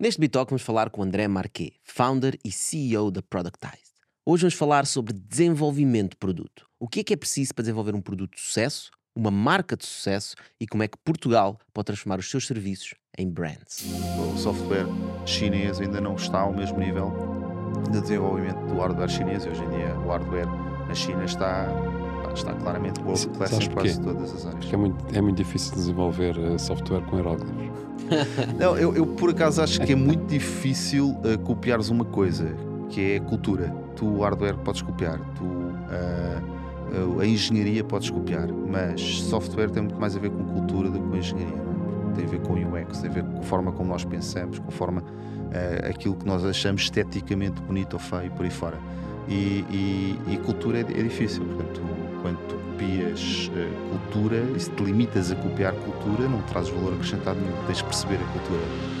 Neste 0.00 0.18
Bitalk 0.18 0.50
vamos 0.50 0.62
falar 0.62 0.88
com 0.88 1.02
André 1.02 1.28
Marquet, 1.28 1.74
founder 1.84 2.38
e 2.42 2.50
CEO 2.50 3.10
da 3.10 3.20
Productized. 3.20 3.92
Hoje 4.24 4.44
vamos 4.44 4.54
falar 4.54 4.86
sobre 4.86 5.12
desenvolvimento 5.12 6.12
de 6.12 6.16
produto. 6.16 6.66
O 6.78 6.88
que 6.88 7.00
é 7.00 7.04
que 7.04 7.12
é 7.12 7.16
preciso 7.18 7.54
para 7.54 7.64
desenvolver 7.64 7.94
um 7.94 8.00
produto 8.00 8.34
de 8.34 8.40
sucesso, 8.40 8.90
uma 9.14 9.30
marca 9.30 9.76
de 9.76 9.84
sucesso 9.84 10.36
e 10.58 10.66
como 10.66 10.82
é 10.82 10.88
que 10.88 10.96
Portugal 11.04 11.58
pode 11.74 11.84
transformar 11.84 12.18
os 12.18 12.30
seus 12.30 12.46
serviços 12.46 12.94
em 13.18 13.28
brands. 13.28 13.84
O 14.34 14.38
software 14.38 14.86
chinês 15.26 15.78
ainda 15.82 16.00
não 16.00 16.14
está 16.14 16.40
ao 16.40 16.54
mesmo 16.54 16.78
nível 16.78 17.12
de 17.92 18.00
desenvolvimento 18.00 18.66
do 18.68 18.78
hardware 18.78 19.10
chinês. 19.10 19.44
Hoje 19.44 19.62
em 19.62 19.68
dia, 19.68 19.94
o 19.98 20.08
hardware 20.08 20.46
na 20.88 20.94
China 20.94 21.26
está, 21.26 21.66
está 22.34 22.52
claramente 22.54 23.00
class 23.00 23.24
em 23.24 23.70
quase 23.70 24.00
todas 24.00 24.34
as 24.34 24.46
áreas. 24.46 24.60
Porque 24.60 24.74
é 24.74 24.78
muito, 24.78 25.04
é 25.16 25.20
muito 25.20 25.36
difícil 25.36 25.74
desenvolver 25.74 26.38
uh, 26.38 26.58
software 26.58 27.02
com 27.02 27.16
hieróglifos. 27.16 27.54
não, 28.58 28.76
eu, 28.76 28.94
eu, 28.94 29.06
por 29.06 29.30
acaso 29.30 29.62
acho 29.62 29.80
que 29.80 29.92
é 29.92 29.96
muito 29.96 30.26
difícil 30.26 31.10
uh, 31.10 31.38
copiares 31.44 31.88
uma 31.88 32.04
coisa, 32.04 32.54
que 32.88 33.12
é 33.12 33.16
a 33.16 33.20
cultura. 33.20 33.74
Tu, 33.96 34.06
o 34.06 34.20
hardware, 34.20 34.56
podes 34.58 34.82
copiar. 34.82 35.18
Tu, 35.34 35.44
uh, 35.44 37.20
a 37.20 37.26
engenharia, 37.26 37.84
podes 37.84 38.10
copiar. 38.10 38.48
Mas 38.48 39.00
software 39.22 39.70
tem 39.70 39.82
muito 39.82 40.00
mais 40.00 40.16
a 40.16 40.20
ver 40.20 40.30
com 40.30 40.44
cultura 40.44 40.90
do 40.90 40.98
que 40.98 41.08
com 41.08 41.16
engenharia. 41.16 41.54
É? 41.54 42.14
Tem 42.14 42.24
a 42.24 42.28
ver 42.28 42.40
com 42.40 42.54
UX, 42.54 43.00
tem 43.00 43.10
a 43.10 43.12
ver 43.12 43.24
com 43.24 43.38
a 43.38 43.42
forma 43.42 43.70
como 43.70 43.90
nós 43.90 44.04
pensamos, 44.04 44.58
com 44.58 44.68
a 44.68 44.72
forma, 44.72 45.04
aquilo 45.88 46.16
que 46.16 46.26
nós 46.26 46.44
achamos 46.44 46.82
esteticamente 46.82 47.62
bonito 47.62 47.94
ou 47.94 48.00
feio, 48.00 48.30
por 48.32 48.44
aí 48.44 48.50
fora. 48.50 48.78
E, 49.28 49.64
e, 49.70 50.18
e 50.28 50.36
cultura 50.38 50.78
é, 50.78 50.80
é, 50.80 51.02
difícil. 51.02 51.44
Portanto, 51.44 51.80
quando 52.22 52.38
copias 52.48 53.48
uh, 53.48 53.90
cultura 53.90 54.36
e 54.56 54.60
se 54.60 54.70
te 54.70 54.82
limitas 54.82 55.30
a 55.30 55.36
copiar 55.36 55.74
cultura, 55.74 56.28
não 56.28 56.42
trazes 56.42 56.70
valor 56.70 56.94
acrescentado 56.94 57.40
nenhum. 57.40 57.66
Tens 57.66 57.78
de 57.78 57.84
perceber 57.84 58.16
a 58.16 58.32
cultura. 58.32 59.00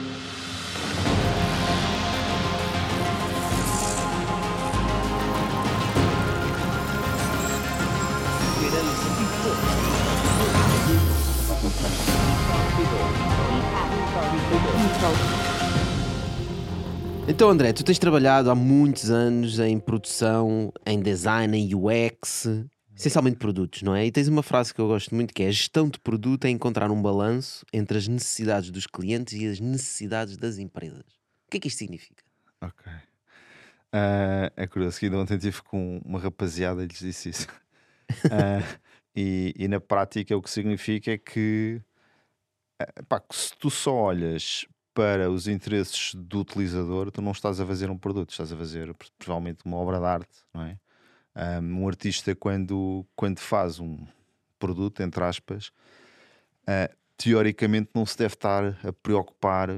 Então, 17.28 17.48
André, 17.48 17.72
tu 17.72 17.84
tens 17.84 17.98
trabalhado 17.98 18.50
há 18.50 18.54
muitos 18.54 19.10
anos 19.10 19.60
em 19.60 19.78
produção, 19.78 20.72
em 20.84 21.00
design, 21.00 21.56
em 21.56 21.70
UX, 21.74 22.46
essencialmente 23.00 23.38
produtos, 23.38 23.82
não 23.82 23.94
é? 23.94 24.06
E 24.06 24.12
tens 24.12 24.28
uma 24.28 24.42
frase 24.42 24.72
que 24.74 24.80
eu 24.80 24.86
gosto 24.86 25.14
muito 25.14 25.32
que 25.32 25.42
é: 25.42 25.48
a 25.48 25.50
gestão 25.50 25.88
de 25.88 25.98
produto 25.98 26.44
é 26.44 26.50
encontrar 26.50 26.90
um 26.90 27.00
balanço 27.00 27.64
entre 27.72 27.98
as 27.98 28.06
necessidades 28.06 28.70
dos 28.70 28.86
clientes 28.86 29.34
e 29.34 29.46
as 29.46 29.58
necessidades 29.58 30.36
das 30.36 30.58
empresas. 30.58 31.04
O 31.46 31.50
que 31.50 31.56
é 31.56 31.60
que 31.60 31.68
isto 31.68 31.78
significa? 31.78 32.22
Ok. 32.60 32.92
Uh, 32.92 34.46
é 34.56 34.66
curioso 34.68 35.00
que 35.00 35.06
ainda 35.06 35.18
ontem 35.18 35.36
tive 35.36 35.62
com 35.62 36.00
uma 36.04 36.20
rapaziada 36.20 36.84
e 36.84 36.86
lhes 36.86 37.00
disse 37.00 37.30
isso. 37.30 37.48
Uh, 38.26 38.78
e, 39.16 39.52
e, 39.56 39.66
na 39.66 39.80
prática 39.80 40.36
o 40.36 40.42
que 40.42 40.50
significa 40.50 41.10
é 41.10 41.18
que 41.18 41.82
uh, 42.80 43.04
pá, 43.06 43.20
se 43.32 43.52
tu 43.58 43.68
só 43.68 43.92
olhas 43.92 44.64
para 44.94 45.28
os 45.30 45.48
interesses 45.48 46.14
do 46.14 46.40
utilizador, 46.40 47.10
tu 47.10 47.20
não 47.20 47.32
estás 47.32 47.58
a 47.60 47.66
fazer 47.66 47.90
um 47.90 47.98
produto, 47.98 48.30
estás 48.30 48.52
a 48.52 48.56
fazer 48.56 48.94
provavelmente 49.18 49.64
uma 49.64 49.76
obra 49.76 49.98
de 49.98 50.04
arte, 50.04 50.38
não 50.54 50.62
é? 50.62 50.78
Um, 51.40 51.82
um 51.82 51.88
artista, 51.88 52.34
quando, 52.34 53.06
quando 53.16 53.38
faz 53.38 53.80
um 53.80 53.98
produto, 54.58 55.02
entre 55.02 55.24
aspas, 55.24 55.68
uh, 56.68 56.94
teoricamente 57.16 57.90
não 57.94 58.04
se 58.04 58.18
deve 58.18 58.34
estar 58.34 58.78
a 58.84 58.92
preocupar 58.92 59.70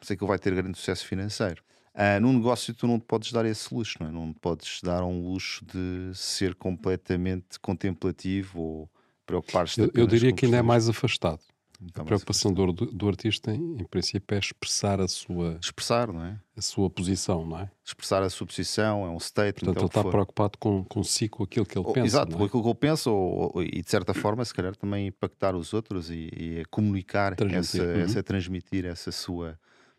se 0.00 0.14
aquilo 0.14 0.28
vai 0.28 0.38
ter 0.38 0.54
grande 0.54 0.78
sucesso 0.78 1.06
financeiro. 1.06 1.62
Uh, 1.94 2.20
num 2.20 2.32
negócio, 2.32 2.72
tu 2.74 2.86
não 2.86 2.98
te 2.98 3.04
podes 3.04 3.32
dar 3.32 3.44
esse 3.44 3.74
luxo, 3.74 3.98
não 4.00 4.08
é? 4.08 4.12
Não 4.12 4.32
te 4.32 4.38
podes 4.38 4.80
dar 4.82 5.02
um 5.02 5.20
luxo 5.22 5.64
de 5.64 6.14
ser 6.14 6.54
completamente 6.54 7.60
contemplativo 7.60 8.60
ou 8.60 8.90
preocupar-te. 9.26 9.80
Eu, 9.80 9.90
eu 9.94 10.06
diria 10.06 10.32
que 10.32 10.46
ainda 10.46 10.58
é 10.58 10.62
mais 10.62 10.88
afastado. 10.88 11.40
Então, 11.82 12.02
a 12.02 12.06
preocupação 12.06 12.52
do, 12.52 12.72
do, 12.72 13.08
artista, 13.08 13.50
em, 13.50 13.80
em, 13.80 13.84
princípio, 13.84 14.34
é 14.34 14.38
expressar 14.38 15.00
a 15.00 15.08
sua 15.08 15.58
expressar, 15.60 16.12
não 16.12 16.24
é? 16.24 16.38
A 16.56 16.62
sua 16.62 16.88
posição, 16.88 17.44
não 17.44 17.60
é? 17.60 17.70
Expressar 17.84 18.22
a 18.22 18.30
sua 18.30 18.46
posição, 18.46 19.04
é 19.04 19.08
um 19.08 19.18
state. 19.18 19.60
Portanto, 19.60 19.76
é 19.76 19.80
ele 19.80 19.86
está 19.86 20.04
preocupado 20.04 20.58
com, 20.58 20.84
consigo, 20.84 21.38
com 21.38 21.44
aquilo 21.44 21.66
que 21.66 21.78
ele 21.78 21.86
ou, 21.86 21.92
pensa. 21.92 22.06
Exato, 22.06 22.34
é? 22.34 22.38
com 22.38 22.44
aquilo 22.44 22.62
que 22.62 22.68
ele 22.68 22.74
pensa, 22.76 23.10
ou, 23.10 23.52
ou, 23.54 23.62
e 23.62 23.82
de 23.82 23.90
certa 23.90 24.14
forma, 24.14 24.44
se 24.44 24.54
calhar 24.54 24.74
também 24.74 25.08
impactar 25.08 25.54
os 25.54 25.74
outros 25.74 26.10
e, 26.10 26.30
e 26.32 26.64
comunicar, 26.70 27.34
transmitir. 27.34 27.80
Essa, 27.80 27.92
uhum. 27.92 28.00
essa, 28.00 28.22
transmitir 28.22 28.84
essa 28.86 29.12
sua 29.12 29.58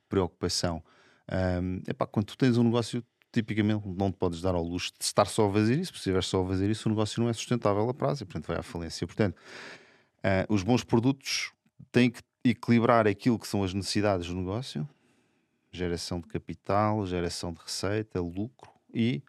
preocupação. 0.10 0.82
Um, 1.32 1.82
epá, 1.88 2.08
quando 2.08 2.26
tu 2.28 2.38
tens 2.38 2.58
um 2.58 2.64
negócio, 2.64 3.04
tipicamente 3.32 3.88
não 3.88 4.12
te 4.12 4.18
podes 4.18 4.42
dar 4.42 4.56
ao 4.56 4.64
luxo 4.64 4.92
de 4.98 5.04
estar 5.04 5.26
só 5.26 5.50
a 5.50 5.54
fazer 5.54 5.78
isso, 5.78 5.92
se 5.92 5.98
estiveres 5.98 6.26
só 6.26 6.44
a 6.44 6.48
fazer 6.48 6.70
isso, 6.70 6.88
o 6.88 6.92
negócio 6.92 7.22
não 7.22 7.30
é 7.30 7.34
sustentável 7.34 7.88
a 7.90 7.94
prazo 7.94 8.24
e, 8.24 8.26
portanto, 8.26 8.48
vai 8.48 8.58
à 8.58 8.64
falência. 8.64 9.06
Portanto, 9.06 9.36
uh, 9.36 10.54
os 10.54 10.64
bons 10.64 10.84
produtos 10.84 11.52
tem 11.92 12.10
que 12.10 12.22
equilibrar 12.44 13.08
aquilo 13.08 13.38
que 13.38 13.48
são 13.48 13.64
as 13.64 13.74
necessidades 13.74 14.28
do 14.28 14.36
negócio, 14.36 14.88
geração 15.72 16.20
de 16.20 16.28
capital, 16.28 17.06
geração 17.06 17.52
de 17.52 17.60
receita, 17.60 18.20
lucro 18.22 18.72
e 18.94 19.22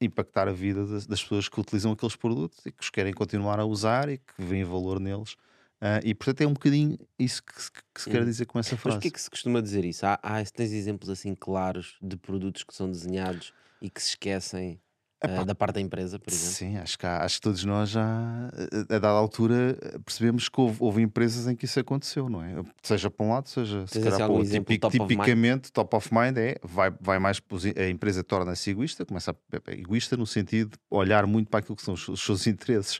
impactar 0.00 0.48
a 0.48 0.52
vida 0.52 0.86
das, 0.86 1.06
das, 1.06 1.22
pessoas 1.22 1.48
que 1.48 1.60
utilizam 1.60 1.92
aqueles 1.92 2.16
produtos 2.16 2.64
e 2.66 2.72
que 2.72 2.82
os 2.82 2.90
querem 2.90 3.12
continuar 3.12 3.58
a 3.58 3.64
usar 3.64 4.08
e 4.08 4.18
que 4.18 4.42
veem 4.42 4.64
valor 4.64 5.00
neles. 5.00 5.32
Uh, 5.80 6.00
e 6.02 6.14
portanto 6.14 6.40
é 6.42 6.46
um 6.46 6.52
bocadinho 6.52 6.98
isso 7.18 7.42
que, 7.42 7.52
que, 7.52 7.82
que 7.94 8.02
se 8.02 8.10
quer 8.10 8.22
hum. 8.22 8.24
dizer 8.24 8.46
com 8.46 8.58
essa 8.58 8.76
frase. 8.76 8.84
Mas 8.84 8.94
porquê 8.96 9.10
que 9.10 9.20
se 9.20 9.28
costuma 9.28 9.60
dizer 9.60 9.84
isso? 9.84 10.06
Há, 10.06 10.18
há, 10.22 10.42
tens 10.44 10.72
exemplos 10.72 11.10
assim 11.10 11.34
claros 11.34 11.96
de 12.00 12.16
produtos 12.16 12.62
que 12.62 12.74
são 12.74 12.90
desenhados 12.90 13.52
e 13.82 13.90
que 13.90 14.00
se 14.02 14.10
esquecem 14.10 14.80
uh, 15.24 15.44
da 15.44 15.54
parte 15.54 15.74
da 15.74 15.80
empresa, 15.80 16.18
por 16.18 16.32
exemplo? 16.32 16.54
Sim, 16.54 16.76
acho 16.78 16.98
que, 16.98 17.06
há, 17.06 17.24
acho 17.24 17.36
que 17.36 17.42
todos 17.42 17.64
nós 17.64 17.90
já, 17.90 18.50
a, 18.88 18.98
dada 18.98 19.08
altura, 19.08 19.76
percebemos 20.04 20.48
que 20.48 20.60
houve, 20.60 20.76
houve, 20.80 21.02
empresas 21.02 21.46
em 21.46 21.56
que 21.56 21.64
isso 21.64 21.78
aconteceu, 21.80 22.28
não 22.28 22.42
é? 22.42 22.62
Seja 22.82 23.10
para 23.10 23.26
um 23.26 23.30
lado, 23.30 23.48
seja 23.48 23.86
se 23.86 24.00
calhar 24.00 24.18
para 24.18 24.28
outro. 24.28 24.50
Tipic, 24.50 24.80
top 24.80 24.98
tipicamente, 24.98 25.64
of 25.66 25.72
top 25.72 25.96
of 25.96 26.14
mind 26.14 26.36
é 26.36 26.56
vai, 26.62 26.92
vai 27.00 27.18
mais 27.18 27.40
a 27.76 27.88
empresa 27.88 28.22
torna-se 28.22 28.70
egoísta, 28.70 29.04
começa 29.04 29.32
a, 29.32 29.72
egoísta 29.72 30.16
no 30.16 30.26
sentido 30.26 30.70
de 30.70 30.78
olhar 30.90 31.26
muito 31.26 31.50
para 31.50 31.60
aquilo 31.60 31.76
que 31.76 31.82
são 31.82 31.94
os, 31.94 32.08
os 32.08 32.20
seus 32.20 32.46
interesses 32.46 32.98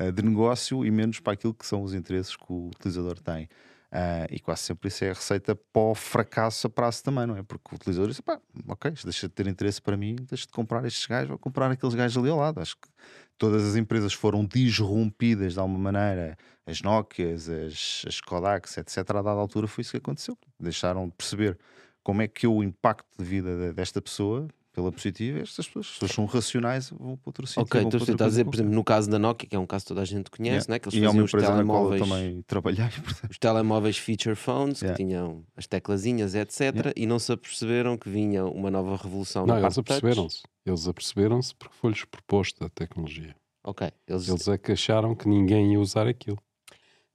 uh, 0.00 0.12
de 0.12 0.22
negócio 0.22 0.84
e 0.84 0.90
menos 0.90 1.20
para 1.20 1.32
aquilo 1.34 1.54
que 1.54 1.66
são 1.66 1.82
os 1.82 1.94
interesses 1.94 2.36
que 2.36 2.46
o 2.48 2.68
utilizador 2.68 3.18
tem. 3.20 3.48
Uh, 3.92 4.30
e 4.30 4.38
quase 4.38 4.62
sempre 4.62 4.86
isso 4.86 5.04
é 5.04 5.10
a 5.10 5.14
receita 5.14 5.56
para 5.56 5.82
o 5.82 5.96
fracasso 5.96 6.68
a 6.68 6.70
prazo 6.70 7.02
também, 7.02 7.26
não 7.26 7.36
é? 7.36 7.42
Porque 7.42 7.72
o 7.72 7.74
utilizador 7.74 8.08
diz: 8.08 8.20
pá, 8.20 8.40
ok, 8.68 8.92
deixa 9.02 9.28
de 9.28 9.34
ter 9.34 9.48
interesse 9.48 9.82
para 9.82 9.96
mim, 9.96 10.14
deixa 10.28 10.46
de 10.46 10.52
comprar 10.52 10.84
estes 10.84 11.06
gajos, 11.06 11.28
vou 11.28 11.38
comprar 11.38 11.68
aqueles 11.70 11.94
gajos 11.96 12.16
ali 12.16 12.30
ao 12.30 12.38
lado. 12.38 12.60
Acho 12.60 12.76
que 12.76 12.88
todas 13.36 13.64
as 13.64 13.74
empresas 13.74 14.12
foram 14.12 14.44
disrompidas 14.44 15.54
de 15.54 15.58
alguma 15.58 15.90
maneira, 15.90 16.38
as 16.64 16.80
Nokias, 16.82 17.48
as, 17.48 18.04
as 18.06 18.20
Kodaks, 18.20 18.78
etc. 18.78 18.98
A 18.98 19.22
dada 19.22 19.30
altura 19.30 19.66
foi 19.66 19.82
isso 19.82 19.90
que 19.90 19.96
aconteceu. 19.96 20.38
Deixaram 20.60 21.08
de 21.08 21.14
perceber 21.16 21.58
como 22.04 22.22
é 22.22 22.28
que 22.28 22.46
o 22.46 22.62
impacto 22.62 23.08
de 23.18 23.24
vida 23.24 23.72
desta 23.72 24.00
pessoa 24.00 24.46
pela 24.72 24.92
positiva, 24.92 25.40
estas 25.40 25.66
pessoas, 25.66 25.86
as 25.86 25.92
pessoas 25.94 26.12
são 26.12 26.24
racionais, 26.26 26.90
vão 26.90 27.16
para 27.16 27.28
outro 27.28 27.46
sítio. 27.46 27.62
Ok, 27.62 27.80
então 27.80 27.98
você 27.98 28.12
está 28.12 28.26
a 28.26 28.28
dizer, 28.28 28.44
por 28.44 28.54
exemplo, 28.54 28.72
no 28.72 28.84
caso 28.84 29.10
da 29.10 29.18
Nokia, 29.18 29.48
que 29.48 29.56
é 29.56 29.58
um 29.58 29.66
caso 29.66 29.84
que 29.84 29.88
toda 29.88 30.02
a 30.02 30.04
gente 30.04 30.30
conhece, 30.30 30.66
yeah. 30.66 30.72
né? 30.72 30.78
que 30.78 30.88
eles 30.88 30.94
e 30.94 31.00
faziam 31.04 31.10
é 31.10 31.14
uma 31.14 31.24
os 31.24 31.30
telemóveis. 31.30 32.02
também 32.02 32.42
trabalhei. 32.46 32.86
Os 33.28 33.38
telemóveis 33.38 33.98
feature 33.98 34.36
phones, 34.36 34.80
yeah. 34.80 34.96
que 34.96 35.04
tinham 35.04 35.44
as 35.56 35.66
teclazinhas, 35.66 36.34
etc. 36.34 36.60
Yeah. 36.60 36.92
E 36.96 37.06
não 37.06 37.18
se 37.18 37.32
aperceberam 37.32 37.96
que 37.98 38.08
vinha 38.08 38.44
uma 38.44 38.70
nova 38.70 38.96
revolução 38.96 39.44
Não, 39.44 39.58
eles 39.58 39.76
aperceberam-se. 39.76 40.42
Eles 40.64 40.86
aperceberam-se 40.86 41.54
porque 41.54 41.74
foi-lhes 41.74 42.04
proposta 42.04 42.66
a 42.66 42.68
tecnologia. 42.68 43.34
Ok. 43.64 43.90
Eles... 44.06 44.28
eles 44.28 44.48
é 44.48 44.56
que 44.56 44.72
acharam 44.72 45.14
que 45.14 45.28
ninguém 45.28 45.72
ia 45.72 45.80
usar 45.80 46.06
aquilo. 46.06 46.38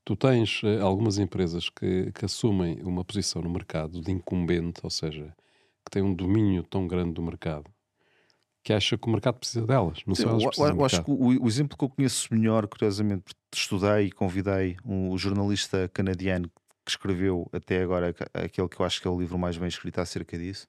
Tu 0.03 0.15
tens 0.15 0.61
uh, 0.61 0.83
algumas 0.83 1.17
empresas 1.17 1.69
que, 1.69 2.11
que 2.11 2.25
assumem 2.25 2.79
uma 2.83 3.03
posição 3.03 3.41
no 3.41 3.49
mercado 3.49 3.99
de 4.01 4.11
incumbente, 4.11 4.81
ou 4.83 4.89
seja, 4.89 5.33
que 5.85 5.91
tem 5.91 6.01
um 6.01 6.13
domínio 6.13 6.63
tão 6.63 6.87
grande 6.87 7.13
do 7.13 7.21
mercado 7.21 7.69
que 8.65 8.73
acha 8.73 8.97
que 8.97 9.07
o 9.07 9.11
mercado 9.11 9.35
precisa 9.35 9.63
delas. 9.63 9.99
Não 10.07 10.15
sei, 10.15 10.25
elas 10.25 10.41
eu, 10.41 10.65
eu 10.65 10.85
acho 10.85 11.03
que 11.03 11.11
o, 11.11 11.43
o, 11.43 11.47
exemplo 11.47 11.77
que 11.77 11.85
eu 11.85 11.89
conheço 11.89 12.33
melhor, 12.33 12.67
curiosamente, 12.67 13.25
estudei 13.53 14.07
e 14.07 14.11
convidei 14.11 14.75
um 14.83 15.15
jornalista 15.15 15.87
canadiano 15.93 16.49
que 16.83 16.89
escreveu 16.89 17.47
até 17.53 17.83
agora 17.83 18.15
aquele 18.33 18.67
que 18.67 18.81
eu 18.81 18.85
acho 18.85 18.99
que 18.99 19.07
é 19.07 19.11
o 19.11 19.19
livro 19.19 19.37
mais 19.37 19.55
bem 19.55 19.67
escrito 19.67 20.01
acerca 20.01 20.35
disso, 20.35 20.67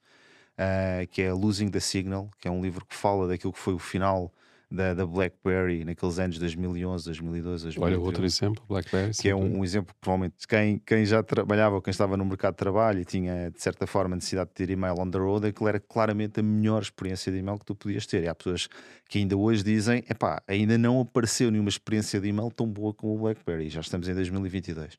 uh, 0.59 1.07
que 1.09 1.23
é 1.23 1.33
Losing 1.33 1.71
the 1.71 1.81
Signal, 1.81 2.31
que 2.39 2.47
é 2.47 2.51
um 2.51 2.61
livro 2.61 2.85
que 2.85 2.95
fala 2.95 3.27
daquilo 3.27 3.55
que 3.55 3.59
foi 3.59 3.73
o 3.73 3.79
final 3.79 4.31
da, 4.71 4.95
da 4.95 5.07
BlackBerry 5.07 5.85
naqueles 5.85 6.19
anos 6.19 6.39
2011, 6.39 7.05
2012, 7.05 7.65
2013. 7.65 7.81
Olha, 7.81 8.05
outro 8.05 8.25
exemplo, 8.25 8.65
BlackBerry. 8.69 9.13
Que 9.13 9.29
é 9.29 9.35
um, 9.35 9.59
um, 9.59 9.65
exemplo, 9.65 9.95
provavelmente, 10.01 10.47
quem, 10.49 10.79
quem 10.85 11.05
já 11.07 11.23
trabalhava 11.23 11.77
ou 11.77 11.83
quem 11.83 11.91
estava 11.91 12.17
no 12.17 12.25
mercado 12.25 12.55
de 12.55 12.59
trabalho 12.59 13.01
e 13.01 13.05
tinha, 13.05 13.51
de 13.51 13.63
certa 13.63 13.87
forma, 13.87 14.17
necessidade 14.17 14.51
de 14.51 14.55
ter 14.55 14.71
e-mail 14.71 14.95
on 14.99 15.09
the 15.09 15.19
road, 15.19 15.47
aquilo 15.47 15.69
era 15.69 15.79
claramente 15.79 16.41
a 16.41 16.43
melhor 16.43 16.83
experiência 16.83 17.31
de 17.31 17.39
e-mail 17.39 17.59
que 17.59 17.65
tu 17.65 17.75
podias 17.75 18.07
ter. 18.07 18.25
E 18.25 18.29
há 18.29 18.35
pessoas 18.35 18.69
que 19.09 19.19
ainda 19.19 19.37
hoje 19.37 19.63
dizem, 19.63 20.03
epá, 20.11 20.43
ainda 20.49 20.77
não 20.77 21.01
apareceu 21.01 21.51
nenhuma 21.51 21.69
experiência 21.69 22.21
de 22.21 22.29
e-mail 22.29 22.51
tão 22.51 22.67
boa 22.67 22.93
como 22.93 23.15
o 23.15 23.19
BlackBerry, 23.19 23.69
já 23.69 23.81
estamos 23.81 24.09
em 24.09 24.15
2022. 24.15 24.99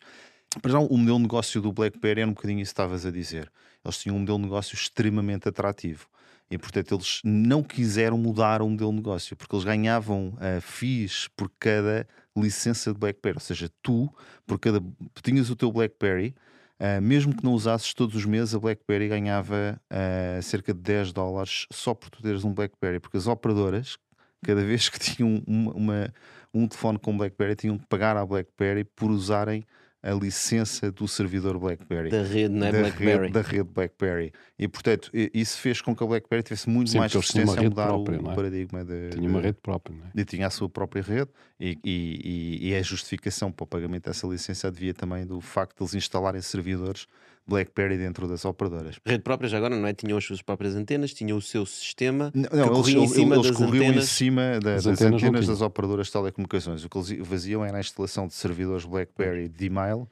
Para 0.62 0.72
já, 0.72 0.80
o 0.80 0.98
modelo 0.98 1.18
de 1.18 1.24
negócio 1.24 1.62
do 1.62 1.74
BlackBerry 1.74 2.22
era 2.22 2.30
um 2.30 2.34
bocadinho 2.34 2.62
isso 2.62 2.70
que 2.70 2.74
estavas 2.74 3.06
a 3.06 3.12
dizer. 3.12 3.52
Eles 3.84 3.98
tinham 3.98 4.16
um 4.16 4.20
modelo 4.20 4.38
de 4.38 4.44
negócio 4.46 4.76
extremamente 4.76 5.50
atrativo. 5.50 6.08
E, 6.50 6.58
portanto, 6.58 6.96
eles 6.96 7.22
não 7.24 7.62
quiseram 7.62 8.18
mudar 8.18 8.62
o 8.62 8.70
modelo 8.70 8.92
de 8.92 8.98
negócio, 8.98 9.36
porque 9.36 9.54
eles 9.54 9.66
ganhavam 9.66 10.30
uh, 10.30 10.62
fees 10.62 11.28
por 11.36 11.52
cada 11.60 12.08
licença 12.36 12.94
de 12.94 13.00
BlackBerry. 13.00 13.36
Ou 13.36 13.42
seja, 13.42 13.70
tu, 13.82 14.10
por 14.46 14.58
cada. 14.58 14.82
tinhas 15.22 15.50
o 15.50 15.56
teu 15.56 15.72
BlackBerry, 15.72 16.34
uh, 16.80 17.02
mesmo 17.02 17.36
que 17.36 17.44
não 17.44 17.54
usasses 17.54 17.94
todos 17.94 18.16
os 18.16 18.26
meses, 18.26 18.56
a 18.56 18.60
BlackBerry 18.60 19.10
ganhava 19.10 19.80
uh, 19.92 20.42
cerca 20.42 20.74
de 20.74 20.80
10 20.80 21.12
dólares 21.12 21.68
só 21.72 21.94
por 21.94 22.10
tu 22.10 22.22
teres 22.22 22.46
um 22.46 22.54
BlackBerry, 22.54 23.02
porque 23.02 23.18
as 23.18 23.28
operadoras, 23.28 23.98
cada 24.42 24.64
vez 24.64 24.88
que 24.88 25.00
tinham 25.00 25.44
uma, 25.46 25.74
uma 25.74 26.14
um 26.54 26.66
telefone 26.66 26.98
com 26.98 27.18
BlackBerry, 27.18 27.56
tinham 27.56 27.78
que 27.78 27.86
pagar 27.88 28.16
à 28.16 28.26
BlackBerry 28.26 28.86
por 28.86 29.12
usarem 29.12 29.66
a 30.08 30.14
licença 30.14 30.90
do 30.90 31.06
servidor 31.06 31.60
BlackBerry. 31.60 32.10
Da 32.10 32.24
rede, 32.24 32.54
não 32.54 32.68
é 32.68 32.72
da 32.72 32.80
BlackBerry. 32.80 33.22
Rede, 33.24 33.34
da 33.34 33.42
rede 33.42 33.64
BlackBerry. 33.64 34.32
E, 34.58 34.68
portanto, 34.68 35.12
isso 35.14 35.60
fez 35.60 35.82
com 35.82 35.94
que 35.94 36.02
a 36.02 36.08
BlackBerry 36.08 36.44
tivesse 36.44 36.70
muito 36.70 36.92
Sim, 36.92 37.00
mais 37.00 37.14
resistência 37.14 37.60
a 37.60 37.64
mudar 37.64 37.88
própria, 37.88 38.22
o, 38.22 38.32
é? 38.32 38.36
paradigma. 38.36 38.86
De, 38.86 39.10
tinha 39.10 39.30
uma 39.30 39.42
rede 39.42 39.58
própria, 39.62 39.98
não 39.98 40.06
é? 40.06 40.12
E 40.16 40.24
tinha 40.24 40.48
a 40.48 40.50
sua 40.50 40.70
própria 40.70 41.02
rede 41.02 41.30
e, 41.60 41.78
e, 41.84 42.70
e, 42.70 42.76
a 42.76 42.82
justificação 42.82 43.52
para 43.52 43.66
o 43.66 43.68
pagamento 43.68 44.06
dessa 44.06 44.26
licença 44.26 44.72
devia 44.72 44.94
também 44.94 45.26
do 45.26 45.42
facto 45.42 45.78
de 45.78 45.84
eles 45.84 45.94
instalarem 45.96 46.42
servidores 46.42 47.06
BlackBerry 47.48 47.98
dentro 47.98 48.28
das 48.28 48.44
operadoras. 48.46 48.98
Rede 49.06 49.24
própria 49.24 49.50
já 49.50 49.58
agora 49.58 49.76
não 49.76 49.88
é? 49.88 49.94
Tinham 49.94 50.18
as 50.18 50.26
suas 50.26 50.42
próprias 50.42 50.76
antenas, 50.76 51.14
tinham 51.14 51.38
o 51.38 51.42
seu 51.42 51.66
sistema. 51.66 52.32
Não, 52.34 52.50
não 52.52 52.80
eles, 52.80 52.90
em 52.90 53.08
cima 53.08 53.36
eles 53.36 53.52
corriam 53.52 53.86
antenas. 53.88 54.04
em 54.04 54.08
cima 54.08 54.42
da, 54.62 54.76
das 54.76 54.86
antenas, 54.86 55.24
antenas 55.24 55.48
das 55.48 55.62
operadoras 55.62 56.08
de 56.08 56.14
telecomunicações. 56.14 56.84
O 56.84 56.90
que 56.90 56.98
eles 56.98 57.28
faziam 57.28 57.64
era 57.64 57.78
a 57.78 57.80
instalação 57.80 58.28
de 58.28 58.34
servidores 58.34 58.86
BlackBerry 58.86 59.48
de 59.48 59.66
e-mail 59.66 60.08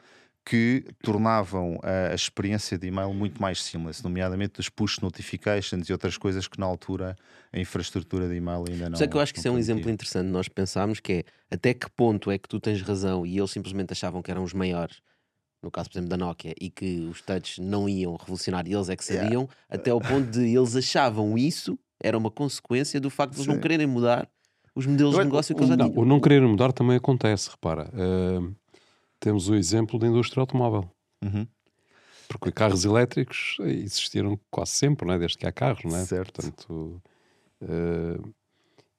que 0.45 0.85
tornavam 1.01 1.79
a, 1.81 2.11
a, 2.11 2.15
experiência 2.15 2.77
de 2.77 2.87
e-mail 2.87 3.11
muito 3.11 3.41
mais 3.41 3.63
seamless, 3.63 4.03
nomeadamente 4.03 4.59
os 4.59 4.69
push 4.69 4.99
notifications 4.99 5.89
e 5.89 5.91
outras 5.91 6.17
coisas 6.17 6.47
que 6.47 6.59
na 6.59 6.67
altura 6.67 7.15
a 7.51 7.59
infraestrutura 7.59 8.29
de 8.29 8.35
e-mail 8.35 8.63
ainda 8.69 8.89
não. 8.89 8.97
Só 8.97 9.07
que 9.07 9.17
eu 9.17 9.21
acho 9.21 9.33
que 9.33 9.39
isso 9.39 9.47
é 9.47 9.51
um 9.51 9.57
exemplo 9.57 9.89
interessante. 9.89 10.27
Nós 10.27 10.47
pensámos 10.47 10.99
que 10.99 11.13
é 11.13 11.23
até 11.55 11.73
que 11.73 11.89
ponto 11.89 12.29
é 12.29 12.37
que 12.37 12.47
tu 12.47 12.59
tens 12.59 12.79
razão 12.81 13.25
e 13.25 13.39
eles 13.39 13.49
simplesmente 13.49 13.91
achavam 13.91 14.21
que 14.21 14.29
eram 14.29 14.43
os 14.43 14.53
maiores 14.53 15.01
no 15.61 15.71
caso, 15.71 15.89
por 15.89 15.97
exemplo, 15.97 16.09
da 16.09 16.17
Nokia, 16.17 16.53
e 16.59 16.69
que 16.69 17.07
os 17.09 17.21
touch 17.21 17.61
não 17.61 17.89
iam 17.89 18.15
revolucionar 18.15 18.67
e 18.67 18.73
eles 18.73 18.89
é 18.89 18.95
que 18.95 19.03
sabiam, 19.03 19.43
yeah. 19.43 19.53
até 19.69 19.91
ao 19.91 19.99
ponto 19.99 20.29
de 20.29 20.55
eles 20.55 20.75
achavam 20.75 21.37
isso 21.37 21.77
era 21.99 22.17
uma 22.17 22.29
consequência 22.29 22.99
do 22.99 23.09
facto 23.09 23.33
de 23.33 23.39
eles 23.39 23.47
não 23.47 23.59
quererem 23.59 23.87
mudar 23.87 24.29
os 24.75 24.85
modelos 24.85 25.15
de 25.15 25.23
negócio 25.23 25.55
que 25.55 25.61
eles 25.61 25.69
já 25.69 25.77
tinham. 25.77 25.97
O 25.97 26.05
não 26.05 26.19
querer 26.19 26.41
mudar 26.41 26.73
também 26.73 26.97
acontece, 26.97 27.49
repara. 27.49 27.89
Uh, 27.93 28.53
temos 29.19 29.47
o 29.47 29.55
exemplo 29.55 29.97
da 29.97 30.05
indústria 30.05 30.41
automóvel. 30.41 30.89
Uhum. 31.23 31.47
Porque 32.27 32.51
carros 32.51 32.83
elétricos 32.83 33.57
existiram 33.61 34.37
quase 34.51 34.71
sempre, 34.71 35.07
não 35.07 35.13
é? 35.13 35.19
desde 35.19 35.37
que 35.37 35.47
há 35.47 35.51
carros, 35.51 35.83
não 35.85 35.95
é? 35.97 36.05
Certo. 36.05 36.41
Portanto, 36.41 37.01
uh, 37.61 38.33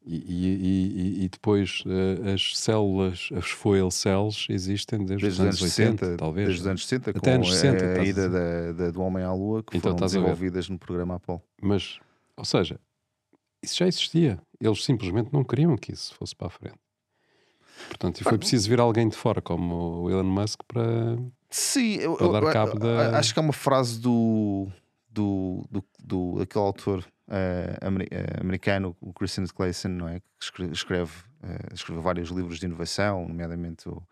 e, 0.09 1.21
e, 1.21 1.25
e, 1.25 1.29
depois 1.29 1.83
uh, 1.85 2.33
as 2.33 2.57
células, 2.57 3.29
as 3.35 3.47
fuel 3.51 3.91
cells, 3.91 4.47
existem 4.49 5.05
desde, 5.05 5.27
desde 5.27 5.41
os 5.41 5.41
anos 5.41 5.63
80, 5.63 6.05
60, 6.05 6.17
talvez. 6.17 6.47
Desde 6.47 6.63
os 6.63 6.67
anos 6.69 6.87
60, 6.87 7.11
Até 7.11 7.33
anos 7.33 7.53
60, 7.53 7.85
a, 7.85 8.01
a 8.01 8.05
ida 8.05 8.29
da, 8.29 8.73
da, 8.73 8.91
do 8.93 9.03
homem 9.03 9.25
à 9.25 9.33
lua, 9.33 9.65
que 9.65 9.77
então, 9.77 9.93
foram 9.93 10.07
desenvolvidas 10.07 10.69
no 10.69 10.79
programa 10.79 11.17
Apollo. 11.17 11.43
Mas, 11.61 11.99
ou 12.37 12.45
seja, 12.45 12.79
isso 13.61 13.77
já 13.79 13.89
existia. 13.89 14.39
Eles 14.61 14.85
simplesmente 14.85 15.33
não 15.33 15.43
queriam 15.43 15.77
que 15.77 15.93
isso 15.93 16.15
fosse 16.15 16.37
para 16.37 16.47
a 16.47 16.51
frente. 16.51 16.79
Portanto, 17.89 18.21
e 18.21 18.25
foi 18.25 18.39
preciso 18.39 18.69
vir 18.69 18.81
alguém 18.81 19.09
de 19.09 19.17
fora, 19.17 19.43
como 19.43 20.05
o 20.05 20.11
Elon 20.11 20.23
Musk, 20.23 20.61
para, 20.69 21.19
Sim, 21.51 21.97
eu, 21.97 22.17
para 22.17 22.41
dar 22.41 22.53
cabo 22.53 22.73
eu, 22.75 22.79
da. 22.79 23.19
Acho 23.19 23.35
que 23.35 23.41
há 23.41 23.43
uma 23.43 23.53
frase 23.53 24.01
do, 24.01 24.69
do, 25.17 25.67
do, 25.71 25.85
do 25.99 26.43
aquele 26.43 26.65
autor 26.65 27.01
uh, 27.29 28.39
americano, 28.39 28.95
o 29.01 29.15
Christian 29.15 29.47
Clayson, 29.47 29.89
não 29.89 30.09
é? 30.09 30.21
Que 30.21 30.63
escreve, 30.73 31.13
uh, 31.43 31.75
escreveu 31.75 32.03
vários 32.03 32.29
livros 32.29 32.61
de 32.61 32.67
inovação, 32.67 33.27
nomeadamente 33.27 33.89
o 33.89 34.03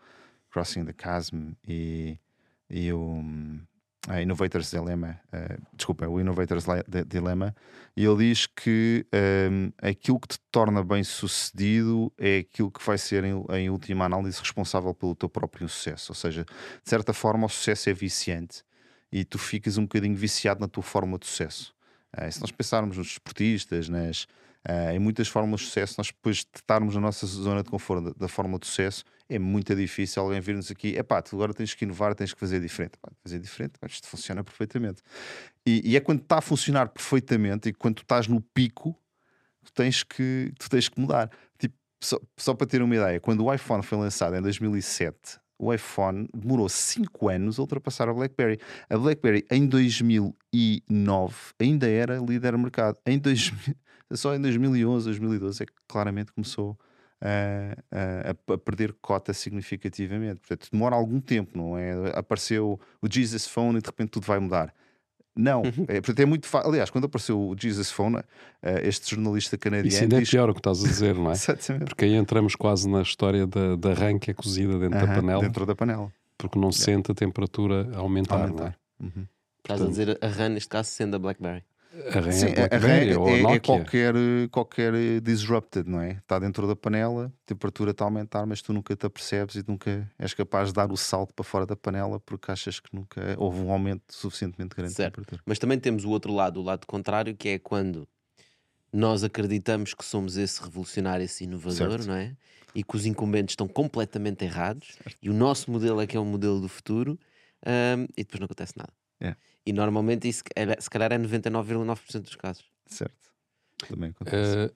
Crossing 0.51 0.87
the 0.87 0.95
Chasm 1.01 1.53
e, 1.69 2.19
e 2.71 2.91
o 2.93 3.23
a 4.07 4.21
Innovators 4.21 4.71
Dilemma, 4.71 5.19
uh, 5.33 5.63
desculpa, 5.75 6.07
o 6.07 6.21
Innovators 6.21 6.65
Dilemma, 7.07 7.55
e 7.97 8.05
ele 8.05 8.29
diz 8.29 8.47
que 8.47 9.07
um, 9.51 9.73
aquilo 9.81 10.21
que 10.21 10.29
te 10.29 10.39
torna 10.51 10.85
bem 10.85 11.03
sucedido 11.03 12.13
é 12.19 12.39
aquilo 12.39 12.71
que 12.71 12.85
vai 12.85 12.99
ser, 12.99 13.25
em, 13.25 13.43
em, 13.51 13.71
última 13.71 14.05
análise, 14.05 14.39
responsável 14.39 14.93
pelo 14.93 15.15
teu 15.15 15.29
próprio 15.29 15.67
sucesso. 15.71 16.13
Ou 16.13 16.17
seja, 16.17 16.45
de 16.45 16.91
certa 16.91 17.15
forma, 17.15 17.47
o 17.47 17.49
sucesso 17.49 17.89
é 17.89 17.95
viciante 17.95 18.63
e 19.15 19.25
tu 19.25 19.39
ficas 19.39 19.79
um 19.79 19.83
bocadinho 19.83 20.17
viciado 20.17 20.61
na 20.61 20.67
tua 20.67 20.83
forma 20.83 21.17
de 21.17 21.27
sucesso. 21.27 21.73
Uh, 22.19 22.33
se 22.33 22.41
nós 22.41 22.51
pensarmos 22.51 22.99
nos 22.99 23.13
esportistas, 23.13 23.89
nas, 23.89 24.25
uh, 24.69 24.91
em 24.93 24.99
muitas 24.99 25.29
formas 25.29 25.61
de 25.61 25.67
sucesso, 25.67 25.95
nós 25.99 26.09
depois 26.09 26.39
de 26.39 26.49
estarmos 26.57 26.97
na 26.97 27.01
nossa 27.01 27.25
zona 27.25 27.63
de 27.63 27.71
conforto 27.71 28.11
da, 28.11 28.27
da 28.27 28.29
forma 28.29 28.59
de 28.59 28.67
sucesso, 28.67 29.05
é 29.29 29.39
muito 29.39 29.73
difícil 29.73 30.21
alguém 30.21 30.41
vir-nos 30.41 30.69
aqui, 30.69 30.99
é 30.99 31.03
pá, 31.05 31.23
tu 31.23 31.37
agora 31.37 31.55
tens 31.55 31.73
que 31.75 31.85
inovar, 31.85 32.13
tens 32.17 32.35
que 32.35 32.41
fazer 32.41 32.61
diferente. 32.61 32.99
Pá, 33.01 33.09
fazer 33.23 33.39
diferente, 33.39 33.75
mas 33.81 33.93
isto 33.93 34.09
funciona 34.09 34.43
perfeitamente. 34.43 35.01
E, 35.65 35.93
e, 35.93 35.97
é 35.97 36.01
quando 36.01 36.21
está 36.21 36.39
a 36.39 36.43
funcionar 36.43 36.89
perfeitamente 36.89 37.69
e 37.69 37.73
quando 37.73 37.95
tu 37.95 38.03
estás 38.03 38.27
no 38.27 38.41
pico, 38.41 38.99
tu 39.65 39.73
tens 39.73 40.03
que, 40.03 40.53
tu 40.59 40.69
tens 40.69 40.89
que 40.89 41.01
mudar. 41.01 41.31
Tipo, 41.57 41.77
só, 42.01 42.19
só 42.37 42.53
para 42.53 42.67
ter 42.67 42.83
uma 42.83 42.97
ideia, 42.97 43.21
quando 43.21 43.45
o 43.45 43.55
iPhone 43.55 43.85
foi 43.85 43.97
lançado 43.97 44.35
em 44.35 44.43
2007, 44.43 45.39
o 45.65 45.73
iPhone 45.73 46.29
demorou 46.35 46.69
5 46.69 47.29
anos 47.29 47.59
a 47.59 47.63
ultrapassar 47.63 48.09
a 48.09 48.13
BlackBerry. 48.13 48.59
A 48.91 48.99
BlackBerry 48.99 49.47
em 49.51 49.67
2009 49.67 51.35
ainda 51.59 51.89
era 51.89 52.19
líder 52.19 52.57
mercado. 52.59 52.99
Em 53.07 53.19
2000, 53.19 53.75
só 54.13 54.35
em 54.35 54.41
2011, 54.41 55.07
2012 55.07 55.63
é 55.63 55.67
que 55.67 55.73
claramente 55.89 56.33
começou 56.33 56.79
a, 57.21 58.29
a, 58.51 58.55
a, 58.55 58.59
perder 58.59 58.95
cota 59.01 59.33
significativamente. 59.33 60.41
Portanto, 60.41 60.69
demora 60.71 60.95
algum 60.95 61.21
tempo, 61.21 61.57
não 61.57 61.79
é? 61.79 62.13
Apareceu 62.15 62.79
o 63.01 63.09
Jesus 63.11 63.47
Phone 63.47 63.79
e 63.79 63.81
de 63.83 63.87
repente 63.87 64.11
tudo 64.11 64.27
vai 64.27 64.39
mudar. 64.39 64.75
Não, 65.37 65.63
uhum. 65.63 65.85
é, 65.89 65.95
portanto, 66.01 66.21
é 66.21 66.25
muito 66.25 66.47
fácil. 66.47 66.71
Aliás, 66.71 66.91
quando 66.91 67.07
apareceu 67.07 67.41
o 67.41 67.57
Jesus 67.59 67.91
Phone, 67.91 68.19
uh, 68.19 68.23
este 68.83 69.11
jornalista 69.11 69.59
canadiano. 69.59 69.89
Isso 69.89 70.03
ainda 70.03 70.17
é 70.17 70.21
diz... 70.21 70.31
pior 70.31 70.49
o 70.49 70.55
que 70.55 70.61
estás 70.61 70.85
a 70.85 70.87
dizer, 70.87 71.15
não 71.17 71.33
é? 71.33 71.35
Porque 71.87 72.05
aí 72.05 72.15
entramos 72.15 72.55
quase 72.55 72.89
na 72.89 73.03
história 73.03 73.47
da, 73.47 73.75
da 73.75 73.93
rã 73.95 74.17
que 74.19 74.31
é 74.31 74.35
cozida 74.35 74.79
dentro 74.79 74.99
uh 74.99 75.03
-huh, 75.03 75.07
da 75.09 75.15
panela. 75.15 75.43
Dentro 75.43 75.67
da 75.67 75.75
panela. 75.75 76.13
Porque 76.39 76.59
não 76.59 76.71
se 76.71 76.83
sente 76.83 77.11
a 77.11 77.15
temperatura 77.15 77.91
aumentar, 77.97 78.43
aumentar. 78.43 78.63
não 78.63 78.67
é? 78.69 78.75
Uhum. 79.01 79.27
Estás 79.59 79.83
a 79.83 79.87
dizer 79.87 80.19
a 80.21 80.27
rã, 80.29 80.49
neste 80.49 80.69
caso, 80.69 80.91
sendo 80.91 81.17
a 81.17 81.19
Blackberry. 81.19 81.65
A 82.13 82.21
RAM 82.21 82.33
Sim, 82.33 82.47
a 82.49 82.77
RAM 82.77 82.89
é, 82.89 83.55
é, 83.55 83.61
qualquer, 83.61 84.15
qualquer 84.51 84.93
disrupted, 85.21 85.89
não 85.89 86.01
é? 86.01 86.13
Está 86.13 86.39
dentro 86.41 86.67
da 86.67 86.75
panela, 86.75 87.27
a 87.27 87.47
temperatura 87.47 87.93
está 87.93 88.05
a 88.05 88.09
aumentar, 88.09 88.45
mas 88.47 88.61
tu 88.61 88.73
nunca 88.73 88.97
te 88.97 89.07
apercebes 89.07 89.55
e 89.55 89.65
nunca 89.67 90.11
és 90.19 90.35
capaz 90.35 90.69
de 90.69 90.75
dar 90.75 90.91
o 90.91 90.97
salto 90.97 91.33
para 91.33 91.45
fora 91.45 91.65
da 91.65 91.77
panela 91.77 92.19
porque 92.19 92.51
achas 92.51 92.81
que 92.81 92.89
nunca 92.93 93.37
houve 93.39 93.61
um 93.61 93.71
aumento 93.71 94.03
suficientemente 94.11 94.75
grande 94.75 94.93
certo. 94.93 95.13
de 95.13 95.17
temperatura. 95.17 95.43
Mas 95.47 95.59
também 95.59 95.79
temos 95.79 96.05
o 96.05 96.11
outro 96.11 96.33
lado, 96.33 96.61
o 96.61 96.65
lado 96.65 96.85
contrário, 96.87 97.37
que 97.37 97.51
é 97.51 97.59
quando 97.59 98.09
nós 98.93 99.23
acreditamos 99.23 99.95
que 99.95 100.05
somos 100.05 100.37
esse 100.37 100.63
revolucionário, 100.63 101.25
esse 101.25 101.45
inovador, 101.45 101.75
certo. 101.75 102.07
não 102.07 102.15
é? 102.15 102.37
E 102.75 102.83
que 102.83 102.97
os 102.97 103.07
incumbentes 103.07 103.53
estão 103.53 103.69
completamente 103.69 104.45
errados 104.45 104.97
certo. 104.97 105.17
e 105.23 105.31
o 105.31 105.33
nosso 105.33 105.71
modelo 105.71 106.01
é 106.01 106.07
que 106.07 106.17
é 106.17 106.21
o 106.21 106.25
modelo 106.25 106.61
do 106.61 106.69
futuro 106.69 107.19
um, 107.65 108.05
e 108.17 108.25
depois 108.25 108.41
não 108.41 108.47
acontece 108.47 108.73
nada. 108.77 108.93
É. 109.21 109.37
E 109.67 109.73
normalmente 109.73 110.29
isso 110.29 110.43
é, 110.55 110.81
se 110.81 110.91
calhar 110.91 111.13
é 111.13 111.19
99,9% 111.19 112.21
dos 112.21 112.37
casos. 112.37 112.65
Certo. 112.87 113.33
Também 113.89 114.11
acontece. 114.11 114.67
Uh, 114.67 114.75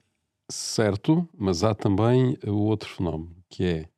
certo, 0.49 1.29
mas 1.37 1.63
há 1.63 1.73
também 1.75 2.37
o 2.45 2.55
outro 2.55 2.89
fenómeno 2.89 3.35
que 3.49 3.65
é 3.65 3.89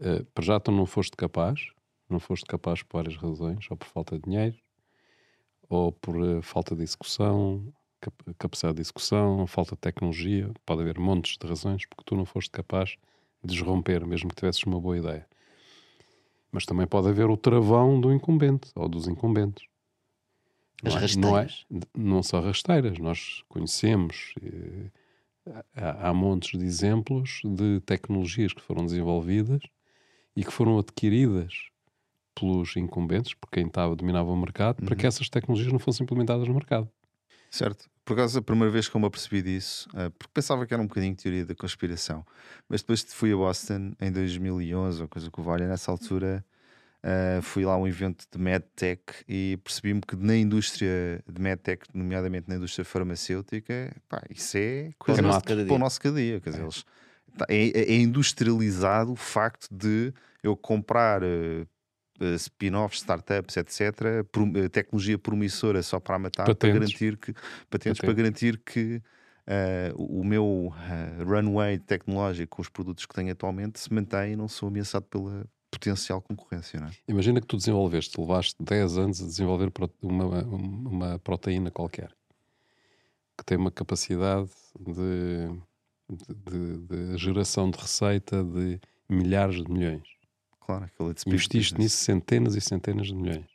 uh, 0.00 0.24
para 0.26 0.44
já 0.44 0.60
tu 0.60 0.72
não 0.72 0.86
foste 0.86 1.16
capaz, 1.16 1.70
não 2.08 2.18
foste 2.18 2.46
capaz 2.46 2.82
por 2.82 2.98
várias 2.98 3.16
razões, 3.16 3.66
ou 3.70 3.76
por 3.76 3.86
falta 3.86 4.16
de 4.16 4.22
dinheiro, 4.22 4.56
ou 5.68 5.92
por 5.92 6.16
uh, 6.16 6.42
falta 6.42 6.74
de 6.74 6.82
execução, 6.82 7.72
cap 8.00 8.16
capacidade 8.38 8.76
de 8.76 8.82
execução, 8.82 9.46
falta 9.46 9.74
de 9.74 9.80
tecnologia, 9.80 10.50
pode 10.64 10.82
haver 10.82 10.98
montes 10.98 11.36
de 11.36 11.46
razões 11.46 11.84
porque 11.86 12.04
tu 12.04 12.16
não 12.16 12.24
foste 12.24 12.50
capaz 12.50 12.96
de 13.42 13.54
desromper, 13.54 14.06
mesmo 14.06 14.30
que 14.30 14.36
tivesses 14.36 14.62
uma 14.64 14.80
boa 14.80 14.98
ideia. 14.98 15.26
Mas 16.50 16.64
também 16.64 16.86
pode 16.86 17.08
haver 17.08 17.28
o 17.28 17.36
travão 17.36 18.00
do 18.00 18.12
incumbente 18.12 18.70
ou 18.74 18.88
dos 18.88 19.06
incumbentes. 19.06 19.67
As 20.84 20.94
não, 20.94 21.00
rasteiras. 21.00 21.66
É, 21.70 21.74
não, 21.74 21.80
é, 21.80 21.86
não 21.96 22.22
só 22.22 22.40
rasteiras, 22.40 22.98
nós 22.98 23.42
conhecemos, 23.48 24.34
eh, 24.42 24.90
há, 25.74 26.08
há 26.08 26.14
montes 26.14 26.58
de 26.58 26.64
exemplos 26.64 27.40
de 27.44 27.80
tecnologias 27.80 28.52
que 28.52 28.62
foram 28.62 28.84
desenvolvidas 28.86 29.62
e 30.36 30.44
que 30.44 30.52
foram 30.52 30.78
adquiridas 30.78 31.52
pelos 32.34 32.76
incumbentes, 32.76 33.34
por 33.34 33.50
quem 33.50 33.66
estava, 33.66 33.96
dominava 33.96 34.30
o 34.30 34.36
mercado, 34.36 34.78
uhum. 34.80 34.86
para 34.86 34.94
que 34.94 35.02
uhum. 35.02 35.08
essas 35.08 35.28
tecnologias 35.28 35.72
não 35.72 35.80
fossem 35.80 36.04
implementadas 36.04 36.46
no 36.46 36.54
mercado. 36.54 36.88
Certo. 37.50 37.88
Por 38.04 38.12
acaso, 38.12 38.38
a 38.38 38.42
primeira 38.42 38.70
vez 38.70 38.88
que 38.88 38.96
eu 38.96 39.00
me 39.00 39.06
apercebi 39.06 39.42
disso, 39.42 39.88
uh, 39.90 40.10
porque 40.12 40.32
pensava 40.32 40.66
que 40.66 40.72
era 40.72 40.82
um 40.82 40.86
bocadinho 40.86 41.14
de 41.14 41.22
teoria 41.22 41.44
da 41.44 41.54
conspiração, 41.54 42.24
mas 42.68 42.82
depois 42.82 43.02
fui 43.02 43.32
a 43.32 43.36
Boston 43.36 43.92
em 44.00 44.12
2011, 44.12 45.02
ou 45.02 45.08
coisa 45.08 45.30
que 45.30 45.40
o 45.40 45.42
valha, 45.42 45.66
nessa 45.66 45.90
altura 45.90 46.44
Uh, 46.98 47.40
fui 47.42 47.64
lá 47.64 47.74
a 47.74 47.76
um 47.76 47.86
evento 47.86 48.26
de 48.30 48.38
MedTech 48.38 49.02
e 49.28 49.56
percebi-me 49.62 50.00
que 50.00 50.16
na 50.16 50.36
indústria 50.36 51.22
de 51.30 51.40
MedTech, 51.40 51.86
nomeadamente 51.94 52.48
na 52.48 52.56
indústria 52.56 52.84
farmacêutica, 52.84 53.94
pá, 54.08 54.20
isso 54.28 54.58
é 54.58 54.90
coisa 54.98 55.22
para, 55.22 55.40
para 55.40 55.74
o 55.74 55.78
nosso 55.78 56.00
cada 56.00 56.16
dia. 56.16 56.40
Quer 56.40 56.50
dizer, 56.50 56.62
eles, 56.62 56.84
tá, 57.36 57.46
é, 57.48 57.94
é, 57.94 57.96
industrializado 57.96 59.12
o 59.12 59.16
facto 59.16 59.68
de 59.70 60.12
eu 60.42 60.56
comprar 60.56 61.22
uh, 61.22 61.66
spin-offs, 62.34 62.98
startups, 62.98 63.56
etc., 63.56 64.26
tecnologia 64.72 65.16
promissora 65.16 65.80
só 65.84 66.00
para 66.00 66.18
matar, 66.18 66.46
patentes. 66.46 66.58
para 66.58 66.72
garantir 66.72 67.16
que 67.16 67.32
patentes, 67.32 67.68
patentes. 67.70 68.00
para 68.00 68.12
garantir 68.12 68.58
que 68.58 69.00
Uh, 69.48 69.96
o 69.96 70.22
meu 70.22 70.44
uh, 70.44 71.24
runway 71.24 71.78
tecnológico 71.78 72.56
com 72.56 72.60
os 72.60 72.68
produtos 72.68 73.06
que 73.06 73.14
tenho 73.14 73.32
atualmente 73.32 73.80
se 73.80 73.90
mantém 73.90 74.34
e 74.34 74.36
não 74.36 74.46
sou 74.46 74.68
ameaçado 74.68 75.06
pela, 75.06 75.46
potencial 75.70 76.20
concorrência. 76.20 76.80
Não 76.80 76.88
é? 76.88 76.92
Imagina 77.06 77.40
que 77.40 77.46
tu 77.46 77.56
desenvolveste, 77.56 78.20
levaste 78.20 78.56
10 78.60 78.98
anos 78.98 79.22
a 79.22 79.26
desenvolver 79.26 79.72
uma, 80.02 80.42
uma 80.44 81.18
proteína 81.18 81.70
qualquer 81.70 82.12
que 83.38 83.44
tem 83.44 83.56
uma 83.56 83.70
capacidade 83.70 84.50
de, 84.78 85.48
de, 86.10 86.34
de, 86.34 86.78
de 86.78 87.16
geração 87.16 87.70
de 87.70 87.78
receita 87.78 88.42
de 88.42 88.80
milhares 89.08 89.62
de 89.62 89.70
milhões. 89.70 90.08
Claro, 90.60 90.84
aquele 90.84 91.14
Investiste 91.26 91.78
nisso 91.78 91.96
centenas 91.98 92.56
e 92.56 92.60
centenas 92.60 93.06
de 93.06 93.14
milhões. 93.14 93.46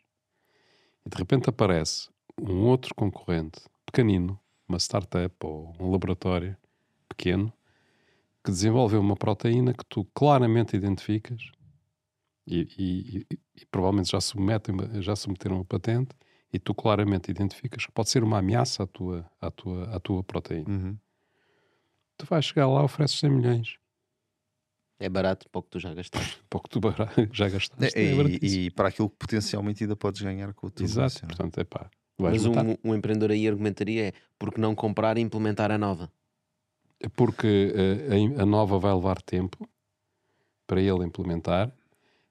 E 1.05 1.10
de 1.10 1.17
repente 1.17 1.50
aparece 1.50 2.10
um 2.41 2.63
outro 2.63 2.96
concorrente 2.96 3.60
pequenino, 3.86 4.39
uma 4.67 4.79
startup 4.79 5.36
ou 5.43 5.75
um 5.79 5.91
laboratório 5.91 6.55
pequeno, 7.10 7.51
que 8.43 8.51
desenvolveu 8.51 9.01
uma 9.01 9.15
proteína 9.15 9.74
que 9.74 9.86
tu 9.86 10.05
claramente 10.13 10.75
identificas 10.75 11.51
e, 12.45 12.67
e, 12.77 13.17
e, 13.17 13.39
e 13.62 13.65
provavelmente 13.65 14.12
já, 14.12 14.21
submetem, 14.21 14.75
já 15.01 15.15
submeteram 15.15 15.57
uma 15.57 15.65
patente 15.65 16.15
e 16.51 16.59
tu 16.59 16.73
claramente 16.75 17.31
identificas 17.31 17.85
que 17.85 17.91
pode 17.91 18.09
ser 18.09 18.23
uma 18.23 18.38
ameaça 18.38 18.83
à 18.83 18.88
tua, 18.88 19.25
à 19.41 19.50
tua, 19.50 19.95
à 19.95 20.00
tua 20.00 20.23
proteína. 20.23 20.69
Uhum. 20.69 20.97
Tu 22.17 22.25
vais 22.27 22.45
chegar 22.45 22.67
lá, 22.67 22.83
ofereces 22.83 23.19
100 23.19 23.29
milhões. 23.31 23.77
É 25.00 25.09
barato 25.09 25.50
para 25.50 25.59
o 25.59 25.63
que 25.63 25.69
tu 25.71 25.79
já 25.79 25.93
gastaste. 25.93 26.43
para 26.47 26.57
o 26.57 26.62
que 26.62 26.69
tu 26.69 26.79
já 27.33 27.50
gastaste. 27.50 27.97
É, 27.97 28.03
é 28.03 28.13
e, 28.41 28.69
para 28.69 28.89
aquilo 28.89 29.09
que 29.09 29.17
potencialmente 29.17 29.83
ainda 29.83 29.95
podes 29.95 30.21
ganhar 30.21 30.53
com 30.53 30.67
o 30.67 30.71
teu 30.71 30.85
Exato, 30.85 31.00
negócio, 31.01 31.25
é? 31.25 31.27
portanto, 31.27 31.57
é 31.59 31.63
pá. 31.63 31.89
Mas 32.19 32.45
um, 32.45 32.53
um, 32.83 32.93
empreendedor 32.93 33.31
aí 33.31 33.47
argumentaria 33.47 34.09
é 34.09 34.13
porque 34.38 34.62
não 34.62 34.75
comprar 34.75 35.17
e 35.17 35.21
implementar 35.21 35.71
a 35.71 35.77
nova? 35.79 36.12
É 37.00 37.09
porque 37.09 37.73
uh, 37.75 38.39
a, 38.39 38.43
a 38.43 38.45
nova 38.45 38.77
vai 38.77 38.93
levar 38.93 39.19
tempo 39.23 39.67
para 40.67 40.79
ele 40.79 41.03
implementar 41.03 41.73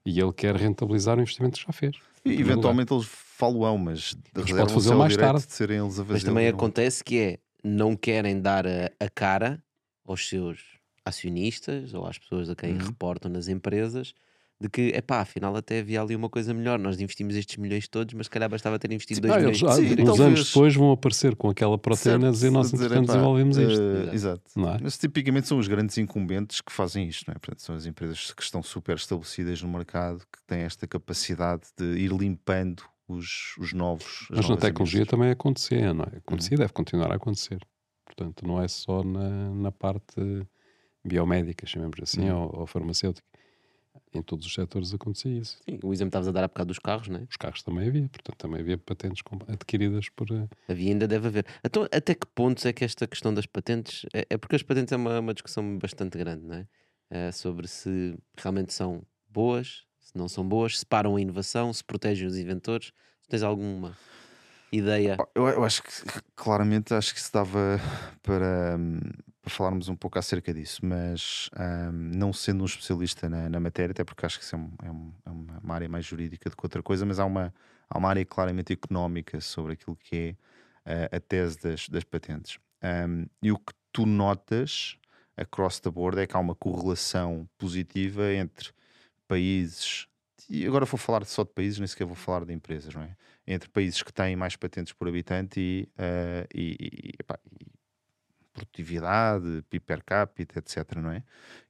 e 0.04 0.20
ele 0.20 0.32
quer 0.32 0.56
rentabilizar 0.56 1.18
o 1.18 1.20
investimento 1.20 1.58
que 1.58 1.66
já 1.66 1.72
fez. 1.72 1.96
E, 2.24 2.40
eventualmente 2.40 2.92
eles 2.92 3.06
falam, 3.06 3.76
mas, 3.78 4.16
mas 4.34 4.50
pode 4.50 4.72
fazer 4.72 4.94
mais 4.94 5.16
tarde. 5.16 5.46
De 5.46 5.52
serem 5.52 5.78
eles 5.78 5.98
a 5.98 6.04
mas 6.04 6.22
também 6.24 6.48
acontece 6.48 7.02
que 7.02 7.18
é 7.18 7.38
não 7.62 7.96
querem 7.96 8.40
dar 8.40 8.66
a, 8.66 8.90
a, 9.00 9.08
cara 9.08 9.62
aos 10.04 10.28
seus 10.28 10.60
acionistas 11.04 11.94
ou 11.94 12.06
às 12.06 12.18
pessoas 12.18 12.48
a 12.48 12.54
quem 12.54 12.72
uhum. 12.72 12.86
reportam 12.86 13.30
nas 13.30 13.48
empresas 13.48 14.14
de 14.62 14.68
que, 14.68 14.92
é 14.94 15.00
pá, 15.00 15.20
afinal 15.20 15.54
até 15.56 15.80
havia 15.80 16.00
ali 16.00 16.14
uma 16.14 16.28
coisa 16.28 16.54
melhor. 16.54 16.78
Nós 16.78 17.00
investimos 17.00 17.34
estes 17.34 17.56
milhões 17.56 17.88
todos, 17.88 18.14
mas 18.14 18.26
se 18.26 18.30
calhar 18.30 18.48
bastava 18.48 18.78
ter 18.78 18.92
investido 18.92 19.20
2 19.20 19.36
milhões. 19.36 19.60
Eles, 19.60 19.74
Sim, 19.74 20.02
uns 20.02 20.04
talvez... 20.04 20.20
anos 20.20 20.46
depois 20.46 20.74
vão 20.76 20.92
aparecer 20.92 21.34
com 21.34 21.50
aquela 21.50 21.76
proteína 21.76 22.30
dizer 22.30 22.50
nós 22.50 22.72
entretanto 22.72 23.06
desenvolvemos 23.08 23.56
uh, 23.56 23.62
isto. 23.62 24.14
Exato. 24.14 24.42
É? 24.56 24.78
Mas 24.80 24.96
tipicamente 24.96 25.48
são 25.48 25.58
os 25.58 25.66
grandes 25.66 25.98
incumbentes 25.98 26.60
que 26.60 26.72
fazem 26.72 27.08
isto, 27.08 27.24
não 27.26 27.32
é? 27.32 27.38
Portanto, 27.38 27.60
são 27.60 27.74
as 27.74 27.86
empresas 27.86 28.32
que 28.32 28.42
estão 28.42 28.62
super 28.62 28.96
estabelecidas 28.96 29.60
no 29.62 29.68
mercado, 29.68 30.20
que 30.20 30.38
têm 30.46 30.60
esta 30.60 30.86
capacidade 30.86 31.62
de 31.76 31.84
ir 31.98 32.12
limpando 32.12 32.84
os, 33.08 33.56
os 33.58 33.72
novos. 33.72 34.28
Mas 34.30 34.48
na 34.48 34.56
tecnologia 34.56 35.00
empresas. 35.00 35.08
também 35.08 35.30
acontecer, 35.30 35.92
não 35.92 36.04
é? 36.04 36.18
Acontecia, 36.18 36.54
uhum. 36.56 36.60
deve 36.60 36.72
continuar 36.72 37.10
a 37.10 37.16
acontecer. 37.16 37.58
Portanto, 38.04 38.46
não 38.46 38.62
é 38.62 38.68
só 38.68 39.02
na, 39.02 39.50
na 39.54 39.72
parte 39.72 40.14
biomédica, 41.04 41.66
chamemos 41.66 41.98
assim, 42.00 42.30
uhum. 42.30 42.42
ou, 42.42 42.60
ou 42.60 42.66
farmacêutica 42.66 43.31
em 44.14 44.22
todos 44.22 44.46
os 44.46 44.52
setores 44.52 44.92
acontecia 44.92 45.38
isso. 45.38 45.58
Sim, 45.68 45.78
o 45.82 45.92
exemplo 45.92 46.08
estavas 46.08 46.28
a 46.28 46.32
dar 46.32 46.44
há 46.44 46.48
bocado 46.48 46.68
dos 46.68 46.78
carros, 46.78 47.08
não 47.08 47.20
é? 47.20 47.26
Os 47.28 47.36
carros 47.36 47.62
também 47.62 47.88
havia, 47.88 48.08
portanto 48.08 48.36
também 48.36 48.60
havia 48.60 48.78
patentes 48.78 49.22
adquiridas 49.48 50.08
por. 50.10 50.30
Eh, 50.30 50.48
havia 50.68 50.90
ainda 50.90 51.08
deve 51.08 51.28
haver. 51.28 51.46
Então, 51.64 51.84
até 51.84 52.14
que 52.14 52.26
pontos 52.26 52.64
é 52.66 52.72
que 52.72 52.84
esta 52.84 53.06
questão 53.06 53.32
das 53.32 53.46
patentes. 53.46 54.06
É, 54.12 54.26
é 54.30 54.36
porque 54.36 54.56
as 54.56 54.62
patentes 54.62 54.92
é 54.92 54.96
uma, 54.96 55.20
uma 55.20 55.34
discussão 55.34 55.78
bastante 55.78 56.18
grande, 56.18 56.44
não 56.44 56.56
é? 56.56 56.66
é? 57.10 57.32
Sobre 57.32 57.66
se 57.66 58.16
realmente 58.36 58.72
são 58.72 59.02
boas, 59.28 59.84
se 60.00 60.16
não 60.16 60.28
são 60.28 60.46
boas, 60.46 60.78
se 60.78 60.86
param 60.86 61.16
a 61.16 61.20
inovação, 61.20 61.72
se 61.72 61.82
protegem 61.82 62.26
os 62.26 62.36
inventores. 62.36 62.92
Se 63.22 63.28
tens 63.28 63.42
alguma 63.42 63.96
ideia? 64.72 65.16
Eu, 65.34 65.48
eu 65.48 65.64
acho 65.64 65.82
que 65.82 65.90
claramente 66.34 66.94
acho 66.94 67.14
que 67.14 67.20
se 67.20 67.32
dava 67.32 67.78
para, 68.22 68.76
hum, 68.78 69.00
para 69.42 69.50
falarmos 69.50 69.88
um 69.88 69.96
pouco 69.96 70.18
acerca 70.18 70.54
disso, 70.54 70.86
mas 70.86 71.50
um, 71.58 71.92
não 71.92 72.32
sendo 72.32 72.62
um 72.62 72.64
especialista 72.64 73.28
na, 73.28 73.48
na, 73.48 73.58
matéria, 73.58 73.90
até 73.90 74.04
porque 74.04 74.24
acho 74.24 74.38
que 74.38 74.44
isso 74.44 74.54
é, 74.54 74.58
um, 74.58 74.72
é, 74.84 74.90
um, 74.90 75.12
é, 75.26 75.58
uma 75.62 75.74
área 75.74 75.88
mais 75.88 76.06
jurídica 76.06 76.48
do 76.48 76.56
que 76.56 76.64
outra 76.64 76.80
coisa, 76.80 77.04
mas 77.04 77.18
há 77.18 77.24
uma, 77.24 77.52
há 77.90 77.98
uma 77.98 78.08
área 78.08 78.24
claramente 78.24 78.72
económica 78.72 79.40
sobre 79.40 79.72
aquilo 79.72 79.96
que 79.96 80.36
é 80.84 81.10
uh, 81.12 81.16
a 81.16 81.20
tese 81.20 81.58
das, 81.60 81.88
das 81.88 82.04
patentes. 82.04 82.58
e 83.42 83.50
o 83.50 83.58
que 83.58 83.72
tu 83.92 84.06
notas 84.06 84.96
across 85.36 85.80
the 85.80 85.90
board 85.90 86.20
é 86.20 86.26
que 86.26 86.36
há 86.36 86.40
uma 86.40 86.54
correlação 86.54 87.48
positiva 87.58 88.32
entre 88.32 88.70
países, 89.26 90.06
e 90.48 90.64
agora 90.66 90.84
vou 90.84 90.98
falar 90.98 91.24
só 91.24 91.42
de 91.42 91.50
países, 91.50 91.80
nem 91.80 91.86
sequer 91.88 92.06
vou 92.06 92.14
falar 92.14 92.44
de 92.44 92.52
empresas, 92.52 92.94
não 92.94 93.02
é? 93.02 93.16
Entre 93.44 93.68
países 93.68 94.02
que 94.04 94.12
têm 94.12 94.36
mais 94.36 94.54
patentes 94.54 94.92
por 94.92 95.08
habitante 95.08 95.58
e, 95.58 95.88
uh, 95.98 96.46
e, 96.54 96.76
e, 96.78 97.12
epá, 97.18 97.38
e 97.50 97.66
produtividade, 98.52 99.64
PIB 99.68 99.84
per 99.84 100.04
capita, 100.04 100.58
etc. 100.58 100.96
Não 100.96 101.10
é? 101.10 101.22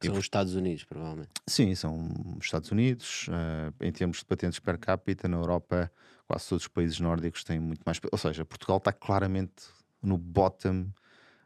São 0.03 0.15
e, 0.15 0.19
os 0.19 0.25
Estados 0.25 0.55
Unidos, 0.55 0.85
provavelmente. 0.85 1.31
Sim, 1.47 1.75
são 1.75 2.09
os 2.39 2.45
Estados 2.45 2.71
Unidos. 2.71 3.29
Uh, 3.29 3.85
em 3.85 3.93
termos 3.93 4.19
de 4.19 4.25
patentes 4.25 4.59
per 4.59 4.79
capita, 4.79 5.29
na 5.29 5.37
Europa, 5.37 5.91
quase 6.27 6.49
todos 6.49 6.65
os 6.65 6.69
países 6.69 6.99
nórdicos 7.01 7.45
têm 7.45 7.61
muito 7.61 7.83
mais. 7.85 8.01
Ou 8.11 8.19
seja, 8.19 8.45
Portugal 8.45 8.79
está 8.79 8.93
claramente 8.93 9.65
no 10.03 10.19
bottom 10.19 10.89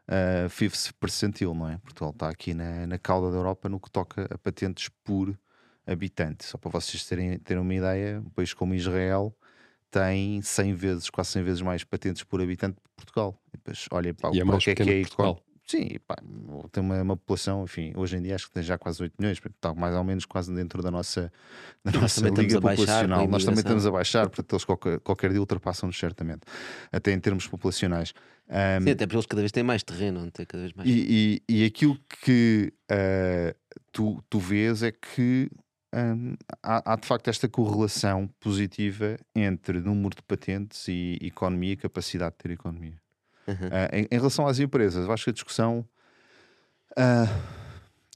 uh, 0.07 0.49
fifth 0.49 0.93
percentil, 0.99 1.53
não 1.53 1.69
é? 1.69 1.77
Portugal 1.77 2.11
está 2.11 2.29
aqui 2.29 2.53
na, 2.53 2.87
na 2.87 2.97
cauda 2.97 3.31
da 3.31 3.37
Europa 3.37 3.69
no 3.69 3.79
que 3.79 3.91
toca 3.91 4.27
a 4.31 4.37
patentes 4.37 4.89
por 5.03 5.37
habitante. 5.85 6.45
Só 6.45 6.57
para 6.57 6.71
vocês 6.71 7.05
terem, 7.05 7.37
terem 7.39 7.61
uma 7.61 7.73
ideia, 7.73 8.19
um 8.19 8.29
país 8.29 8.53
como 8.53 8.73
Israel 8.73 9.35
tem 9.91 10.41
100 10.41 10.73
vezes, 10.73 11.09
quase 11.09 11.31
100 11.31 11.43
vezes 11.43 11.61
mais 11.61 11.83
patentes 11.83 12.23
por 12.23 12.41
habitante 12.41 12.75
que 12.75 12.89
Portugal. 12.95 13.39
E 13.53 13.57
depois 13.57 13.85
olhem 13.91 14.13
para, 14.13 14.35
e 14.35 14.39
é 14.39 14.43
o 14.43 14.57
que 14.57 14.71
é 14.71 14.75
que 14.75 14.83
é 14.83 15.01
Portugal. 15.01 15.41
Sim, 15.67 15.97
pá, 16.07 16.15
tem 16.71 16.81
uma, 16.81 17.01
uma, 17.01 17.17
população, 17.17 17.65
enfim, 17.65 17.91
hoje 17.93 18.15
em 18.15 18.21
dia 18.21 18.35
acho 18.35 18.47
que 18.47 18.53
tem 18.53 18.63
já 18.63 18.77
quase 18.77 19.03
8 19.03 19.15
milhões, 19.19 19.37
está 19.37 19.73
mais 19.73 19.93
ou 19.93 20.03
menos 20.03 20.23
quase 20.23 20.53
dentro 20.53 20.81
da 20.81 20.89
nossa, 20.89 21.29
da 21.83 21.91
nossa 21.91 22.21
liga 22.29 22.61
populacional. 22.61 23.27
Nós 23.27 23.43
também 23.43 23.59
estamos 23.59 23.85
a 23.85 23.91
baixar, 23.91 24.29
portanto, 24.29 24.53
eles 24.53 24.63
qualquer, 24.63 24.99
qualquer 25.01 25.31
dia 25.31 25.41
ultrapassam-nos 25.41 25.99
certamente, 25.99 26.43
até 26.89 27.11
em 27.11 27.19
termos 27.19 27.45
populacionais. 27.47 28.13
Um, 28.47 28.83
Sim, 28.85 28.91
até 28.91 29.05
porque 29.05 29.17
eles 29.17 29.25
cada 29.25 29.41
vez 29.41 29.51
têm 29.51 29.63
mais 29.63 29.83
terreno, 29.83 30.21
não 30.21 30.29
tem 30.29 30.45
cada 30.45 30.63
vez 30.63 30.73
mais. 30.73 30.89
E, 30.89 31.41
e, 31.49 31.55
e 31.57 31.65
aquilo 31.65 31.99
que 32.23 32.71
uh, 32.89 33.53
tu, 33.91 34.23
tu 34.29 34.39
vês 34.39 34.83
é 34.83 34.91
que 34.93 35.51
hum, 35.97 36.35
há, 36.61 36.93
há, 36.93 36.95
de 36.95 37.07
facto 37.07 37.27
esta 37.27 37.47
correlação 37.47 38.27
positiva 38.39 39.17
entre 39.35 39.79
número 39.79 40.15
de 40.15 40.21
patentes 40.21 40.87
e 40.87 41.17
economia 41.21 41.73
e 41.73 41.77
capacidade 41.77 42.31
de 42.31 42.37
ter 42.37 42.51
economia. 42.51 42.99
Uhum. 43.47 43.55
Uh, 43.55 43.95
em, 43.95 44.07
em, 44.11 44.17
relação 44.17 44.47
às 44.47 44.59
empresas, 44.59 45.09
acho 45.09 45.23
que 45.23 45.29
a 45.29 45.33
discussão. 45.33 45.85
Uh, 46.91 47.29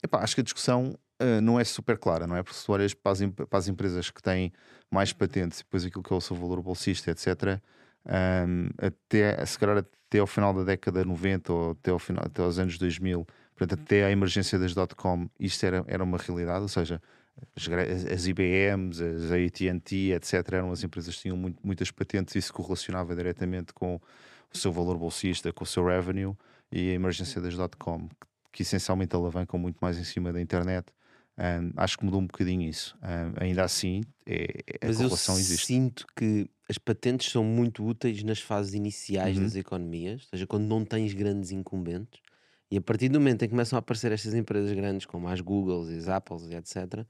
epá, 0.03 0.21
acho 0.21 0.35
que 0.35 0.41
a 0.41 0.43
discussão 0.43 0.97
uh, 1.21 1.41
não 1.41 1.59
é 1.59 1.63
super 1.63 1.97
clara, 1.97 2.27
não 2.27 2.35
é? 2.35 2.43
Porque 2.43 2.57
se 2.57 2.65
tu 2.65 2.71
olhas 2.73 2.93
para 2.93 3.11
as, 3.11 3.19
para 3.50 3.59
as, 3.59 3.67
empresas 3.67 4.09
que 4.09 4.21
têm 4.21 4.51
mais 4.89 5.13
patentes 5.13 5.59
e 5.59 5.63
depois 5.63 5.85
aquilo 5.85 6.03
que 6.03 6.11
é 6.11 6.15
o 6.15 6.21
seu 6.21 6.35
valor 6.35 6.61
bolsista, 6.61 7.11
etc., 7.11 7.61
um, 8.05 8.69
até, 8.79 9.45
se 9.45 9.59
calhar 9.59 9.77
até 9.77 10.19
ao 10.19 10.27
final 10.27 10.53
da 10.53 10.63
década 10.63 11.05
90 11.05 11.53
ou 11.53 11.71
até, 11.71 11.91
ao 11.91 12.00
final, 12.00 12.23
até 12.25 12.41
aos 12.41 12.57
anos 12.57 12.77
2000, 12.77 13.25
portanto, 13.55 13.79
até 13.79 14.05
à 14.05 14.11
emergência 14.11 14.57
das 14.57 14.73
dot-com, 14.73 15.29
isto 15.39 15.63
era, 15.65 15.85
era 15.88 16.03
uma 16.03 16.17
realidade, 16.17 16.61
ou 16.61 16.67
seja, 16.67 17.01
as, 17.55 18.05
as 18.05 18.27
IBMs, 18.27 19.01
as 19.01 19.31
AT&T, 19.31 20.12
etc., 20.13 20.53
eram 20.53 20.71
as 20.71 20.83
empresas 20.83 21.15
que 21.15 21.21
tinham 21.24 21.38
muito, 21.38 21.60
muitas 21.63 21.91
patentes 21.91 22.36
e 22.36 22.39
isso 22.39 22.53
correlacionava 22.53 23.15
diretamente 23.15 23.74
com 23.74 24.00
o 24.53 24.57
seu 24.57 24.71
valor 24.71 24.98
bolsista, 24.98 25.51
com 25.51 25.63
o 25.63 25.67
seu 25.67 25.86
revenue 25.86 26.36
e 26.71 26.91
a 26.91 26.93
emergência 26.93 27.41
das 27.41 27.55
dot-com, 27.55 28.07
que, 28.07 28.15
que 28.51 28.62
essencialmente 28.63 29.15
alavancam 29.15 29.60
muito 29.60 29.77
mais 29.81 29.98
em 29.98 30.03
cima 30.03 30.31
da 30.31 30.41
internet. 30.41 30.88
Um, 31.38 31.71
acho 31.77 31.98
que 31.98 32.05
mudou 32.05 32.19
um 32.19 32.27
bocadinho 32.27 32.62
isso. 32.62 32.98
Um, 33.01 33.43
ainda 33.43 33.63
assim, 33.63 34.03
é, 34.25 34.43
é, 34.67 34.86
a 34.86 34.88
Mas 34.88 34.98
correlação 34.98 35.36
eu 35.36 35.39
existe. 35.39 35.65
sinto 35.65 36.05
que 36.15 36.50
as 36.69 36.77
patentes 36.77 37.31
são 37.31 37.43
muito 37.43 37.83
úteis 37.86 38.21
nas 38.24 38.39
fases 38.39 38.74
iniciais 38.74 39.38
uhum. 39.38 39.43
das 39.43 39.55
economias, 39.55 40.24
ou 40.24 40.29
seja, 40.29 40.48
quando 40.48 40.65
não 40.65 40.86
tens 40.86 41.13
grandes 41.13 41.51
incumbentes. 41.51 42.21
E 42.69 42.77
a 42.77 42.81
partir 42.81 43.10
do 43.10 43.19
momento 43.19 43.43
em 43.43 43.48
que 43.48 43.50
começam 43.50 43.75
a 43.75 43.79
aparecer 43.79 44.12
estas 44.12 44.33
empresas 44.33 44.71
grandes, 44.74 45.05
como 45.05 45.27
as 45.27 45.41
Googles 45.41 45.89
as 45.89 46.07
Apples 46.07 46.50
etc., 46.51 47.05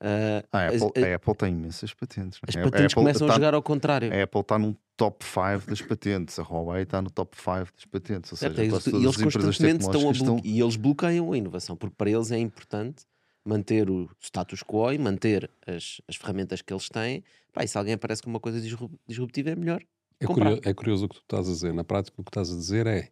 Uh, 0.00 0.46
a, 0.52 0.66
Apple, 0.66 1.02
a, 1.02 1.06
a, 1.06 1.14
Apple, 1.16 1.34
tem 1.34 1.52
imensas 1.52 1.92
patentes. 1.92 2.38
As 2.46 2.54
patentes 2.54 2.94
começam 2.94 3.26
tá, 3.26 3.32
a 3.32 3.36
jogar 3.36 3.54
ao 3.54 3.62
contrário. 3.62 4.12
A 4.12 4.22
Apple 4.22 4.40
está 4.40 4.58
num 4.58 4.74
top 4.96 5.24
5 5.24 5.68
das 5.68 5.82
patentes, 5.82 6.38
a 6.38 6.42
Huawei 6.42 6.82
está 6.82 7.02
no 7.02 7.10
top 7.10 7.36
5 7.36 7.50
das 7.74 7.84
patentes. 7.90 8.32
Ou 8.32 8.38
seja, 8.38 8.60
é, 8.60 8.64
eles, 8.64 8.86
e 8.86 8.96
eles 8.96 9.16
constantemente 9.16 9.84
estão 9.84 10.08
a 10.08 10.12
estão... 10.12 10.40
E 10.44 10.60
eles 10.60 10.76
bloqueiam 10.76 11.32
a 11.32 11.38
inovação, 11.38 11.76
porque 11.76 11.94
para 11.96 12.10
eles 12.10 12.30
é 12.30 12.38
importante 12.38 13.04
manter 13.44 13.90
o 13.90 14.08
status 14.20 14.62
quo 14.62 14.92
e 14.92 14.98
manter 14.98 15.50
as, 15.66 16.00
as 16.06 16.16
ferramentas 16.16 16.62
que 16.62 16.72
eles 16.72 16.88
têm. 16.88 17.24
Pá, 17.52 17.64
e 17.64 17.68
se 17.68 17.78
alguém 17.78 17.94
aparece 17.94 18.22
com 18.22 18.30
uma 18.30 18.40
coisa 18.40 18.60
disruptiva, 19.06 19.50
é 19.50 19.56
melhor. 19.56 19.82
É 20.20 20.26
curioso, 20.26 20.60
é 20.64 20.74
curioso, 20.74 21.06
o 21.06 21.08
que 21.08 21.14
tu 21.16 21.22
estás 21.22 21.48
a 21.48 21.52
dizer. 21.52 21.72
Na 21.72 21.84
prática, 21.84 22.20
o 22.20 22.24
que 22.24 22.30
estás 22.30 22.50
a 22.52 22.54
dizer 22.54 22.86
é 22.86 23.08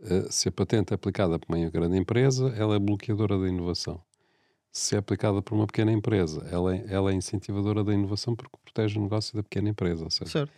uh, 0.00 0.32
se 0.32 0.48
a 0.48 0.52
patente 0.52 0.92
é 0.92 0.94
aplicada 0.94 1.38
por 1.38 1.54
uma 1.54 1.70
grande 1.70 1.96
empresa, 1.96 2.52
ela 2.56 2.74
é 2.74 2.78
bloqueadora 2.78 3.38
da 3.38 3.48
inovação. 3.48 4.02
Se 4.76 4.96
é 4.96 4.98
aplicada 4.98 5.40
por 5.40 5.54
uma 5.54 5.68
pequena 5.68 5.92
empresa, 5.92 6.44
ela 6.50 6.74
é, 6.74 6.84
ela 6.88 7.12
é 7.12 7.14
incentivadora 7.14 7.84
da 7.84 7.94
inovação 7.94 8.34
porque 8.34 8.56
protege 8.64 8.98
o 8.98 9.02
negócio 9.02 9.36
da 9.36 9.42
pequena 9.44 9.68
empresa. 9.68 10.10
Certo? 10.10 10.30
certo. 10.30 10.52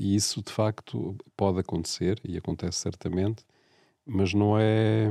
E 0.00 0.16
isso 0.16 0.42
de 0.42 0.50
facto 0.50 1.16
pode 1.36 1.60
acontecer 1.60 2.20
e 2.24 2.36
acontece 2.36 2.78
certamente, 2.78 3.44
mas 4.04 4.34
não 4.34 4.58
é 4.58 5.08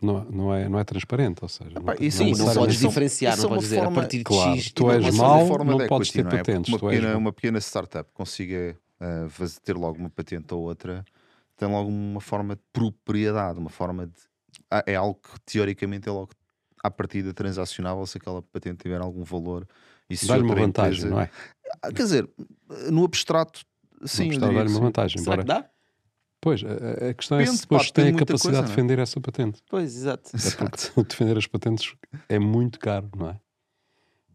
não, 0.00 0.24
não, 0.24 0.54
é, 0.54 0.66
não 0.66 0.78
é 0.78 0.84
transparente, 0.84 1.40
ou 1.42 1.48
seja, 1.48 1.78
Epá, 1.78 1.94
não, 1.94 2.10
sim, 2.10 2.32
não, 2.32 2.46
não 2.46 2.54
podes 2.54 2.80
diferenciar, 2.80 3.36
não 3.36 3.44
é 3.44 3.48
podes 3.48 3.64
dizer 3.64 3.76
forma, 3.76 3.92
a 3.92 3.94
partir 3.94 4.18
de 4.18 4.24
claro, 4.24 4.56
X. 4.56 4.72
Tu 4.72 4.90
és 4.90 5.14
mau, 5.14 5.64
não 5.64 5.86
podes 5.86 6.10
ter 6.10 6.24
não 6.24 6.30
é? 6.30 6.36
patentes. 6.38 6.72
Uma 6.72 6.78
pequena, 6.80 7.16
uma 7.18 7.32
pequena 7.34 7.60
startup 7.60 8.10
consiga 8.14 8.76
uh, 8.98 9.60
ter 9.62 9.76
logo 9.76 9.98
uma 9.98 10.08
patente 10.08 10.54
ou 10.54 10.62
outra, 10.62 11.04
tem 11.56 11.68
logo 11.68 11.90
uma 11.90 12.20
forma 12.20 12.56
de 12.56 12.62
propriedade, 12.72 13.58
uma 13.58 13.70
forma 13.70 14.06
de. 14.06 14.14
Ah, 14.70 14.82
é 14.86 14.94
algo 14.94 15.20
que 15.20 15.38
teoricamente 15.44 16.08
é 16.08 16.12
logo 16.12 16.32
à 16.82 16.90
partida 16.90 17.32
transacionável 17.32 18.04
se 18.06 18.18
aquela 18.18 18.42
patente 18.42 18.78
tiver 18.78 19.00
algum 19.00 19.22
valor. 19.24 19.66
E 20.10 20.16
se 20.16 20.26
Dá-lhe 20.26 20.42
uma 20.42 20.54
vantagem, 20.54 21.06
empresa... 21.06 21.14
não 21.14 21.20
é? 21.20 21.30
Ah, 21.82 21.92
quer 21.92 22.02
dizer, 22.02 22.28
no 22.90 23.04
abstrato, 23.04 23.64
sim. 24.04 24.38
Dá-lhe 24.38 24.68
uma 24.68 24.80
vantagem. 24.80 25.22
Será 25.22 25.42
embora... 25.42 25.60
que 25.60 25.64
dá? 25.64 25.70
Pois, 26.42 26.60
a, 26.64 27.10
a 27.10 27.14
questão 27.14 27.38
Depende, 27.38 27.54
é 27.54 27.56
se 27.56 27.62
depois 27.62 27.86
pá, 27.86 27.94
tem 27.94 28.08
a 28.08 28.18
capacidade 28.18 28.42
coisa, 28.42 28.62
de 28.62 28.64
é? 28.64 28.68
defender 28.68 28.98
essa 28.98 29.20
patente. 29.20 29.62
Pois, 29.70 29.96
exato. 29.96 30.30
É 30.34 30.56
porque 30.56 31.02
defender 31.08 31.38
as 31.38 31.46
patentes 31.46 31.94
é 32.28 32.38
muito 32.38 32.80
caro, 32.80 33.08
não 33.16 33.30
é? 33.30 33.40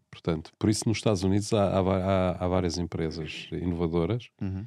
Portanto, 0.10 0.54
por 0.58 0.70
isso 0.70 0.88
nos 0.88 1.00
Estados 1.00 1.24
Unidos 1.24 1.51
há, 1.51 1.80
há, 1.80 2.32
há 2.44 2.48
várias 2.48 2.77
empresas 2.77 3.50
inovadoras 3.51 4.30
uhum. 4.42 4.66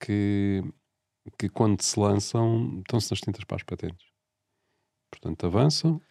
que, 0.00 0.62
que 1.38 1.48
quando 1.48 1.80
se 1.80 1.98
lançam 1.98 2.80
estão-se 2.80 3.12
nas 3.12 3.20
tintas 3.20 3.44
para 3.44 3.56
as 3.56 3.62
patentes. 3.62 4.04
Portanto, 5.08 5.46
avançam 5.46 6.02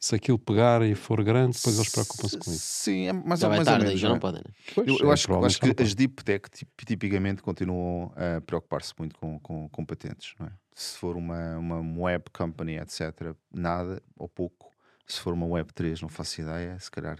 se 0.00 0.14
aquilo 0.14 0.38
pegar 0.38 0.80
e 0.80 0.94
for 0.94 1.22
grande, 1.22 1.58
depois 1.58 1.76
eles 1.76 1.90
preocupam-se 1.90 2.38
com 2.38 2.50
isso. 2.50 2.64
Sim, 2.64 3.08
é 3.08 3.12
mais, 3.12 3.38
já 3.38 3.48
mais 3.50 3.64
tarde, 3.64 3.82
ou 3.82 3.86
menos. 3.88 4.00
Já 4.00 4.08
não 4.08 4.16
é? 4.16 4.18
podem, 4.18 4.40
né? 4.40 4.54
Pois, 4.74 4.88
eu, 4.88 4.96
eu 4.98 5.10
é, 5.10 5.12
acho, 5.12 5.44
acho 5.44 5.60
que 5.60 5.82
as 5.82 5.94
deep 5.94 6.24
tech 6.24 6.48
tipicamente 6.86 7.42
continuam 7.42 8.10
a 8.16 8.40
preocupar-se 8.40 8.94
muito 8.98 9.18
com, 9.18 9.38
com, 9.40 9.68
com, 9.68 9.84
patentes. 9.84 10.34
Não 10.40 10.46
é? 10.46 10.52
Se 10.74 10.96
for 10.96 11.16
uma, 11.16 11.58
uma 11.58 12.02
web 12.02 12.24
company, 12.32 12.78
etc., 12.78 13.34
nada 13.52 14.02
ou 14.16 14.26
pouco. 14.26 14.70
Se 15.06 15.20
for 15.20 15.34
uma 15.34 15.46
web 15.46 15.70
3, 15.74 16.00
não 16.00 16.08
faço 16.08 16.40
ideia, 16.40 16.78
se 16.78 16.90
calhar. 16.90 17.18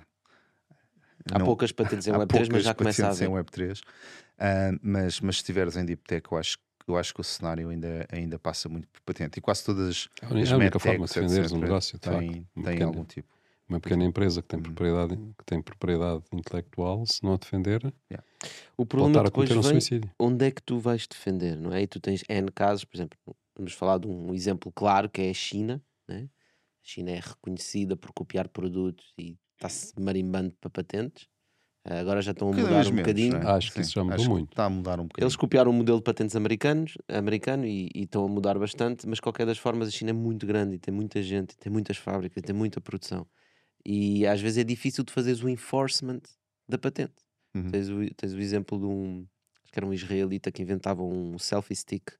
Há 1.30 1.38
não, 1.38 1.44
poucas 1.44 1.72
patentes 1.72 2.06
em 2.06 2.12
Web 2.16 2.28
3, 2.28 2.48
mas 2.48 2.64
já 2.64 2.72
começa 2.72 3.06
a 3.06 3.10
haver. 3.10 3.28
em 3.28 3.32
Web 3.32 3.50
3. 3.50 3.80
Uh, 3.80 3.82
mas, 4.80 5.20
mas 5.20 5.36
se 5.36 5.42
estiveres 5.42 5.76
em 5.76 5.84
Deep 5.84 6.02
Tech, 6.04 6.26
eu 6.30 6.38
acho 6.38 6.56
que 6.56 6.64
eu 6.86 6.96
acho 6.96 7.14
que 7.14 7.20
o 7.20 7.24
cenário 7.24 7.68
ainda, 7.68 8.06
ainda 8.10 8.38
passa 8.38 8.68
muito 8.68 8.88
por 8.88 9.00
patente. 9.02 9.38
E 9.38 9.40
quase 9.40 9.64
todas 9.64 9.88
as, 9.88 10.08
é 10.22 10.26
a 10.26 10.56
única 10.56 10.78
forma 10.78 11.06
de 11.06 11.14
defenderes 11.14 11.52
um 11.52 11.58
negócio 11.58 11.98
tem, 11.98 12.46
tem 12.64 12.82
algum 12.82 13.04
tipo. 13.04 13.28
Uma 13.68 13.78
pequena 13.78 14.02
empresa 14.04 14.42
que 14.42 14.48
tem 14.48 14.58
uhum. 14.58 14.64
propriedade, 14.64 15.16
que 15.16 15.44
tem 15.44 15.62
propriedade 15.62 16.24
intelectual, 16.32 17.06
se 17.06 17.22
não 17.22 17.34
a 17.34 17.36
defender, 17.36 17.80
yeah. 18.10 18.26
o 18.76 18.84
problema 18.84 19.22
depois 19.22 19.48
vem, 19.48 19.58
um 19.58 19.62
suicídio. 19.62 20.10
onde 20.18 20.44
é 20.44 20.50
que 20.50 20.60
tu 20.60 20.80
vais 20.80 21.06
defender, 21.06 21.56
não 21.56 21.72
é? 21.72 21.82
E 21.82 21.86
tu 21.86 22.00
tens 22.00 22.24
N 22.28 22.50
casos, 22.50 22.84
por 22.84 22.96
exemplo, 22.96 23.16
vamos 23.56 23.72
falar 23.72 23.98
de 23.98 24.08
um 24.08 24.34
exemplo 24.34 24.72
claro 24.72 25.08
que 25.08 25.22
é 25.22 25.30
a 25.30 25.34
China, 25.34 25.80
né? 26.08 26.28
A 26.82 26.82
China 26.82 27.12
é 27.12 27.20
reconhecida 27.20 27.94
por 27.94 28.12
copiar 28.12 28.48
produtos 28.48 29.14
e 29.16 29.38
está-se 29.54 29.92
marimbando 30.00 30.52
para 30.60 30.68
patentes. 30.68 31.28
Agora 31.84 32.20
já 32.20 32.32
estão 32.32 32.50
a 32.50 32.52
mudar 32.52 32.86
um 32.86 32.96
bocadinho. 32.96 33.36
É? 33.36 33.46
Acho 33.46 33.68
que 33.68 33.74
Sim, 33.74 33.80
isso 33.80 33.92
já 33.92 34.04
mudou 34.04 34.24
muito. 34.26 34.50
Está 34.50 34.64
a 34.66 34.70
mudar 34.70 35.00
um 35.00 35.04
bocadinho. 35.04 35.24
Eles 35.24 35.36
copiaram 35.36 35.70
o 35.70 35.74
modelo 35.74 35.98
de 35.98 36.04
patentes 36.04 36.36
americanos, 36.36 36.98
americano 37.08 37.64
e, 37.64 37.88
e, 37.94 38.02
estão 38.02 38.24
a 38.24 38.28
mudar 38.28 38.58
bastante, 38.58 39.08
mas 39.08 39.18
qualquer 39.18 39.46
das 39.46 39.56
formas 39.56 39.88
a 39.88 39.90
China 39.90 40.10
é 40.10 40.12
muito 40.12 40.46
grande 40.46 40.74
e 40.76 40.78
tem 40.78 40.92
muita 40.92 41.22
gente, 41.22 41.56
tem 41.56 41.72
muitas 41.72 41.96
fábricas, 41.96 42.42
tem 42.42 42.54
muita 42.54 42.80
produção. 42.80 43.26
E 43.84 44.26
às 44.26 44.40
vezes 44.40 44.58
é 44.58 44.64
difícil 44.64 45.02
de 45.04 45.12
fazeres 45.12 45.42
o 45.42 45.48
enforcement 45.48 46.20
da 46.68 46.76
patente. 46.76 47.14
Uhum. 47.54 47.70
Tens, 47.70 47.88
o, 47.88 48.14
tens 48.14 48.34
o 48.34 48.38
exemplo 48.38 48.78
de 48.78 48.84
um, 48.84 49.26
acho 49.64 49.72
que 49.72 49.78
era 49.78 49.86
um 49.86 49.92
israelita 49.94 50.52
que 50.52 50.62
inventava 50.62 51.02
um 51.02 51.38
selfie 51.38 51.74
stick, 51.74 52.10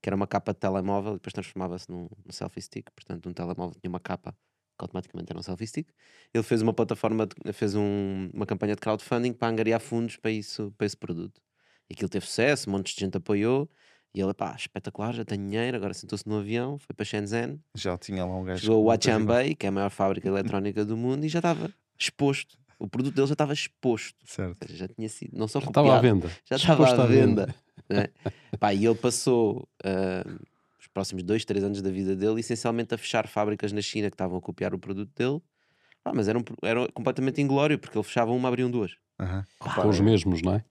que 0.00 0.08
era 0.08 0.16
uma 0.16 0.26
capa 0.26 0.54
de 0.54 0.58
telemóvel 0.58 1.12
e 1.12 1.14
depois 1.16 1.34
transformava-se 1.34 1.90
num, 1.90 2.08
num 2.24 2.32
selfie 2.32 2.62
stick. 2.62 2.90
Portanto, 2.94 3.28
um 3.28 3.32
telemóvel 3.34 3.76
tinha 3.78 3.90
uma 3.90 4.00
capa 4.00 4.34
que 4.78 4.84
automaticamente 4.84 5.30
era 5.30 5.38
um 5.38 5.42
selfie 5.42 5.66
stick. 5.66 5.88
Ele 6.32 6.42
fez 6.42 6.62
uma 6.62 6.72
plataforma, 6.72 7.26
de, 7.26 7.52
fez 7.52 7.74
um, 7.74 8.30
uma 8.32 8.46
campanha 8.46 8.74
de 8.74 8.80
crowdfunding 8.80 9.32
para 9.32 9.48
angariar 9.48 9.80
fundos 9.80 10.16
para, 10.16 10.30
isso, 10.30 10.72
para 10.76 10.86
esse 10.86 10.96
produto. 10.96 11.40
E 11.88 11.94
aquilo 11.94 12.08
teve 12.08 12.26
sucesso, 12.26 12.68
um 12.68 12.72
monte 12.72 12.94
de 12.94 13.00
gente 13.00 13.16
apoiou. 13.16 13.68
E 14.14 14.20
ele, 14.20 14.34
pá, 14.34 14.54
espetacular, 14.54 15.14
já 15.14 15.24
tenho 15.24 15.48
dinheiro, 15.48 15.76
agora 15.76 15.94
sentou-se 15.94 16.28
no 16.28 16.38
avião, 16.38 16.78
foi 16.78 16.94
para 16.94 17.04
Shenzhen. 17.04 17.58
Já 17.74 17.96
tinha 17.96 18.24
lá 18.24 18.36
um 18.36 18.44
gajo. 18.44 18.60
Chegou 18.60 18.90
a 18.90 18.94
Huachanbei, 18.94 19.54
que 19.54 19.64
é 19.64 19.70
a 19.70 19.72
maior 19.72 19.90
fábrica 19.90 20.28
eletrónica 20.28 20.84
do 20.84 20.96
mundo, 20.96 21.24
e 21.24 21.28
já 21.28 21.38
estava 21.38 21.72
exposto. 21.98 22.58
O 22.78 22.88
produto 22.88 23.14
dele 23.14 23.26
já 23.26 23.32
estava 23.32 23.52
exposto. 23.52 24.18
Certo. 24.26 24.66
Seja, 24.66 24.80
já 24.80 24.88
tinha 24.88 25.08
sido, 25.08 25.38
não 25.38 25.48
só 25.48 25.60
já 25.60 25.66
copiado, 25.66 25.86
estava 25.86 25.98
à 25.98 26.00
venda. 26.00 26.30
Já 26.44 26.56
estava 26.56 26.84
à 26.84 27.06
venda. 27.06 27.46
venda. 27.46 27.54
Né? 27.88 28.08
pá, 28.58 28.74
e 28.74 28.84
ele 28.84 28.94
passou 28.94 29.68
uh, 29.84 30.40
próximos 30.92 31.22
dois, 31.22 31.44
três 31.44 31.64
anos 31.64 31.80
da 31.80 31.90
vida 31.90 32.14
dele, 32.14 32.40
essencialmente 32.40 32.94
a 32.94 32.98
fechar 32.98 33.26
fábricas 33.26 33.72
na 33.72 33.80
China 33.80 34.08
que 34.10 34.14
estavam 34.14 34.38
a 34.38 34.40
copiar 34.40 34.74
o 34.74 34.78
produto 34.78 35.10
dele. 35.14 35.40
Ah, 36.04 36.12
mas 36.14 36.28
era, 36.28 36.38
um, 36.38 36.42
era 36.62 36.88
completamente 36.92 37.40
inglório, 37.40 37.78
porque 37.78 37.96
ele 37.96 38.04
fechava 38.04 38.32
uma, 38.32 38.48
abriam 38.48 38.70
duas. 38.70 38.96
Uhum. 39.20 39.42
Com 39.58 39.88
os 39.88 40.00
mesmos, 40.00 40.42
não 40.42 40.54
é? 40.54 40.64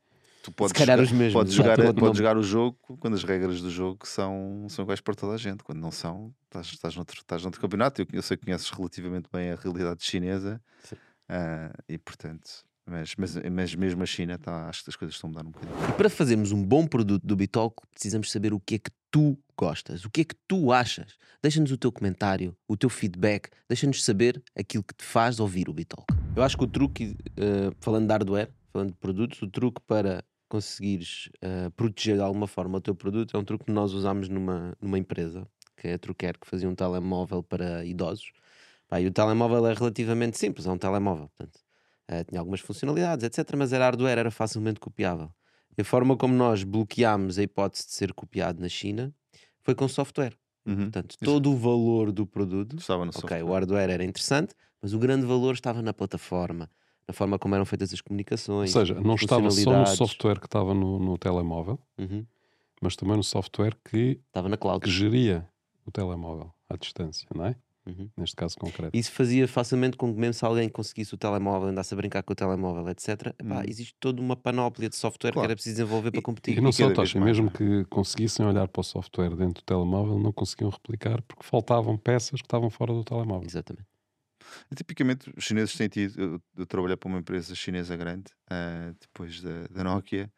Tu 0.44 0.52
podes, 0.52 0.72
Se 0.72 0.74
calhar 0.74 1.00
os 1.00 1.12
mesmos. 1.12 1.34
Podes, 1.34 1.54
jogar, 1.54 1.78
podes 1.94 2.18
jogar 2.18 2.38
o 2.38 2.44
jogo 2.44 2.78
quando 3.00 3.14
as 3.14 3.24
regras 3.24 3.62
do 3.62 3.70
jogo 3.70 4.08
são, 4.08 4.66
são 4.70 4.84
iguais 4.84 5.00
para 5.00 5.14
toda 5.14 5.36
a 5.36 5.38
gente. 5.38 5.64
Quando 5.64 5.80
não 5.80 5.92
são, 5.92 6.34
estás, 6.46 6.68
estás, 6.68 6.96
noutro, 6.96 7.18
estás 7.20 7.44
noutro 7.44 7.62
campeonato. 7.62 8.02
Eu, 8.02 8.08
eu 8.12 8.22
sei 8.22 8.38
que 8.38 8.46
conheces 8.46 8.70
relativamente 8.70 9.30
bem 9.32 9.52
a 9.52 9.56
realidade 9.56 10.04
chinesa 10.04 10.60
uh, 10.92 11.84
e, 11.88 11.98
portanto, 11.98 12.66
mas, 12.86 13.16
mas, 13.16 13.36
mas 13.36 13.76
mesmo 13.76 14.04
a 14.04 14.06
China, 14.06 14.38
tá, 14.38 14.68
acho 14.68 14.84
que 14.84 14.90
as 14.90 14.96
coisas 14.96 15.16
estão 15.16 15.30
a 15.30 15.32
mudar 15.32 15.48
um 15.48 15.52
bocadinho. 15.52 15.90
E 15.90 15.94
para 15.94 16.10
fazermos 16.10 16.52
um 16.52 16.64
bom 16.64 16.86
produto 16.88 17.26
do 17.26 17.36
Bitalk, 17.36 17.76
precisamos 17.92 18.32
saber 18.32 18.54
o 18.54 18.60
que 18.60 18.76
é 18.76 18.80
que 18.80 18.92
tu 19.10 19.38
gostas, 19.58 20.06
o 20.06 20.10
que 20.10 20.22
é 20.22 20.24
que 20.24 20.36
tu 20.48 20.72
achas. 20.72 21.16
Deixa-nos 21.42 21.72
o 21.72 21.78
teu 21.78 21.92
comentário, 21.92 22.56
o 22.68 22.78
teu 22.78 22.90
feedback, 22.90 23.50
deixa-nos 23.68 24.04
saber 24.04 24.42
aquilo 24.56 24.84
que 24.84 24.94
te 24.94 25.04
faz 25.04 25.40
ouvir 25.40 25.70
o 25.70 25.74
Bitalk. 25.74 26.06
Eu 26.36 26.44
acho 26.44 26.58
que 26.58 26.64
o 26.64 26.68
truque, 26.68 27.16
uh, 27.32 27.76
falando 27.80 28.08
de 28.08 28.12
hardware, 28.12 28.50
falando 28.72 28.92
de 28.92 28.98
produtos, 28.98 29.42
o 29.42 29.48
truque 29.48 29.82
para 29.82 30.24
conseguires 30.48 31.30
uh, 31.38 31.72
proteger 31.72 32.16
de 32.16 32.22
alguma 32.22 32.46
forma 32.46 32.78
o 32.78 32.82
teu 32.82 32.94
produto 32.94 33.38
é 33.38 33.40
um 33.40 33.44
truque 33.44 33.66
que 33.66 33.72
nós 33.72 33.94
usámos 33.94 34.28
numa, 34.28 34.76
numa 34.82 34.98
empresa, 34.98 35.48
que 35.78 35.88
é 35.88 35.94
a 35.94 36.00
Truquer, 36.00 36.38
que 36.38 36.46
fazia 36.46 36.70
um 36.70 36.76
telemóvel 36.76 37.42
para 37.42 37.86
idosos. 37.86 38.32
Pá, 38.90 39.00
e 39.00 39.08
o 39.08 39.12
telemóvel 39.12 39.66
é 39.68 39.74
relativamente 39.74 40.38
simples, 40.38 40.68
é 40.68 40.72
um 40.72 40.78
telemóvel. 40.78 41.30
Portanto, 41.38 41.60
Uh, 42.12 42.26
tinha 42.28 42.42
algumas 42.42 42.60
funcionalidades, 42.60 43.24
etc. 43.24 43.56
Mas 43.56 43.72
era 43.72 43.86
hardware, 43.86 44.18
era 44.18 44.32
facilmente 44.32 44.80
copiável. 44.80 45.32
E 45.78 45.82
a 45.82 45.86
forma 45.86 46.18
como 46.18 46.34
nós 46.34 46.64
bloqueámos 46.64 47.40
a 47.40 47.44
hipótese 47.44 47.88
de 47.88 47.94
ser 47.94 48.14
copiado 48.14 48.60
na 48.60 48.68
China 48.68 49.14
foi 49.62 49.74
com 49.74 49.88
software. 49.88 50.34
Uhum. 50.66 50.76
Portanto, 50.76 51.16
todo 51.24 51.50
Isso. 51.50 51.58
o 51.58 51.60
valor 51.60 52.12
do 52.12 52.26
produto 52.26 52.76
estava 52.76 53.06
no 53.06 53.10
okay, 53.10 53.22
software. 53.22 53.44
O 53.44 53.54
hardware 53.54 53.90
era 53.90 54.04
interessante, 54.04 54.54
mas 54.82 54.94
o 54.94 55.00
grande 55.00 55.26
valor 55.26 55.54
estava 55.54 55.82
na 55.82 55.94
plataforma, 55.94 56.70
na 57.08 57.14
forma 57.14 57.40
como 57.40 57.56
eram 57.56 57.66
feitas 57.66 57.94
as 57.94 58.02
comunicações. 58.02 58.76
Ou 58.76 58.82
seja, 58.82 59.00
não 59.00 59.16
estava 59.16 59.50
só 59.50 59.80
no 59.80 59.88
software 59.88 60.40
que 60.40 60.48
estava 60.48 60.74
no, 60.74 61.00
no 61.00 61.18
telemóvel, 61.18 61.80
uhum. 61.98 62.26
mas 62.82 62.96
também 62.96 63.16
no 63.16 63.24
software 63.24 63.76
que, 63.84 64.20
estava 64.28 64.50
na 64.50 64.58
cloud. 64.58 64.84
que 64.84 64.92
geria 64.92 65.48
o 65.86 65.92
telemóvel 65.92 66.54
à 66.70 66.76
distância, 66.76 67.28
não 67.34 67.46
é? 67.46 67.56
Uhum. 67.98 68.10
neste 68.18 68.36
caso 68.36 68.58
concreto. 68.58 68.96
Isso 68.96 69.12
fazia 69.12 69.48
facilmente 69.48 69.98
com 69.98 70.14
que, 70.14 70.20
mesmo 70.20 70.34
se 70.34 70.46
alguém 70.46 70.70
conseguisse 70.70 71.14
o 71.14 71.18
telemóvel, 71.18 71.70
andasse 71.70 71.94
a 71.94 71.98
brincar 71.98 72.24
com 72.24 72.34
o 72.34 72.36
telemóvel, 72.36 72.88
etc., 72.90 73.34
epá, 73.40 73.56
uhum. 73.56 73.64
existe 73.68 73.96
toda 74.00 74.22
uma 74.22 74.36
panóplia 74.36 74.90
de 74.90 74.96
software 74.96 75.32
claro. 75.32 75.48
que 75.48 75.52
era 75.52 75.56
preciso 75.56 75.76
desenvolver 75.76 76.12
para 76.12 76.22
competir. 76.22 76.58
E 76.58 76.62
não 76.62 76.72
só, 76.72 76.92
Tocha, 76.92 77.20
mesmo 77.20 77.52
que 77.52 77.86
conseguissem 77.86 78.46
olhar 78.46 78.68
para 78.68 78.80
o 78.80 78.84
software 78.84 79.36
dentro 79.36 79.62
do 79.62 79.66
telemóvel, 79.66 80.20
não 80.20 80.32
conseguiam 80.32 80.70
replicar 80.70 81.22
porque 81.24 81.44
faltavam 81.44 81.98
peças 81.98 82.42
que 82.42 82.46
estavam 82.46 82.70
fora 82.70 82.94
do 82.94 83.04
telemóvel. 83.04 83.48
Exatamente. 83.48 83.88
E, 84.72 84.76
tipicamente, 84.76 85.32
os 85.36 85.44
chineses 85.44 85.76
têm 85.76 85.88
tido. 85.88 86.42
Eu, 86.58 86.66
trabalhei 86.66 86.98
para 86.98 87.08
uma 87.08 87.20
empresa 87.20 87.56
chinesa 87.56 87.96
grande, 87.96 88.32
uh, 88.52 88.96
depois 89.00 89.42
da, 89.42 89.68
da 89.70 89.84
Nokia, 89.84 90.32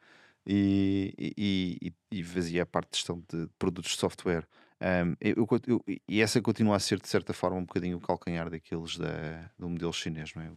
e, 0.46 1.13
e, 1.18 1.94
e, 2.12 2.20
e, 2.20 2.24
fazia 2.24 2.63
a 2.63 2.66
parte 2.66 2.92
de 2.92 2.98
gestão 2.98 3.24
de 3.32 3.48
produtos 3.58 3.92
de 3.92 3.98
software 3.98 4.46
Um, 4.84 5.15
eu, 5.22 5.48
eu, 5.65 5.86
e 6.06 6.22
essa 6.22 6.41
continua 6.41 6.76
a 6.76 6.80
ser, 6.80 7.00
de 7.00 7.08
certa 7.08 7.34
forma, 7.34 7.56
um 7.56 7.63
bocadinho 7.63 7.96
o 7.96 8.02
calcanhar 8.02 8.50
daqueles 8.50 8.98
da, 8.98 9.50
do 9.58 9.69
modelo 9.69 9.93
chinês, 9.93 10.34
não 10.36 10.41
é? 10.43 10.52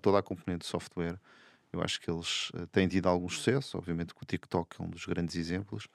Toda 0.00 0.20
a 0.20 0.22
componente 0.22 0.60
de 0.60 0.66
software, 0.66 1.18
eu 1.72 1.82
acho 1.82 2.00
que 2.00 2.08
eles 2.08 2.50
uh, 2.50 2.64
têm 2.68 2.86
tido 2.86 3.08
algum 3.08 3.28
sucesso, 3.28 3.76
obviamente 3.76 4.14
que 4.14 4.22
o 4.22 4.24
TikTok 4.24 4.80
é 4.80 4.84
um 4.84 4.88
dos 4.88 5.04
grandes 5.04 5.34
exemplos, 5.34 5.86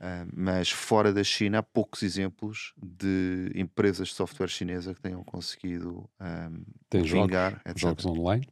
uh, 0.00 0.28
mas 0.34 0.68
fora 0.68 1.12
da 1.12 1.22
China 1.22 1.58
há 1.58 1.62
poucos 1.62 2.02
exemplos 2.02 2.74
de 2.76 3.52
empresas 3.54 4.08
de 4.08 4.14
software 4.14 4.48
chinesa 4.48 4.92
que 4.92 5.00
tenham 5.00 5.22
conseguido 5.22 6.10
um, 6.20 6.64
Tem 6.90 7.02
vingar, 7.02 7.62
jogos, 7.76 7.80
jogos 7.80 8.06
online? 8.06 8.48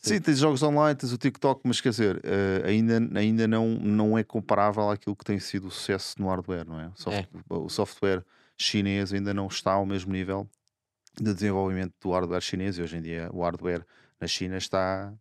Sim, 0.00 0.20
tens 0.20 0.38
jogos 0.38 0.62
online, 0.62 0.96
tens 0.96 1.12
o 1.12 1.18
TikTok, 1.18 1.60
mas 1.64 1.80
quer 1.80 1.90
dizer, 1.90 2.16
uh, 2.16 2.66
ainda, 2.66 2.98
ainda 3.18 3.48
não, 3.48 3.68
não 3.68 4.18
é 4.18 4.24
comparável 4.24 4.90
àquilo 4.90 5.14
que 5.14 5.24
tem 5.24 5.38
sido 5.38 5.68
o 5.68 5.70
sucesso 5.70 6.20
no 6.20 6.28
hardware, 6.28 6.66
não 6.66 6.80
é? 6.80 6.88
O, 6.88 6.96
soft, 6.96 7.16
é. 7.18 7.28
o 7.48 7.68
software 7.68 8.24
chinês 8.56 9.12
ainda 9.12 9.32
não 9.32 9.46
está 9.46 9.72
ao 9.72 9.86
mesmo 9.86 10.12
nível 10.12 10.48
de 11.20 11.32
desenvolvimento 11.32 11.94
do 12.00 12.10
hardware 12.10 12.40
chinês 12.40 12.78
e 12.78 12.82
hoje 12.82 12.96
em 12.96 13.02
dia 13.02 13.30
o 13.32 13.42
hardware 13.42 13.84
na 14.20 14.26
China 14.26 14.56
está, 14.56 15.12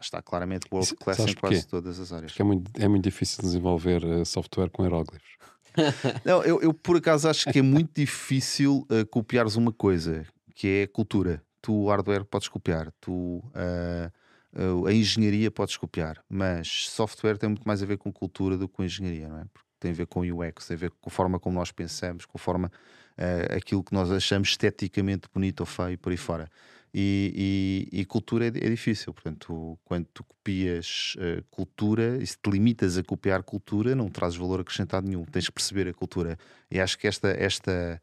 está 0.00 0.22
claramente 0.22 0.66
world 0.70 0.94
class 0.96 1.18
em 1.20 1.34
quase 1.34 1.66
todas 1.66 1.98
as 1.98 2.12
áreas. 2.12 2.34
é, 2.38 2.42
muito, 2.42 2.70
é 2.78 2.88
muito 2.88 3.04
difícil 3.04 3.42
desenvolver 3.42 4.04
uh, 4.04 4.24
software 4.24 4.70
com 4.70 4.82
hieróglifos. 4.82 5.28
não, 6.24 6.42
eu, 6.42 6.60
eu 6.60 6.74
por 6.74 6.96
acaso 6.96 7.28
acho 7.28 7.50
que 7.50 7.58
é 7.58 7.62
muito 7.62 7.92
difícil 7.94 8.86
uh, 8.90 9.06
copiares 9.06 9.56
uma 9.56 9.72
coisa 9.72 10.26
que 10.54 10.68
é 10.68 10.86
cultura 10.86 11.42
tu 11.60 11.72
o 11.72 11.88
hardware 11.88 12.24
podes 12.24 12.48
copiar, 12.48 12.90
tu 13.00 13.12
uh, 13.12 14.86
a 14.86 14.92
engenharia 14.92 15.50
podes 15.50 15.76
copiar, 15.76 16.22
mas 16.28 16.88
software 16.88 17.36
tem 17.38 17.48
muito 17.48 17.66
mais 17.66 17.82
a 17.82 17.86
ver 17.86 17.98
com 17.98 18.12
cultura 18.12 18.56
do 18.56 18.68
que 18.68 18.74
com 18.74 18.84
engenharia, 18.84 19.28
não 19.28 19.38
é? 19.38 19.44
Porque 19.52 19.68
tem 19.78 19.92
a 19.92 19.94
ver 19.94 20.06
com 20.06 20.20
UX, 20.20 20.66
tem 20.66 20.74
a 20.74 20.78
ver 20.78 20.90
com 20.90 21.08
a 21.08 21.12
forma 21.12 21.38
como 21.38 21.58
nós 21.58 21.70
pensamos, 21.70 22.26
com 22.26 22.36
a 22.36 22.40
forma 22.40 22.70
uh, 23.18 23.56
aquilo 23.56 23.82
que 23.82 23.94
nós 23.94 24.10
achamos 24.10 24.48
esteticamente 24.50 25.28
bonito 25.32 25.60
ou 25.60 25.66
feio 25.66 25.98
por 25.98 26.10
aí 26.10 26.16
fora. 26.16 26.50
E, 26.92 27.88
e, 27.92 28.00
e 28.00 28.04
cultura 28.04 28.46
é, 28.46 28.48
é, 28.48 28.68
difícil, 28.68 29.14
portanto, 29.14 29.78
quando 29.84 30.06
tu 30.12 30.24
copias 30.24 31.14
uh, 31.18 31.42
cultura 31.48 32.18
e 32.20 32.26
se 32.26 32.36
te 32.36 32.50
limitas 32.50 32.98
a 32.98 33.04
copiar 33.04 33.44
cultura, 33.44 33.94
não 33.94 34.08
trazes 34.08 34.36
valor 34.36 34.60
acrescentado 34.60 35.06
nenhum, 35.06 35.24
tens 35.24 35.46
que 35.46 35.52
perceber 35.52 35.86
a 35.88 35.94
cultura. 35.94 36.36
E 36.68 36.80
acho 36.80 36.98
que 36.98 37.06
esta, 37.06 37.28
esta, 37.28 38.02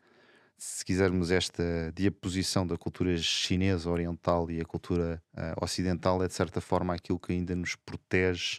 se 0.57 0.83
quisermos 0.83 1.29
esta 1.29 1.63
diaposição 1.93 2.65
da 2.65 2.77
cultura 2.77 3.15
chinesa 3.17 3.89
oriental 3.89 4.49
e 4.49 4.59
a 4.59 4.65
cultura 4.65 5.21
uh, 5.35 5.63
ocidental 5.63 6.23
é 6.23 6.27
de 6.27 6.33
certa 6.33 6.59
forma 6.59 6.95
aquilo 6.95 7.19
que 7.19 7.31
ainda 7.31 7.55
nos 7.55 7.75
protege 7.75 8.57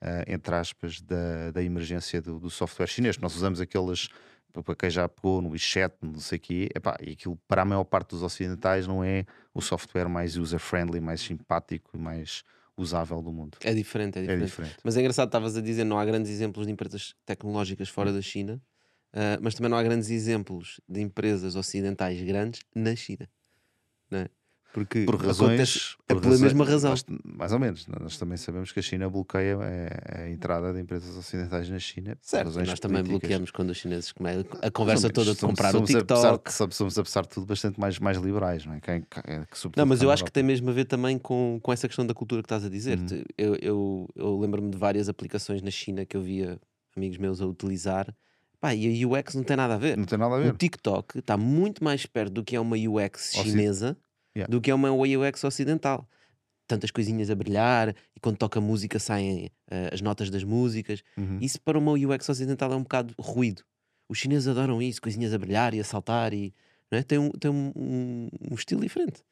uh, 0.00 0.24
entre 0.28 0.54
aspas 0.54 1.00
da, 1.00 1.50
da 1.50 1.62
emergência 1.62 2.22
do, 2.22 2.38
do, 2.38 2.48
software 2.48 2.86
chinês 2.86 3.18
nós 3.18 3.34
usamos 3.34 3.60
aquelas 3.60 4.08
para 4.64 4.74
quem 4.74 4.90
já 4.90 5.08
pegou 5.08 5.40
no 5.40 5.50
WeChat, 5.50 5.94
não 6.02 6.18
sei 6.18 6.36
o 6.36 6.40
quê, 6.40 6.68
epá, 6.74 6.96
e 7.00 7.12
aquilo 7.12 7.38
para 7.46 7.62
a 7.62 7.64
maior 7.64 7.84
parte 7.84 8.10
dos 8.10 8.22
ocidentais 8.24 8.84
não 8.84 9.04
é 9.04 9.24
o 9.54 9.60
software 9.60 10.08
mais 10.08 10.36
user-friendly, 10.36 11.00
mais 11.00 11.20
simpático 11.20 11.90
e 11.94 11.98
mais 11.98 12.42
usável 12.76 13.22
do 13.22 13.30
mundo. 13.30 13.58
É 13.62 13.72
diferente, 13.72 14.18
é 14.18 14.22
diferente. 14.22 14.42
É 14.42 14.46
diferente. 14.46 14.76
Mas 14.82 14.96
é 14.96 15.00
engraçado, 15.00 15.28
estavas 15.28 15.56
a 15.56 15.60
dizer, 15.60 15.84
não 15.84 16.00
há 16.00 16.04
grandes 16.04 16.32
exemplos 16.32 16.66
de 16.66 16.72
empresas 16.72 17.14
tecnológicas 17.24 17.88
fora 17.88 18.12
da 18.12 18.20
China 18.20 18.60
Uh, 19.12 19.38
mas 19.42 19.54
também 19.54 19.70
não 19.70 19.76
há 19.76 19.82
grandes 19.82 20.10
exemplos 20.10 20.80
de 20.88 21.00
empresas 21.00 21.56
ocidentais 21.56 22.20
grandes 22.22 22.60
na 22.74 22.94
China. 22.94 23.28
Não 24.10 24.20
é? 24.20 24.28
Porque 24.72 25.04
por 25.04 25.16
razões, 25.16 25.96
é 26.08 26.14
pela 26.14 26.20
razões, 26.20 26.40
mesma 26.40 26.64
razão. 26.64 26.90
Nós, 26.90 27.04
mais 27.24 27.52
ou 27.52 27.58
menos. 27.58 27.88
Nós 27.88 28.16
também 28.16 28.36
sabemos 28.36 28.70
que 28.70 28.78
a 28.78 28.82
China 28.82 29.10
bloqueia 29.10 29.58
a, 29.58 30.20
a 30.20 30.30
entrada 30.30 30.72
de 30.72 30.80
empresas 30.80 31.16
ocidentais 31.16 31.68
na 31.68 31.78
China. 31.80 32.16
Certo, 32.20 32.56
nós 32.56 32.78
também 32.78 33.02
bloqueamos 33.02 33.50
quando 33.50 33.70
os 33.70 33.78
chineses 33.78 34.12
comem 34.12 34.44
a 34.62 34.70
conversa 34.70 35.02
somos, 35.02 35.14
toda 35.14 35.34
de 35.34 35.40
comprar 35.40 35.72
somos, 35.72 35.90
o 35.90 35.92
TikTok. 35.92 36.52
Somos, 36.52 36.98
apesar 36.98 37.22
de 37.22 37.30
tudo, 37.30 37.46
bastante 37.46 37.80
mais, 37.80 37.98
mais 37.98 38.16
liberais, 38.18 38.64
não 38.64 38.74
é? 38.74 38.80
Quem, 38.80 39.00
que 39.02 39.18
não, 39.76 39.86
mas 39.86 40.02
eu 40.02 40.10
acho 40.10 40.24
que 40.24 40.30
tem 40.30 40.44
mesmo 40.44 40.70
a 40.70 40.72
ver 40.72 40.84
também 40.84 41.18
com, 41.18 41.58
com 41.60 41.72
essa 41.72 41.88
questão 41.88 42.06
da 42.06 42.14
cultura 42.14 42.40
que 42.40 42.46
estás 42.46 42.64
a 42.64 42.68
dizer. 42.68 42.96
Uhum. 42.96 43.24
Eu, 43.36 43.56
eu, 43.56 44.08
eu 44.14 44.38
lembro-me 44.38 44.70
de 44.70 44.78
várias 44.78 45.08
aplicações 45.08 45.62
na 45.62 45.70
China 45.72 46.06
que 46.06 46.16
eu 46.16 46.22
via 46.22 46.60
amigos 46.96 47.18
meus 47.18 47.40
a 47.40 47.46
utilizar 47.46 48.14
Pá, 48.60 48.74
e 48.74 49.02
a 49.02 49.08
UX 49.08 49.34
não 49.34 49.42
tem 49.42 49.56
nada 49.56 49.74
a 49.74 49.78
ver. 49.78 49.96
Não 49.96 50.04
tem 50.04 50.18
nada 50.18 50.34
a 50.34 50.38
ver. 50.38 50.52
O 50.52 50.56
TikTok 50.56 51.18
está 51.18 51.36
muito 51.36 51.82
mais 51.82 52.04
perto 52.04 52.32
do 52.32 52.44
que 52.44 52.54
é 52.54 52.60
uma 52.60 52.76
UX 52.76 53.32
chinesa 53.32 53.96
yeah. 54.36 54.50
do 54.50 54.60
que 54.60 54.70
é 54.70 54.74
uma 54.74 54.92
UX 54.92 55.42
ocidental. 55.44 56.06
Tantas 56.66 56.90
coisinhas 56.90 57.30
a 57.30 57.34
brilhar 57.34 57.88
e 58.14 58.20
quando 58.20 58.36
toca 58.36 58.60
música 58.60 58.98
saem 58.98 59.46
uh, 59.70 59.92
as 59.92 60.00
notas 60.02 60.28
das 60.28 60.44
músicas. 60.44 61.02
Uhum. 61.16 61.38
Isso 61.40 61.60
para 61.60 61.78
uma 61.78 61.92
UX 61.92 62.28
ocidental 62.28 62.72
é 62.72 62.76
um 62.76 62.82
bocado 62.82 63.14
ruído. 63.18 63.62
Os 64.08 64.18
chineses 64.18 64.46
adoram 64.46 64.82
isso, 64.82 65.00
coisinhas 65.00 65.32
a 65.32 65.38
brilhar 65.38 65.72
e 65.72 65.80
a 65.80 65.84
saltar 65.84 66.34
e 66.34 66.52
é? 66.90 67.02
tem, 67.02 67.18
um, 67.18 67.30
tem 67.30 67.50
um, 67.50 67.72
um, 67.74 68.28
um 68.50 68.54
estilo 68.54 68.80
diferente. 68.82 69.22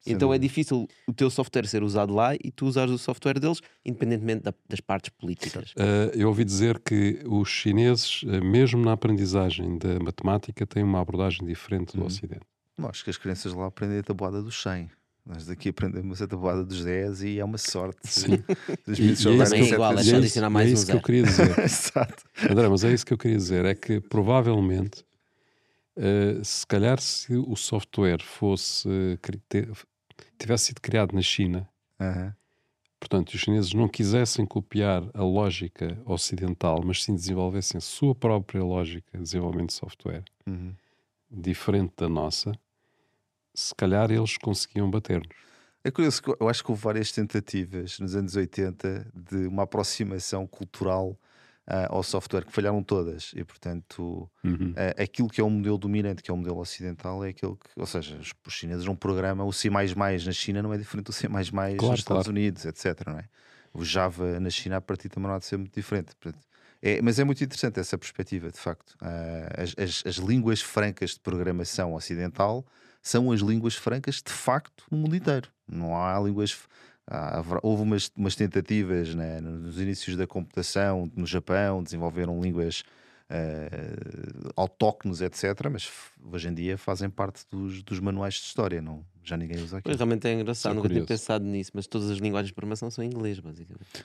Sim. 0.00 0.12
Então 0.12 0.32
é 0.32 0.38
difícil 0.38 0.88
o 1.06 1.12
teu 1.12 1.28
software 1.28 1.66
ser 1.66 1.82
usado 1.82 2.14
lá 2.14 2.34
e 2.34 2.50
tu 2.50 2.66
usares 2.66 2.92
o 2.92 2.98
software 2.98 3.38
deles, 3.38 3.60
independentemente 3.84 4.44
da, 4.44 4.54
das 4.68 4.80
partes 4.80 5.10
políticas. 5.10 5.72
Uh, 5.72 6.14
eu 6.14 6.28
ouvi 6.28 6.44
dizer 6.44 6.78
que 6.78 7.20
os 7.26 7.48
chineses, 7.48 8.22
uh, 8.22 8.44
mesmo 8.44 8.82
na 8.84 8.92
aprendizagem 8.92 9.76
da 9.78 9.98
matemática, 9.98 10.66
têm 10.66 10.82
uma 10.82 11.00
abordagem 11.00 11.46
diferente 11.46 11.94
do 11.94 12.00
uhum. 12.00 12.06
Ocidente. 12.06 12.42
Bom, 12.78 12.88
acho 12.88 13.02
que 13.02 13.10
as 13.10 13.16
crianças 13.16 13.52
lá 13.52 13.66
aprendem 13.66 13.98
a 13.98 14.02
tabuada 14.02 14.40
dos 14.40 14.62
100. 14.62 14.88
Nós 15.28 15.44
daqui 15.44 15.68
aprendemos 15.68 16.22
a 16.22 16.26
tabuada 16.26 16.64
dos 16.64 16.82
10 16.82 17.22
e 17.24 17.38
é 17.38 17.44
uma 17.44 17.58
sorte. 17.58 17.98
Sim. 18.04 18.42
Os 18.88 18.98
e, 18.98 19.02
e 19.02 19.08
é, 19.08 19.60
é 19.60 19.74
igual, 19.74 19.92
é 19.92 20.02
só 20.02 20.16
adicionar 20.16 20.48
mais 20.48 20.70
é 20.70 20.72
isso 20.72 20.84
um 20.84 20.86
que 20.86 20.96
eu 20.96 21.02
queria 21.02 21.22
dizer. 21.22 21.58
Exato. 21.60 22.24
André, 22.50 22.66
mas 22.66 22.82
é 22.82 22.94
isso 22.94 23.04
que 23.04 23.12
eu 23.12 23.18
queria 23.18 23.36
dizer. 23.36 23.66
É 23.66 23.74
que 23.74 24.00
provavelmente 24.00 25.04
Uh, 25.98 26.44
se 26.44 26.64
calhar 26.64 27.00
se 27.00 27.34
o 27.36 27.56
software 27.56 28.22
fosse 28.22 29.18
tivesse 30.38 30.66
sido 30.66 30.80
criado 30.80 31.12
na 31.12 31.20
China, 31.20 31.68
uhum. 31.98 32.32
portanto, 33.00 33.30
os 33.30 33.40
chineses 33.40 33.74
não 33.74 33.88
quisessem 33.88 34.46
copiar 34.46 35.02
a 35.12 35.24
lógica 35.24 36.00
ocidental, 36.06 36.82
mas 36.84 37.02
sim 37.02 37.16
desenvolvessem 37.16 37.78
a 37.78 37.80
sua 37.80 38.14
própria 38.14 38.62
lógica 38.62 39.18
de 39.18 39.24
desenvolvimento 39.24 39.70
de 39.70 39.74
software, 39.74 40.24
uhum. 40.46 40.72
diferente 41.28 41.94
da 41.96 42.08
nossa, 42.08 42.52
se 43.52 43.74
calhar 43.74 44.08
eles 44.12 44.38
conseguiam 44.38 44.88
bater-nos. 44.88 45.36
É 45.82 45.90
curioso, 45.90 46.22
eu 46.38 46.48
acho 46.48 46.62
que 46.62 46.70
houve 46.70 46.82
várias 46.82 47.10
tentativas 47.10 47.98
nos 47.98 48.14
anos 48.14 48.36
80 48.36 49.10
de 49.12 49.48
uma 49.48 49.64
aproximação 49.64 50.46
cultural 50.46 51.18
uh, 51.68 51.94
ao 51.94 52.02
software, 52.02 52.44
que 52.44 52.52
falharam 52.52 52.82
todas. 52.82 53.32
E, 53.36 53.44
portanto, 53.44 54.28
uhum. 54.42 54.72
uh, 54.72 55.02
aquilo 55.02 55.28
que 55.28 55.40
é 55.40 55.44
o 55.44 55.50
modelo 55.50 55.78
dominante, 55.78 56.22
que 56.22 56.30
é 56.30 56.34
o 56.34 56.36
modelo 56.36 56.58
ocidental, 56.58 57.24
é 57.24 57.28
aquele 57.28 57.54
que, 57.54 57.68
ou 57.76 57.86
seja, 57.86 58.16
os, 58.16 58.32
os 58.46 58.52
chineses 58.52 58.84
não 58.84 58.96
programam 58.96 59.46
o 59.46 59.52
C 59.52 59.70
na 59.70 60.32
China, 60.32 60.62
não 60.62 60.72
é 60.72 60.78
diferente 60.78 61.06
do 61.06 61.12
C 61.12 61.28
claro, 61.28 61.42
nos 61.42 61.76
claro. 61.76 61.94
Estados 61.94 62.26
Unidos, 62.26 62.64
etc. 62.64 63.06
Não 63.06 63.18
é? 63.18 63.24
O 63.72 63.84
Java 63.84 64.40
na 64.40 64.50
China, 64.50 64.78
a 64.78 64.80
partir 64.80 65.08
também 65.08 65.28
não 65.28 65.36
há 65.36 65.38
de 65.38 65.44
ser 65.44 65.58
muito 65.58 65.74
diferente. 65.74 66.14
Portanto, 66.18 66.42
é, 66.80 67.02
mas 67.02 67.18
é 67.18 67.24
muito 67.24 67.42
interessante 67.42 67.78
essa 67.80 67.98
perspectiva, 67.98 68.50
de 68.50 68.58
facto. 68.58 68.92
Uh, 69.02 69.62
as, 69.62 69.74
as, 69.78 70.02
as, 70.06 70.16
línguas 70.16 70.60
francas 70.60 71.10
de 71.10 71.20
programação 71.20 71.94
ocidental 71.94 72.64
são 73.02 73.32
as 73.32 73.40
línguas 73.40 73.74
francas 73.74 74.22
de 74.24 74.32
facto 74.32 74.84
no 74.90 74.98
mundo 74.98 75.16
inteiro. 75.16 75.48
Não 75.66 75.96
há 75.96 76.18
línguas 76.20 76.56
houve 77.62 77.82
umas, 77.82 78.10
umas 78.16 78.34
tentativas 78.34 79.14
né, 79.14 79.40
nos 79.40 79.80
inícios 79.80 80.16
da 80.16 80.26
computação 80.26 81.10
no 81.16 81.26
Japão, 81.26 81.82
desenvolveram 81.82 82.40
línguas 82.40 82.84
uh, 83.30 84.50
autóctones, 84.56 85.20
etc. 85.20 85.44
Mas 85.70 85.90
hoje 86.22 86.48
em 86.48 86.54
dia 86.54 86.76
fazem 86.76 87.08
parte 87.08 87.44
dos, 87.50 87.82
dos 87.82 88.00
manuais 88.00 88.34
de 88.34 88.40
história, 88.40 88.82
não, 88.82 89.04
já 89.22 89.36
ninguém 89.36 89.62
usa 89.62 89.78
aquilo. 89.78 89.96
realmente 89.96 90.26
é 90.26 90.34
engraçado, 90.34 90.72
é 90.72 90.74
nunca 90.74 90.88
tinha 90.88 91.04
pensado 91.04 91.44
nisso, 91.44 91.70
mas 91.74 91.86
todas 91.86 92.10
as 92.10 92.18
linguagens 92.18 92.48
de 92.48 92.54
programação 92.54 92.90
são 92.90 93.04
em 93.04 93.08
inglês, 93.08 93.38
basicamente. 93.38 94.04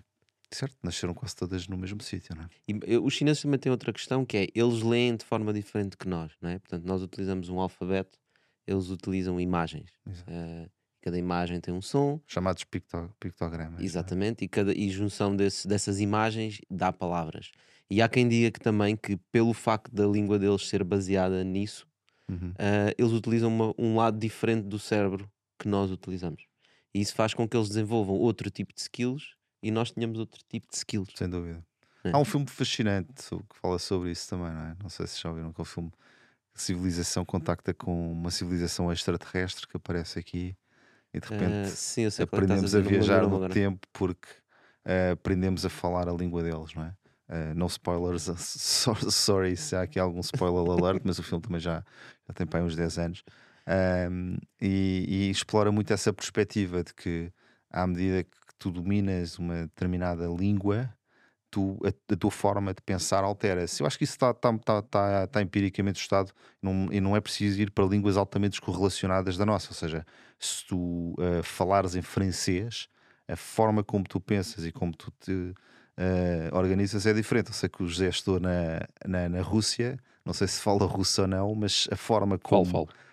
Certo, 0.52 0.76
nasceram 0.84 1.16
quase 1.16 1.36
todas 1.36 1.68
no 1.68 1.76
mesmo 1.76 2.02
sítio, 2.04 2.36
não 2.36 2.44
é? 2.44 2.50
E 2.68 2.98
os 2.98 3.14
chineses 3.14 3.42
também 3.42 3.60
têm 3.60 3.72
outra 3.72 3.92
questão 3.92 4.24
que 4.24 4.38
é 4.38 4.48
eles 4.54 4.84
leem 4.84 5.16
de 5.16 5.26
forma 5.26 5.52
diferente 5.52 5.98
que 5.98 6.08
nós, 6.08 6.32
não 6.40 6.50
é? 6.50 6.60
Portanto, 6.60 6.86
nós 6.86 7.02
utilizamos 7.02 7.50
um 7.50 7.60
alfabeto, 7.60 8.20
eles 8.68 8.90
utilizam 8.90 9.40
imagens. 9.40 9.90
Uh, 10.08 10.70
Cada 11.04 11.18
imagem 11.18 11.60
tem 11.60 11.74
um 11.74 11.82
som. 11.82 12.18
Chamados 12.26 12.64
picto, 12.64 13.14
pictogramas. 13.20 13.82
É? 13.82 13.84
Exatamente, 13.84 14.46
e, 14.46 14.48
cada, 14.48 14.74
e 14.74 14.90
junção 14.90 15.36
desse, 15.36 15.68
dessas 15.68 16.00
imagens 16.00 16.62
dá 16.72 16.94
palavras. 16.94 17.52
E 17.90 18.02
há 18.02 18.08
quem 18.08 18.26
diga 18.26 18.50
que 18.50 18.60
também 18.62 18.96
que, 18.96 19.18
pelo 19.30 19.54
facto 19.54 19.94
da 19.94 20.08
língua 20.08 20.40
deles 20.40 20.66
ser 20.66 20.82
baseada 20.82 21.44
nisso, 21.44 21.86
uhum. 22.30 22.52
uh, 22.52 22.96
eles 22.98 23.12
utilizam 23.12 23.54
uma, 23.54 23.74
um 23.78 23.98
lado 23.98 24.18
diferente 24.18 24.66
do 24.66 24.80
cérebro 24.80 25.30
que 25.60 25.68
nós 25.68 25.92
utilizamos. 25.92 26.46
E 26.96 27.02
isso 27.02 27.14
faz 27.14 27.34
com 27.34 27.46
que 27.46 27.58
eles 27.58 27.68
desenvolvam 27.68 28.16
outro 28.16 28.50
tipo 28.50 28.74
de 28.74 28.80
skills 28.80 29.36
e 29.62 29.72
nós 29.72 29.92
tenhamos 29.92 30.18
outro 30.20 30.40
tipo 30.48 30.66
de 30.70 30.78
skills. 30.78 31.10
Sem 31.16 31.30
dúvida. 31.30 31.62
É. 32.06 32.12
Há 32.12 32.18
um 32.18 32.24
filme 32.24 32.48
fascinante 32.48 33.30
que 33.30 33.60
fala 33.62 33.78
sobre 33.78 34.12
isso 34.12 34.30
também, 34.30 34.54
não 34.54 34.68
é? 34.68 34.76
Não 34.82 34.88
sei 34.88 35.06
se 35.06 35.22
já 35.22 35.30
ouviram, 35.30 35.52
que 35.52 35.60
é 35.60 35.64
o 35.64 35.66
filme 35.66 35.92
Civilização 36.56 37.26
contacta 37.26 37.74
com 37.74 38.12
uma 38.12 38.30
civilização 38.30 38.92
extraterrestre 38.92 39.68
que 39.68 39.76
aparece 39.76 40.20
aqui 40.20 40.56
e 41.14 41.20
de 41.20 41.28
repente 41.28 41.70
uh, 41.70 41.72
sim, 41.72 42.08
aprendemos 42.22 42.74
a, 42.74 42.80
a 42.80 42.82
viajar 42.82 43.28
no 43.28 43.48
tempo 43.50 43.88
porque 43.94 44.28
uh, 44.86 45.14
aprendemos 45.14 45.66
a 45.66 45.70
falar 45.70 46.10
a 46.10 46.14
língua 46.14 46.42
deles, 46.44 46.74
não 46.74 46.84
é? 46.84 46.96
Uh, 47.30 47.56
no 47.56 47.68
spoilers, 47.68 48.30
sorry 49.10 49.56
se 49.56 49.76
há 49.76 49.82
aqui 49.84 50.00
algum 50.00 50.20
spoiler 50.20 50.72
alert, 50.72 51.02
mas 51.06 51.20
o 51.20 51.24
filme 51.24 51.42
também 51.42 51.60
já, 51.60 51.84
já 52.28 52.34
tem 52.34 52.46
para 52.46 52.60
aí 52.60 52.66
uns 52.66 52.76
10 52.76 52.98
anos. 53.00 53.24
Um, 54.10 54.38
e, 54.62 55.06
e, 55.08 55.30
explora 55.30 55.72
muito 55.72 55.94
essa 55.94 56.12
perspectiva 56.12 56.84
de 56.84 56.94
que, 56.94 57.32
à 57.72 57.88
medida 57.88 58.24
que 58.24 58.38
tu 58.60 58.70
dominas 58.70 59.40
uma 59.40 59.64
determinada 59.64 60.28
língua, 60.28 60.94
tu, 61.54 61.80
a, 61.86 62.14
a, 62.14 62.18
tua 62.18 62.32
forma 62.32 62.74
de 62.74 62.82
pensar 62.82 63.24
altera-se. 63.24 63.82
Eu 63.82 63.88
acho 63.88 63.98
que 63.98 64.04
isso 64.04 64.14
está 64.14 64.34
tá, 64.34 64.52
tá, 64.58 64.82
tá, 64.82 65.28
tá 65.28 65.42
empiricamente 65.42 66.02
estudado 66.02 66.32
não, 66.60 66.92
e 66.92 67.00
não 67.00 67.16
é 67.16 67.22
preciso 67.22 67.62
ir 67.62 67.70
para 67.70 67.86
línguas 67.86 68.18
altamente 68.18 68.60
correlacionadas 68.60 69.38
da 69.38 69.46
nossa. 69.46 69.70
Ou 69.70 69.76
seja, 69.76 70.04
se 70.40 70.66
tu 70.66 71.14
uh, 71.20 71.44
falares 71.44 71.96
em 71.96 72.02
francês, 72.02 72.88
a 73.28 73.36
forma 73.36 73.84
como 73.84 74.04
tu 74.04 74.20
pensas 74.20 74.66
e 74.66 74.72
como 74.72 74.96
tu 74.96 75.12
te 75.20 75.32
uh, 75.32 75.54
organizas 76.54 77.06
é 77.06 77.14
diferente. 77.14 77.50
Eu 77.50 77.54
sei 77.54 77.70
que 77.70 77.84
o 77.84 77.88
José 77.88 78.10
estou 78.10 78.40
na, 78.40 78.88
na, 79.06 79.30
na 79.30 79.42
Rússia, 79.42 80.00
não 80.26 80.34
sei 80.34 80.48
se 80.48 80.60
fala 80.60 80.88
russo 80.88 81.22
ou 81.22 81.28
não, 81.28 81.54
mas 81.54 81.88
a 81.92 81.96
forma 81.96 82.40
como. 82.40 82.66
Falo, 82.66 82.88
falo 82.88 83.04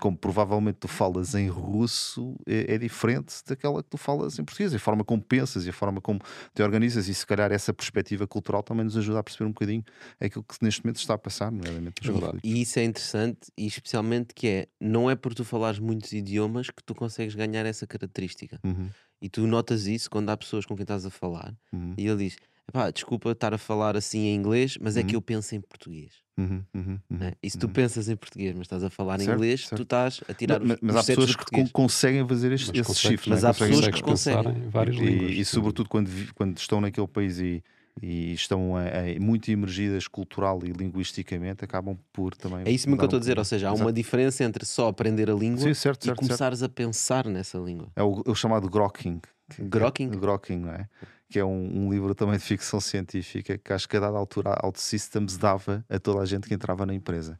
como 0.00 0.16
provavelmente 0.16 0.76
tu 0.76 0.88
falas 0.88 1.34
em 1.34 1.48
russo 1.48 2.34
é, 2.46 2.74
é, 2.74 2.78
diferente 2.78 3.34
daquela 3.46 3.82
que 3.82 3.90
tu 3.90 3.98
falas 3.98 4.38
em 4.38 4.44
português, 4.44 4.74
a 4.74 4.78
forma 4.78 5.04
como 5.04 5.22
pensas 5.22 5.66
e 5.66 5.70
a 5.70 5.72
forma 5.72 6.00
como 6.00 6.20
te 6.54 6.62
organizas, 6.62 7.08
e 7.08 7.14
se 7.14 7.26
calhar 7.26 7.52
essa 7.52 7.72
perspectiva 7.72 8.26
cultural 8.26 8.62
também 8.62 8.84
nos 8.84 8.96
ajuda 8.96 9.18
a 9.18 9.22
perceber 9.22 9.44
um 9.44 9.52
bocadinho 9.52 9.84
aquilo 10.18 10.42
que 10.42 10.56
neste 10.62 10.82
momento 10.84 10.98
está 10.98 11.14
a 11.14 11.18
passar, 11.18 11.50
nomeadamente 11.50 12.00
é 12.08 12.12
E 12.42 12.62
isso 12.62 12.78
é 12.78 12.84
interessante, 12.84 13.52
e 13.56 13.66
especialmente 13.66 14.34
que 14.34 14.46
é, 14.46 14.68
não 14.80 15.10
é 15.10 15.14
por 15.14 15.34
tu 15.34 15.44
falares 15.44 15.78
muitos 15.78 16.12
idiomas 16.12 16.70
que 16.70 16.82
tu 16.82 16.94
consegues 16.94 17.34
ganhar 17.34 17.66
essa 17.66 17.86
característica. 17.86 18.58
Uhum. 18.64 18.88
E 19.20 19.28
tu 19.28 19.46
notas 19.46 19.86
isso 19.86 20.10
quando 20.10 20.30
há 20.30 20.36
pessoas 20.36 20.64
com 20.64 20.74
quem 20.74 20.84
estás 20.84 21.04
a 21.04 21.10
falar, 21.10 21.54
uhum. 21.72 21.94
e 21.96 22.06
ele 22.06 22.24
diz 22.24 22.36
Epá, 22.68 22.90
desculpa 22.90 23.30
estar 23.30 23.54
a 23.54 23.58
falar 23.58 23.96
assim 23.96 24.26
em 24.26 24.34
inglês, 24.34 24.76
mas 24.80 24.96
é 24.96 25.02
que 25.02 25.10
uhum. 25.10 25.18
eu 25.18 25.22
penso 25.22 25.54
em 25.54 25.60
português. 25.60 26.12
Uhum, 26.38 26.62
uhum, 26.74 26.98
né? 27.08 27.32
E 27.42 27.48
se 27.48 27.56
tu 27.56 27.66
uhum. 27.66 27.72
pensas 27.72 28.08
em 28.08 28.16
português, 28.16 28.54
mas 28.54 28.64
estás 28.64 28.84
a 28.84 28.90
falar 28.90 29.18
certo, 29.18 29.30
em 29.30 29.34
inglês, 29.34 29.60
certo. 29.62 29.76
tu 29.76 29.82
estás 29.84 30.20
a 30.28 30.34
tirar 30.34 30.60
mas, 30.60 30.72
os 30.72 30.78
Mas, 30.82 30.94
mas 30.94 30.96
há 30.96 31.06
pessoas 31.06 31.36
que 31.36 31.70
conseguem 31.70 32.28
fazer 32.28 32.52
este, 32.52 32.76
mas 32.76 32.90
esse 32.90 33.00
shift. 33.00 33.30
Mas 33.30 33.44
há 33.44 33.54
pessoas 33.54 33.88
que 33.88 34.02
conseguem. 34.02 34.68
Várias 34.68 34.96
e, 34.96 35.00
línguas, 35.00 35.30
e, 35.30 35.40
e 35.40 35.44
sobretudo 35.44 35.88
quando, 35.88 36.10
quando 36.34 36.58
estão 36.58 36.80
naquele 36.80 37.06
país 37.06 37.38
e, 37.38 37.62
e 38.02 38.34
estão 38.34 38.76
a, 38.76 38.82
a, 38.82 39.20
muito 39.20 39.50
emergidas 39.50 40.06
cultural 40.08 40.60
e 40.64 40.72
linguisticamente, 40.72 41.64
acabam 41.64 41.96
por 42.12 42.34
também. 42.34 42.64
É 42.66 42.70
isso 42.70 42.86
mesmo 42.86 42.98
que 42.98 43.04
eu 43.04 43.06
estou 43.06 43.16
a 43.16 43.20
dizer, 43.20 43.38
ou 43.38 43.44
seja, 43.44 43.68
há 43.68 43.70
Exato. 43.70 43.82
uma 43.82 43.92
diferença 43.92 44.44
entre 44.44 44.66
só 44.66 44.88
aprender 44.88 45.30
a 45.30 45.34
língua 45.34 45.62
Sim, 45.62 45.72
certo, 45.72 46.10
e 46.10 46.14
começares 46.14 46.62
a 46.62 46.68
pensar 46.68 47.26
nessa 47.26 47.56
língua. 47.58 47.88
É 47.96 48.02
o, 48.02 48.22
é 48.26 48.30
o 48.30 48.34
chamado 48.34 48.68
grokking. 48.68 49.20
Grokking? 49.58 50.10
Grokking, 50.10 50.58
não 50.58 50.72
é? 50.72 50.88
Que 51.28 51.38
é 51.38 51.44
um, 51.44 51.86
um, 51.86 51.90
livro 51.90 52.14
também 52.14 52.36
de 52.36 52.44
ficção 52.44 52.80
científica 52.80 53.58
que 53.58 53.72
acho 53.72 53.88
que 53.88 53.96
a 53.96 54.00
dada 54.00 54.16
altura 54.16 54.50
a 54.50 54.66
OutSystems 54.66 55.36
dava 55.36 55.84
a 55.88 55.98
toda 55.98 56.20
a 56.20 56.26
gente 56.26 56.46
que 56.46 56.54
entrava 56.54 56.86
na 56.86 56.94
empresa. 56.94 57.38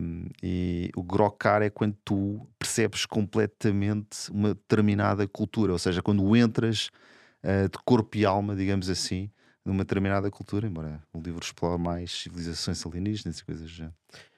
Um, 0.00 0.26
e 0.42 0.90
o 0.96 1.02
grokar 1.02 1.60
é 1.60 1.68
quando 1.68 1.94
tu 2.04 2.48
percebes 2.58 3.04
completamente 3.04 4.30
uma 4.30 4.54
determinada 4.54 5.28
cultura, 5.28 5.72
ou 5.72 5.78
seja, 5.78 6.00
quando 6.00 6.34
entras 6.34 6.88
uh, 7.44 7.68
de 7.68 7.78
corpo 7.84 8.16
e 8.16 8.24
alma, 8.24 8.56
digamos 8.56 8.88
assim, 8.88 9.30
numa 9.62 9.84
determinada 9.84 10.30
cultura, 10.30 10.66
embora 10.66 11.02
o 11.12 11.20
livro 11.20 11.44
explore 11.44 11.80
mais 11.80 12.10
civilizações 12.10 12.84
alienígenas 12.86 13.38
e 13.38 13.44
coisas 13.44 13.68
já. 13.70 13.92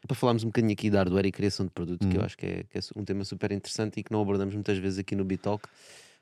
Para 0.07 0.17
falarmos 0.17 0.43
um 0.43 0.49
bocadinho 0.49 0.73
aqui 0.73 0.91
de 0.91 0.97
hardware 0.97 1.27
e 1.27 1.33
criação 1.33 1.65
de 1.67 1.71
produto, 1.71 2.03
uhum. 2.03 2.11
que 2.11 2.17
eu 2.17 2.21
uhum. 2.21 2.27
acho 2.27 2.37
que 2.37 2.47
é, 2.47 2.65
que 2.65 2.79
é, 2.79 2.81
um 2.97 3.05
tema 3.05 3.25
super 3.25 3.53
interessante 3.53 4.01
e 4.01 4.03
que 4.03 4.11
não 4.13 4.21
abordamos 4.21 4.55
muitas 4.55 4.77
vezes 4.79 4.99
aqui 4.99 5.15
no 5.15 5.25
Bitalk. 5.25 5.69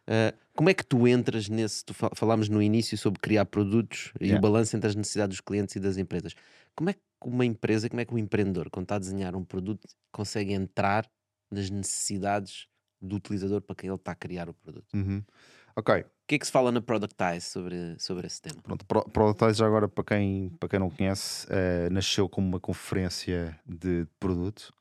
Uh, 0.08 0.36
como 0.54 0.68
é 0.68 0.74
que 0.74 0.84
tu 0.84 1.06
entras 1.06 1.48
nesse? 1.48 1.84
Tu 1.84 1.94
falámos 1.94 2.48
no 2.48 2.62
início 2.62 2.96
sobre 2.98 3.20
criar 3.20 3.46
produtos 3.46 4.12
yeah. 4.20 4.34
e 4.34 4.38
o 4.38 4.40
balanço 4.40 4.76
entre 4.76 4.88
as 4.88 4.94
necessidades 4.94 5.36
dos 5.36 5.40
clientes 5.40 5.76
e 5.76 5.80
das 5.80 5.96
empresas. 5.96 6.34
Como 6.74 6.90
é 6.90 6.92
que 6.94 7.00
uma 7.24 7.44
empresa, 7.44 7.88
como 7.88 8.00
é 8.00 8.04
que 8.04 8.14
um 8.14 8.18
empreendedor, 8.18 8.70
quando 8.70 8.84
está 8.84 8.96
a 8.96 8.98
desenhar 8.98 9.34
um 9.36 9.44
produto, 9.44 9.86
consegue 10.12 10.52
entrar 10.52 11.08
nas 11.50 11.70
necessidades 11.70 12.66
do 13.00 13.16
utilizador 13.16 13.60
para 13.60 13.76
quem 13.76 13.88
ele 13.88 13.96
está 13.96 14.12
a 14.12 14.14
criar 14.14 14.48
o 14.48 14.54
produto? 14.54 14.86
Uhum. 14.94 15.22
Ok. 15.76 16.00
O 16.00 16.04
que 16.26 16.34
é 16.34 16.38
que 16.38 16.46
se 16.46 16.52
fala 16.52 16.70
na 16.70 16.80
Productize 16.80 17.46
sobre, 17.46 17.96
sobre 17.98 18.26
esse 18.26 18.40
tema? 18.40 18.60
Pronto, 18.62 18.84
Productize 18.84 19.64
agora, 19.64 19.88
para 19.88 20.04
quem, 20.04 20.50
para 20.60 20.68
quem 20.68 20.78
não 20.78 20.90
conhece, 20.90 21.46
uh, 21.46 21.92
nasceu 21.92 22.28
como 22.28 22.46
uma 22.46 22.60
conferência 22.60 23.58
de 23.66 24.06
produto 24.18 24.72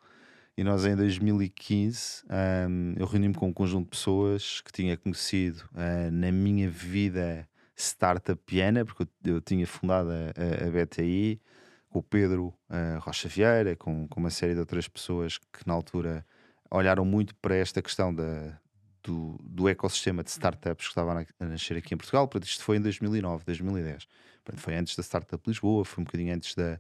e 0.59 0.63
nós 0.65 0.83
em 0.83 0.93
2015 0.93 2.25
um, 2.69 2.93
eu 2.97 3.05
reuni-me 3.05 3.33
com 3.33 3.47
um 3.47 3.53
conjunto 3.53 3.85
de 3.85 3.91
pessoas 3.91 4.59
que 4.59 4.73
tinha 4.73 4.97
conhecido 4.97 5.63
uh, 5.71 6.11
na 6.11 6.33
minha 6.33 6.69
vida 6.69 7.47
startupiana, 7.77 8.83
porque 8.83 9.07
eu, 9.23 9.39
tinha 9.39 9.65
fundado 9.65 10.09
a, 10.11 10.67
a, 10.67 10.69
BTI 10.69 11.39
com 11.87 11.99
o 11.99 12.03
Pedro 12.03 12.47
uh, 12.69 12.99
Rocha 12.99 13.29
Vieira, 13.29 13.73
com, 13.77 14.05
com 14.09 14.19
uma 14.19 14.29
série 14.29 14.53
de 14.53 14.59
outras 14.59 14.85
pessoas 14.85 15.37
que 15.37 15.65
na 15.65 15.73
altura 15.73 16.25
olharam 16.69 17.05
muito 17.05 17.33
para 17.35 17.55
esta 17.55 17.81
questão 17.81 18.13
da, 18.13 18.59
do, 19.01 19.39
do 19.41 19.69
ecossistema 19.69 20.25
de 20.25 20.29
startups 20.29 20.87
que 20.87 20.91
estavam 20.91 21.25
a 21.39 21.45
nascer 21.45 21.77
aqui 21.77 21.93
em 21.93 21.97
Portugal. 21.97 22.27
Portanto, 22.27 22.49
isto 22.49 22.65
foi 22.65 22.75
em 22.75 22.81
2009, 22.81 23.45
2010. 23.45 24.05
Portanto, 24.43 24.61
foi 24.61 24.75
antes 24.75 24.93
da 24.97 25.03
Startup 25.03 25.41
Lisboa, 25.47 25.85
foi 25.85 26.01
um 26.01 26.05
bocadinho 26.05 26.35
antes 26.35 26.53
da, 26.53 26.77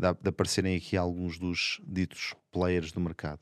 de, 0.00 0.28
aparecerem 0.28 0.76
aqui 0.76 0.96
alguns 0.96 1.38
dos 1.38 1.80
ditos 1.86 2.34
players 2.50 2.92
do 2.92 3.00
mercado. 3.00 3.40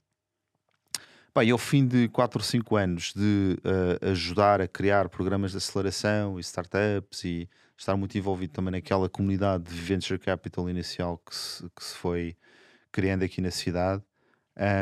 Pá, 1.32 1.44
e 1.44 1.50
ao 1.50 1.58
fim 1.58 1.86
de 1.86 2.08
4 2.08 2.38
ou 2.38 2.44
5 2.44 2.76
anos 2.76 3.12
de 3.14 3.58
uh, 3.58 4.10
ajudar 4.10 4.60
a 4.60 4.66
criar 4.66 5.08
programas 5.08 5.52
de 5.52 5.58
aceleração 5.58 6.38
e 6.38 6.40
startups 6.40 7.24
e 7.24 7.48
estar 7.76 7.96
muito 7.96 8.18
envolvido 8.18 8.52
também 8.52 8.72
naquela 8.72 9.08
comunidade 9.08 9.64
de 9.64 9.80
venture 9.80 10.18
capital 10.18 10.68
inicial 10.68 11.18
que 11.18 11.36
se, 11.36 11.70
que 11.76 11.84
se 11.84 11.94
foi 11.94 12.36
criando 12.90 13.22
aqui 13.22 13.40
na 13.40 13.50
cidade, 13.50 14.02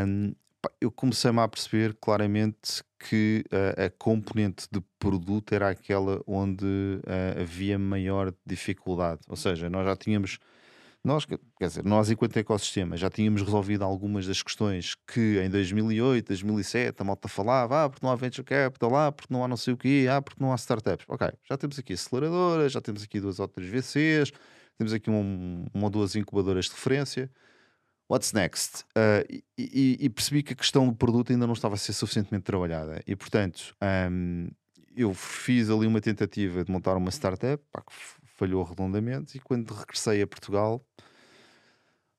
um, 0.07 0.35
pá, 0.63 0.71
eu 0.81 0.91
comecei-me 0.91 1.41
a 1.41 1.49
perceber 1.49 1.95
claramente 2.01 2.83
que 2.99 3.45
uh, 3.53 3.85
a 3.85 3.91
componente 3.91 4.67
de 4.71 4.81
produto 4.99 5.53
era 5.53 5.69
aquela 5.69 6.23
onde 6.27 6.65
uh, 6.65 7.43
havia 7.43 7.79
maior 7.79 8.33
dificuldade. 8.47 9.21
Ou 9.29 9.37
seja, 9.37 9.69
nós 9.69 9.85
já 9.85 9.95
tínhamos 9.97 10.39
nós, 11.07 11.25
quer 11.25 11.39
dizer, 11.61 11.85
nós 11.85 12.11
enquanto 12.11 12.37
ecossistema 12.37 12.97
já 12.97 13.09
tínhamos 13.09 13.41
resolvido 13.41 13.85
algumas 13.85 14.27
das 14.27 14.43
questões 14.43 14.95
que 15.07 15.39
em 15.39 15.49
2008, 15.49 16.27
2007 16.27 17.01
a 17.01 17.05
malta 17.05 17.29
falava, 17.29 17.85
ah, 17.85 17.89
porque 17.89 18.05
não 18.05 18.13
há 18.13 18.17
venture 18.17 18.45
capital, 18.45 18.97
ah, 18.97 19.13
porque 19.13 19.33
não 19.33 19.45
há 19.45 19.49
não 19.49 19.57
sei 19.57 19.75
o 19.75 19.77
quê, 19.77 20.07
ah, 20.11 20.21
porque 20.21 20.43
não 20.43 20.53
há 20.53 20.57
startups. 20.57 21.07
Ok, 21.09 21.29
já 21.49 21.57
temos 21.57 21.79
aqui 21.79 21.93
aceleradoras, 21.93 22.73
já 22.73 22.81
temos 22.81 23.03
aqui 23.03 23.21
duas 23.21 23.39
ou 23.39 23.47
três 23.47 23.71
VCs, 23.71 24.33
temos 24.77 24.93
aqui 24.93 25.09
um, 25.09 25.67
uma 25.73 25.85
ou 25.85 25.91
duas 25.91 26.17
incubadoras 26.17 26.67
de 26.67 26.73
referência. 26.73 27.31
What's 28.09 28.33
next? 28.33 28.85
Uh, 28.97 29.43
e, 29.59 29.99
e, 30.01 30.09
percebi 30.09 30.43
que 30.43 30.53
a 30.53 30.57
questão 30.57 30.87
do 30.87 30.95
produto 30.95 31.33
ainda 31.33 31.47
não 31.47 31.55
estava 31.55 31.75
a 31.75 31.79
ser 31.79 31.93
suficientemente 31.93 32.45
trabalhada 32.45 33.03
e, 33.05 33.17
portanto, 33.17 33.75
um, 34.11 34.49
eu 34.97 35.13
fiz 35.13 35.69
ali 35.71 35.87
uma 35.87 36.01
tentativa 36.01 36.65
de 36.65 36.71
montar 36.71 36.97
uma 36.97 37.11
startup 37.11 37.63
pá, 37.73 37.83
falhou 38.37 38.63
redondamente. 38.63 39.37
E 39.37 39.41
quando 39.41 39.73
regressei 39.73 40.23
a 40.23 40.27
Portugal, 40.27 40.85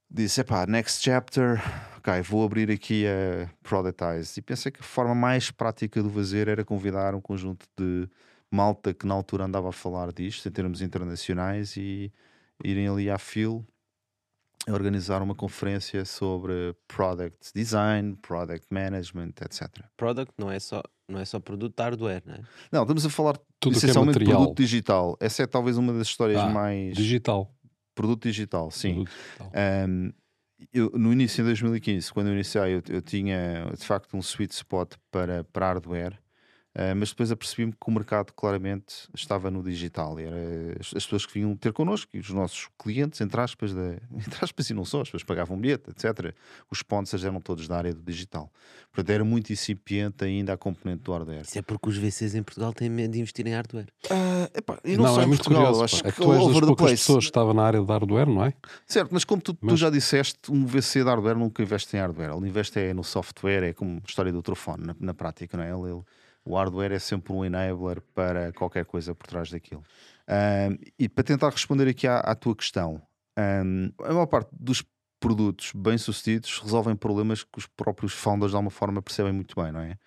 disse: 0.10 0.44
pá, 0.44 0.66
next 0.66 1.02
chapter, 1.02 1.62
ok, 1.98 2.22
vou 2.22 2.44
abrir 2.44 2.70
aqui 2.72 3.06
a 3.08 3.50
Productize. 3.64 4.40
E 4.40 4.42
pensei 4.42 4.72
que 4.72 4.80
a 4.80 4.84
forma 4.84 5.16
mais 5.16 5.52
prática 5.52 6.02
de 6.02 6.10
fazer 6.10 6.48
era 6.48 6.66
convidar 6.66 7.16
um 7.16 7.22
conjunto 7.22 7.66
de 7.78 8.10
malta 8.52 8.94
que 8.94 9.06
na 9.06 9.14
altura 9.14 9.46
andava 9.46 9.70
a 9.70 9.74
falar 9.74 10.12
disto, 10.12 10.48
em 10.48 10.52
termos 10.52 10.82
internacionais, 10.82 11.76
e 11.78 12.12
irem 12.64 12.88
ali 12.88 13.10
à 13.10 13.18
fil 13.18 13.66
a 14.68 14.74
organizar 14.74 15.22
uma 15.22 15.34
conferência 15.34 16.04
sobre 16.04 16.76
product 16.88 17.52
design, 17.56 18.18
product 18.22 18.68
management, 18.70 19.34
etc. 19.42 19.86
Product 19.96 20.34
não 20.38 20.52
é 20.52 20.60
só 20.60 20.84
não 21.08 21.20
é 21.20 21.26
só 21.26 21.40
produto 21.40 21.80
hardware, 21.80 22.22
não 22.26 22.36
é? 22.36 22.42
Não, 22.72 22.82
estamos 22.82 23.06
a 23.06 23.10
falar 23.10 23.40
Tudo 23.60 23.76
é 23.76 23.78
essencialmente 23.78 24.20
de 24.20 24.26
produto 24.26 24.58
digital. 24.58 25.18
Essa 25.20 25.44
é 25.44 25.48
talvez 25.48 25.78
uma 25.78 25.94
das 25.94 26.08
histórias 26.08 26.42
ah, 26.42 26.50
mais. 26.50 26.96
Digital. 26.96 27.54
Produto 27.96 28.24
digital, 28.24 28.70
sim. 28.70 29.06
Produto 29.06 29.12
digital. 29.12 29.52
Um, 29.90 30.12
eu, 30.74 30.92
no 30.96 31.14
início 31.14 31.44
de 31.44 31.50
2015, 31.50 32.12
quando 32.12 32.28
eu 32.28 32.34
iniciei, 32.34 32.76
eu, 32.76 32.82
eu, 32.90 33.02
tinha 33.02 33.72
de 33.78 33.86
facto 33.86 34.16
um 34.18 34.20
sweet 34.20 34.54
spot 34.54 34.96
para, 35.12 35.44
para 35.46 35.68
hardware 35.68 36.20
Uh, 36.78 36.96
mas 36.96 37.10
depois 37.10 37.32
apercebi-me 37.32 37.72
que 37.72 37.88
o 37.88 37.92
mercado 37.92 38.32
claramente 38.34 39.10
estava 39.12 39.50
no 39.50 39.64
digital. 39.64 40.20
E 40.20 40.26
era 40.26 40.36
as, 40.80 40.94
as, 40.96 41.04
pessoas 41.06 41.26
que 41.26 41.34
vinham 41.34 41.56
ter 41.56 41.74
connosco, 41.74 42.16
e 42.16 42.20
os 42.20 42.30
nossos 42.30 42.70
clientes, 42.78 43.20
entre 43.20 43.42
aspas, 43.42 43.74
de, 43.74 43.98
entre 44.14 44.38
aspas 44.46 44.70
e 44.70 44.76
não 44.76 44.86
só, 44.86 45.02
as 45.02 45.08
pessoas 45.08 45.24
pagavam 45.24 45.58
um 45.58 45.60
bilhete, 45.60 45.90
etc. 45.90 46.36
Os 46.70 46.78
sponsors 46.78 47.24
eram 47.24 47.42
todos 47.42 47.68
da 47.68 47.78
área 47.78 47.92
do 47.92 48.04
digital. 48.04 48.52
Portanto, 48.92 49.10
era 49.10 49.24
muito 49.26 49.52
incipiente 49.52 50.24
ainda 50.24 50.54
a 50.54 50.58
componente 50.58 51.02
do 51.02 51.12
hardware. 51.12 51.42
Isso 51.42 51.58
é 51.58 51.64
porque 51.64 51.90
os 51.90 51.98
VCs 51.98 52.36
em 52.36 52.44
Portugal 52.44 52.72
têm 52.72 52.92
medo 52.92 53.14
de 53.14 53.22
investir 53.22 53.48
em 53.48 53.56
hardware. 53.56 53.88
Uh, 54.06 54.46
epá, 54.54 54.78
não, 54.86 54.98
não 54.98 55.20
é 55.20 55.24
em 55.24 55.30
Portugal, 55.30 55.62
curioso, 55.64 55.84
acho 55.84 56.08
é 56.08 56.12
que, 56.12 56.22
tu 56.22 56.32
és 56.32 56.46
das 56.46 56.60
poucas 56.60 56.76
place. 56.76 56.98
pessoas 56.98 57.24
que 57.24 57.30
estava 57.32 57.56
na 57.56 57.64
área 57.64 57.82
de 57.82 57.88
hardware, 57.88 58.30
não 58.30 58.46
é? 58.46 58.54
Certo, 58.86 59.10
mas 59.12 59.24
como 59.24 59.42
tu, 59.42 59.58
mas... 59.60 59.74
tu, 59.74 59.78
já 59.78 59.90
disseste, 59.90 60.52
um 60.52 60.64
VC 60.64 61.00
de 61.00 61.10
hardware 61.10 61.36
nunca 61.36 61.64
investe 61.64 61.98
em 61.98 62.00
hardware. 62.00 62.36
Ele 62.36 62.48
investe 62.48 62.80
é 62.80 62.94
no 62.94 63.04
software, 63.04 63.64
é 63.64 63.74
como 63.74 63.98
a 63.98 64.08
história 64.08 64.32
do 64.32 64.44
telefone, 64.44 64.86
na, 64.86 64.96
na 65.00 65.14
prática, 65.16 65.58
não 65.58 65.64
é? 65.64 65.72
Ele, 65.72 65.92
ele 65.92 66.04
o 66.48 66.56
hardware 66.56 66.94
é 66.94 67.00
sempre 67.00 67.34
um 67.34 67.44
enabler 67.44 68.02
para 68.16 68.54
qualquer 68.54 68.86
coisa 68.86 69.14
por 69.14 69.28
trás 69.28 69.52
daquilo. 69.52 69.84
Um, 70.28 70.78
e 70.98 71.10
para 71.10 71.24
tentar 71.24 71.50
responder 71.50 71.88
aqui 71.88 72.08
à, 72.08 72.20
à 72.20 72.36
tua 72.36 72.56
questão, 72.56 73.02
um, 73.38 73.92
a 74.04 74.14
maior 74.14 74.26
parte 74.28 74.50
dos 74.54 74.84
produtos 75.20 75.72
bem-sucedidos 75.76 76.60
resolvem 76.60 76.96
problemas 76.96 77.44
que 77.44 77.58
os 77.58 77.66
próprios 77.66 78.14
founders 78.14 78.52
de 78.52 78.56
alguma 78.56 78.72
forma 78.72 79.02
percebem 79.02 79.34
muito 79.34 79.62
bem, 79.62 79.72
não 79.72 79.82
é? 79.82 79.98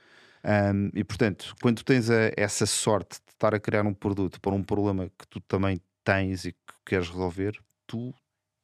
Um, 0.72 0.90
e 0.94 1.04
portanto, 1.04 1.54
quando 1.60 1.84
tens 1.84 2.08
a, 2.08 2.32
essa 2.36 2.64
sorte 2.64 3.18
de 3.26 3.32
estar 3.32 3.54
a 3.54 3.60
criar 3.60 3.84
um 3.84 3.92
produto 3.92 4.40
para 4.40 4.54
um 4.54 4.62
problema 4.62 5.10
que 5.18 5.26
tu 5.28 5.40
também 5.40 5.80
tens 6.02 6.46
e 6.46 6.52
que 6.52 6.74
queres 6.86 7.08
resolver, 7.08 7.58
tu 7.86 8.14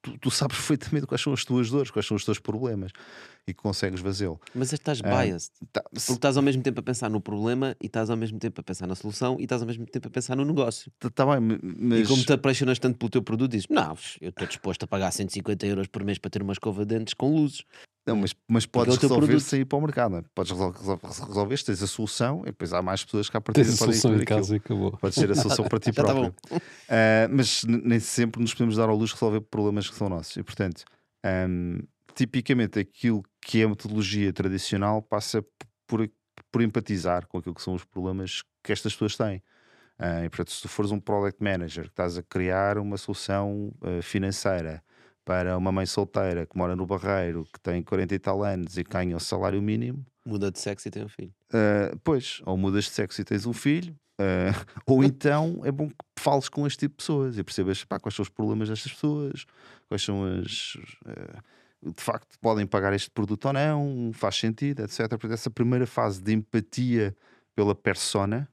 tu, 0.07 0.19
tu, 0.19 0.31
sabes 0.31 0.57
perfeitamente 0.57 1.07
quais 1.07 1.21
são 1.21 1.33
as 1.33 1.45
tuas 1.45 1.71
dores, 1.71 1.91
quais 1.91 2.07
são 2.07 2.17
os 2.17 2.25
teus 2.25 2.39
problemas 2.39 2.93
e 3.47 3.53
consegues 3.53 4.01
fazê-lo. 4.01 4.41
Mas 4.55 4.73
estás 4.73 5.01
ah, 5.03 5.23
biased. 5.23 5.53
tá, 5.73 5.83
porque 5.83 6.13
estás 6.13 6.37
ao 6.37 6.43
mesmo 6.43 6.63
tempo 6.63 6.81
a 6.81 6.83
pensar 6.83 7.11
no 7.11 7.21
problema 7.21 7.77
e 7.81 7.87
estás 7.87 8.11
ao 8.11 8.17
mesmo 8.17 8.39
tempo 8.39 8.61
a 8.61 8.65
pensar 8.65 8.87
na 8.87 8.95
solução 8.95 9.37
e 9.39 9.45
estás 9.45 9.63
ao 9.63 9.67
mesmo 9.67 9.87
tempo 9.87 10.09
a 10.09 10.11
pensar 10.11 10.37
no 10.37 10.45
negócio. 10.45 10.91
Tá, 10.99 11.11
tá 11.11 11.27
bem, 11.27 11.59
mas... 11.79 12.01
E 12.01 12.07
como 12.07 12.25
te 12.25 12.33
apaixonas 12.33 12.79
tanto 12.79 12.99
pelo 12.99 13.11
teu 13.11 13.23
produto, 13.23 13.53
dizes: 13.53 13.67
Não, 13.69 13.97
eu 14.21 14.31
estou 14.31 14.47
disposto 14.47 14.85
a 14.85 14.87
pagar 14.87 15.11
150 15.13 15.67
euros 15.67 15.87
por 15.87 16.05
mês 16.05 16.19
para 16.19 16.31
ter 16.31 16.43
uma 16.43 16.53
escova 16.53 16.85
de 16.85 16.97
dentes 16.97 17.15
com 17.15 17.35
luzes. 17.35 17.65
Não, 18.07 18.15
mas, 18.15 18.33
mas 18.47 18.65
podes 18.65 18.97
é 18.97 19.01
resolver 19.01 19.41
sem 19.41 19.63
ir 19.63 19.65
para 19.65 19.79
o 19.79 19.81
mercado. 19.81 20.19
É? 20.19 20.23
Podes 20.33 20.53
resolver, 20.53 21.01
resolver, 21.03 21.63
tens 21.63 21.83
a 21.83 21.87
solução 21.89 22.43
e 22.43 22.47
depois 22.47 22.73
há 22.73 22.81
mais 22.81 23.05
pessoas 23.05 23.29
que 23.29 23.37
a 23.37 23.41
partir 23.41 23.65
de 23.65 23.71
a 23.71 23.73
solução 23.73 24.15
em 24.15 24.25
casa 24.25 24.55
e 24.55 24.59
acabou. 24.59 24.93
Podes 24.93 25.19
ter 25.19 25.29
a 25.29 25.35
solução 25.37 25.65
para 25.65 25.81
ti 25.81 25.91
tá 25.93 26.05
próprio. 26.05 26.33
Tá 26.49 26.57
uh, 26.57 26.61
mas 27.33 27.65
nem 27.65 27.99
sempre 27.99 28.41
nos 28.41 28.55
podemos 28.55 28.77
dar 28.77 28.89
ao 28.89 28.97
luxo 28.97 29.15
de 29.15 29.21
resolver 29.21 29.41
problemas 29.41 29.91
que 29.91 29.97
são 29.97 30.09
nossos. 30.09 30.37
E 30.37 30.43
portanto, 30.45 30.85
um, 31.49 31.81
tipicamente 32.15 32.79
aquilo 32.79 33.25
que 33.43 33.61
é 33.61 33.65
a 33.65 33.69
metodologia 33.69 34.33
tradicional 34.33 35.03
passa 35.03 35.45
por, 35.89 36.09
por 36.53 36.63
empatizar 36.63 37.27
com 37.27 37.39
aquilo 37.39 37.57
que 37.57 37.63
são 37.63 37.75
os 37.75 37.85
problemas 37.85 38.43
que 38.63 38.73
estas 38.73 38.93
pessoas 38.93 39.17
têm. 39.17 39.43
Uh, 39.99 40.27
e 40.27 40.29
portanto, 40.29 40.53
se 40.53 40.63
tu 40.63 40.69
fores 40.69 40.93
um 40.93 41.01
product 41.01 41.43
manager 41.43 41.85
que 41.85 41.91
estás 41.91 42.17
a 42.17 42.23
criar 42.23 42.79
uma 42.79 42.97
solução 42.97 43.75
uh, 43.83 44.01
financeira 44.01 44.81
para 45.27 45.59
uma 45.59 45.73
mãe 45.73 45.85
solteira 45.85 46.47
que 46.47 46.57
mora 46.57 46.77
no 46.77 46.87
Barreiro, 46.87 47.45
que 47.53 47.59
tem 47.61 47.83
40 47.83 48.15
e 48.15 48.19
tal 48.19 48.45
anos 48.45 48.79
e 48.79 48.85
ganha 48.85 49.17
o 49.17 49.21
salário 49.21 49.61
mínimo. 49.61 50.07
Muda 50.25 50.53
de 50.53 50.59
sexo 50.61 50.87
e 50.87 50.91
tem 50.91 51.05
um 51.05 51.09
filho. 51.09 51.35
Uh, 51.53 51.99
pois, 52.05 52.41
ou 52.47 52.57
mudas 52.57 52.85
de 52.85 52.91
sexo 52.93 53.21
e 53.21 53.25
tens 53.25 53.45
um 53.45 53.53
filho, 53.53 53.93
uh, 54.21 54.67
ou 54.87 55.03
então 55.03 55.61
é 55.65 55.73
bom 55.73 55.89
que 55.89 55.95
fales 56.17 56.49
com 56.49 56.65
este 56.65 56.79
tipo 56.79 56.93
de 56.93 56.99
pessoas 56.99 57.37
e 57.37 57.43
percebas 57.43 57.85
pá, 57.85 57.99
quais 57.99 58.15
são 58.15 58.23
os 58.23 58.29
problemas 58.29 58.69
destas 58.69 58.93
pessoas, 58.93 59.45
quais 59.89 60.03
são 60.03 60.25
as. 60.25 60.77
Uh, 61.05 61.93
de 61.95 62.03
facto, 62.03 62.39
podem 62.41 62.67
pagar 62.67 62.93
este 62.95 63.11
produto 63.11 63.47
ou 63.47 63.53
não, 63.53 64.11
faz 64.13 64.37
sentido, 64.37 64.83
etc. 64.83 65.09
Porque 65.19 65.35
essa 65.35 65.51
primeira 65.51 65.87
fase 65.87 66.23
de 66.23 66.33
empatia 66.33 67.15
pela 67.55 67.75
persona 67.75 68.49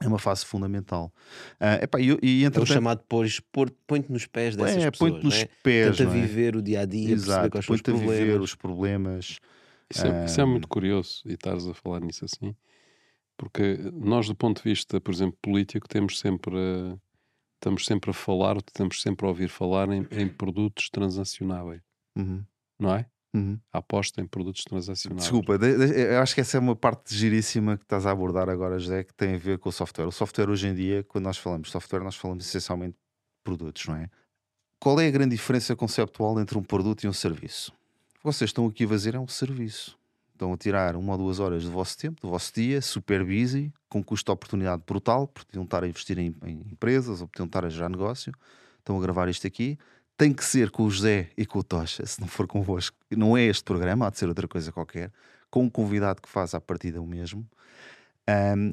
é 0.00 0.08
uma 0.08 0.18
fase 0.18 0.44
fundamental. 0.44 1.12
Uh, 1.60 1.84
epá, 1.84 2.00
e, 2.00 2.18
e 2.22 2.44
entretanto... 2.44 2.58
É 2.58 2.62
o 2.62 2.74
chamado 2.74 2.98
depois, 2.98 3.40
põe-te 3.86 4.10
nos 4.10 4.26
pés 4.26 4.56
dessas 4.56 4.82
é, 4.82 4.90
pessoas. 4.90 5.10
Põe-te 5.10 5.24
nos 5.24 5.36
é? 5.36 5.48
pés. 5.62 5.96
Tenta 5.96 6.10
é? 6.10 6.20
viver 6.20 6.56
o 6.56 6.62
dia 6.62 6.80
a 6.80 6.84
dia, 6.86 7.12
Exato, 7.12 7.50
perceber 7.50 7.50
quais 7.50 7.66
são 7.66 7.74
os 7.74 7.82
problemas. 7.82 8.18
viver 8.18 8.40
os 8.40 8.54
problemas. 8.54 9.38
Isso 9.90 10.06
é, 10.06 10.24
isso 10.24 10.40
é, 10.40 10.44
muito 10.44 10.68
curioso 10.68 11.22
e 11.26 11.34
estares 11.34 11.66
a 11.66 11.74
falar 11.74 12.00
nisso 12.00 12.24
assim, 12.24 12.56
porque 13.36 13.78
nós, 13.92 14.26
do 14.26 14.34
ponto 14.34 14.62
de 14.62 14.70
vista, 14.70 14.98
por 14.98 15.12
exemplo, 15.12 15.36
político, 15.42 15.86
temos 15.86 16.18
sempre 16.18 16.56
a, 16.56 16.96
estamos 17.56 17.84
sempre 17.84 18.10
a 18.10 18.14
falar, 18.14 18.56
estamos 18.56 19.02
sempre 19.02 19.26
a 19.26 19.28
ouvir 19.28 19.48
falar 19.48 19.90
em, 19.90 20.06
em 20.10 20.28
produtos 20.28 20.88
transacionáveis, 20.88 21.82
uhum. 22.16 22.42
não 22.78 22.94
é? 22.94 23.06
Uhum. 23.34 23.58
A 23.72 23.78
aposta 23.78 24.20
em 24.20 24.26
produtos 24.26 24.62
transacionais. 24.64 25.22
Desculpa, 25.22 25.54
eu 25.54 26.20
acho 26.20 26.34
que 26.34 26.42
essa 26.42 26.58
é 26.58 26.60
uma 26.60 26.76
parte 26.76 27.14
giríssima 27.14 27.78
que 27.78 27.84
estás 27.84 28.04
a 28.04 28.10
abordar 28.10 28.48
agora, 28.50 28.78
José, 28.78 29.04
que 29.04 29.14
tem 29.14 29.34
a 29.34 29.38
ver 29.38 29.58
com 29.58 29.70
o 29.70 29.72
software. 29.72 30.06
O 30.06 30.12
software 30.12 30.50
hoje 30.50 30.68
em 30.68 30.74
dia, 30.74 31.02
quando 31.04 31.24
nós 31.24 31.38
falamos 31.38 31.68
de 31.68 31.72
software, 31.72 32.00
nós 32.00 32.14
falamos 32.14 32.46
essencialmente 32.46 32.92
de 32.92 32.98
produtos, 33.42 33.86
não 33.86 33.96
é? 33.96 34.10
Qual 34.78 35.00
é 35.00 35.06
a 35.06 35.10
grande 35.10 35.34
diferença 35.34 35.74
conceptual 35.74 36.38
entre 36.40 36.58
um 36.58 36.62
produto 36.62 37.04
e 37.04 37.08
um 37.08 37.12
serviço? 37.12 37.72
O 38.16 38.18
que 38.18 38.24
vocês 38.24 38.50
estão 38.50 38.66
aqui 38.66 38.84
a 38.84 38.88
fazer 38.88 39.14
é 39.14 39.18
um 39.18 39.28
serviço. 39.28 39.98
Estão 40.32 40.52
a 40.52 40.56
tirar 40.56 40.96
uma 40.96 41.12
ou 41.12 41.18
duas 41.18 41.38
horas 41.38 41.64
do 41.64 41.70
vosso 41.70 41.96
tempo, 41.96 42.20
do 42.20 42.28
vosso 42.28 42.52
dia, 42.52 42.82
super 42.82 43.24
busy, 43.24 43.72
com 43.88 44.02
custo 44.02 44.26
de 44.26 44.32
oportunidade 44.32 44.82
brutal, 44.86 45.26
porque 45.26 45.46
podiam 45.46 45.64
estar 45.64 45.84
a 45.84 45.88
investir 45.88 46.18
em, 46.18 46.34
em 46.44 46.66
empresas 46.70 47.22
ou 47.22 47.28
podiam 47.28 47.46
estar 47.46 47.64
a 47.64 47.68
gerar 47.70 47.88
negócio. 47.88 48.32
Estão 48.78 48.98
a 48.98 49.00
gravar 49.00 49.28
isto 49.28 49.46
aqui 49.46 49.78
tem 50.22 50.32
que 50.32 50.44
ser 50.44 50.70
com 50.70 50.84
o 50.84 50.90
José 50.90 51.30
e 51.36 51.44
com 51.44 51.58
o 51.58 51.64
Tocha, 51.64 52.06
se 52.06 52.20
não 52.20 52.28
for 52.28 52.46
convosco. 52.46 52.96
Não 53.10 53.36
é 53.36 53.42
este 53.42 53.64
programa, 53.64 54.06
há 54.06 54.10
de 54.10 54.18
ser 54.18 54.28
outra 54.28 54.46
coisa 54.46 54.70
qualquer, 54.70 55.10
com 55.50 55.64
um 55.64 55.68
convidado 55.68 56.22
que 56.22 56.28
faz 56.28 56.54
à 56.54 56.60
partida 56.60 57.02
o 57.02 57.06
mesmo. 57.06 57.44
Um, 58.56 58.72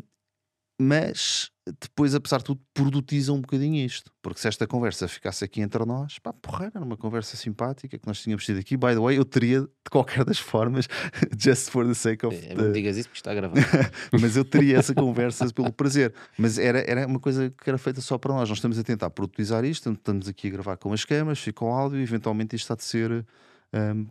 mas 0.80 1.50
depois, 1.80 2.16
apesar 2.16 2.38
de 2.38 2.46
tudo, 2.46 2.62
produtiza 2.74 3.34
um 3.34 3.42
bocadinho 3.42 3.86
isto. 3.86 4.12
Porque 4.22 4.40
se 4.40 4.48
esta 4.48 4.66
conversa 4.66 5.08
ficasse 5.08 5.44
aqui 5.44 5.62
entre 5.62 5.86
nós, 5.86 6.20
pá, 6.20 6.34
porra, 6.34 6.72
era 6.74 6.84
uma 6.84 6.98
conversa 6.98 7.36
simpática 7.38 7.98
que 7.98 8.08
nós 8.08 8.22
tínhamos 8.22 8.46
tido 8.46 8.60
aqui. 8.60 8.78
By 8.78 8.94
the 8.94 9.00
way, 9.00 9.18
eu 9.18 9.26
teria, 9.26 9.62
de 9.62 9.90
qualquer 9.92 10.24
das 10.24 10.40
formas, 10.40 10.88
just 11.38 11.70
for 11.70 11.86
the 11.86 11.94
sake 11.94 12.26
of. 12.26 12.36
É, 12.36 12.40
the... 12.40 12.56
Não 12.56 12.72
digas 12.72 12.98
isso 12.98 13.10
porque 13.10 13.20
está 13.20 13.34
gravado. 13.34 13.60
mas 14.20 14.36
eu 14.36 14.46
teria 14.46 14.78
essa 14.78 14.94
conversa 14.94 15.52
pelo 15.54 15.72
prazer. 15.72 16.14
Mas 16.38 16.58
era, 16.58 16.80
era 16.80 17.06
uma 17.08 17.20
coisa 17.20 17.50
que 17.50 17.70
era 17.70 17.78
feita 17.78 18.02
só 18.02 18.18
para 18.18 18.34
nós. 18.34 18.50
Nós 18.50 18.58
estamos 18.58 18.78
a 18.78 18.84
tentar 18.84 19.10
produtizar 19.10 19.64
isto, 19.66 19.92
estamos 19.92 20.28
aqui 20.28 20.48
a 20.48 20.52
gravar 20.52 20.78
com 20.78 20.94
as 20.94 21.06
câmaras, 21.06 21.40
fica 21.40 21.64
o 21.64 21.68
áudio 21.68 22.00
e 22.00 22.04
eventualmente 22.04 22.56
isto 22.56 22.66
está 22.66 22.76
de 22.76 22.84
ser. 22.84 23.26
Um, 23.72 24.08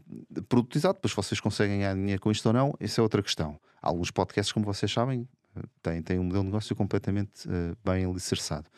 produtizado, 0.48 0.94
depois 0.94 1.12
vocês 1.12 1.40
conseguem 1.40 1.78
ganhar 1.78 1.92
dinheiro 1.92 2.20
com 2.22 2.30
isto 2.30 2.46
ou 2.46 2.52
não, 2.52 2.74
isso 2.78 3.00
é 3.00 3.02
outra 3.02 3.20
questão. 3.20 3.58
Há 3.82 3.88
alguns 3.88 4.10
podcasts, 4.10 4.52
como 4.52 4.64
vocês 4.64 4.92
sabem, 4.92 5.26
tem, 5.82 6.02
tem 6.02 6.18
um 6.18 6.24
modelo 6.24 6.42
de 6.42 6.48
negócio 6.48 6.74
completamente 6.76 7.48
uh, 7.48 7.76
bem 7.84 8.04
alicerçado. 8.04 8.68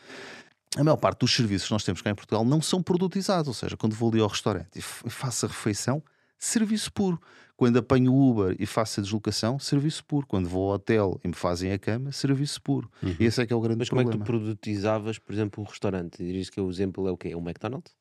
A 0.77 0.85
maior 0.85 0.97
parte 0.97 1.21
dos 1.21 1.35
serviços 1.35 1.67
que 1.67 1.75
nós 1.75 1.83
temos 1.83 2.01
cá 2.01 2.11
em 2.11 2.15
Portugal 2.15 2.45
não 2.45 2.63
são 2.63 2.83
produtizados, 2.83 3.49
ou 3.49 3.55
seja, 3.55 3.77
quando 3.77 3.95
vou 3.95 4.11
ali 4.11 4.21
ao 4.21 4.29
restaurante 4.29 4.79
e 4.79 4.81
faço 4.81 5.47
a 5.47 5.49
refeição, 5.49 6.03
serviço 6.39 6.93
puro. 6.93 7.21
Quando 7.57 7.79
apanho 7.79 8.13
o 8.13 8.31
Uber 8.31 8.57
e 8.59 8.65
faço 8.65 9.01
a 9.01 9.03
deslocação, 9.03 9.59
serviço 9.59 10.03
puro. 10.05 10.27
Quando 10.27 10.49
vou 10.49 10.69
ao 10.69 10.77
hotel 10.77 11.21
e 11.23 11.29
me 11.29 11.35
fazem 11.35 11.73
a 11.73 11.79
cama, 11.79 12.11
serviço 12.11 12.63
puro. 12.63 12.91
Uhum. 13.03 13.17
Esse 13.21 13.43
é 13.43 13.47
que 13.47 13.53
é 13.53 13.57
o 13.57 13.61
grande 13.61 13.81
Mas 13.81 13.89
problema. 13.89 14.13
como 14.13 14.23
é 14.23 14.25
que 14.25 14.33
tu 14.33 14.39
produtizavas, 14.39 15.19
por 15.19 15.35
exemplo, 15.35 15.63
um 15.63 15.67
restaurante? 15.67 16.25
Dirias 16.25 16.49
que 16.49 16.59
o 16.59 16.71
exemplo 16.71 17.07
é 17.07 17.11
o 17.11 17.19
quê? 17.19 17.29
É 17.31 17.37
um 17.37 17.43
McDonald's? 17.43 17.93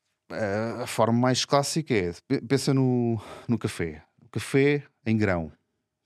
A 0.80 0.86
forma 0.86 1.18
mais 1.18 1.44
clássica 1.44 1.92
é, 1.92 2.12
pensa 2.48 2.72
no, 2.72 3.20
no 3.46 3.58
café. 3.58 4.02
O 4.22 4.28
café 4.30 4.84
em 5.04 5.16
grão 5.16 5.52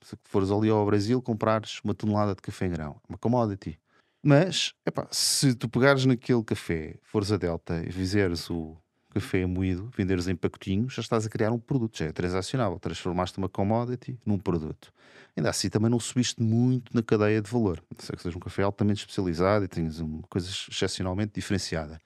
se 0.05 0.15
fores 0.23 0.51
ali 0.51 0.69
ao 0.69 0.85
Brasil, 0.85 1.19
comprares 1.19 1.79
uma 1.83 1.95
tonelada 1.95 2.35
de 2.35 2.41
café 2.41 2.67
em 2.67 2.69
grão, 2.69 3.01
é 3.03 3.09
uma 3.09 3.17
commodity. 3.17 3.79
Mas, 4.23 4.73
epá, 4.85 5.07
se 5.11 5.55
tu 5.55 5.67
pegares 5.67 6.05
naquele 6.05 6.43
café, 6.43 6.95
fores 7.03 7.31
a 7.31 7.37
Delta 7.37 7.83
e 7.87 7.91
fizeres 7.91 8.49
o 8.49 8.77
café 9.09 9.45
moído, 9.45 9.89
venderes 9.95 10.27
em 10.27 10.35
pacotinhos, 10.35 10.93
já 10.93 11.01
estás 11.01 11.25
a 11.25 11.29
criar 11.29 11.51
um 11.51 11.59
produto, 11.59 11.97
já 11.97 12.05
é 12.05 12.11
transacionável. 12.11 12.77
Transformaste 12.77 13.37
uma 13.37 13.47
commodity 13.47 14.19
num 14.25 14.37
produto. 14.37 14.91
Ainda 15.35 15.49
assim, 15.49 15.69
também 15.69 15.89
não 15.89 15.99
subiste 15.99 16.41
muito 16.41 16.93
na 16.95 17.01
cadeia 17.01 17.41
de 17.41 17.49
valor. 17.49 17.81
Se 17.97 18.11
que 18.11 18.21
seja 18.21 18.37
um 18.37 18.39
café 18.39 18.63
altamente 18.63 19.01
especializado 19.01 19.65
e 19.65 19.67
tens 19.67 19.99
uma 19.99 20.21
coisa 20.23 20.49
excepcionalmente 20.49 21.33
diferenciada. 21.33 21.99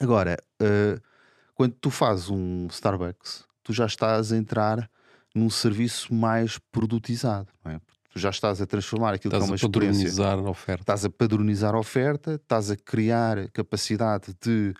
Agora, 0.00 0.36
uh, 0.62 1.00
quando 1.54 1.74
tu 1.74 1.90
fazes 1.90 2.30
um 2.30 2.66
Starbucks, 2.68 3.44
tu 3.62 3.72
já 3.72 3.86
estás 3.86 4.32
a 4.32 4.36
entrar 4.36 4.90
num 5.34 5.50
serviço 5.50 6.12
mais 6.12 6.58
produtizado. 6.70 7.48
Não 7.64 7.72
é? 7.72 7.80
Tu 8.12 8.18
já 8.18 8.30
estás 8.30 8.60
a 8.60 8.66
transformar 8.66 9.14
aquilo 9.14 9.32
estás 9.34 9.44
que 9.44 9.50
é 9.50 9.52
uma 9.52 9.56
experiência. 9.56 10.08
Estás 10.08 10.18
a 10.18 10.28
padronizar 10.28 10.38
a 10.38 10.50
oferta. 10.50 10.82
Estás 10.82 11.04
a 11.04 11.10
padronizar 11.10 11.74
a 11.74 11.78
oferta, 11.78 12.34
estás 12.34 12.70
a 12.70 12.76
criar 12.76 13.48
capacidade 13.50 14.34
de 14.40 14.74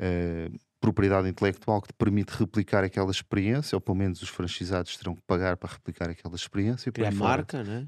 uh, 0.00 0.58
propriedade 0.80 1.28
intelectual 1.28 1.82
que 1.82 1.88
te 1.88 1.94
permite 1.94 2.30
replicar 2.30 2.82
aquela 2.82 3.10
experiência, 3.10 3.76
ou 3.76 3.80
pelo 3.82 3.98
menos 3.98 4.22
os 4.22 4.30
franchisados 4.30 4.96
terão 4.96 5.14
que 5.14 5.20
pagar 5.26 5.58
para 5.58 5.70
replicar 5.70 6.08
aquela 6.08 6.34
experiência. 6.34 6.90
É 6.96 7.06
a 7.06 7.12
marca, 7.12 7.62
né? 7.62 7.86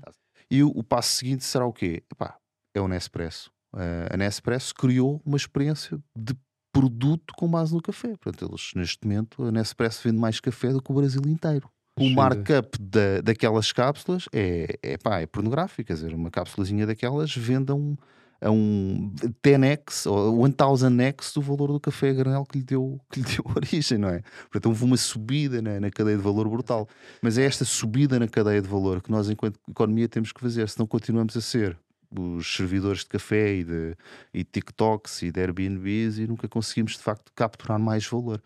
E 0.50 0.62
o, 0.62 0.68
o, 0.68 0.84
passo 0.84 1.14
seguinte 1.14 1.42
será 1.42 1.64
o 1.64 1.72
quê? 1.72 2.02
Epá, 2.12 2.36
é 2.74 2.80
o 2.80 2.86
Nespresso. 2.86 3.50
Uh, 3.72 4.12
a 4.12 4.16
Nespresso 4.18 4.74
criou 4.74 5.22
uma 5.24 5.38
experiência 5.38 5.98
de 6.14 6.34
produto 6.70 7.32
com 7.34 7.48
base 7.48 7.74
no 7.74 7.80
café. 7.80 8.14
Portanto, 8.18 8.50
eles, 8.50 8.72
neste 8.76 9.06
momento, 9.06 9.42
a 9.42 9.50
Nespresso 9.50 10.02
vende 10.04 10.18
mais 10.18 10.38
café 10.38 10.70
do 10.70 10.82
que 10.82 10.92
o 10.92 10.94
Brasil 10.94 11.22
inteiro 11.26 11.70
o 11.98 12.08
markup 12.10 12.78
da, 12.80 13.20
daquelas 13.22 13.70
cápsulas 13.70 14.26
é, 14.32 14.78
é, 14.82 14.96
pá, 14.96 15.20
é 15.20 15.26
pornográfico. 15.26 15.86
Quer 15.86 15.94
dizer, 15.94 16.14
uma 16.14 16.30
cápsulazinha 16.30 16.86
daquelas 16.86 17.34
vende 17.36 17.70
a 17.70 17.74
um, 17.74 17.96
a 18.40 18.50
um 18.50 19.12
10x 19.44 20.10
ou 20.10 20.36
1000x 20.36 21.34
do 21.34 21.42
valor 21.42 21.72
do 21.72 21.80
café 21.80 22.10
a 22.10 22.14
granel 22.14 22.46
que 22.46 22.58
lhe 22.58 22.64
deu, 22.64 22.98
que 23.10 23.20
lhe 23.20 23.26
deu 23.26 23.44
origem, 23.54 23.98
não 23.98 24.08
é? 24.08 24.22
Portanto, 24.50 24.66
houve 24.66 24.84
uma 24.84 24.96
subida 24.96 25.60
na, 25.60 25.80
na, 25.80 25.90
cadeia 25.90 26.16
de 26.16 26.22
valor 26.22 26.48
brutal. 26.48 26.88
Mas 27.20 27.36
é 27.36 27.44
esta 27.44 27.64
subida 27.64 28.18
na 28.18 28.26
cadeia 28.26 28.62
de 28.62 28.68
valor 28.68 29.02
que 29.02 29.10
nós, 29.10 29.28
enquanto 29.28 29.60
economia, 29.68 30.08
temos 30.08 30.32
que 30.32 30.40
fazer, 30.40 30.68
senão 30.68 30.86
continuamos 30.86 31.36
a 31.36 31.40
ser 31.40 31.78
os 32.18 32.56
servidores 32.56 33.00
de 33.00 33.06
café 33.06 33.54
e 33.54 33.64
de, 33.64 33.96
e 34.34 34.44
TikToks 34.44 35.22
e 35.22 35.30
de 35.30 35.40
Airbnbs 35.40 36.18
e 36.18 36.26
nunca 36.26 36.46
conseguimos 36.46 36.92
de 36.92 36.98
facto 36.98 37.32
capturar 37.34 37.78
mais 37.78 38.06
valor 38.06 38.42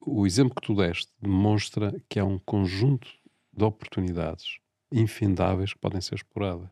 o 0.00 0.26
exemplo 0.26 0.54
que 0.54 0.66
tu 0.66 0.74
deste 0.74 1.12
demonstra 1.20 1.94
que 2.08 2.18
há 2.18 2.24
um 2.24 2.38
conjunto 2.38 3.08
de 3.52 3.64
oportunidades 3.64 4.58
infindáveis 4.92 5.72
que 5.72 5.78
podem 5.78 6.00
ser 6.00 6.16
exploradas. 6.16 6.70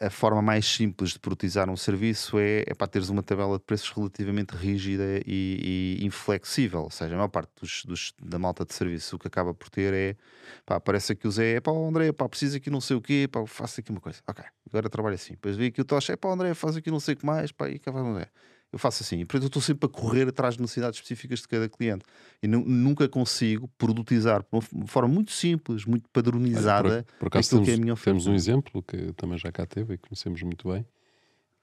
a 0.00 0.10
forma 0.10 0.40
mais 0.40 0.64
simples 0.64 1.10
de 1.10 1.18
produtizar 1.18 1.68
um 1.68 1.76
serviço 1.76 2.38
é, 2.38 2.62
é 2.68 2.74
para 2.74 2.86
teres 2.86 3.08
uma 3.08 3.20
tabela 3.20 3.58
de 3.58 3.64
preços 3.64 3.90
relativamente 3.90 4.52
rígida 4.52 5.20
e, 5.26 5.98
e 6.00 6.06
inflexível. 6.06 6.82
Ou 6.82 6.90
seja, 6.90 7.14
a 7.14 7.16
maior 7.16 7.28
parte 7.28 7.50
dos, 7.60 7.84
dos, 7.84 8.14
da 8.22 8.38
malta 8.38 8.64
de 8.64 8.72
serviço 8.72 9.16
o 9.16 9.18
que 9.18 9.26
acaba 9.26 9.52
por 9.52 9.68
ter 9.68 9.92
é 9.92 10.16
pá, 10.64 10.76
aparece 10.76 11.12
aqui 11.12 11.26
o 11.26 11.30
Zé, 11.32 11.56
é 11.56 11.60
pá, 11.60 11.72
André, 11.72 12.12
pá, 12.12 12.28
precisa 12.28 12.58
aqui 12.58 12.70
não 12.70 12.80
sei 12.80 12.96
o 12.96 13.00
quê, 13.00 13.28
pá, 13.30 13.44
faça 13.46 13.80
aqui 13.80 13.90
uma 13.90 14.00
coisa. 14.00 14.20
Ok, 14.28 14.44
agora 14.68 14.88
trabalho 14.88 15.16
assim. 15.16 15.32
Depois 15.32 15.56
vi 15.56 15.66
aqui 15.66 15.80
o 15.80 15.84
Tocha, 15.84 16.12
é 16.12 16.16
pá, 16.16 16.28
André, 16.28 16.54
faz 16.54 16.76
aqui 16.76 16.92
não 16.92 17.00
sei 17.00 17.14
o 17.14 17.16
que 17.16 17.26
mais, 17.26 17.50
pá, 17.50 17.68
e 17.68 17.80
cá 17.80 17.90
vai 17.90 18.02
o 18.02 18.06
André 18.06 18.28
eu 18.72 18.78
faço 18.78 19.02
assim. 19.02 19.18
Portanto, 19.24 19.44
eu 19.44 19.46
estou 19.46 19.62
sempre 19.62 19.86
a 19.86 19.88
correr 19.88 20.28
atrás 20.28 20.56
de 20.56 20.60
necessidades 20.60 20.98
específicas 20.98 21.40
de 21.40 21.48
cada 21.48 21.68
cliente 21.68 22.04
e 22.42 22.46
nunca 22.46 23.08
consigo 23.08 23.68
produtizar 23.78 24.42
de 24.42 24.48
uma 24.52 24.86
forma 24.86 25.08
muito 25.08 25.32
simples, 25.32 25.84
muito 25.84 26.08
padronizada 26.10 27.04
por, 27.04 27.18
por 27.18 27.28
acaso 27.28 27.50
temos, 27.50 27.64
que 27.66 27.70
é 27.70 27.74
a 27.74 27.78
minha 27.78 27.92
oferta. 27.92 28.10
Temos 28.10 28.26
um 28.26 28.34
exemplo 28.34 28.82
que 28.82 29.12
também 29.14 29.38
já 29.38 29.50
cá 29.50 29.66
teve 29.66 29.94
e 29.94 29.98
conhecemos 29.98 30.42
muito 30.42 30.70
bem, 30.70 30.86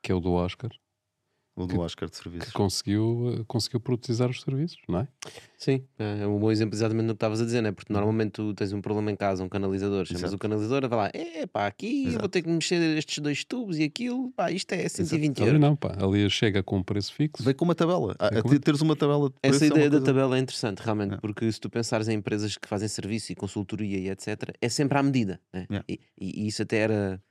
que 0.01 0.12
é 0.12 0.16
o 0.16 0.20
do 0.20 0.32
Oscar, 0.32 0.72
o 1.56 1.66
do 1.66 1.80
Oscar 1.80 2.10
de 2.10 2.18
serviços. 2.18 2.49
Que 2.49 2.53
conseguiu, 2.53 3.38
eh, 3.39 3.43
conseguiu 3.47 3.80
produtizar 3.80 4.30
os 4.30 4.41
serviços, 4.41 4.78
não 4.89 4.99
é? 4.99 5.08
Sim, 5.58 5.84
é 5.97 6.28
um 6.28 6.38
bom 6.38 6.51
exemplo 6.51 6.76
exatamente 6.76 7.08
do 7.08 7.14
que 7.14 7.18
estavas 7.18 7.41
a 7.41 7.45
dizer, 7.45 7.62
não 7.62 7.70
é? 7.70 7.72
Porque 7.72 7.91
normalmente 7.93 8.32
tu 8.32 8.53
tens 8.53 8.74
um 8.74 8.82
problema 8.82 9.10
em 9.10 9.16
casa, 9.16 9.41
um 9.43 9.47
canalizador, 9.47 10.06
chamas 10.06 10.24
Exato. 10.24 10.36
o 10.36 10.39
canalizador, 10.39 10.89
vai 10.89 10.99
lá, 10.99 11.12
é 11.14 11.47
pá, 11.47 11.66
aqui 11.66 12.08
Exato. 12.08 12.20
vou 12.20 12.30
ter 12.30 12.41
que 12.41 12.49
mexer 12.49 12.97
estes 12.97 13.20
dois 13.20 13.43
tubos 13.45 13.80
e 13.80 13.84
aquilo, 13.84 14.32
pá, 14.32 14.51
isto 14.51 14.72
é 14.74 14.88
120 14.88 15.24
Exato. 15.24 15.41
euros. 15.41 15.53
Ali 15.53 15.60
não, 15.60 15.76
pá, 15.76 15.95
ali 15.97 16.30
chega 16.30 16.62
com 16.62 16.78
um 16.78 16.84
preço 16.84 17.14
fixo. 17.14 17.41
Vem 17.41 17.53
com 17.53 17.64
uma 17.64 17.76
tabela. 17.76 18.16
Ah, 18.20 18.41
com 18.41 18.56
Teres 18.60 18.82
uma 18.82 18.95
tabela 18.95 19.30
de 19.30 19.36
Essa 19.41 19.66
é 19.66 19.68
ideia 19.68 19.86
é 19.86 19.89
da 19.89 20.01
tabela 20.01 20.38
é 20.38 20.39
interessante, 20.39 20.80
realmente, 20.80 21.16
é. 21.16 21.18
porque 21.18 21.49
se 21.51 21.60
tu 21.60 21.70
pensares 21.70 22.08
em 22.08 22.16
empresas 22.16 22.58
que 22.58 22.68
fazem 22.68 22.88
serviço 22.88 23.32
e 23.32 23.36
consultoria 23.36 23.97
e 23.97 24.10
etc., 24.10 24.56
é 24.60 24.70
sempre 24.70 24.97
à 24.97 25.03
medida, 25.03 25.39
né? 25.53 25.68
É. 25.70 25.84
E, 25.88 25.99
e, 26.20 26.43
e 26.43 26.47
isso 26.47 26.62
até 26.62 26.78
era 26.78 27.22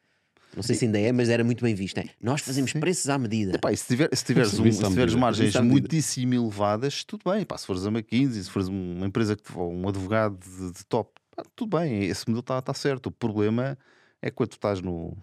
não 0.55 0.63
sei 0.63 0.75
se 0.75 0.85
ainda 0.85 0.99
é, 0.99 1.13
mas 1.13 1.29
era 1.29 1.43
muito 1.43 1.63
bem 1.65 1.75
visto. 1.75 2.01
Nós 2.21 2.41
fazemos 2.41 2.71
Sim. 2.71 2.81
preços 2.81 3.09
à 3.09 3.19
medida. 3.19 3.57
Epá, 3.57 3.75
se, 3.75 3.87
tiver, 3.87 4.09
se 4.13 4.25
tiveres, 4.25 4.59
um, 4.59 4.71
se 4.71 4.83
tiveres 4.83 5.15
margens 5.15 5.55
muitíssimo 5.57 6.35
elevadas, 6.35 7.05
tudo 7.05 7.31
bem. 7.31 7.45
Pá, 7.45 7.59
se 7.59 7.67
fores 7.67 7.87
a 7.87 7.91
McKinsey, 7.91 8.43
se 8.43 8.51
fores 8.51 8.69
uma 8.69 9.07
empresa, 9.07 9.37
que, 9.37 9.57
um 9.57 9.89
advogado 9.89 10.39
de, 10.39 10.73
de 10.73 10.85
top, 10.87 11.13
pá, 11.35 11.45
tudo 11.55 11.77
bem. 11.79 12.05
Esse 12.05 12.29
modelo 12.29 12.41
está 12.41 12.61
tá 12.63 12.75
certo. 12.75 13.07
O 13.07 13.11
problema 13.11 13.77
é 14.23 14.31
quando 14.31 14.51
tu 14.51 14.57
estás 14.57 14.81
no. 14.81 15.17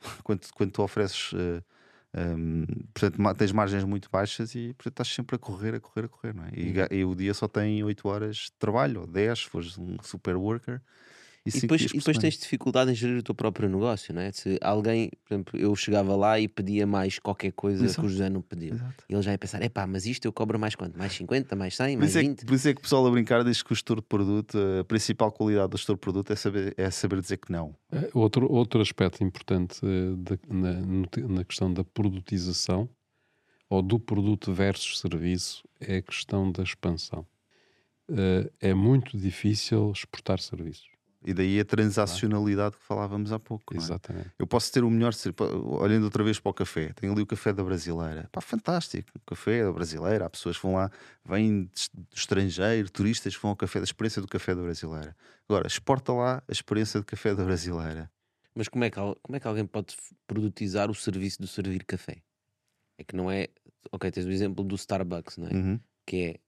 quando, 0.22 0.46
quando 0.54 0.70
tu 0.70 0.82
ofereces. 0.82 1.32
Uh, 1.32 1.62
um, 2.14 2.66
portanto, 2.92 3.34
tens 3.38 3.52
margens 3.52 3.84
muito 3.84 4.10
baixas 4.10 4.54
e 4.54 4.74
portanto, 4.74 4.92
estás 4.92 5.08
sempre 5.08 5.36
a 5.36 5.38
correr, 5.38 5.74
a 5.74 5.80
correr, 5.80 6.04
a 6.04 6.08
correr. 6.08 6.34
Não 6.34 6.44
é? 6.44 6.50
e, 6.52 6.78
uhum. 6.78 6.86
e 6.90 7.04
o 7.04 7.14
dia 7.14 7.32
só 7.32 7.48
tem 7.48 7.82
8 7.82 8.06
horas 8.06 8.36
de 8.36 8.52
trabalho, 8.58 9.00
ou 9.00 9.06
10, 9.06 9.38
se 9.38 9.48
fores 9.48 9.78
um 9.78 9.96
super 10.02 10.36
worker. 10.36 10.80
E, 11.44 11.48
e 11.48 11.60
depois, 11.60 11.82
e 11.82 11.98
depois 11.98 12.18
tens 12.18 12.38
dificuldade 12.38 12.92
em 12.92 12.94
gerir 12.94 13.18
o 13.18 13.22
teu 13.22 13.34
próprio 13.34 13.68
negócio, 13.68 14.14
não 14.14 14.22
é? 14.22 14.30
Se 14.30 14.58
alguém, 14.60 15.10
por 15.24 15.34
exemplo, 15.34 15.58
eu 15.58 15.74
chegava 15.74 16.14
lá 16.14 16.38
e 16.38 16.46
pedia 16.46 16.86
mais 16.86 17.18
qualquer 17.18 17.50
coisa 17.50 17.84
Exato. 17.84 18.00
que 18.00 18.06
o 18.06 18.08
José 18.08 18.30
não 18.30 18.40
pediu. 18.40 18.74
Exato. 18.74 19.04
E 19.08 19.12
ele 19.12 19.22
já 19.22 19.32
ia 19.32 19.38
pensar: 19.38 19.60
é 19.60 19.68
pá, 19.68 19.84
mas 19.84 20.06
isto 20.06 20.24
eu 20.24 20.32
cobro 20.32 20.56
mais 20.56 20.76
quanto? 20.76 20.96
Mais 20.96 21.12
50, 21.12 21.56
mais 21.56 21.74
100, 21.74 21.96
mais 21.96 22.14
20? 22.14 22.42
É 22.42 22.46
por 22.46 22.54
isso 22.54 22.68
é 22.68 22.74
que 22.74 22.78
o 22.78 22.82
pessoal 22.82 23.06
a 23.08 23.10
brincar 23.10 23.42
diz 23.42 23.60
que 23.60 23.72
o 23.72 23.74
gestor 23.74 23.96
de 23.96 24.02
produto, 24.02 24.56
a 24.80 24.84
principal 24.84 25.32
qualidade 25.32 25.70
do 25.70 25.76
gestor 25.76 25.96
de 25.96 26.00
produto 26.00 26.32
é 26.32 26.36
saber, 26.36 26.74
é 26.76 26.90
saber 26.92 27.20
dizer 27.20 27.38
que 27.38 27.50
não. 27.50 27.74
É, 27.90 28.08
outro, 28.14 28.50
outro 28.50 28.80
aspecto 28.80 29.24
importante 29.24 29.80
uh, 29.84 30.16
de, 30.16 30.38
na, 30.48 30.74
na 31.28 31.44
questão 31.44 31.72
da 31.72 31.82
produtização 31.82 32.88
ou 33.68 33.82
do 33.82 33.98
produto 33.98 34.52
versus 34.52 35.00
serviço 35.00 35.64
é 35.80 35.96
a 35.96 36.02
questão 36.02 36.52
da 36.52 36.62
expansão. 36.62 37.26
Uh, 38.08 38.48
é 38.60 38.74
muito 38.74 39.16
difícil 39.18 39.90
exportar 39.90 40.38
serviços. 40.38 40.91
E 41.24 41.32
daí 41.32 41.60
a 41.60 41.64
transacionalidade 41.64 42.76
que 42.76 42.84
falávamos 42.84 43.32
há 43.32 43.38
pouco. 43.38 43.74
É? 43.74 43.76
Exatamente. 43.76 44.30
Eu 44.38 44.46
posso 44.46 44.72
ter 44.72 44.82
o 44.82 44.90
melhor, 44.90 45.12
olhando 45.80 46.04
outra 46.04 46.24
vez 46.24 46.40
para 46.40 46.50
o 46.50 46.54
café, 46.54 46.92
tenho 46.94 47.12
ali 47.12 47.22
o 47.22 47.26
café 47.26 47.52
da 47.52 47.62
brasileira. 47.62 48.28
Pá, 48.32 48.40
fantástico. 48.40 49.08
O 49.16 49.20
café 49.26 49.64
da 49.64 49.72
brasileira, 49.72 50.26
há 50.26 50.30
pessoas 50.30 50.56
que 50.56 50.62
vão 50.62 50.74
lá, 50.74 50.90
vêm 51.24 51.64
do 51.64 52.06
estrangeiro, 52.14 52.90
turistas 52.90 53.36
que 53.36 53.42
vão 53.42 53.50
ao 53.50 53.56
café, 53.56 53.78
da 53.78 53.84
experiência 53.84 54.20
do 54.20 54.28
café 54.28 54.54
da 54.54 54.62
brasileira. 54.62 55.16
Agora, 55.48 55.66
exporta 55.66 56.12
lá 56.12 56.42
a 56.46 56.52
experiência 56.52 57.00
do 57.00 57.06
café 57.06 57.34
da 57.34 57.44
brasileira. 57.44 58.10
Mas 58.54 58.68
como 58.68 58.84
é 58.84 58.90
que, 58.90 58.96
como 58.96 59.36
é 59.36 59.40
que 59.40 59.46
alguém 59.46 59.66
pode 59.66 59.96
produtizar 60.26 60.90
o 60.90 60.94
serviço 60.94 61.40
de 61.40 61.48
servir 61.48 61.84
café? 61.84 62.22
É 62.98 63.04
que 63.04 63.16
não 63.16 63.30
é. 63.30 63.48
Ok, 63.90 64.10
tens 64.10 64.26
o 64.26 64.30
exemplo 64.30 64.64
do 64.64 64.74
Starbucks, 64.74 65.38
não 65.38 65.48
é? 65.48 65.52
Uhum. 65.52 65.80
Que 66.06 66.16
é 66.16 66.40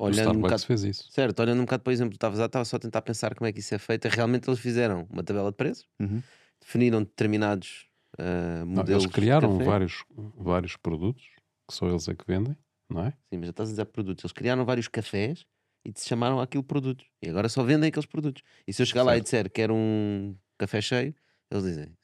olhando 0.00 0.38
um 0.38 0.40
bocado, 0.40 0.66
fez 0.66 0.82
isso. 0.82 1.10
Certo, 1.10 1.40
olhando 1.40 1.60
um 1.60 1.64
bocado, 1.64 1.82
por 1.82 1.92
exemplo, 1.92 2.14
estava, 2.14 2.44
estava 2.44 2.64
só 2.64 2.76
a 2.76 2.80
tentar 2.80 3.02
pensar 3.02 3.34
como 3.34 3.48
é 3.48 3.52
que 3.52 3.60
isso 3.60 3.74
é 3.74 3.78
feito. 3.78 4.06
Realmente 4.08 4.48
eles 4.48 4.58
fizeram 4.58 5.06
uma 5.10 5.22
tabela 5.22 5.50
de 5.50 5.56
preços, 5.56 5.86
uhum. 6.00 6.22
definiram 6.60 7.02
determinados 7.02 7.88
uh, 8.18 8.66
modelos. 8.66 9.04
Não, 9.04 9.10
eles 9.10 9.14
criaram 9.14 9.58
vários, 9.58 10.04
vários 10.36 10.76
produtos 10.76 11.24
que 11.68 11.74
só 11.74 11.88
eles 11.88 12.08
é 12.08 12.14
que 12.14 12.26
vendem, 12.26 12.56
não 12.88 13.04
é? 13.04 13.10
Sim, 13.30 13.38
mas 13.38 13.46
já 13.46 13.50
estás 13.50 13.68
a 13.68 13.72
dizer 13.72 13.84
produtos. 13.86 14.24
Eles 14.24 14.32
criaram 14.32 14.64
vários 14.64 14.88
cafés 14.88 15.46
e 15.84 15.92
se 15.94 16.08
chamaram 16.08 16.40
aquilo 16.40 16.64
produtos. 16.64 17.06
E 17.22 17.28
agora 17.28 17.48
só 17.48 17.62
vendem 17.62 17.88
aqueles 17.88 18.06
produtos. 18.06 18.42
E 18.66 18.72
se 18.72 18.82
eu 18.82 18.86
chegar 18.86 19.02
certo. 19.02 19.06
lá 19.06 19.16
e 19.16 19.20
disser 19.20 19.50
que 19.50 19.62
era 19.62 19.72
um 19.72 20.36
café 20.58 20.80
cheio, 20.80 21.14
eles 21.50 21.64
dizem. 21.64 21.96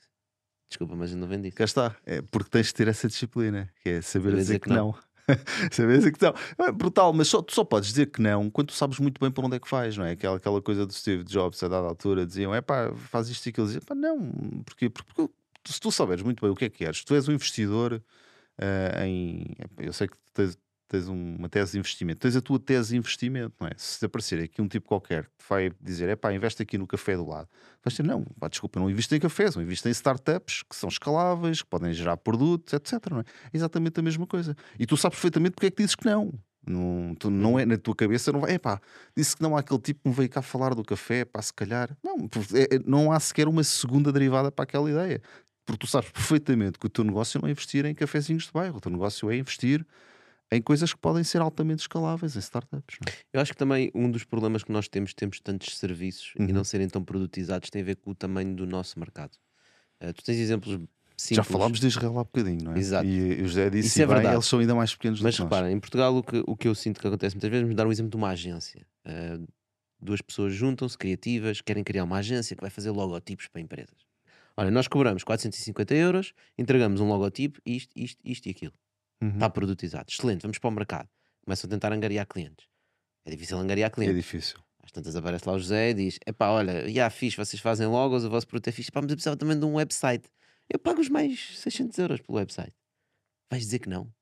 Desculpa, 0.68 0.96
mas 0.96 1.12
eu 1.12 1.18
não 1.18 1.28
vendi. 1.28 1.50
Cá 1.52 1.64
está, 1.64 1.96
é 2.04 2.20
porque 2.22 2.50
tens 2.50 2.66
de 2.66 2.74
ter 2.74 2.88
essa 2.88 3.06
disciplina, 3.06 3.70
que 3.82 3.90
é 3.90 4.02
saber 4.02 4.30
dizer, 4.30 4.40
dizer, 4.40 4.58
que 4.60 4.68
não. 4.68 4.76
não. 4.76 4.94
Sabes 5.72 6.04
a 6.04 6.10
questão? 6.10 6.34
É 6.58 6.72
brutal, 6.72 7.12
mas 7.12 7.28
só, 7.28 7.42
tu 7.42 7.52
só 7.52 7.64
podes 7.64 7.88
dizer 7.90 8.06
que 8.06 8.20
não 8.20 8.48
quando 8.50 8.68
tu 8.68 8.74
sabes 8.74 8.98
muito 8.98 9.20
bem 9.20 9.30
para 9.30 9.44
onde 9.44 9.56
é 9.56 9.60
que 9.60 9.68
faz, 9.68 9.96
não 9.96 10.04
é? 10.04 10.12
Aquela, 10.12 10.36
aquela 10.36 10.62
coisa 10.62 10.86
do 10.86 10.92
Steve 10.92 11.24
Jobs 11.24 11.62
a 11.62 11.68
dada 11.68 11.86
altura 11.86 12.26
diziam: 12.26 12.54
é 12.54 12.60
pá, 12.60 12.92
faz 12.94 13.28
isto 13.28 13.46
e 13.46 13.50
aquilo. 13.50 13.66
Diziam, 13.66 13.82
pá, 13.82 13.94
não, 13.94 14.30
porque, 14.64 14.88
porque, 14.88 15.12
porque 15.14 15.32
se 15.66 15.80
tu 15.80 15.90
souberes 15.90 16.22
muito 16.22 16.40
bem 16.40 16.50
o 16.50 16.54
que 16.54 16.66
é 16.66 16.68
que 16.68 16.78
queres, 16.78 17.04
tu 17.04 17.14
és 17.14 17.28
um 17.28 17.32
investidor 17.32 17.94
uh, 17.94 19.02
em. 19.04 19.54
Eu 19.78 19.92
sei 19.92 20.08
que 20.08 20.16
tens, 20.32 20.56
tens 20.88 21.08
uma 21.08 21.48
tese 21.48 21.72
de 21.72 21.78
investimento, 21.78 22.20
tens 22.20 22.36
a 22.36 22.40
tua 22.40 22.58
tese 22.58 22.90
de 22.90 22.96
investimento, 22.96 23.54
não 23.60 23.66
é? 23.66 23.72
Se 23.76 24.04
aparecer 24.04 24.42
aqui 24.42 24.62
um 24.62 24.68
tipo 24.68 24.86
qualquer 24.86 25.24
que 25.24 25.44
vai 25.48 25.72
dizer, 25.80 26.08
é 26.08 26.16
pá, 26.16 26.32
investe 26.32 26.62
aqui 26.62 26.78
no 26.78 26.86
café 26.86 27.16
do 27.16 27.26
lado, 27.26 27.48
vais 27.84 27.96
dizer, 27.96 28.02
não, 28.02 28.24
pá, 28.38 28.48
desculpa, 28.48 28.78
não 28.78 28.88
investe 28.88 29.14
em 29.14 29.20
cafés, 29.20 29.56
não 29.56 29.62
investe 29.62 29.88
em 29.88 29.90
startups 29.90 30.62
que 30.62 30.76
são 30.76 30.88
escaláveis, 30.88 31.62
que 31.62 31.68
podem 31.68 31.92
gerar 31.92 32.16
produtos, 32.16 32.72
etc. 32.72 33.10
Não 33.10 33.18
é? 33.18 33.22
é 33.22 33.24
exatamente 33.52 33.98
a 33.98 34.02
mesma 34.02 34.26
coisa. 34.26 34.56
E 34.78 34.86
tu 34.86 34.96
sabes 34.96 35.16
perfeitamente 35.16 35.54
porque 35.54 35.66
é 35.66 35.70
que 35.70 35.82
dizes 35.82 35.94
que 35.94 36.06
não. 36.06 36.32
Não, 36.68 37.14
tu, 37.14 37.30
não 37.30 37.56
é 37.56 37.64
na 37.64 37.78
tua 37.78 37.94
cabeça, 37.94 38.32
não 38.32 38.40
vai, 38.40 38.54
é 38.54 38.58
pá, 38.58 38.80
disse 39.16 39.36
que 39.36 39.42
não 39.42 39.56
há 39.56 39.60
aquele 39.60 39.78
tipo 39.80 40.00
que 40.02 40.08
me 40.08 40.14
veio 40.14 40.28
cá 40.28 40.42
falar 40.42 40.74
do 40.74 40.82
café, 40.82 41.24
pá, 41.24 41.40
se 41.40 41.54
calhar. 41.54 41.96
Não, 42.02 42.28
é, 42.54 42.80
não 42.84 43.12
há 43.12 43.20
sequer 43.20 43.46
uma 43.46 43.62
segunda 43.62 44.12
derivada 44.12 44.50
para 44.50 44.64
aquela 44.64 44.90
ideia. 44.90 45.22
Porque 45.64 45.78
tu 45.78 45.86
sabes 45.86 46.10
perfeitamente 46.10 46.78
que 46.78 46.86
o 46.86 46.88
teu 46.88 47.04
negócio 47.04 47.40
não 47.40 47.48
é 47.48 47.52
investir 47.52 47.84
em 47.86 47.94
cafezinhos 47.94 48.44
de 48.44 48.52
bairro, 48.52 48.78
o 48.78 48.80
teu 48.80 48.90
negócio 48.90 49.30
é 49.30 49.36
investir 49.36 49.84
em 50.50 50.62
coisas 50.62 50.92
que 50.92 51.00
podem 51.00 51.24
ser 51.24 51.40
altamente 51.40 51.80
escaláveis 51.80 52.36
em 52.36 52.38
startups. 52.38 52.98
É? 53.06 53.12
Eu 53.32 53.40
acho 53.40 53.52
que 53.52 53.58
também 53.58 53.90
um 53.94 54.10
dos 54.10 54.24
problemas 54.24 54.62
que 54.62 54.70
nós 54.70 54.88
temos, 54.88 55.12
temos 55.12 55.40
tantos 55.40 55.76
serviços 55.76 56.34
uhum. 56.38 56.46
e 56.48 56.52
não 56.52 56.62
serem 56.64 56.88
tão 56.88 57.02
produtizados, 57.02 57.70
tem 57.70 57.82
a 57.82 57.84
ver 57.84 57.96
com 57.96 58.10
o 58.10 58.14
tamanho 58.14 58.54
do 58.54 58.66
nosso 58.66 58.98
mercado. 58.98 59.32
Uh, 60.02 60.12
tu 60.12 60.22
tens 60.22 60.38
exemplos 60.38 60.78
simples. 61.16 61.36
Já 61.36 61.44
falámos 61.44 61.80
de 61.80 61.86
Israel 61.86 62.18
há 62.18 62.24
bocadinho, 62.24 62.62
não 62.62 62.74
é? 62.74 62.78
Exato. 62.78 63.06
E 63.06 63.42
o 63.42 63.48
José 63.48 63.70
disse, 63.70 63.88
Isso 63.88 64.02
é 64.02 64.06
verdade. 64.06 64.34
eles 64.34 64.46
são 64.46 64.58
ainda 64.58 64.74
mais 64.74 64.94
pequenos 64.94 65.20
Mas 65.20 65.34
do 65.34 65.38
que 65.38 65.42
repara, 65.44 65.72
em 65.72 65.80
Portugal 65.80 66.16
o 66.16 66.22
que, 66.22 66.42
o 66.46 66.56
que 66.56 66.68
eu 66.68 66.74
sinto 66.74 67.00
que 67.00 67.06
acontece 67.06 67.34
muitas 67.34 67.50
vezes, 67.50 67.62
vamos 67.62 67.76
dar 67.76 67.86
um 67.86 67.92
exemplo 67.92 68.10
de 68.10 68.16
uma 68.16 68.28
agência. 68.28 68.86
Uh, 69.06 69.46
duas 70.00 70.20
pessoas 70.20 70.52
juntam-se, 70.54 70.96
criativas, 70.96 71.60
querem 71.60 71.82
criar 71.82 72.04
uma 72.04 72.18
agência 72.18 72.54
que 72.54 72.60
vai 72.60 72.70
fazer 72.70 72.90
logotipos 72.90 73.48
para 73.48 73.60
empresas. 73.60 74.06
Olha, 74.56 74.70
nós 74.70 74.88
cobramos 74.88 75.22
450 75.24 75.94
euros, 75.94 76.32
entregamos 76.56 77.00
um 77.00 77.08
logotipo, 77.08 77.60
isto, 77.66 77.90
isto, 77.96 78.20
isto 78.24 78.46
e 78.46 78.50
aquilo. 78.50 78.72
Uhum. 79.22 79.30
Está 79.30 79.50
produtizado. 79.50 80.06
Excelente, 80.08 80.42
vamos 80.42 80.58
para 80.58 80.68
o 80.68 80.72
mercado. 80.72 81.08
Começam 81.44 81.68
a 81.68 81.70
tentar 81.70 81.92
angariar 81.92 82.26
clientes. 82.26 82.66
É 83.24 83.30
difícil 83.30 83.58
angariar 83.58 83.90
clientes. 83.90 84.14
É 84.14 84.18
difícil. 84.18 84.58
Às 84.82 84.92
tantas 84.92 85.16
aparece 85.16 85.48
lá 85.48 85.54
o 85.54 85.58
José 85.58 85.90
e 85.90 85.94
diz: 85.94 86.18
Epá, 86.26 86.48
olha, 86.50 86.88
já 86.88 87.10
fiz, 87.10 87.34
vocês 87.34 87.60
fazem 87.60 87.86
logos, 87.86 88.24
o 88.24 88.30
vosso 88.30 88.46
produto 88.46 88.68
é 88.68 88.72
fixe, 88.72 88.90
pá, 88.90 89.00
mas 89.00 89.10
eu 89.10 89.16
precisava 89.16 89.36
também 89.36 89.58
de 89.58 89.64
um 89.64 89.74
website. 89.74 90.28
Eu 90.68 90.78
pago 90.78 91.00
os 91.00 91.08
mais 91.08 91.58
600 91.58 91.98
euros 91.98 92.20
pelo 92.20 92.38
website. 92.38 92.74
Vais 93.50 93.64
dizer 93.64 93.80
que 93.80 93.88
não. 93.88 94.12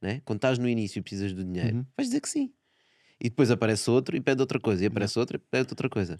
Né? 0.00 0.20
Quando 0.24 0.38
estás 0.38 0.58
no 0.58 0.68
início 0.68 0.98
e 0.98 1.02
precisas 1.02 1.32
do 1.32 1.42
dinheiro, 1.42 1.78
uhum. 1.78 1.86
vais 1.96 2.08
dizer 2.08 2.20
que 2.20 2.28
sim. 2.28 2.52
E 3.20 3.30
depois 3.30 3.50
aparece 3.50 3.88
outro 3.90 4.16
e 4.16 4.20
pede 4.20 4.40
outra 4.40 4.60
coisa. 4.60 4.82
E 4.82 4.86
aparece 4.86 5.18
outro 5.18 5.36
e 5.36 5.38
pede 5.38 5.70
outra 5.70 5.88
coisa. 5.88 6.18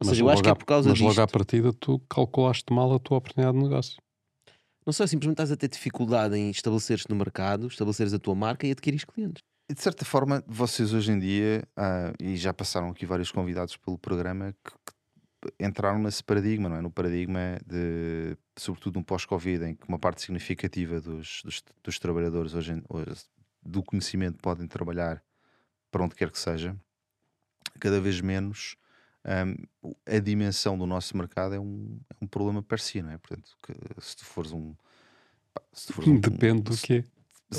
Ou 0.00 0.06
mas 0.06 0.08
seja, 0.10 0.22
eu 0.22 0.30
acho 0.30 0.42
que 0.42 0.48
é 0.48 0.54
por 0.54 0.64
causa 0.64 0.88
mas 0.88 0.98
disto. 0.98 1.08
Mas 1.08 1.16
logo 1.16 1.24
à 1.24 1.28
partida 1.28 1.72
tu 1.72 1.98
calculaste 2.08 2.72
mal 2.72 2.92
a 2.92 2.98
tua 2.98 3.18
oportunidade 3.18 3.56
de 3.56 3.64
negócio. 3.64 3.96
Não 4.88 4.92
só 4.94 5.06
simplesmente 5.06 5.34
estás 5.34 5.52
a 5.52 5.56
ter 5.58 5.68
dificuldade 5.68 6.34
em 6.34 6.48
estabeleceres 6.48 7.04
no 7.10 7.14
mercado, 7.14 7.66
estabeleceres 7.66 8.14
a 8.14 8.18
tua 8.18 8.34
marca 8.34 8.66
e 8.66 8.70
adquirir 8.70 9.04
clientes. 9.04 9.42
De 9.70 9.78
certa 9.78 10.02
forma, 10.02 10.42
vocês 10.46 10.94
hoje 10.94 11.12
em 11.12 11.18
dia, 11.18 11.62
ah, 11.76 12.10
e 12.18 12.38
já 12.38 12.54
passaram 12.54 12.88
aqui 12.88 13.04
vários 13.04 13.30
convidados 13.30 13.76
pelo 13.76 13.98
programa, 13.98 14.56
que, 14.64 14.72
que 14.72 15.62
entraram 15.62 15.98
nesse 15.98 16.24
paradigma, 16.24 16.70
não 16.70 16.76
é? 16.76 16.80
No 16.80 16.90
paradigma 16.90 17.58
de, 17.66 18.34
sobretudo 18.56 18.98
no 18.98 19.04
pós-Covid, 19.04 19.62
em 19.66 19.74
que 19.74 19.86
uma 19.86 19.98
parte 19.98 20.22
significativa 20.22 21.02
dos, 21.02 21.42
dos, 21.44 21.62
dos 21.84 21.98
trabalhadores 21.98 22.54
hoje, 22.54 22.82
hoje, 22.88 23.26
do 23.62 23.82
conhecimento 23.82 24.38
podem 24.38 24.66
trabalhar 24.66 25.22
para 25.90 26.02
onde 26.02 26.14
quer 26.14 26.30
que 26.30 26.38
seja, 26.38 26.74
cada 27.78 28.00
vez 28.00 28.22
menos 28.22 28.74
um, 29.28 29.94
a 30.06 30.18
dimensão 30.18 30.78
do 30.78 30.86
nosso 30.86 31.14
mercado 31.16 31.54
é 31.54 31.60
um, 31.60 32.00
é 32.10 32.24
um 32.24 32.26
problema 32.26 32.62
per 32.62 32.80
si, 32.80 33.02
não 33.02 33.10
é? 33.10 33.18
Portanto, 33.18 33.50
que, 33.62 33.74
se 34.00 34.16
tu 34.16 34.24
fores 34.24 34.52
um. 34.52 34.74
Se 35.72 35.88
tu 35.88 35.92
fores 35.92 36.08
um 36.10 36.18
Depende 36.18 36.62
do 36.62 36.76
quê? 36.76 37.04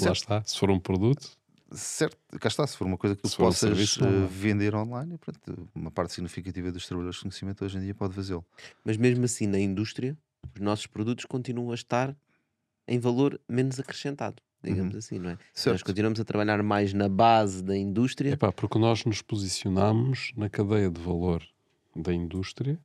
Lá 0.01 0.11
está. 0.11 0.43
Se 0.43 0.57
for 0.57 0.71
um 0.71 0.79
produto. 0.79 1.37
Certo, 1.71 2.17
cá 2.39 2.47
está. 2.47 2.65
Se 2.65 2.75
for 2.75 2.87
uma 2.87 2.97
coisa 2.97 3.15
que 3.15 3.21
tu 3.21 3.37
possas 3.37 3.63
um 3.63 3.67
serviço, 3.67 4.03
uh, 4.03 4.27
vender 4.27 4.73
online, 4.73 5.17
portanto, 5.19 5.69
uma 5.75 5.91
parte 5.91 6.13
significativa 6.13 6.71
dos 6.71 6.87
trabalhadores 6.87 7.17
de 7.17 7.21
conhecimento 7.21 7.63
hoje 7.63 7.77
em 7.77 7.81
dia 7.81 7.93
pode 7.93 8.15
fazê-lo. 8.15 8.43
Mas 8.83 8.97
mesmo 8.97 9.25
assim, 9.25 9.45
na 9.45 9.59
indústria, 9.59 10.17
os 10.55 10.61
nossos 10.61 10.87
produtos 10.87 11.25
continuam 11.25 11.71
a 11.71 11.75
estar 11.75 12.17
em 12.87 12.97
valor 12.97 13.39
menos 13.47 13.79
acrescentado 13.79 14.41
digamos 14.61 14.93
uhum. 14.93 14.99
assim, 14.99 15.19
não 15.19 15.29
é? 15.29 15.37
Certo. 15.53 15.75
Nós 15.75 15.83
continuamos 15.83 16.19
a 16.19 16.25
trabalhar 16.25 16.61
mais 16.61 16.91
na 16.93 17.07
base 17.07 17.63
da 17.63 17.77
indústria. 17.77 18.31
Epá, 18.31 18.51
porque 18.51 18.77
nós 18.77 19.05
nos 19.05 19.21
posicionamos 19.21 20.33
na 20.35 20.49
cadeia 20.49 20.89
de 20.89 20.99
valor 20.99 21.41
da 22.01 22.13
indústria 22.13 22.79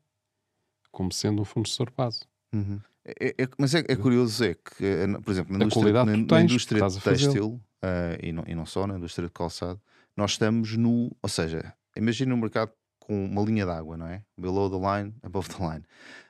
como 0.90 1.12
sendo 1.12 1.42
um 1.42 1.44
fornecedor 1.44 1.92
base. 1.96 2.20
Uhum. 2.52 2.80
É, 3.04 3.34
é, 3.42 3.48
mas 3.58 3.74
é, 3.74 3.80
é, 3.80 3.96
curioso, 3.96 4.42
é 4.44 4.54
que, 4.54 4.84
eh, 4.84 5.06
por 5.22 5.30
exemplo, 5.30 5.58
na 5.58 5.64
indústria, 5.64 5.92
na, 5.92 6.04
na 6.04 6.40
indústria 6.42 6.88
têxtil 7.02 7.60
uh, 7.82 8.16
e, 8.22 8.32
não, 8.32 8.44
e 8.46 8.54
não 8.54 8.64
só, 8.64 8.86
na 8.86 8.96
indústria 8.96 9.28
de 9.28 9.34
calçado, 9.34 9.80
nós 10.16 10.32
estamos 10.32 10.74
no. 10.76 11.14
Ou 11.22 11.28
seja, 11.28 11.74
imagina 11.94 12.34
um 12.34 12.38
mercado 12.38 12.72
com 12.98 13.26
uma 13.26 13.42
linha 13.42 13.66
d'água, 13.66 13.98
não 13.98 14.06
é? 14.06 14.22
Below 14.38 14.70
the 14.70 14.76
line, 14.76 15.14
above 15.22 15.48
the 15.50 15.58
line. 15.62 15.84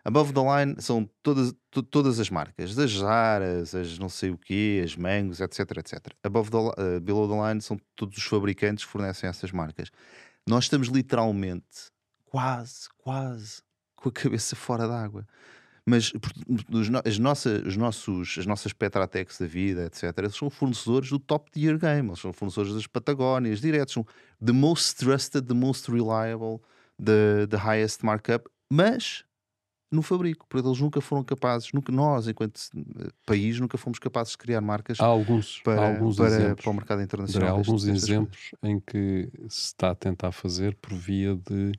Above 0.04 0.32
the 0.32 0.40
line 0.40 0.74
são 0.80 1.08
todas, 1.22 1.54
todas 1.90 2.18
as 2.18 2.28
marcas, 2.28 2.74
das 2.74 2.90
Zaras, 2.90 3.74
as 3.74 3.96
não 3.96 4.08
sei 4.08 4.30
o 4.30 4.38
quê, 4.38 4.82
as 4.84 4.96
Mangos, 4.96 5.40
etc, 5.40 5.60
etc. 5.78 6.12
Above 6.24 6.50
the, 6.50 6.56
uh, 6.56 7.00
below 7.00 7.28
the 7.28 7.48
line 7.48 7.60
são 7.60 7.78
todos 7.94 8.18
os 8.18 8.24
fabricantes 8.24 8.84
que 8.84 8.90
fornecem 8.90 9.28
essas 9.28 9.52
marcas. 9.52 9.90
Nós 10.48 10.64
estamos 10.64 10.88
literalmente 10.88 11.93
quase, 12.34 12.88
quase 12.98 13.62
com 13.94 14.08
a 14.08 14.12
cabeça 14.12 14.56
fora 14.56 14.88
d'água. 14.88 15.24
Mas 15.86 16.12
os, 16.68 16.88
as, 17.04 17.18
nossas, 17.18 17.62
os 17.62 17.76
nossos, 17.76 18.36
as 18.38 18.46
nossas 18.46 18.72
Petratex 18.72 19.38
da 19.38 19.46
vida, 19.46 19.84
etc., 19.84 20.12
eles 20.18 20.34
são 20.34 20.50
fornecedores 20.50 21.10
do 21.10 21.18
top 21.18 21.50
tier 21.50 21.78
game, 21.78 22.08
eles 22.08 22.20
são 22.20 22.32
fornecedores 22.32 22.74
das 22.74 22.86
Patagónias, 22.86 23.60
diretos, 23.60 23.94
são 23.94 24.06
the 24.44 24.52
most 24.52 24.96
trusted, 24.96 25.46
the 25.46 25.54
most 25.54 25.88
reliable, 25.90 26.60
the, 26.98 27.46
the 27.48 27.58
highest 27.58 28.02
markup, 28.02 28.48
mas 28.68 29.24
no 29.92 30.02
fabrico, 30.02 30.46
porque 30.48 30.66
eles 30.66 30.80
nunca 30.80 31.00
foram 31.00 31.22
capazes, 31.22 31.70
nunca, 31.72 31.92
nós, 31.92 32.26
enquanto 32.26 32.58
eh, 32.74 33.10
país, 33.24 33.60
nunca 33.60 33.78
fomos 33.78 33.98
capazes 33.98 34.32
de 34.32 34.38
criar 34.38 34.60
marcas 34.60 34.98
há 34.98 35.04
alguns, 35.04 35.60
para, 35.60 35.80
há 35.80 35.88
alguns 35.88 36.16
para, 36.16 36.26
exemplos, 36.26 36.64
para 36.64 36.70
o 36.70 36.74
mercado 36.74 37.02
internacional. 37.02 37.48
Há 37.48 37.52
alguns 37.52 37.84
exemplos 37.84 38.50
em 38.62 38.80
que 38.80 39.30
se 39.48 39.66
está 39.66 39.90
a 39.90 39.94
tentar 39.94 40.32
fazer 40.32 40.74
por 40.76 40.94
via 40.94 41.36
de, 41.36 41.72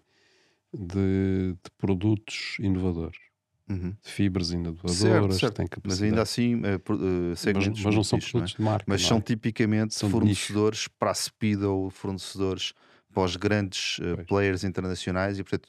de, 0.78 1.54
de 1.54 1.72
produtos 1.78 2.58
inovadores. 2.60 3.20
Uhum. 3.68 3.96
de 4.00 4.12
fibras 4.12 4.52
inovadoras, 4.52 4.96
certo, 4.96 5.34
certo. 5.34 5.56
Tem 5.56 5.68
mas 5.84 6.00
ainda 6.00 6.22
assim 6.22 6.58
uh, 6.58 7.32
uh, 7.32 7.36
segmentos 7.36 7.80
mas, 7.80 7.86
mas 7.86 7.96
não 7.96 8.04
são 8.04 8.20
produtos 8.20 8.54
é? 8.54 8.58
de 8.58 8.62
marca 8.62 8.86
mas 8.88 9.02
são 9.02 9.18
é? 9.18 9.22
tipicamente 9.22 9.96
são 9.96 10.08
fornecedores 10.08 10.88
para 10.88 11.10
a 11.10 11.14
Speedo 11.16 11.90
fornecedores 11.90 12.74
para 13.12 13.24
os 13.24 13.36
grandes 13.36 13.98
uh, 13.98 14.24
players 14.28 14.64
internacionais 14.64 15.40
e 15.40 15.44
portanto 15.44 15.68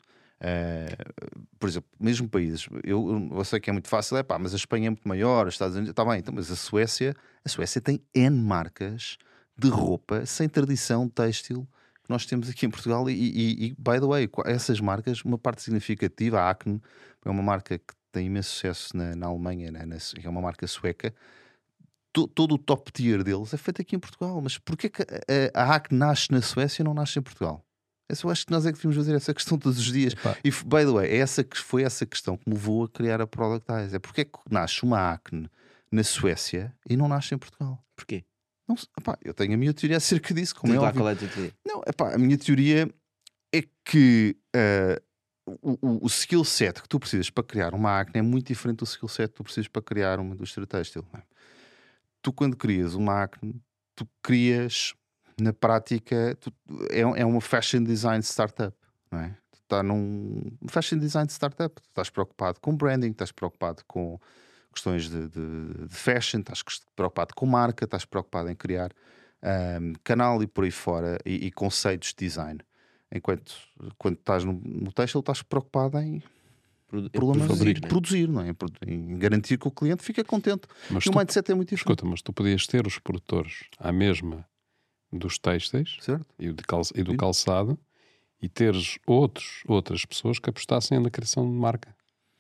por 1.59 1.66
exemplo, 1.66 1.88
mesmo 1.98 2.28
países 2.28 2.68
eu, 2.84 3.30
eu 3.34 3.44
sei 3.44 3.59
que 3.59 3.70
é 3.70 3.72
muito 3.72 3.88
fácil, 3.88 4.18
é 4.18 4.22
pá, 4.22 4.38
mas 4.38 4.52
a 4.52 4.57
Espanha 4.57 4.88
é 4.88 4.90
muito 4.90 5.09
maior, 5.09 5.46
os 5.46 5.54
Estados 5.54 5.74
Unidos, 5.74 5.88
está 5.88 6.04
bem, 6.04 6.18
então, 6.18 6.34
mas 6.34 6.50
a 6.50 6.57
Suécia 6.57 7.16
a 7.42 7.48
Suécia 7.48 7.80
tem 7.80 8.02
N 8.14 8.38
marcas 8.42 9.16
de 9.59 9.70
roupa 9.70 10.26
sem 10.26 10.50
tradição 10.50 11.09
têxtil 11.09 11.66
nós 12.09 12.26
temos 12.26 12.48
aqui 12.48 12.66
em 12.66 12.70
Portugal 12.70 13.09
e, 13.09 13.14
e, 13.14 13.66
e, 13.66 13.70
by 13.78 14.00
the 14.00 14.07
way, 14.07 14.28
essas 14.44 14.80
marcas, 14.80 15.22
uma 15.22 15.38
parte 15.38 15.62
significativa, 15.62 16.40
a 16.40 16.50
Acne 16.50 16.80
é 17.24 17.30
uma 17.30 17.42
marca 17.42 17.78
que 17.78 17.94
tem 18.12 18.26
imenso 18.26 18.50
sucesso 18.50 18.96
na, 18.96 19.14
na 19.14 19.26
Alemanha, 19.26 19.70
na, 19.70 19.84
na, 19.84 19.96
é 19.96 20.28
uma 20.28 20.40
marca 20.40 20.66
sueca, 20.66 21.14
to, 22.12 22.26
todo 22.28 22.54
o 22.54 22.59
top 22.59 22.90
tier 22.92 23.22
deles 23.22 23.52
é 23.52 23.57
feito 23.57 23.82
aqui 23.82 23.94
em 23.94 23.98
Portugal, 23.98 24.40
mas 24.40 24.57
porquê 24.59 24.88
que 24.88 25.02
a, 25.02 25.62
a 25.62 25.74
Acne 25.74 25.98
nasce 25.98 26.30
na 26.30 26.40
Suécia 26.40 26.82
e 26.82 26.84
não 26.84 26.94
nasce 26.94 27.18
em 27.18 27.22
Portugal? 27.22 27.62
Eu 28.09 28.30
acho 28.30 28.46
que 28.46 28.52
nós 28.52 28.64
é 28.64 28.70
que 28.70 28.76
devíamos 28.76 28.96
fazer 28.96 29.16
essa 29.16 29.34
questão 29.34 29.59
todos 29.59 29.78
os 29.78 29.92
dias. 29.92 30.12
Epá. 30.12 30.36
E, 30.44 30.50
by 30.50 30.84
the 30.84 30.92
way, 30.92 31.11
é 31.11 31.16
essa 31.16 31.42
que 31.42 31.59
foi 31.59 31.82
essa 31.82 32.07
questão 32.07 32.36
que 32.36 32.48
me 32.48 32.54
levou 32.54 32.84
a 32.84 32.88
criar 32.88 33.20
a 33.20 33.26
Product 33.26 33.70
Eyes. 33.70 33.94
É 33.94 33.98
porque 33.98 34.20
é 34.20 34.24
que 34.24 34.38
nasce 34.48 34.84
uma 34.84 35.12
acne 35.12 35.50
na 35.90 36.04
Suécia 36.04 36.72
e 36.88 36.96
não 36.96 37.09
nasce 37.09 37.34
em 37.34 37.38
Portugal? 37.38 37.82
Porquê? 37.96 38.24
Não, 38.68 38.76
epá, 38.98 39.16
eu 39.22 39.32
tenho 39.32 39.54
a 39.54 39.56
minha 39.56 39.72
teoria 39.72 39.96
acerca 39.96 40.34
disso. 40.34 40.54
Como 40.54 40.72
é 40.74 40.78
lá 40.78 40.92
qual 40.92 41.08
é 41.08 41.12
a 41.12 41.16
tua 41.16 41.28
teoria? 41.28 41.52
Não, 41.64 41.82
epá, 41.86 42.14
a 42.14 42.18
minha 42.18 42.36
teoria 42.36 42.92
é 43.52 43.62
que 43.84 44.36
uh, 44.54 45.00
o, 45.62 46.04
o, 46.04 46.06
skill 46.08 46.44
set 46.44 46.82
que 46.82 46.88
tu 46.88 46.98
precisas 46.98 47.30
para 47.30 47.44
criar 47.44 47.74
uma 47.74 48.00
acne 48.00 48.18
é 48.18 48.22
muito 48.22 48.48
diferente 48.48 48.78
do 48.78 48.84
skill 48.84 49.08
set 49.08 49.28
que 49.28 49.36
tu 49.36 49.44
precisas 49.44 49.68
para 49.68 49.82
criar 49.82 50.18
uma 50.18 50.34
indústria 50.34 50.66
têxtil. 50.66 51.04
É? 51.14 51.22
Tu, 52.20 52.32
quando 52.32 52.56
crias 52.56 52.94
uma 52.94 53.22
acne, 53.22 53.54
tu 53.94 54.08
crias, 54.22 54.94
na 55.40 55.52
prática, 55.52 56.36
tu, 56.40 56.52
é, 56.90 57.00
é 57.00 57.24
uma 57.24 57.40
fashion 57.40 57.84
design 57.84 58.22
startup, 58.22 58.76
não 59.10 59.20
é? 59.20 59.36
Tu 59.52 59.60
estás 59.62 59.84
num 59.84 60.42
fashion 60.68 60.98
design 60.98 61.30
startup, 61.30 61.74
tu 61.80 61.88
estás 61.88 62.10
preocupado 62.10 62.60
com 62.60 62.76
branding, 62.76 63.10
estás 63.10 63.30
preocupado 63.30 63.84
com 63.86 64.18
questões 64.77 65.09
de, 65.09 65.29
de, 65.29 65.89
de, 65.89 65.95
fashion, 65.95 66.41
estás 66.41 66.62
preocupado 66.95 67.35
com 67.35 67.47
marca, 67.47 67.85
estás 67.85 68.05
preocupado 68.05 68.51
em 68.51 68.55
criar 68.55 68.93
um, 69.43 69.93
canal 70.05 70.43
e 70.43 70.47
por 70.47 70.64
aí 70.64 70.70
fora 70.70 71.18
e, 71.24 71.47
e, 71.47 71.51
conceitos 71.51 72.11
de 72.11 72.27
design. 72.27 72.61
Enquanto 73.12 73.55
quando 73.99 74.18
estás 74.18 74.45
no, 74.45 74.53
no 74.53 74.93
texto, 74.93 75.18
estás 75.18 75.43
preocupado 75.43 75.99
em 75.99 76.22
problemas 77.12 77.49
fabrico, 77.49 77.81
de 77.81 77.89
produzir, 77.89 78.29
não 78.29 78.43
é? 78.43 78.55
Em 78.87 79.18
garantir 79.18 79.59
que 79.59 79.66
o 79.66 79.70
cliente 79.70 80.03
fica 80.03 80.22
contente. 80.22 80.68
Mas 80.91 81.05
e 81.05 81.11
tu, 81.11 81.14
o 81.14 81.18
mindset 81.18 81.51
é 81.51 81.55
muito 81.55 81.68
diferente. 81.68 81.91
Escuta, 81.91 82.07
mas 82.07 82.22
tu 82.22 82.33
podias 82.33 82.66
ter 82.66 82.87
os 82.87 82.99
produtores 82.99 83.64
à 83.79 83.91
mesma 83.93 84.47
dos 85.12 85.39
têxteis 85.39 85.99
e, 86.39 86.53
cal, 86.66 86.83
e 86.95 87.03
do 87.03 87.16
calçado 87.16 87.79
e 88.41 88.49
teres 88.49 88.99
outros, 89.07 89.62
outras 89.66 90.05
pessoas 90.05 90.39
que 90.39 90.51
apostassem 90.51 91.01
na 91.01 91.11
criação 91.11 91.45
de 91.45 91.57
marca. 91.57 91.95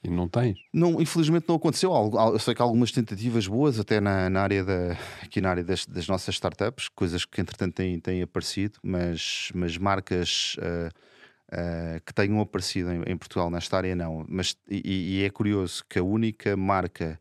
E 0.06 0.10
não 0.10 0.28
tens? 0.28 0.56
Não, 0.72 1.00
infelizmente 1.00 1.46
não 1.48 1.56
aconteceu. 1.56 1.90
Eu 2.32 2.38
sei 2.38 2.54
que 2.54 2.62
há 2.62 2.64
algumas 2.64 2.92
tentativas 2.92 3.46
boas, 3.46 3.80
até 3.80 4.00
na, 4.00 4.30
na 4.30 4.40
área 4.40 4.64
da, 4.64 4.92
aqui 5.20 5.40
na 5.40 5.50
área 5.50 5.64
das, 5.64 5.84
das, 5.84 6.06
nossas 6.06 6.36
startups, 6.36 6.88
coisas 6.88 7.24
que 7.24 7.40
entretanto 7.40 7.74
têm, 7.74 7.98
têm 7.98 8.22
aparecido, 8.22 8.78
mas, 8.82 9.50
mas 9.52 9.76
marcas 9.76 10.56
uh, 10.58 10.88
uh, 11.52 12.00
que 12.04 12.14
tenham 12.14 12.40
aparecido 12.40 12.92
em, 12.92 13.02
em, 13.04 13.16
Portugal 13.16 13.50
nesta 13.50 13.76
área 13.76 13.96
não. 13.96 14.24
Mas, 14.28 14.56
e, 14.70 15.18
e 15.18 15.24
é 15.24 15.30
curioso 15.30 15.84
que 15.88 15.98
a 15.98 16.04
única 16.04 16.56
marca 16.56 17.20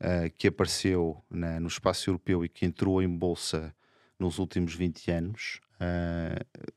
uh, 0.00 0.30
que 0.38 0.46
apareceu 0.46 1.20
na, 1.28 1.58
no 1.58 1.66
espaço 1.66 2.10
europeu 2.10 2.44
e 2.44 2.48
que 2.48 2.64
entrou 2.64 3.02
em 3.02 3.08
bolsa 3.08 3.74
nos 4.18 4.38
últimos 4.38 4.72
20 4.74 5.10
anos 5.10 5.60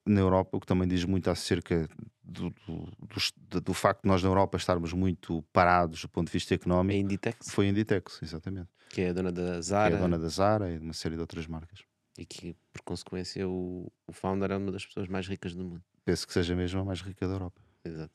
na 0.06 0.20
Europa, 0.20 0.58
o 0.58 0.60
que 0.60 0.68
também 0.68 0.88
diz 0.88 1.04
muito 1.06 1.30
acerca 1.30 1.88
do, 2.24 2.54
do, 2.68 3.62
do, 3.62 3.74
facto 3.74 4.04
de 4.04 4.08
nós 4.08 4.24
na 4.24 4.30
Europa 4.30 4.58
estarmos 4.58 4.94
muito 4.94 5.42
parados 5.54 6.02
do 6.02 6.10
ponto 6.10 6.28
de 6.28 6.34
vista 6.34 6.54
económico. 6.54 6.96
É 6.96 7.00
Inditex? 7.00 7.50
Foi 7.50 7.68
Inditex, 7.68 8.22
exatamente. 8.22 8.70
Que 8.90 9.02
é 9.02 9.10
a 9.10 9.14
dona 9.14 9.32
da 9.32 9.62
Zara. 9.62 9.90
Que 9.90 9.96
é 9.96 9.98
a 9.98 10.02
dona 10.02 10.20
da 10.20 10.28
Zara 10.30 10.72
e 10.72 10.78
de 10.78 10.84
uma 10.84 10.94
série 10.94 11.16
de 11.16 11.22
outras 11.22 11.48
marcas. 11.48 11.84
E 12.18 12.26
que, 12.26 12.56
por 12.72 12.82
consequência, 12.84 13.48
o, 13.48 13.92
o 14.08 14.14
founder 14.14 14.52
é 14.52 14.58
uma 14.58 14.72
das 14.72 14.86
pessoas 14.86 15.08
mais 15.08 15.28
ricas 15.28 15.54
do 15.54 15.64
mundo. 15.64 15.84
Penso 16.06 16.28
que 16.28 16.34
seja 16.34 16.56
mesmo 16.56 16.80
a 16.80 16.86
mais 16.86 17.02
rica 17.02 17.28
da 17.28 17.34
Europa. 17.34 17.62
Exato. 17.84 18.14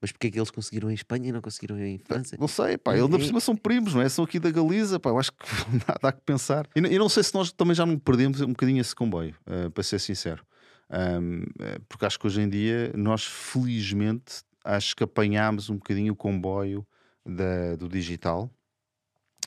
Mas 0.00 0.12
porquê 0.12 0.26
é 0.26 0.30
que 0.30 0.38
eles 0.38 0.50
conseguiram 0.50 0.90
em 0.90 0.94
Espanha 0.94 1.28
e 1.28 1.32
não 1.32 1.40
conseguiram 1.40 1.78
em 1.78 1.98
França? 1.98 2.36
Não 2.38 2.48
sei, 2.48 2.76
pá. 2.76 2.96
Eles, 2.96 3.08
na 3.08 3.18
por 3.18 3.24
cima, 3.24 3.40
são 3.40 3.56
primos, 3.56 3.94
não 3.94 4.02
é? 4.02 4.08
São 4.08 4.24
aqui 4.24 4.38
da 4.38 4.50
Galiza, 4.50 5.00
pá. 5.00 5.10
Eu 5.10 5.18
acho 5.18 5.32
que 5.32 5.46
nada 5.88 6.08
há 6.08 6.12
que 6.12 6.20
pensar. 6.20 6.68
E, 6.76 6.80
e 6.80 6.98
não 6.98 7.08
sei 7.08 7.22
se 7.22 7.34
nós 7.34 7.50
também 7.50 7.74
já 7.74 7.86
não 7.86 7.98
perdemos 7.98 8.40
um 8.40 8.48
bocadinho 8.48 8.80
esse 8.80 8.94
comboio, 8.94 9.34
uh, 9.46 9.70
para 9.70 9.82
ser 9.82 9.98
sincero. 9.98 10.44
Um, 10.88 11.42
eh, 11.60 11.80
porque 11.88 12.06
acho 12.06 12.18
que 12.18 12.26
hoje 12.26 12.40
em 12.40 12.48
dia 12.48 12.92
nós, 12.94 13.24
felizmente, 13.24 14.44
acho 14.64 14.94
que 14.94 15.02
apanhámos 15.02 15.68
um 15.68 15.76
bocadinho 15.76 16.12
o 16.12 16.16
comboio 16.16 16.86
da, 17.24 17.76
do 17.76 17.88
digital. 17.88 18.50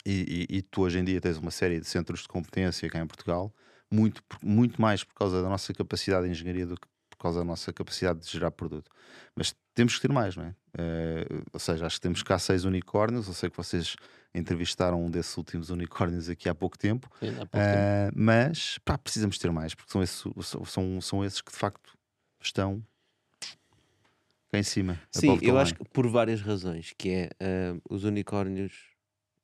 E, 0.06 0.47
e, 0.50 0.58
e, 0.58 0.62
tu 0.62 0.82
hoje 0.82 1.00
em 1.00 1.04
dia 1.04 1.20
tens 1.20 1.38
uma 1.38 1.52
série 1.52 1.80
de 1.80 1.86
centros 1.86 2.22
de 2.22 2.28
competência 2.28 2.89
cá 2.89 3.00
em 3.00 3.08
Portugal, 3.08 3.54
muito, 3.91 4.24
muito 4.41 4.82
mais 4.82 5.04
por 5.04 5.14
causa 5.14 5.41
da 5.41 5.50
nossa 5.50 5.74
capacidade 5.74 6.26
de 6.26 6.32
engenharia 6.32 6.66
do 6.66 6.76
que 6.76 6.88
causa 7.20 7.40
da 7.40 7.46
nossa 7.46 7.72
capacidade 7.72 8.20
de 8.20 8.30
gerar 8.30 8.52
produto. 8.52 8.90
Mas 9.36 9.56
temos 9.74 9.96
que 9.96 10.02
ter 10.02 10.12
mais, 10.12 10.36
não 10.36 10.46
é? 10.46 10.50
Uh, 10.50 11.44
ou 11.54 11.60
seja, 11.60 11.86
acho 11.86 11.96
que 11.96 12.02
temos 12.02 12.24
cá 12.24 12.38
seis 12.38 12.66
unicórnios. 12.66 13.28
Eu 13.28 13.34
sei 13.34 13.50
que 13.50 13.58
vocês 13.58 13.96
entrevistaram 14.34 15.04
um 15.04 15.10
desses 15.10 15.36
últimos 15.38 15.70
unicórnios 15.70 16.30
aqui 16.30 16.48
há 16.48 16.56
pouco 16.56 16.78
tempo, 16.78 17.10
Sim, 17.20 17.30
há 17.30 17.46
pouco 17.46 17.58
uh, 17.58 18.10
tempo. 18.10 18.16
mas 18.16 18.78
pá, 18.86 18.98
precisamos 18.98 19.38
ter 19.38 19.52
mais, 19.52 19.74
porque 19.74 19.92
são 19.92 20.04
esses, 20.04 20.24
são, 20.66 21.02
são 21.02 21.26
esses 21.26 21.42
que 21.42 21.52
de 21.52 21.58
facto 21.58 21.98
estão 22.40 22.84
cá 24.52 24.60
em 24.60 24.64
cima. 24.64 25.00
Sim, 25.12 25.40
eu 25.42 25.58
acho 25.58 25.76
que 25.76 25.84
por 25.86 26.08
várias 26.08 26.42
razões, 26.42 26.94
que 26.98 27.10
é 27.10 27.30
uh, 27.74 27.82
os 27.90 28.04
unicórnios, 28.04 28.74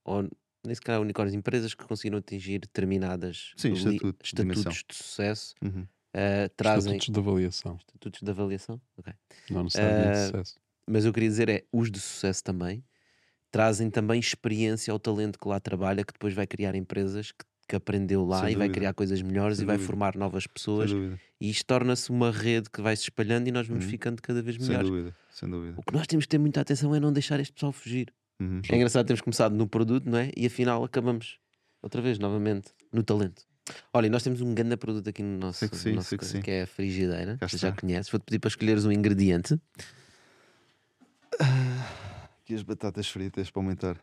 ou 0.03 0.29
nem 0.65 0.75
unicórnios, 0.99 1.35
empresas 1.35 1.73
que 1.73 1.85
conseguiram 1.85 2.17
atingir 2.17 2.59
determinadas 2.59 3.53
Sim, 3.55 3.73
estatuto, 3.73 4.23
estatutos 4.23 4.83
de 4.87 4.95
sucesso. 4.95 5.55
Uhum. 5.63 5.87
Uh, 6.15 6.49
trazem. 6.55 6.93
Estatutos 6.97 7.13
de 7.13 7.19
avaliação. 7.19 7.75
Estatutos 7.77 8.21
de 8.21 8.31
avaliação? 8.31 8.81
Ok. 8.97 9.13
Não 9.49 9.63
necessariamente 9.63 10.17
uh, 10.17 10.25
sucesso. 10.25 10.55
Mas 10.87 11.05
eu 11.05 11.13
queria 11.13 11.29
dizer 11.29 11.49
é 11.49 11.63
os 11.71 11.91
de 11.91 11.99
sucesso 11.99 12.43
também 12.43 12.83
trazem 13.55 13.89
também 13.89 14.19
experiência 14.19 14.91
ao 14.91 14.99
talento 14.99 15.39
que 15.39 15.47
lá 15.47 15.61
trabalha, 15.61 16.03
que 16.03 16.11
depois 16.11 16.33
vai 16.33 16.45
criar 16.45 16.75
empresas 16.75 17.31
que, 17.31 17.45
que 17.69 17.73
aprendeu 17.77 18.25
lá 18.25 18.41
Sem 18.41 18.47
e 18.47 18.51
dúvida. 18.51 18.59
vai 18.59 18.69
criar 18.69 18.93
coisas 18.93 19.21
melhores 19.21 19.59
Sem 19.59 19.63
e 19.63 19.65
vai 19.65 19.77
dúvida. 19.77 19.87
formar 19.87 20.17
novas 20.17 20.45
pessoas. 20.45 20.91
E 21.39 21.49
isto 21.49 21.65
torna-se 21.65 22.09
uma 22.09 22.31
rede 22.31 22.69
que 22.69 22.81
vai 22.81 22.93
se 22.97 23.03
espalhando 23.03 23.47
e 23.47 23.53
nós 23.53 23.65
vamos 23.65 23.85
uhum. 23.85 23.91
ficando 23.91 24.21
cada 24.21 24.41
vez 24.41 24.57
melhores. 24.57 24.85
Sem 24.85 24.97
dúvida. 24.97 25.15
Sem 25.29 25.49
dúvida. 25.49 25.75
O 25.77 25.83
que 25.83 25.93
nós 25.93 26.05
temos 26.05 26.25
que 26.25 26.29
ter 26.31 26.37
muita 26.37 26.59
atenção 26.59 26.93
é 26.93 26.99
não 26.99 27.13
deixar 27.13 27.39
este 27.39 27.53
pessoal 27.53 27.71
fugir. 27.71 28.13
Uhum. 28.41 28.59
É 28.69 28.75
engraçado, 28.75 29.07
temos 29.07 29.21
começado 29.21 29.55
no 29.55 29.65
produto, 29.65 30.09
não 30.09 30.17
é? 30.17 30.31
E 30.35 30.45
afinal 30.45 30.83
acabamos 30.83 31.39
outra 31.81 32.01
vez, 32.01 32.19
novamente, 32.19 32.73
no 32.91 33.03
talento. 33.03 33.43
Olha, 33.93 34.09
nós 34.09 34.23
temos 34.23 34.41
um 34.41 34.53
grande 34.53 34.77
produto 34.77 35.09
aqui 35.09 35.23
no 35.23 35.37
nosso, 35.37 35.67
que, 35.67 35.75
sim, 35.75 35.89
no 35.89 35.95
nosso 35.95 36.17
coisa, 36.17 36.37
que, 36.37 36.43
que, 36.43 36.51
é 36.51 36.61
a 36.63 36.67
frigideira. 36.67 37.37
Já 37.47 37.71
conheces. 37.71 38.11
Vou-te 38.11 38.23
pedir 38.23 38.39
para 38.39 38.49
escolheres 38.49 38.85
um 38.85 38.91
ingrediente. 38.91 39.59
Aqui 42.41 42.53
as 42.53 42.61
batatas 42.61 43.07
fritas 43.07 43.49
para 43.49 43.61
aumentar 43.61 43.97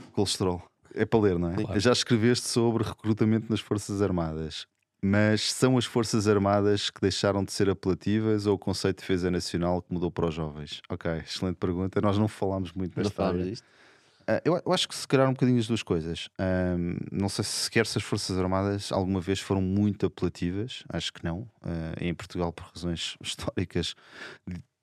o 0.00 0.10
colesterol. 0.12 0.62
É 0.94 1.04
para 1.04 1.20
ler, 1.20 1.38
não 1.38 1.50
é? 1.50 1.56
Claro. 1.56 1.80
Já 1.80 1.92
escreveste 1.92 2.48
sobre 2.48 2.84
recrutamento 2.84 3.46
nas 3.50 3.60
Forças 3.60 4.00
Armadas. 4.00 4.66
Mas 5.02 5.52
são 5.52 5.76
as 5.76 5.84
Forças 5.84 6.26
Armadas 6.26 6.88
que 6.88 7.00
deixaram 7.00 7.44
de 7.44 7.52
ser 7.52 7.68
apelativas 7.68 8.46
ou 8.46 8.54
o 8.54 8.58
conceito 8.58 8.96
de 8.96 9.02
defesa 9.02 9.30
nacional 9.30 9.82
que 9.82 9.92
mudou 9.92 10.10
para 10.10 10.28
os 10.28 10.34
jovens? 10.34 10.80
Ok, 10.88 11.10
excelente 11.18 11.56
pergunta. 11.56 12.00
Nós 12.00 12.16
não 12.16 12.26
falámos 12.26 12.72
muito 12.72 12.98
nesta 12.98 13.26
área. 13.26 13.44
Disto? 13.44 13.66
Uh, 14.28 14.40
eu, 14.44 14.62
eu, 14.64 14.72
acho 14.72 14.88
que 14.88 14.94
se 14.94 15.06
calhar 15.06 15.28
um 15.28 15.32
bocadinho 15.32 15.58
as 15.58 15.66
duas 15.66 15.82
coisas. 15.82 16.28
Não 17.12 17.28
sei 17.28 17.44
se 17.44 17.64
sequer 17.64 17.86
se 17.86 17.98
as 17.98 18.04
Forças 18.04 18.38
Armadas 18.38 18.90
alguma 18.90 19.20
vez 19.20 19.40
foram 19.40 19.60
muito 19.60 20.06
apelativas, 20.06 20.82
acho 20.88 21.12
que 21.12 21.22
não. 21.22 21.40
Uh, 21.62 21.94
em 22.00 22.14
Portugal, 22.14 22.52
por 22.52 22.66
razões 22.74 23.16
históricas 23.22 23.94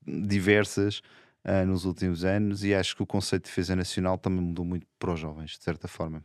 diversas, 0.05 1.01
uh, 1.45 1.65
nos 1.65 1.85
últimos 1.85 2.23
anos, 2.23 2.63
e 2.63 2.73
acho 2.73 2.95
que 2.95 3.03
o 3.03 3.05
conceito 3.05 3.43
de 3.43 3.49
defesa 3.49 3.75
nacional 3.75 4.17
também 4.17 4.41
mudou 4.41 4.65
muito 4.65 4.85
para 4.99 5.13
os 5.13 5.19
jovens, 5.19 5.51
de 5.51 5.63
certa 5.63 5.87
forma. 5.87 6.23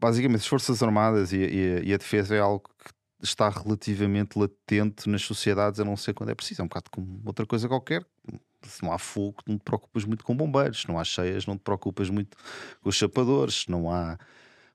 Basicamente, 0.00 0.40
as 0.40 0.46
Forças 0.46 0.82
Armadas 0.82 1.32
e, 1.32 1.36
e, 1.36 1.82
e 1.84 1.94
a 1.94 1.96
defesa 1.96 2.34
é 2.34 2.40
algo 2.40 2.68
que 2.68 2.92
está 3.22 3.48
relativamente 3.48 4.36
latente 4.36 5.08
nas 5.08 5.22
sociedades, 5.22 5.78
a 5.78 5.84
não 5.84 5.96
ser 5.96 6.12
quando 6.12 6.30
é 6.30 6.34
preciso. 6.34 6.60
É 6.60 6.64
um 6.64 6.68
bocado 6.68 6.90
como 6.90 7.22
outra 7.24 7.46
coisa 7.46 7.68
qualquer 7.68 8.04
se 8.68 8.82
não 8.82 8.92
há 8.92 8.98
fogo, 8.98 9.42
não 9.46 9.58
te 9.58 9.62
preocupas 9.64 10.04
muito 10.04 10.24
com 10.24 10.36
bombeiros, 10.36 10.82
se 10.82 10.88
não 10.88 10.98
há 10.98 11.04
cheias, 11.04 11.46
não 11.46 11.56
te 11.56 11.62
preocupas 11.62 12.10
muito 12.10 12.36
com 12.80 12.88
os 12.88 12.96
chapadores, 12.96 13.66
não 13.68 13.90
há. 13.90 14.18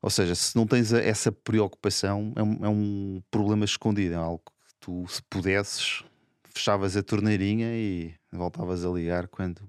Ou 0.01 0.09
seja, 0.09 0.35
se 0.35 0.55
não 0.55 0.65
tens 0.67 0.93
essa 0.93 1.31
preocupação, 1.31 2.33
é 2.35 2.43
um, 2.43 2.65
é 2.65 2.69
um 2.69 3.21
problema 3.31 3.65
escondido, 3.65 4.13
é 4.13 4.17
algo 4.17 4.43
que 4.45 4.73
tu, 4.79 5.05
se 5.07 5.21
pudesses, 5.23 6.03
fechavas 6.43 6.95
a 6.97 7.03
torneirinha 7.03 7.67
e 7.75 8.13
voltavas 8.31 8.85
a 8.85 8.89
ligar 8.89 9.27
quando 9.27 9.61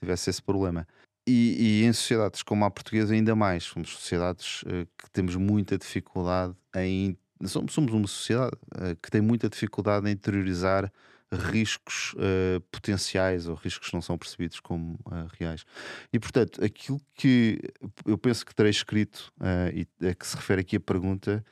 tivesse 0.00 0.30
esse 0.30 0.42
problema. 0.42 0.86
E, 1.26 1.82
e, 1.82 1.84
em 1.84 1.92
sociedades 1.92 2.42
como 2.42 2.64
a 2.64 2.70
portuguesa, 2.70 3.12
ainda 3.12 3.34
mais. 3.34 3.64
Somos 3.64 3.90
sociedades 3.90 4.62
uh, 4.62 4.86
que 4.96 5.10
temos 5.12 5.34
muita 5.34 5.76
dificuldade 5.76 6.54
em. 6.76 7.18
Somos, 7.44 7.74
somos 7.74 7.92
uma 7.92 8.06
sociedade 8.06 8.56
uh, 8.76 8.96
que 9.02 9.10
tem 9.10 9.20
muita 9.20 9.48
dificuldade 9.48 10.08
em 10.08 10.12
interiorizar 10.12 10.90
riscos 11.32 12.14
uh, 12.14 12.60
potenciais 12.70 13.48
ou 13.48 13.54
riscos 13.54 13.88
que 13.88 13.94
não 13.94 14.02
são 14.02 14.16
percebidos 14.16 14.60
como 14.60 14.94
uh, 15.06 15.26
reais. 15.38 15.64
E 16.12 16.18
portanto, 16.18 16.64
aquilo 16.64 17.00
que 17.14 17.58
eu 18.04 18.16
penso 18.16 18.46
que 18.46 18.54
terei 18.54 18.70
escrito 18.70 19.32
uh, 19.40 19.70
e 19.74 20.06
a 20.06 20.14
que 20.14 20.26
se 20.26 20.36
refere 20.36 20.60
aqui 20.60 20.76
a 20.76 20.80
pergunta 20.80 21.44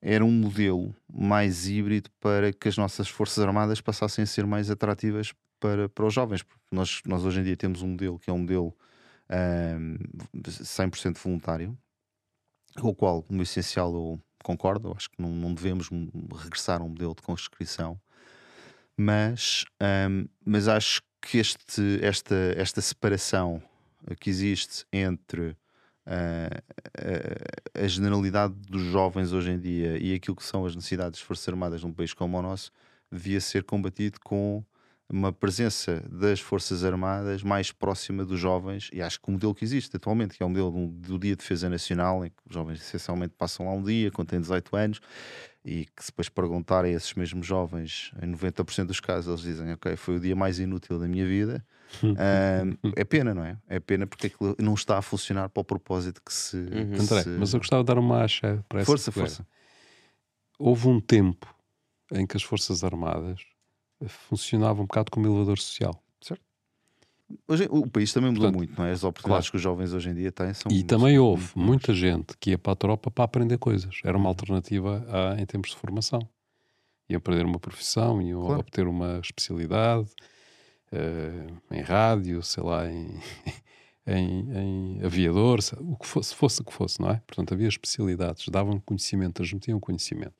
era 0.00 0.24
um 0.24 0.32
modelo 0.32 0.94
mais 1.10 1.68
híbrido 1.68 2.10
para 2.20 2.52
que 2.52 2.68
as 2.68 2.76
nossas 2.76 3.08
Forças 3.08 3.42
Armadas 3.42 3.80
passassem 3.80 4.24
a 4.24 4.26
ser 4.26 4.44
mais 4.44 4.68
atrativas 4.68 5.32
para, 5.60 5.88
para 5.88 6.04
os 6.04 6.12
jovens. 6.12 6.42
Porque 6.42 6.60
nós, 6.72 7.00
nós 7.06 7.24
hoje 7.24 7.40
em 7.40 7.44
dia 7.44 7.56
temos 7.56 7.82
um 7.82 7.88
modelo 7.88 8.18
que 8.18 8.28
é 8.28 8.32
um 8.32 8.38
modelo 8.38 8.76
um, 9.30 9.96
100% 10.36 11.18
voluntário, 11.18 11.78
com 12.80 12.88
o 12.88 12.94
qual, 12.94 13.24
no 13.30 13.42
essencial, 13.42 13.94
eu 13.94 14.20
concordo. 14.42 14.92
Acho 14.96 15.08
que 15.08 15.22
não, 15.22 15.30
não 15.30 15.54
devemos 15.54 15.88
regressar 16.34 16.80
a 16.80 16.84
um 16.84 16.88
modelo 16.88 17.14
de 17.14 17.22
conscrição 17.22 18.00
mas, 18.96 19.64
um, 20.10 20.26
mas 20.44 20.68
acho 20.68 21.02
que 21.20 21.38
este, 21.38 21.98
esta, 22.02 22.34
esta 22.56 22.80
separação 22.80 23.62
que 24.20 24.28
existe 24.28 24.84
entre 24.92 25.50
uh, 26.06 26.62
a, 27.76 27.84
a, 27.84 27.88
generalidade 27.88 28.54
dos 28.68 28.82
jovens 28.82 29.32
hoje 29.32 29.52
em 29.52 29.58
dia 29.58 29.96
e 29.98 30.14
aquilo 30.14 30.36
que 30.36 30.44
são 30.44 30.66
as 30.66 30.74
necessidades 30.74 31.20
das 31.20 31.26
Forças 31.26 31.48
Armadas 31.48 31.82
num 31.82 31.92
país 31.92 32.12
como 32.12 32.38
o 32.38 32.42
nosso 32.42 32.72
devia 33.10 33.40
ser 33.40 33.62
combatido 33.64 34.18
com 34.20 34.64
uma 35.12 35.30
presença 35.30 36.02
das 36.10 36.40
Forças 36.40 36.82
Armadas 36.84 37.42
mais 37.42 37.70
próxima 37.70 38.24
dos 38.24 38.40
jovens, 38.40 38.88
e 38.92 39.02
acho 39.02 39.20
que 39.20 39.28
o 39.28 39.32
modelo 39.32 39.54
que 39.54 39.62
existe 39.62 39.94
atualmente, 39.94 40.34
que 40.36 40.42
é 40.42 40.46
o 40.46 40.48
modelo 40.48 40.88
do 40.88 41.18
Dia 41.18 41.32
de 41.32 41.36
Defesa 41.36 41.68
Nacional, 41.68 42.24
em 42.24 42.30
que 42.30 42.36
os 42.48 42.54
jovens 42.54 42.80
essencialmente 42.80 43.34
passam 43.36 43.66
lá 43.66 43.72
um 43.72 43.82
dia, 43.82 44.10
quando 44.10 44.28
têm 44.28 44.40
18 44.40 44.74
anos, 44.74 45.00
e 45.64 45.84
que 45.84 46.04
depois 46.06 46.28
perguntarem 46.28 46.92
a 46.92 46.96
esses 46.96 47.14
mesmos 47.14 47.46
jovens, 47.46 48.12
em 48.20 48.32
90% 48.32 48.86
dos 48.86 49.00
casos, 49.00 49.28
eles 49.28 49.40
dizem: 49.40 49.72
Ok, 49.72 49.96
foi 49.96 50.16
o 50.16 50.20
dia 50.20 50.34
mais 50.34 50.58
inútil 50.58 50.98
da 50.98 51.06
minha 51.06 51.26
vida. 51.26 51.64
é 52.96 53.04
pena, 53.04 53.34
não 53.34 53.44
é? 53.44 53.56
É 53.68 53.78
pena 53.78 54.06
porque 54.06 54.28
aquilo 54.28 54.56
não 54.58 54.74
está 54.74 54.98
a 54.98 55.02
funcionar 55.02 55.48
para 55.48 55.60
o 55.60 55.64
propósito 55.64 56.20
que 56.24 56.32
se. 56.32 56.56
Uhum. 56.56 57.00
André, 57.00 57.22
se... 57.22 57.28
mas 57.30 57.52
eu 57.52 57.60
gostava 57.60 57.82
de 57.82 57.86
dar 57.86 57.98
uma 57.98 58.22
acha 58.24 58.64
para 58.68 58.80
essa 58.80 58.86
Força, 58.86 59.12
força. 59.12 59.46
Houve 60.58 60.88
um 60.88 61.00
tempo 61.00 61.54
em 62.12 62.26
que 62.26 62.36
as 62.36 62.42
Forças 62.42 62.82
Armadas 62.82 63.40
funcionavam 64.28 64.84
um 64.84 64.86
bocado 64.86 65.10
como 65.10 65.26
elevador 65.26 65.58
social. 65.58 66.02
Hoje, 67.46 67.68
o 67.70 67.88
país 67.88 68.12
também 68.12 68.30
mudou 68.30 68.44
Portanto, 68.44 68.58
muito, 68.58 68.78
não 68.78 68.86
é? 68.86 68.92
As 68.92 69.04
oportunidades 69.04 69.48
claro. 69.48 69.50
que 69.50 69.56
os 69.56 69.62
jovens 69.62 69.92
hoje 69.92 70.10
em 70.10 70.14
dia 70.14 70.32
têm 70.32 70.54
são. 70.54 70.70
E 70.70 70.74
muito, 70.74 70.86
também 70.86 71.18
houve 71.18 71.50
muito 71.54 71.66
muita 71.66 71.94
gente 71.94 72.36
que 72.38 72.50
ia 72.50 72.58
para 72.58 72.72
a 72.72 72.76
tropa 72.76 73.10
para 73.10 73.24
aprender 73.24 73.58
coisas. 73.58 74.00
Era 74.04 74.16
uma 74.16 74.28
alternativa 74.28 75.04
a, 75.08 75.40
em 75.40 75.46
termos 75.46 75.70
de 75.70 75.76
formação. 75.76 76.20
Iam 77.08 77.18
aprender 77.18 77.44
uma 77.44 77.58
profissão, 77.58 78.22
iam 78.22 78.40
claro. 78.42 78.60
obter 78.60 78.86
uma 78.86 79.18
especialidade 79.18 80.08
uh, 80.92 81.74
em 81.74 81.80
rádio, 81.80 82.42
sei 82.42 82.62
lá, 82.62 82.90
em, 82.90 83.20
em, 84.06 84.98
em 84.98 85.04
aviador, 85.04 85.58
o 85.80 85.96
que 85.96 86.06
fosse, 86.06 86.34
fosse 86.34 86.60
o 86.60 86.64
que 86.64 86.72
fosse, 86.72 87.00
não 87.00 87.10
é? 87.10 87.22
Portanto, 87.26 87.54
havia 87.54 87.68
especialidades, 87.68 88.48
davam 88.48 88.78
conhecimento, 88.80 89.34
transmitiam 89.34 89.80
conhecimento. 89.80 90.34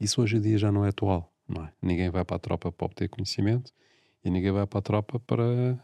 Isso 0.00 0.22
hoje 0.22 0.36
em 0.36 0.40
dia 0.40 0.58
já 0.58 0.70
não 0.70 0.84
é 0.84 0.88
atual, 0.88 1.32
não 1.48 1.64
é? 1.64 1.72
Ninguém 1.82 2.10
vai 2.10 2.24
para 2.24 2.36
a 2.36 2.40
tropa 2.40 2.70
para 2.70 2.86
obter 2.86 3.08
conhecimento 3.08 3.72
e 4.24 4.30
ninguém 4.30 4.52
vai 4.52 4.66
para 4.66 4.78
a 4.78 4.82
tropa 4.82 5.18
para 5.18 5.78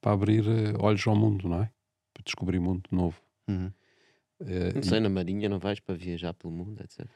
para 0.00 0.12
abrir 0.12 0.46
uh, 0.46 0.76
olhos 0.78 1.06
ao 1.06 1.14
mundo, 1.14 1.48
não 1.48 1.62
é? 1.62 1.70
Para 2.12 2.22
descobrir 2.24 2.58
mundo 2.58 2.82
novo. 2.90 3.20
Uhum. 3.48 3.70
Uh, 4.40 4.74
não 4.74 4.82
sei, 4.82 4.98
e... 4.98 5.00
na 5.00 5.08
Marinha 5.08 5.48
não 5.48 5.58
vais 5.58 5.80
para 5.80 5.94
viajar 5.94 6.32
pelo 6.34 6.52
mundo, 6.52 6.80
etc. 6.82 7.06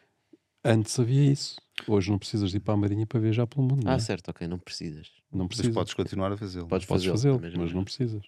Antes 0.65 0.99
havia 0.99 1.31
isso. 1.31 1.57
Hoje 1.87 2.11
não 2.11 2.19
precisas 2.19 2.51
de 2.51 2.57
ir 2.57 2.61
para 2.61 2.75
a 2.75 2.77
Marinha 2.77 3.07
para 3.07 3.21
viajar 3.21 3.47
pelo 3.47 3.67
mundo. 3.67 3.87
Ah, 3.87 3.95
é? 3.95 3.99
certo, 3.99 4.29
ok, 4.31 4.47
não 4.47 4.59
precisas. 4.59 5.11
Não 5.31 5.47
precisas. 5.47 5.69
Mas 5.69 5.75
podes 5.75 5.95
continuar 5.95 6.33
a 6.33 6.37
fazê-lo. 6.37 6.67
Podes 6.67 6.87
fazê-lo, 6.87 7.39
fazê 7.39 7.57
mas 7.59 7.73
não 7.73 7.85
precisas. 7.85 8.25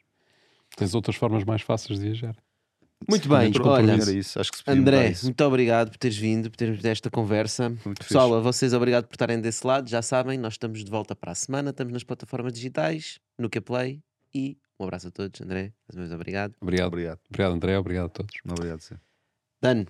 Tens 0.76 0.94
outras 0.94 1.16
formas 1.16 1.44
mais 1.44 1.62
fáceis 1.62 1.98
de 1.98 2.04
viajar. 2.04 2.36
Muito 3.08 3.28
bem, 3.28 3.52
olha, 3.62 3.94
isso. 4.12 4.40
Acho 4.40 4.50
que 4.52 4.70
André, 4.70 5.14
muito 5.22 5.44
obrigado 5.44 5.90
por 5.90 5.98
teres 5.98 6.16
vindo, 6.16 6.50
por 6.50 6.56
teres 6.56 6.82
esta 6.84 7.10
conversa. 7.10 7.68
Muito 7.84 8.04
Pessoal, 8.04 8.28
fixe. 8.28 8.38
a 8.38 8.40
vocês 8.40 8.72
obrigado 8.72 9.06
por 9.06 9.14
estarem 9.14 9.40
desse 9.40 9.66
lado. 9.66 9.88
Já 9.88 10.00
sabem, 10.00 10.38
nós 10.38 10.54
estamos 10.54 10.82
de 10.82 10.90
volta 10.90 11.14
para 11.14 11.32
a 11.32 11.34
semana, 11.34 11.70
estamos 11.70 11.92
nas 11.92 12.02
plataformas 12.02 12.52
digitais, 12.54 13.18
no 13.38 13.48
Play 13.50 14.02
e 14.36 14.58
um 14.78 14.84
abraço 14.84 15.08
a 15.08 15.10
todos, 15.10 15.40
André. 15.40 15.72
Mais 15.88 15.94
uma 15.94 16.02
vez, 16.02 16.12
obrigado. 16.12 16.54
Obrigado. 16.60 16.88
Obrigado, 16.88 17.18
obrigado 17.28 17.52
André. 17.54 17.78
Obrigado 17.78 18.06
a 18.06 18.08
todos. 18.10 18.34
Obrigado, 18.44 18.80
sim. 18.80 18.96
Dan, 19.62 19.86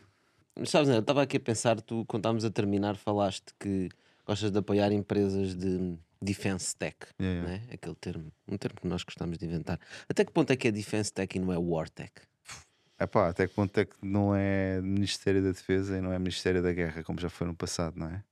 sabes, 0.64 0.88
eu 0.88 1.01
estava 1.01 1.22
aqui 1.22 1.38
a 1.38 1.40
pensar, 1.40 1.80
tu, 1.80 2.05
quando 2.07 2.20
estávamos 2.20 2.44
a 2.44 2.51
terminar, 2.51 2.97
falaste 2.97 3.53
que 3.59 3.88
gostas 4.24 4.53
de 4.53 4.59
apoiar 4.59 4.92
empresas 4.92 5.57
de 5.57 5.99
defense 6.22 6.74
tech, 6.76 6.97
yeah, 7.20 7.40
yeah. 7.40 7.66
Né? 7.66 7.74
aquele 7.74 7.94
termo, 7.97 8.32
um 8.49 8.57
termo 8.57 8.80
que 8.80 8.86
nós 8.86 9.03
gostamos 9.03 9.36
de 9.38 9.44
inventar. 9.44 9.78
Até 10.09 10.24
que 10.24 10.32
ponto 10.32 10.51
é 10.53 10.57
que 10.57 10.68
é 10.68 10.70
defense 10.70 11.12
tech 11.12 11.36
e 11.36 11.40
não 11.40 11.53
é 11.53 11.59
war 11.59 11.88
tech? 11.90 12.12
Epá, 12.99 13.28
até 13.28 13.47
que 13.47 13.55
ponto 13.55 13.76
é 13.78 13.84
que 13.84 13.97
não 14.01 14.34
é 14.34 14.80
Ministério 14.80 15.42
da 15.42 15.51
Defesa 15.51 15.99
e 15.99 16.01
não 16.01 16.12
é 16.12 16.18
Ministério 16.18 16.62
da 16.62 16.72
Guerra, 16.72 17.03
como 17.03 17.20
já 17.20 17.28
foi 17.28 17.47
no 17.47 17.55
passado, 17.55 17.99
não 17.99 18.09
é? 18.09 18.22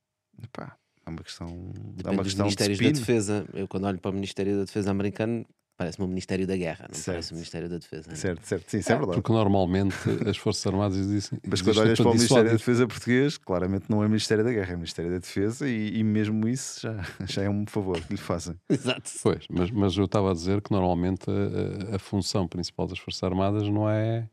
Epá, 0.43 0.77
é 1.05 1.11
uma 1.11 1.23
questão. 1.23 1.49
Depende 1.75 2.09
é 2.09 2.11
uma 2.11 2.23
questão 2.23 2.47
dos 2.47 2.57
Ministérios 2.57 2.79
de 2.79 2.85
da 2.85 2.99
Defesa. 2.99 3.47
Eu, 3.53 3.69
quando 3.69 3.85
olho 3.85 3.99
para 3.99 4.11
o 4.11 4.15
Ministério 4.15 4.57
da 4.57 4.65
Defesa 4.65 4.91
americano, 4.91 5.45
Parece-me 5.77 6.05
o 6.05 6.09
Ministério 6.09 6.47
da 6.47 6.57
Guerra, 6.57 6.87
não 6.89 6.95
certo. 6.95 7.17
parece 7.17 7.33
o 7.33 7.35
Ministério 7.35 7.69
da 7.69 7.79
Defesa. 7.79 8.09
Não? 8.09 8.17
Certo, 8.17 8.47
certo, 8.47 8.71
sim, 8.71 8.79
isso 8.79 8.93
é, 8.93 8.95
é 8.95 8.97
verdade. 8.97 9.21
Porque 9.21 9.33
normalmente 9.33 9.97
as 10.29 10.37
Forças 10.37 10.65
Armadas 10.67 10.97
dizem. 10.97 11.41
Mas 11.45 11.63
quando 11.63 11.79
olhas 11.79 11.99
para 11.99 12.09
o 12.09 12.15
Ministério 12.15 12.45
da 12.45 12.53
Defesa 12.53 12.87
português, 12.87 13.37
claramente 13.37 13.87
não 13.89 14.03
é 14.03 14.07
Ministério 14.07 14.45
da 14.45 14.53
Guerra, 14.53 14.73
é 14.73 14.77
Ministério 14.77 15.11
da 15.11 15.19
Defesa 15.19 15.69
e, 15.69 15.99
e 15.99 16.05
mesmo 16.05 16.47
isso 16.47 16.81
já, 16.81 17.05
já 17.27 17.43
é 17.43 17.51
um 17.51 17.67
favor 17.67 18.01
que 18.01 18.13
lhe 18.13 18.21
fazem. 18.21 18.55
Exato. 18.71 19.11
Pois, 19.21 19.47
mas, 19.51 19.71
mas 19.73 19.97
eu 19.97 20.05
estava 20.05 20.31
a 20.31 20.35
dizer 20.35 20.61
que 20.63 20.71
normalmente 20.71 21.27
a, 21.29 21.97
a, 21.97 21.99
função 21.99 22.47
principal 22.47 22.87
das 22.87 22.99
Forças 22.99 23.23
Armadas 23.25 23.69
não 23.69 23.91
é, 23.91 24.29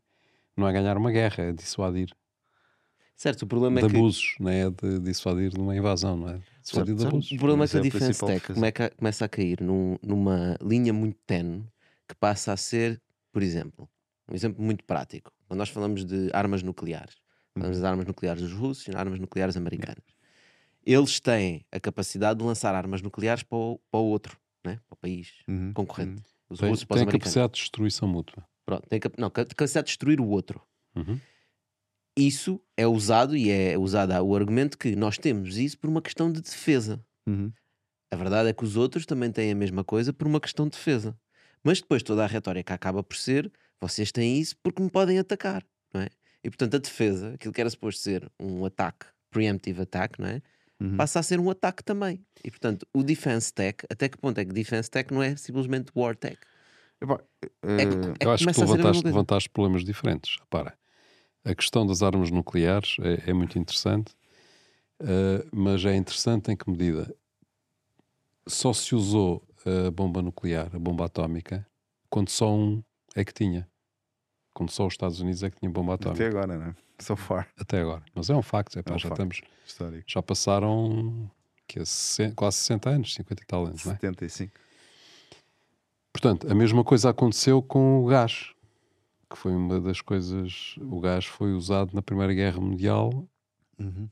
não 0.56 0.68
é 0.68 0.72
ganhar 0.72 0.96
uma 0.96 1.10
guerra, 1.10 1.42
é 1.42 1.52
dissuadir. 1.52 2.14
Certo, 3.16 3.42
o 3.42 3.46
problema 3.46 3.80
de 3.80 3.86
é 3.86 3.88
que... 3.88 3.96
abusos, 3.96 4.34
não 4.40 4.50
é? 4.50 4.70
De 4.70 4.98
dissuadir 5.00 5.50
de 5.50 5.60
uma 5.60 5.76
invasão, 5.76 6.16
não 6.16 6.28
é? 6.28 6.40
Dissuadir 6.62 6.94
de 6.94 7.06
abusos. 7.06 7.32
O 7.32 7.36
problema 7.36 7.64
é 7.64 7.68
que 7.68 7.76
a 7.76 7.80
Mas 7.80 7.86
é 7.86 7.88
o 7.88 7.92
defense 7.92 8.06
principal 8.24 8.28
tech 8.40 8.64
é 8.64 8.72
que 8.72 8.96
começa 8.96 9.24
a 9.24 9.28
cair 9.28 9.60
num- 9.60 9.96
numa 10.02 10.56
linha 10.62 10.92
muito 10.92 11.18
tenue 11.26 11.64
que 12.08 12.14
passa 12.14 12.52
a 12.52 12.56
ser, 12.56 13.00
por 13.32 13.42
exemplo, 13.42 13.88
um 14.28 14.34
exemplo 14.34 14.62
muito 14.62 14.84
prático. 14.84 15.32
Quando 15.46 15.58
nós 15.58 15.68
falamos 15.68 16.04
de 16.04 16.30
armas 16.32 16.62
nucleares, 16.62 17.16
falamos 17.54 17.78
das 17.78 17.84
armas 17.84 18.06
nucleares 18.06 18.42
dos 18.42 18.52
russos 18.52 18.88
e 18.88 18.96
armas 18.96 19.18
nucleares 19.20 19.56
americanas. 19.56 20.04
Eles 20.84 21.20
têm 21.20 21.64
a 21.70 21.78
capacidade 21.78 22.40
de 22.40 22.44
lançar 22.44 22.74
armas 22.74 23.02
nucleares 23.02 23.42
para 23.44 23.56
o, 23.56 23.78
para 23.90 24.00
o 24.00 24.04
outro, 24.04 24.36
né? 24.64 24.80
para 24.88 24.94
o 24.94 24.96
país 24.96 25.32
Uhum, 25.48 25.72
concorrente. 25.72 26.22
Os 26.50 26.58
Tem, 26.58 26.68
russos 26.70 26.84
para 26.84 26.94
os 26.96 27.00
tem 27.02 27.08
capacidade 27.18 27.52
de 27.52 27.60
destruição 27.60 28.08
mútua. 28.08 28.44
Pronto, 28.66 28.88
tem 28.88 29.00
não, 29.16 29.30
ca- 29.30 29.44
capacidade 29.44 29.86
de 29.86 29.90
destruir 29.90 30.20
o 30.20 30.26
outro. 30.28 30.60
Uhum. 30.96 31.18
Isso 32.16 32.60
é 32.76 32.86
usado 32.86 33.36
e 33.36 33.50
é 33.50 33.78
usado 33.78 34.12
o 34.12 34.36
argumento 34.36 34.76
que 34.76 34.94
nós 34.94 35.16
temos 35.16 35.56
isso 35.56 35.78
por 35.78 35.88
uma 35.88 36.02
questão 36.02 36.30
de 36.30 36.40
defesa. 36.40 37.04
uhum. 37.26 37.52
A 38.12 38.16
verdade 38.16 38.50
é 38.50 38.52
que 38.52 38.62
os 38.62 38.76
outros 38.76 39.06
também 39.06 39.32
têm 39.32 39.50
a 39.50 39.54
mesma 39.54 39.82
coisa 39.82 40.12
por 40.12 40.26
uma 40.26 40.38
questão 40.38 40.66
de 40.66 40.72
defesa. 40.72 41.18
Mas 41.64 41.80
depois 41.80 42.02
toda 42.02 42.22
a 42.22 42.26
retórica 42.26 42.74
acaba 42.74 43.02
por 43.02 43.16
ser 43.16 43.50
vocês 43.82 44.12
têm 44.12 44.38
isso 44.38 44.54
porque 44.62 44.80
me 44.80 44.88
podem 44.88 45.18
atacar, 45.18 45.64
não 45.92 46.02
é? 46.02 46.08
E 46.44 46.48
portanto 46.48 46.76
a 46.76 46.78
defesa, 46.78 47.34
aquilo 47.34 47.52
que 47.52 47.60
era 47.60 47.68
suposto 47.68 48.00
ser 48.00 48.30
um 48.38 48.64
ataque, 48.64 49.06
preemptive 49.28 49.82
attack, 49.82 50.20
não 50.20 50.28
é? 50.28 50.42
Uhum. 50.80 50.96
Passa 50.96 51.18
a 51.18 51.22
ser 51.22 51.40
um 51.40 51.50
ataque 51.50 51.82
também. 51.82 52.24
E 52.44 52.50
portanto 52.50 52.86
o 52.94 53.02
defense 53.02 53.52
tech, 53.52 53.84
até 53.90 54.08
que 54.08 54.16
ponto 54.18 54.38
é 54.38 54.44
que 54.44 54.52
defense 54.52 54.88
tech 54.88 55.12
não 55.12 55.20
é 55.20 55.34
simplesmente 55.34 55.90
war 55.96 56.16
tech? 56.16 56.38
Epá, 57.00 57.20
É 57.64 57.82
eh, 57.82 58.14
é 58.20 58.26
Eu 58.26 58.30
acho 58.30 58.46
que 58.46 58.60
levantaste, 58.60 59.04
levantaste 59.04 59.50
problemas 59.50 59.84
diferentes. 59.84 60.36
Repara, 60.38 60.78
a 61.44 61.54
questão 61.54 61.86
das 61.86 62.02
armas 62.02 62.30
nucleares 62.30 62.96
é, 63.00 63.30
é 63.30 63.32
muito 63.32 63.58
interessante, 63.58 64.14
eh, 65.00 65.44
mas 65.52 65.84
é 65.84 65.94
interessante 65.96 66.50
em 66.52 66.56
que 66.56 66.70
medida 66.70 67.12
só 68.46 68.72
se 68.72 68.94
usou 68.94 69.42
a 69.86 69.90
bomba 69.90 70.22
nuclear, 70.22 70.70
a 70.74 70.78
bomba 70.78 71.06
atómica, 71.06 71.66
quando 72.10 72.28
só 72.28 72.52
um 72.54 72.82
é 73.14 73.24
que 73.24 73.32
tinha. 73.32 73.68
Quando 74.54 74.70
só 74.70 74.86
os 74.86 74.92
Estados 74.94 75.20
Unidos 75.20 75.42
é 75.42 75.50
que 75.50 75.58
tinha 75.58 75.70
bomba 75.70 75.94
atómica. 75.94 76.26
até 76.26 76.36
agora, 76.36 76.58
né? 76.58 76.74
So 76.98 77.16
far, 77.16 77.48
Até 77.58 77.80
agora. 77.80 78.02
Mas 78.14 78.30
é 78.30 78.34
um 78.34 78.42
facto, 78.42 78.76
é 78.78 78.80
um 78.80 78.98
já, 78.98 79.08
facto. 79.08 79.12
estamos, 79.12 79.40
histórico. 79.66 80.04
já 80.06 80.22
passaram 80.22 81.30
que 81.66 81.80
é 81.80 81.84
60 81.84 82.34
quase 82.34 82.58
60 82.58 82.90
anos, 82.90 83.14
50 83.14 83.42
e 83.42 83.46
tal 83.46 83.66
anos, 83.66 83.84
não 83.84 83.92
é? 83.92 83.96
75. 83.96 84.52
Portanto, 86.12 86.50
a 86.50 86.54
mesma 86.54 86.84
coisa 86.84 87.10
aconteceu 87.10 87.62
com 87.62 88.04
o 88.04 88.06
gás, 88.06 88.50
que 89.32 89.38
foi 89.38 89.52
uma 89.54 89.80
das 89.80 90.00
coisas. 90.00 90.74
O 90.80 91.00
gás 91.00 91.24
foi 91.24 91.52
usado 91.52 91.94
na 91.94 92.02
Primeira 92.02 92.32
Guerra 92.34 92.60
Mundial 92.60 93.10
Uhum. 93.78 94.08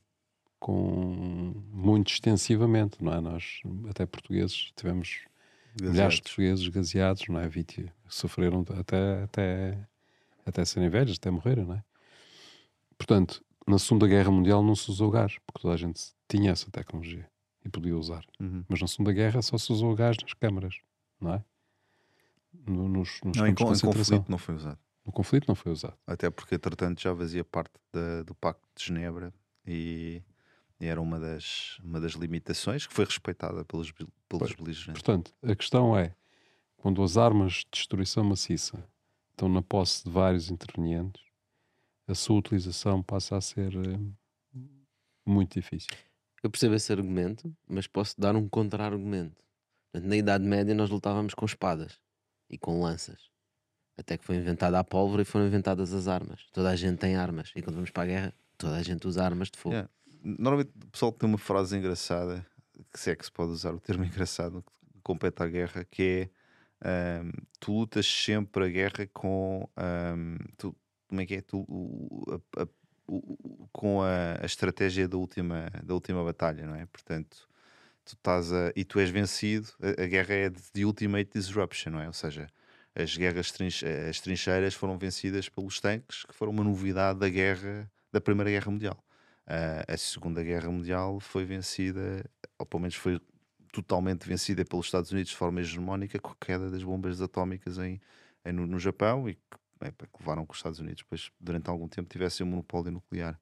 com 0.59 1.53
muito 1.71 2.11
extensivamente, 2.11 3.03
não 3.03 3.13
é? 3.13 3.21
Nós, 3.21 3.61
até 3.89 4.05
portugueses, 4.05 4.71
tivemos 4.75 5.19
milhares 5.19 5.75
de 5.75 5.85
Gaseados. 5.87 6.19
portugueses 6.21 6.67
gaseados, 6.67 7.23
não 7.29 7.39
é? 7.39 7.47
Vítima, 7.47 7.89
sofreram 8.07 8.65
até, 8.77 9.23
até, 9.23 9.87
até 10.45 10.65
serem 10.65 10.89
velhos, 10.89 11.17
até 11.17 11.31
morreram, 11.31 11.65
não 11.65 11.75
é? 11.75 11.83
Portanto, 12.97 13.43
na 13.67 13.79
Segunda 13.79 14.07
Guerra 14.07 14.29
Mundial 14.31 14.61
não 14.63 14.75
se 14.75 14.89
usou 14.91 15.09
gás, 15.09 15.37
porque 15.45 15.61
toda 15.61 15.73
a 15.73 15.77
gente 15.77 16.01
tinha 16.27 16.51
essa 16.51 16.69
tecnologia 16.69 17.27
e 17.63 17.69
podia 17.69 17.95
usar. 17.97 18.23
Uhum. 18.39 18.63
Mas 18.67 18.81
na 18.81 18.87
Segunda 18.87 19.13
Guerra 19.13 19.41
só 19.41 19.57
se 19.57 19.71
usou 19.71 19.95
gás 19.95 20.17
nas 20.21 20.33
câmaras, 20.33 20.75
não 21.19 21.33
é? 21.35 21.43
No- 22.67 22.87
nos 22.89 23.21
nos 23.23 23.37
Não, 23.37 23.47
em, 23.47 23.51
em 23.51 23.55
conflito 23.55 24.25
não 24.29 24.37
foi 24.37 24.55
usado. 24.55 24.77
No 25.05 25.11
conflito 25.11 25.47
não 25.47 25.55
foi 25.55 25.71
usado. 25.71 25.97
Até 26.05 26.29
porque, 26.29 26.55
entretanto, 26.55 27.01
já 27.01 27.15
fazia 27.15 27.43
parte 27.43 27.73
da- 27.91 28.23
do 28.23 28.35
Pacto 28.35 28.67
de 28.75 28.85
Genebra 28.85 29.33
e, 29.65 30.21
e 30.79 30.85
era 30.85 31.01
uma 31.01 31.19
das, 31.19 31.79
uma 31.79 31.99
das 31.99 32.13
limitações 32.13 32.85
que 32.85 32.93
foi 32.93 33.05
respeitada 33.05 33.65
pelos, 33.65 33.91
pelos 34.29 34.53
beligerantes. 34.53 35.01
Portanto, 35.01 35.33
a 35.41 35.55
questão 35.55 35.97
é, 35.97 36.15
quando 36.77 37.01
as 37.03 37.17
armas 37.17 37.53
de 37.53 37.67
destruição 37.71 38.23
maciça 38.23 38.87
estão 39.31 39.49
na 39.49 39.61
posse 39.63 40.03
de 40.03 40.11
vários 40.11 40.51
intervenientes, 40.51 41.23
a 42.07 42.13
sua 42.13 42.37
utilização 42.37 43.01
passa 43.01 43.37
a 43.37 43.41
ser 43.41 43.73
eh, 43.75 44.59
muito 45.25 45.53
difícil. 45.59 45.89
Eu 46.43 46.49
percebo 46.49 46.75
esse 46.75 46.91
argumento, 46.91 47.55
mas 47.67 47.87
posso 47.87 48.19
dar 48.19 48.35
um 48.35 48.47
contra-argumento. 48.47 49.41
Na 49.93 50.15
Idade 50.15 50.43
Média 50.45 50.75
nós 50.75 50.89
lutávamos 50.89 51.33
com 51.33 51.45
espadas 51.45 51.99
e 52.49 52.57
com 52.57 52.81
lanças. 52.81 53.30
Até 54.01 54.17
que 54.17 54.25
foi 54.25 54.35
inventada 54.35 54.77
a 54.79 54.83
pólvora 54.83 55.21
e 55.21 55.25
foram 55.25 55.47
inventadas 55.47 55.93
as 55.93 56.07
armas. 56.07 56.41
Toda 56.51 56.69
a 56.69 56.75
gente 56.75 56.97
tem 56.97 57.15
armas. 57.15 57.51
E 57.55 57.61
quando 57.61 57.75
vamos 57.75 57.91
para 57.91 58.03
a 58.03 58.05
guerra, 58.07 58.33
toda 58.57 58.75
a 58.75 58.83
gente 58.83 59.07
usa 59.07 59.23
armas 59.23 59.49
de 59.49 59.57
fogo. 59.57 59.73
Yeah. 59.75 59.89
Normalmente 60.23 60.71
o 60.83 60.87
pessoal 60.91 61.11
tem 61.11 61.29
uma 61.29 61.37
frase 61.37 61.77
engraçada, 61.77 62.45
que 62.91 62.99
se 62.99 63.11
é 63.11 63.15
que 63.15 63.23
se 63.25 63.31
pode 63.31 63.51
usar 63.51 63.73
o 63.73 63.79
termo 63.79 64.03
engraçado, 64.05 64.63
que 64.63 64.99
compete 65.03 65.41
à 65.41 65.47
guerra, 65.47 65.85
que 65.89 66.29
é 66.83 67.19
ahm, 67.19 67.29
tu 67.59 67.73
lutas 67.73 68.05
sempre 68.05 68.65
a 68.65 68.67
guerra 68.67 69.07
com 69.13 69.67
ahm, 69.77 70.37
tu, 70.57 70.75
como 71.07 71.21
é 71.21 71.25
que 71.25 71.35
é? 71.35 71.41
Tu, 71.41 71.65
a- 72.57 72.61
a- 72.63 72.67
com 73.71 74.01
a, 74.01 74.41
a 74.41 74.45
estratégia 74.45 75.07
da 75.07 75.17
última, 75.17 75.69
da 75.83 75.93
última 75.93 76.23
batalha, 76.23 76.65
não 76.65 76.75
é? 76.75 76.85
Portanto, 76.85 77.47
tu 78.05 78.13
estás 78.15 78.51
a, 78.53 78.71
e 78.75 78.83
tu 78.85 78.99
és 78.99 79.09
vencido, 79.09 79.67
a, 79.81 80.03
a 80.03 80.07
guerra 80.07 80.33
é 80.33 80.49
de, 80.49 80.61
de 80.73 80.85
ultimate 80.85 81.29
disruption, 81.33 81.91
não 81.91 81.99
é? 81.99 82.07
Ou 82.07 82.13
seja, 82.13 82.47
as 82.95 83.15
guerras 83.15 83.53
as 84.09 84.19
trincheiras 84.21 84.73
foram 84.73 84.97
vencidas 84.97 85.49
pelos 85.49 85.79
tanques, 85.79 86.23
que 86.25 86.33
foram 86.33 86.51
uma 86.51 86.63
novidade 86.63 87.19
da 87.19 87.29
guerra 87.29 87.89
da 88.11 88.19
Primeira 88.21 88.49
Guerra 88.51 88.71
Mundial. 88.71 89.03
Ah, 89.47 89.83
a 89.87 89.97
Segunda 89.97 90.43
Guerra 90.43 90.69
Mundial 90.69 91.19
foi 91.19 91.45
vencida, 91.45 92.23
ou 92.59 92.65
pelo 92.65 92.81
menos 92.81 92.95
foi 92.95 93.19
totalmente 93.71 94.27
vencida 94.27 94.65
pelos 94.65 94.87
Estados 94.87 95.11
Unidos 95.11 95.31
de 95.31 95.37
forma 95.37 95.61
hegemónica 95.61 96.19
com 96.19 96.31
a 96.31 96.35
queda 96.35 96.69
das 96.69 96.83
bombas 96.83 97.21
atómicas 97.21 97.77
em, 97.77 97.99
em- 98.45 98.51
no, 98.51 98.67
no 98.67 98.79
Japão 98.79 99.29
e 99.29 99.35
que, 99.35 99.41
é, 99.81 99.93
levaram 100.19 100.45
que 100.45 100.51
os 100.51 100.57
Estados 100.57 100.79
Unidos 100.79 101.03
depois, 101.03 101.31
durante 101.39 101.69
algum 101.69 101.87
tempo, 101.87 102.09
tivessem 102.09 102.45
um 102.45 102.49
monopólio 102.49 102.91
nuclear. 102.91 103.39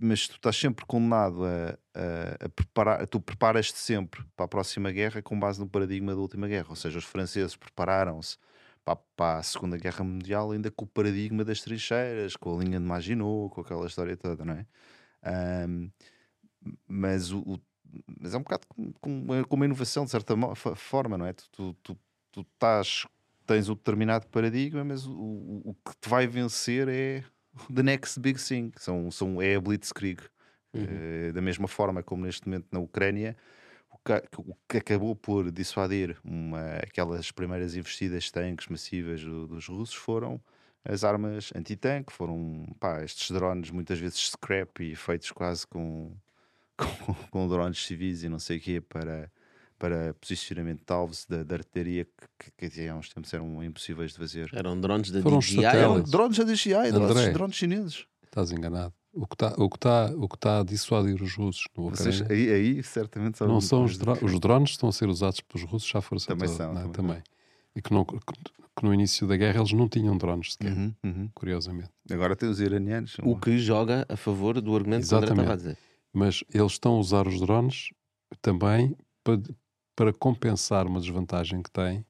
Mas 0.00 0.28
tu 0.28 0.36
estás 0.36 0.56
sempre 0.56 0.84
condenado 0.86 1.44
a, 1.44 1.78
a- 1.94 2.44
a 2.46 2.48
preparar, 2.48 3.06
tu 3.06 3.20
preparas-te 3.20 3.78
sempre 3.78 4.22
para 4.36 4.44
a 4.46 4.48
próxima 4.48 4.90
guerra 4.90 5.22
com 5.22 5.38
base 5.38 5.58
no 5.60 5.68
paradigma 5.68 6.14
da 6.14 6.20
última 6.20 6.46
guerra. 6.48 6.66
Ou 6.70 6.76
seja, 6.76 6.98
os 6.98 7.04
franceses 7.04 7.56
prepararam-se 7.56 8.36
para, 8.84 8.96
para 9.16 9.38
a 9.38 9.42
Segunda 9.42 9.78
Guerra 9.78 10.04
Mundial 10.04 10.50
ainda 10.52 10.70
com 10.70 10.84
o 10.84 10.88
paradigma 10.88 11.44
das 11.44 11.60
trincheiras, 11.60 12.36
com 12.36 12.58
a 12.58 12.62
linha 12.62 12.78
de 12.78 12.84
Maginot, 12.86 13.54
com 13.54 13.60
aquela 13.62 13.86
história 13.86 14.16
toda, 14.16 14.44
não 14.44 14.54
é? 14.54 14.66
Ahm, 15.22 15.90
mas, 16.88 17.30
o, 17.32 17.38
o- 17.40 17.60
mas 18.20 18.34
é 18.34 18.38
um 18.38 18.42
bocado 18.42 18.66
com, 18.68 18.92
com 18.94 19.44
uma, 19.50 19.64
inovação 19.66 20.04
de 20.04 20.10
certa 20.10 20.34
forma, 20.76 21.16
não 21.18 21.26
é? 21.26 21.32
Tu, 21.32 21.44
tu, 21.52 21.74
tu, 21.82 21.98
tu 22.32 22.40
estás, 22.42 23.06
tens 23.46 23.68
um 23.68 23.74
determinado 23.74 24.26
paradigma, 24.28 24.84
mas 24.84 25.06
o, 25.06 25.12
o, 25.12 25.62
o 25.70 25.74
que 25.74 25.96
te 26.00 26.08
vai 26.08 26.26
vencer 26.26 26.88
é 26.88 27.24
the 27.72 27.82
next 27.82 28.18
big 28.20 28.38
thing. 28.38 28.72
São, 28.76 29.10
são, 29.10 29.40
é 29.42 29.54
a 29.56 29.60
Blitzkrieg. 29.60 30.20
Eh, 30.76 31.30
da 31.32 31.40
mesma 31.40 31.68
forma 31.68 32.02
como 32.02 32.24
neste 32.26 32.48
momento 32.48 32.66
na 32.72 32.80
Ucrânia, 32.80 33.36
o 33.92 33.96
que, 33.98 34.12
o 34.38 34.56
que 34.68 34.78
acabou 34.78 35.14
por 35.14 35.50
dissuadir 35.52 36.16
uma, 36.24 36.78
aquelas 36.78 37.30
primeiras 37.30 37.76
investidas 37.76 38.24
de 38.24 38.32
tanques 38.32 38.66
massivas 38.66 39.22
do- 39.22 39.46
dos 39.46 39.68
russos 39.68 39.94
foram 39.94 40.40
as 40.84 41.04
armas 41.04 41.52
anti-tanque, 41.54 42.12
foram 42.12 42.66
pá, 42.80 43.02
estes 43.04 43.30
drones 43.30 43.70
muitas 43.70 44.00
vezes 44.00 44.18
scrap 44.30 44.80
e 44.80 44.96
feitos 44.96 45.30
quase 45.30 45.64
com, 45.66 46.12
com, 46.76 47.14
com 47.30 47.48
drones 47.48 47.86
civis 47.86 48.24
e 48.24 48.28
não 48.28 48.40
sei 48.40 48.58
o 48.58 48.60
quê 48.60 48.80
para, 48.80 49.30
para 49.78 50.14
posicionamento 50.14 50.82
de 50.86 50.92
alvos 50.92 51.26
da, 51.28 51.42
da 51.42 51.56
artilharia 51.56 52.04
que, 52.04 52.50
que, 52.56 52.70
que 52.70 52.88
há 52.88 52.94
uns 52.94 53.08
tempos 53.08 53.32
eram 53.34 53.62
impossíveis 53.62 54.12
de 54.12 54.18
fazer. 54.18 54.48
Eram 54.54 54.80
drones 54.80 55.10
da 55.10 55.20
Foram 55.22 55.38
DJI. 55.40 55.64
eram- 55.64 56.02
drones 56.02 56.38
da 56.38 56.44
DJI, 56.44 56.92
drones, 56.92 57.10
André. 57.16 57.30
drones 57.32 57.56
chineses. 57.56 58.06
Estás 58.24 58.50
enganado. 58.52 58.92
O 59.12 59.26
que 59.28 59.34
está 59.36 59.54
o 59.56 59.70
que 59.70 59.78
tá, 59.78 60.12
o 60.16 60.28
que 60.28 60.38
tá 60.38 60.60
a 60.60 60.64
dissuadir 60.64 61.22
os 61.22 61.34
russos 61.36 61.64
no 61.76 61.88
Vocês, 61.90 62.22
aí, 62.28 62.50
aí 62.50 62.82
certamente 62.82 63.38
sabem 63.38 63.54
não 63.54 63.60
são 63.60 63.84
os, 63.84 63.96
dro- 63.96 64.16
que- 64.16 64.24
os 64.24 64.40
drones 64.40 64.70
que 64.70 64.74
estão 64.76 64.88
a 64.88 64.92
ser 64.92 65.08
usados 65.08 65.40
pelos 65.40 65.68
russos 65.70 65.88
já 65.88 66.00
força 66.00 66.26
Também 66.26 66.48
toda, 66.48 66.56
são, 66.58 66.72
não 66.74 66.80
é? 66.80 66.84
também. 66.84 66.92
também. 66.92 67.22
E 67.76 67.82
que, 67.82 67.92
não, 67.92 68.04
que, 68.04 68.16
que 68.18 68.84
no 68.84 68.92
início 68.92 69.24
da 69.28 69.36
guerra 69.36 69.60
eles 69.60 69.72
não 69.72 69.88
tinham 69.88 70.16
drones 70.18 70.52
sequer, 70.54 70.72
Uhum, 70.72 70.92
uhum. 71.04 71.28
curiosamente. 71.32 71.90
Agora 72.10 72.34
tem 72.34 72.48
os 72.48 72.58
iranianos. 72.60 73.16
O 73.22 73.36
que 73.38 73.56
joga 73.58 74.04
a 74.08 74.16
favor 74.16 74.60
do 74.60 74.74
argumento 74.74 75.06
que 75.06 75.14
o 75.14 75.16
André 75.16 75.28
Exatamente. 75.32 75.40
estava 75.42 75.52
a 75.52 75.56
dizer. 75.56 75.78
Mas 76.12 76.42
eles 76.52 76.72
estão 76.72 76.94
a 76.94 76.98
usar 76.98 77.28
os 77.28 77.40
drones 77.40 77.90
também 78.42 78.96
para, 79.22 79.40
para 79.96 80.12
compensar 80.12 80.86
uma 80.86 81.00
desvantagem 81.00 81.62
que 81.62 81.70
têm, 81.70 82.04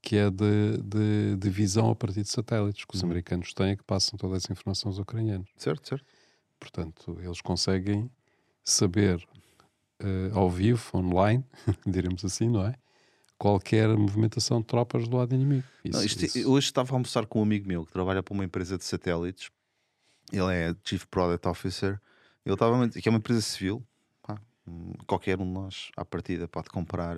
que 0.00 0.16
é 0.16 0.30
de, 0.30 0.78
de, 0.82 1.36
de 1.36 1.50
visão 1.50 1.90
a 1.90 1.94
partir 1.94 2.22
de 2.22 2.28
satélites, 2.28 2.84
que 2.84 2.94
os 2.96 3.04
americanos 3.04 3.54
têm, 3.54 3.76
que 3.76 3.84
passam 3.84 4.18
toda 4.18 4.36
essa 4.36 4.52
informação 4.52 4.90
aos 4.90 4.98
ucranianos. 4.98 5.48
Certo, 5.56 5.88
certo. 5.88 6.04
Portanto, 6.58 7.18
eles 7.22 7.40
conseguem 7.40 8.10
saber 8.64 9.24
eh, 10.00 10.30
ao 10.32 10.50
vivo, 10.50 10.82
online, 10.94 11.44
diremos 11.86 12.24
assim, 12.24 12.48
não 12.48 12.66
é? 12.66 12.74
Qualquer 13.38 13.88
movimentação 13.96 14.60
de 14.60 14.66
tropas 14.66 15.08
do 15.08 15.16
lado 15.16 15.34
inimigo. 15.34 15.64
Isso, 15.84 15.98
Não, 15.98 16.04
isto- 16.04 16.24
isso- 16.24 16.50
Hoje 16.50 16.66
estava 16.66 16.92
a 16.92 16.94
almoçar 16.94 17.26
com 17.26 17.40
um 17.40 17.42
amigo 17.42 17.66
meu 17.66 17.84
que 17.84 17.92
trabalha 17.92 18.22
para 18.22 18.32
uma 18.34 18.44
empresa 18.44 18.78
de 18.78 18.84
satélites 18.84 19.50
Ele 20.32 20.52
é 20.54 20.74
Chief 20.84 21.04
Product 21.06 21.46
Officer. 21.48 22.00
Ele 22.44 22.54
estava 22.54 22.88
que 22.88 23.08
é 23.08 23.10
uma 23.10 23.18
empresa 23.18 23.40
civil. 23.40 23.84
Pá, 24.64 25.04
qualquer 25.06 25.40
um 25.40 25.44
de 25.44 25.52
nós, 25.52 25.90
à 25.96 26.04
partida, 26.04 26.48
pode 26.48 26.68
comprar 26.68 27.16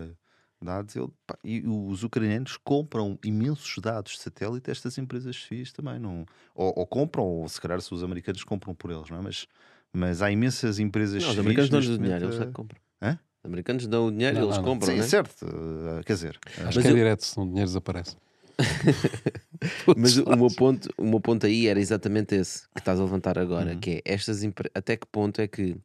dados. 0.63 0.97
Ele, 0.97 1.09
pá, 1.27 1.39
e 1.45 1.63
os 1.67 2.03
ucranianos 2.03 2.57
compram 2.57 3.19
imensos 3.25 3.77
dados 3.81 4.13
de 4.13 4.19
satélite 4.21 4.71
estas 4.71 4.97
empresas 4.99 5.37
civis 5.37 5.73
também. 5.73 5.99
Não, 5.99 6.25
ou, 6.55 6.73
ou, 6.77 6.87
compram, 6.87 7.25
ou 7.25 7.49
se 7.49 7.61
calhar 7.61 7.81
se 7.81 7.93
os 7.93 8.03
americanos 8.03 8.43
compram 8.45 8.75
por 8.75 8.91
eles, 8.91 9.09
não 9.11 9.19
é? 9.19 9.23
Mas, 9.23 9.47
mas 9.93 10.23
há 10.23 10.31
imensas 10.31 10.79
empresas 10.79 11.23
não, 11.23 11.31
Os 11.31 11.39
americanos 11.39 11.71
dão 11.71 11.81
o 11.81 11.99
dinheiro, 11.99 12.25
eles 12.25 12.41
é 12.41 12.47
que 12.47 12.53
compram. 12.53 12.81
Hã? 13.03 13.19
Os 13.43 13.49
americanos 13.49 13.87
dão 13.87 14.07
o 14.07 14.11
dinheiro 14.11 14.37
e 14.37 14.43
eles 14.43 14.57
não, 14.57 14.65
compram. 14.65 14.93
Sim, 14.93 15.01
é? 15.01 15.03
certo. 15.03 15.45
Uh, 15.45 16.03
quer 16.05 16.15
dizer, 16.15 16.39
acho 16.67 16.81
que 16.81 16.87
é 16.87 16.91
eu... 16.91 16.95
direto, 16.95 17.25
se 17.25 17.39
o 17.39 17.45
dinheiro 17.45 17.67
desaparece. 17.67 18.17
mas 19.97 20.17
o 20.17 20.37
meu, 20.37 20.49
ponto, 20.49 20.89
o 20.97 21.05
meu 21.05 21.21
ponto 21.21 21.45
aí 21.45 21.67
era 21.67 21.79
exatamente 21.79 22.35
esse 22.35 22.63
que 22.69 22.79
estás 22.79 22.99
a 22.99 23.03
levantar 23.03 23.39
agora, 23.39 23.73
uhum. 23.73 23.81
que 23.81 24.03
é 24.05 24.13
estas 24.13 24.43
até 24.75 24.97
que 24.97 25.07
ponto 25.07 25.41
é 25.41 25.49
que 25.49 25.77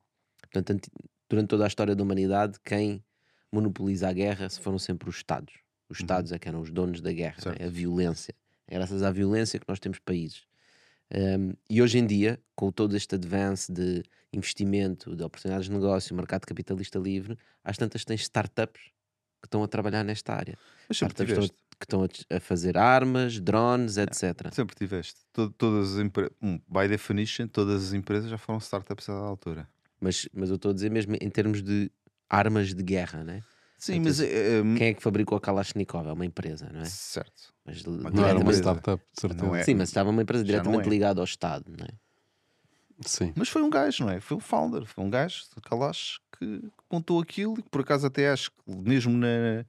portanto, 0.51 0.89
durante 1.29 1.47
toda 1.47 1.63
a 1.63 1.67
história 1.67 1.95
da 1.95 2.03
humanidade 2.03 2.59
quem 2.63 3.03
monopoliza 3.51 4.09
a 4.09 4.13
guerra 4.13 4.49
foram 4.49 4.79
sempre 4.79 5.09
os 5.09 5.17
Estados. 5.17 5.53
Os 5.87 5.99
uhum. 5.99 6.03
Estados 6.03 6.31
é 6.31 6.39
que 6.39 6.47
eram 6.47 6.61
os 6.61 6.71
donos 6.71 7.01
da 7.01 7.11
guerra, 7.11 7.37
né? 7.45 7.65
a 7.65 7.69
violência. 7.69 8.33
É 8.67 8.75
graças 8.75 9.01
à 9.01 9.11
violência 9.11 9.59
que 9.59 9.65
nós 9.67 9.79
temos 9.79 9.99
países. 9.99 10.43
Um, 11.11 11.53
e 11.67 11.81
hoje 11.81 11.97
em 11.97 12.05
dia, 12.05 12.39
com 12.55 12.71
todo 12.71 12.95
este 12.95 13.15
advance 13.15 13.71
de 13.71 14.03
investimento, 14.31 15.15
de 15.15 15.23
oportunidades 15.23 15.67
de 15.67 15.73
negócio, 15.73 16.15
mercado 16.15 16.45
capitalista 16.45 16.99
livre, 16.99 17.37
às 17.63 17.77
tantas 17.77 18.05
tens 18.05 18.21
startups 18.21 18.81
que 19.41 19.47
estão 19.47 19.63
a 19.63 19.67
trabalhar 19.67 20.03
nesta 20.03 20.33
área. 20.33 20.55
Mas 20.87 20.97
startups 20.97 21.31
estão, 21.31 21.47
que 21.79 21.85
estão 21.85 22.07
a, 22.29 22.39
fazer 22.39 22.77
armas, 22.77 23.39
drones, 23.39 23.97
etc. 23.97 24.45
É, 24.45 24.51
sempre 24.51 24.75
tiveste. 24.75 25.21
Todo, 25.33 25.51
todas 25.53 25.93
as 25.93 25.99
empresas, 25.99 26.31
um, 26.39 26.59
by 26.67 26.87
definition, 26.87 27.47
todas 27.47 27.87
as 27.87 27.93
empresas 27.93 28.29
já 28.29 28.37
foram 28.37 28.59
startups 28.59 29.09
à 29.09 29.13
altura. 29.13 29.67
Mas, 29.99 30.27
mas 30.33 30.49
eu 30.49 30.55
estou 30.55 30.71
a 30.71 30.73
dizer 30.73 30.89
mesmo 30.89 31.15
em 31.19 31.29
termos 31.29 31.61
de 31.61 31.91
armas 32.29 32.73
de 32.73 32.83
guerra, 32.83 33.23
né? 33.23 33.43
Sim, 33.77 34.01
mas 34.01 34.19
é, 34.19 34.61
quem 34.77 34.87
é 34.87 34.93
que 34.93 35.01
fabricou 35.01 35.37
a 35.37 35.41
Kalashnikov? 35.41 36.07
É 36.07 36.11
uma 36.11 36.25
empresa, 36.25 36.69
não 36.71 36.81
é? 36.81 36.85
Certo. 36.85 37.53
Mas, 37.65 37.81
mas 37.83 38.13
não 38.13 38.25
era 38.25 38.37
uma 38.37 38.51
startup, 38.51 39.01
certeza. 39.13 39.57
É, 39.57 39.63
Sim, 39.63 39.75
mas 39.75 39.87
estava 39.87 40.09
uma 40.09 40.21
empresa 40.21 40.43
diretamente 40.43 40.85
é. 40.85 40.89
ligada 40.89 41.21
ao 41.21 41.23
Estado, 41.23 41.65
não 41.77 41.85
é? 41.85 41.89
Sim. 43.05 43.31
Mas 43.37 43.47
foi 43.47 43.61
um 43.61 43.69
gajo, 43.69 44.03
não 44.03 44.11
é? 44.11 44.19
Foi 44.19 44.35
o 44.35 44.39
founder, 44.41 44.85
foi 44.85 45.03
um 45.03 45.09
gajo 45.09 45.45
de 45.55 45.61
Kalash 45.61 46.19
que 46.37 46.61
montou 46.91 47.21
aquilo 47.21 47.57
e 47.57 47.63
que 47.63 47.69
por 47.69 47.81
acaso 47.81 48.05
até 48.05 48.29
acho 48.29 48.51
que 48.51 48.57
mesmo 48.67 49.17
na, 49.17 49.65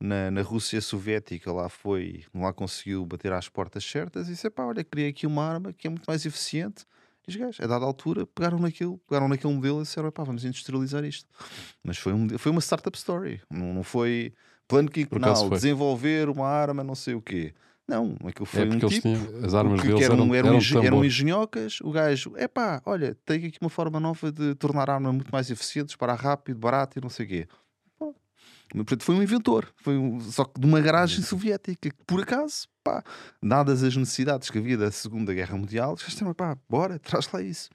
na, 0.00 0.30
na 0.30 0.42
Rússia 0.42 0.80
Soviética 0.80 1.52
lá 1.52 1.68
foi, 1.68 2.24
lá 2.34 2.54
conseguiu 2.54 3.04
bater 3.04 3.32
às 3.32 3.50
portas 3.50 3.84
certas 3.84 4.28
e 4.28 4.32
disse: 4.32 4.48
pá, 4.48 4.64
olha, 4.64 4.82
criei 4.82 5.10
aqui 5.10 5.26
uma 5.26 5.44
arma 5.44 5.74
que 5.74 5.86
é 5.86 5.90
muito 5.90 6.06
mais 6.06 6.24
eficiente 6.24 6.86
e 7.26 7.30
os 7.30 7.36
gajos, 7.36 7.60
a 7.60 7.66
dada 7.66 7.84
altura, 7.84 8.26
pegaram 8.26 8.58
naquilo, 8.58 8.98
pegaram 9.08 9.28
naquele 9.28 9.54
modelo 9.54 9.80
e 9.80 9.82
disseram: 9.82 10.10
pá, 10.10 10.24
vamos 10.24 10.44
industrializar 10.44 11.04
isto. 11.04 11.28
Mas 11.82 11.98
foi, 11.98 12.12
um, 12.12 12.28
foi 12.38 12.50
uma 12.50 12.60
startup 12.60 12.96
story, 12.96 13.40
não, 13.50 13.72
não 13.72 13.82
foi 13.82 14.32
plano 14.66 14.90
quinquenal, 14.90 15.48
desenvolver 15.50 16.28
uma 16.28 16.48
arma, 16.48 16.82
não 16.82 16.94
sei 16.94 17.14
o 17.14 17.22
quê. 17.22 17.54
Não, 17.86 18.16
aquilo 18.24 18.46
foi 18.46 18.62
é 18.62 18.64
um 18.64 18.78
tipo 18.78 18.88
tinham, 18.88 19.44
as 19.44 19.54
armas 19.54 19.80
que, 19.80 19.88
deles 19.88 20.02
eram, 20.02 20.34
eram, 20.34 20.56
eram, 20.56 20.84
eram 20.84 21.04
engenhocas. 21.04 21.80
O 21.82 21.90
gajo, 21.90 22.32
é 22.36 22.46
pá, 22.46 22.80
olha, 22.86 23.16
tenho 23.26 23.46
aqui 23.48 23.58
uma 23.60 23.68
forma 23.68 23.98
nova 23.98 24.30
de 24.30 24.54
tornar 24.54 24.88
a 24.88 24.94
arma 24.94 25.12
muito 25.12 25.30
mais 25.30 25.50
eficiente, 25.50 25.98
para 25.98 26.14
rápido, 26.14 26.58
barato 26.58 26.98
e 26.98 27.02
não 27.02 27.10
sei 27.10 27.26
o 27.26 27.28
quê. 27.28 27.48
Portanto, 28.74 29.04
foi 29.04 29.14
um 29.14 29.22
inventor, 29.22 29.68
foi 29.76 29.98
um, 29.98 30.18
só 30.20 30.44
que 30.44 30.58
de 30.58 30.66
uma 30.66 30.80
garagem 30.80 31.22
soviética, 31.22 31.90
que 31.90 32.04
por 32.06 32.22
acaso, 32.22 32.66
pá, 32.82 33.04
dadas 33.42 33.82
as 33.82 33.94
necessidades 33.94 34.48
que 34.48 34.58
havia 34.58 34.78
da 34.78 34.90
Segunda 34.90 35.34
Guerra 35.34 35.56
Mundial, 35.58 35.96
já 35.98 36.06
disseram, 36.06 36.32
pá, 36.32 36.56
bora, 36.68 36.98
traz 36.98 37.30
lá 37.30 37.42
isso. 37.42 37.68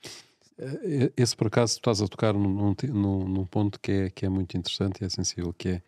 Eh, 0.57 1.11
esse, 1.15 1.35
por 1.35 1.47
acaso, 1.47 1.73
estás 1.73 2.01
a 2.01 2.07
tocar 2.07 2.33
num, 2.33 2.73
num, 2.89 3.27
num, 3.27 3.45
ponto 3.45 3.79
que 3.79 3.91
é, 3.91 4.09
que 4.09 4.25
é 4.25 4.29
muito 4.29 4.57
interessante 4.57 5.01
e 5.01 5.05
é 5.05 5.09
sensível, 5.09 5.53
que 5.53 5.69
é, 5.69 5.81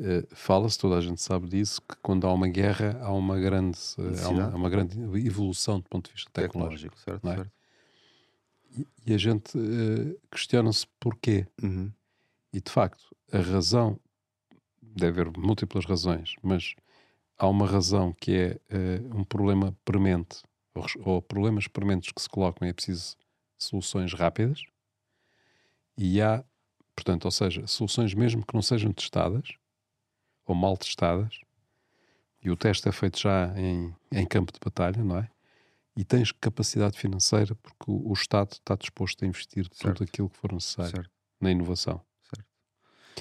uh, 0.00 0.26
fala-se, 0.34 0.78
toda 0.78 0.96
a 0.96 1.00
gente 1.00 1.20
sabe 1.20 1.48
disso, 1.48 1.82
que 1.82 1.96
quando 2.00 2.26
há 2.26 2.32
uma 2.32 2.48
guerra 2.48 2.98
há 3.02 3.12
uma 3.12 3.38
grande, 3.38 3.78
uh, 3.98 4.24
há 4.24 4.28
uma, 4.28 4.44
há 4.44 4.56
uma, 4.56 4.70
grande 4.70 4.96
evolução 5.26 5.80
do 5.80 5.88
ponto 5.88 6.06
de 6.06 6.14
vista 6.14 6.30
tecnológico. 6.32 6.94
tecnológico 6.96 7.22
certo, 7.24 7.28
é? 7.28 7.36
certo. 7.36 7.52
E, 8.78 9.10
e, 9.10 9.14
a 9.14 9.18
gente 9.18 9.58
uh, 9.58 10.20
questiona-se 10.30 10.86
porquê. 11.00 11.46
Uhum. 11.60 11.90
E, 12.52 12.60
de 12.60 12.70
facto, 12.70 13.04
a 13.32 13.38
razão 13.38 13.98
deve 14.96 15.20
haver 15.20 15.38
múltiplas 15.38 15.84
razões, 15.84 16.34
mas 16.42 16.74
há 17.38 17.46
uma 17.46 17.66
razão 17.66 18.12
que 18.12 18.32
é 18.32 18.60
uh, 18.74 19.18
um 19.18 19.24
problema 19.24 19.76
premente, 19.84 20.42
ou, 20.74 20.86
ou, 21.04 21.22
problemas 21.22 21.68
prementes 21.68 22.12
que 22.12 22.20
se 22.20 22.28
colocam 22.28 22.66
e 22.66 22.70
é 22.70 22.72
preciso 22.72 23.16
soluções 23.58 24.12
rápidas, 24.12 24.62
e 25.96 26.20
há, 26.20 26.44
portanto, 26.94 27.24
ou 27.24 27.30
seja, 27.30 27.66
soluções 27.66 28.14
mesmo 28.14 28.44
que 28.44 28.54
não 28.54 28.62
sejam 28.62 28.92
testadas, 28.92 29.48
ou 30.46 30.54
mal 30.54 30.76
testadas, 30.76 31.40
e 32.42 32.50
o 32.50 32.56
teste 32.56 32.88
é 32.88 32.92
feito 32.92 33.18
já 33.18 33.52
em, 33.58 33.94
em 34.12 34.26
campo 34.26 34.52
de 34.52 34.60
batalha, 34.62 35.02
não 35.02 35.18
é? 35.18 35.28
E 35.96 36.04
tens 36.04 36.30
capacidade 36.30 36.98
financeira 36.98 37.54
porque 37.54 37.90
o, 37.90 38.10
o 38.10 38.12
Estado 38.12 38.52
está 38.52 38.76
disposto 38.76 39.24
a 39.24 39.26
investir 39.26 39.66
certo. 39.72 39.96
tudo 39.96 40.08
aquilo 40.08 40.28
que 40.28 40.36
for 40.36 40.52
necessário 40.52 40.90
certo. 40.90 41.10
na 41.40 41.50
inovação. 41.50 42.00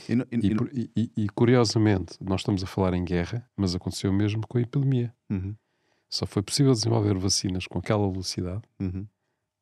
E, 0.10 0.82
e, 0.82 0.92
e, 0.96 1.12
e, 1.24 1.30
curiosamente, 1.30 2.18
nós 2.22 2.42
estamos 2.42 2.64
a 2.64 2.68
falar 2.68 2.94
em 2.94 3.04
guerra, 3.04 3.50
mas 3.56 3.74
aconteceu 3.76 4.12
mesmo 4.12 4.46
com 4.48 4.58
a 4.58 4.62
epidemia. 4.62 5.14
Uhum. 5.30 5.56
Só 6.10 6.26
foi 6.26 6.44
possível 6.44 6.72
desenvolver 6.72 7.18
vacinas 7.18 7.66
com 7.68 7.80
aquela 7.80 8.10
velocidade 8.10 8.62
uhum. 8.80 9.08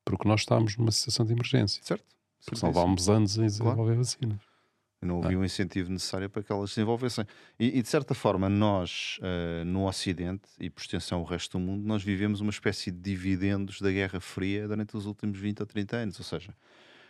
porque 0.06 0.28
nós 0.28 0.42
estávamos 0.42 0.76
numa 0.78 0.92
situação 0.92 1.26
de 1.26 1.34
emergência. 1.34 1.82
Certo. 1.84 2.06
Porque 2.46 2.60
salvámos 2.60 3.10
anos 3.10 3.38
em 3.38 3.46
desenvolver 3.46 3.84
claro. 3.84 3.98
vacinas. 3.98 4.54
Não 5.02 5.22
havia 5.22 5.38
ah. 5.38 5.42
um 5.42 5.44
incentivo 5.44 5.92
necessário 5.92 6.30
para 6.30 6.42
que 6.42 6.52
elas 6.52 6.70
se 6.70 6.76
desenvolvessem. 6.78 7.26
E, 7.60 7.82
de 7.82 7.88
certa 7.88 8.14
forma, 8.14 8.48
nós, 8.48 9.20
uh, 9.20 9.66
no 9.66 9.88
Ocidente 9.88 10.48
e 10.60 10.70
por 10.70 10.82
extensão 10.82 11.22
o 11.22 11.26
resto 11.26 11.58
do 11.58 11.64
mundo, 11.64 11.86
nós 11.86 12.04
vivemos 12.04 12.42
uma 12.42 12.52
espécie 12.52 12.92
de 12.92 13.00
dividendos 13.00 13.82
da 13.82 13.92
Guerra 13.92 14.20
Fria 14.20 14.68
durante 14.68 14.96
os 14.96 15.06
últimos 15.06 15.38
20 15.38 15.62
ou 15.62 15.66
30 15.66 15.98
anos. 15.98 16.20
Ou 16.20 16.26
seja, 16.26 16.56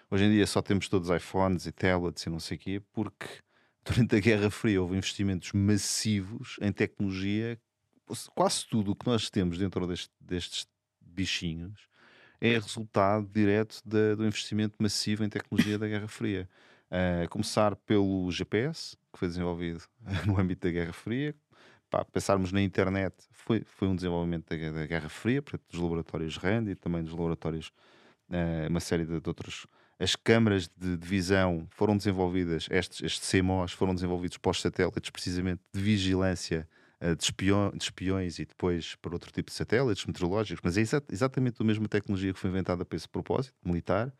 Hoje 0.09 0.25
em 0.25 0.31
dia 0.31 0.45
só 0.45 0.61
temos 0.61 0.87
todos 0.87 1.09
iPhones 1.09 1.65
e 1.65 1.71
tablets 1.71 2.23
e 2.23 2.29
não 2.29 2.39
sei 2.39 2.57
o 2.57 2.59
quê, 2.59 2.81
porque 2.93 3.27
durante 3.83 4.15
a 4.15 4.19
Guerra 4.19 4.49
Fria 4.49 4.81
houve 4.81 4.95
investimentos 4.95 5.51
massivos 5.53 6.57
em 6.61 6.71
tecnologia. 6.71 7.59
Quase 8.35 8.67
tudo 8.67 8.91
o 8.91 8.95
que 8.95 9.07
nós 9.07 9.29
temos 9.29 9.57
dentro 9.57 9.87
deste, 9.87 10.11
destes 10.19 10.67
bichinhos 11.01 11.87
é 12.43 12.55
resultado 12.55 13.25
direto 13.31 13.81
de, 13.85 14.15
do 14.17 14.25
investimento 14.25 14.75
massivo 14.77 15.23
em 15.23 15.29
tecnologia 15.29 15.79
da 15.79 15.87
Guerra 15.87 16.09
Fria. 16.09 16.49
A 16.91 17.27
começar 17.29 17.73
pelo 17.75 18.29
GPS, 18.29 18.97
que 19.13 19.17
foi 19.17 19.29
desenvolvido 19.29 19.81
no 20.27 20.37
âmbito 20.37 20.67
da 20.67 20.71
Guerra 20.73 20.91
Fria. 20.91 21.33
Pá, 21.89 22.03
pensarmos 22.03 22.51
na 22.51 22.61
internet, 22.61 23.15
foi, 23.31 23.63
foi 23.63 23.87
um 23.87 23.95
desenvolvimento 23.95 24.49
da, 24.49 24.71
da 24.71 24.85
Guerra 24.85 25.07
Fria, 25.07 25.41
portanto, 25.41 25.63
dos 25.71 25.79
laboratórios 25.79 26.35
RAND 26.35 26.67
e 26.67 26.75
também 26.75 27.01
dos 27.01 27.11
laboratórios, 27.11 27.71
uh, 28.29 28.69
uma 28.69 28.81
série 28.81 29.05
de, 29.05 29.21
de 29.21 29.29
outros 29.29 29.65
as 29.99 30.15
câmaras 30.15 30.69
de, 30.77 30.97
de 30.97 31.07
visão 31.07 31.67
foram 31.71 31.95
desenvolvidas, 31.95 32.67
estes, 32.69 33.01
estes 33.01 33.29
CMOs 33.29 33.71
foram 33.71 33.93
desenvolvidos 33.93 34.37
para 34.37 34.51
os 34.51 34.61
satélites 34.61 35.09
precisamente 35.09 35.61
de 35.73 35.81
vigilância 35.81 36.67
uh, 37.01 37.15
de, 37.15 37.77
de, 37.77 37.83
espiões 37.83 38.39
e 38.39 38.45
depois 38.45 38.95
para 38.95 39.13
outro 39.13 39.31
tipo 39.31 39.49
de 39.49 39.55
satélites 39.55 40.05
meteorológicos, 40.05 40.61
mas 40.63 40.77
é 40.77 40.81
exa 40.81 41.03
exatamente 41.11 41.61
a 41.61 41.65
mesma 41.65 41.87
tecnologia 41.87 42.33
que 42.33 42.39
foi 42.39 42.49
inventada 42.49 42.83
para 42.83 42.95
esse 42.95 43.07
propósito, 43.07 43.55
militar. 43.63 44.13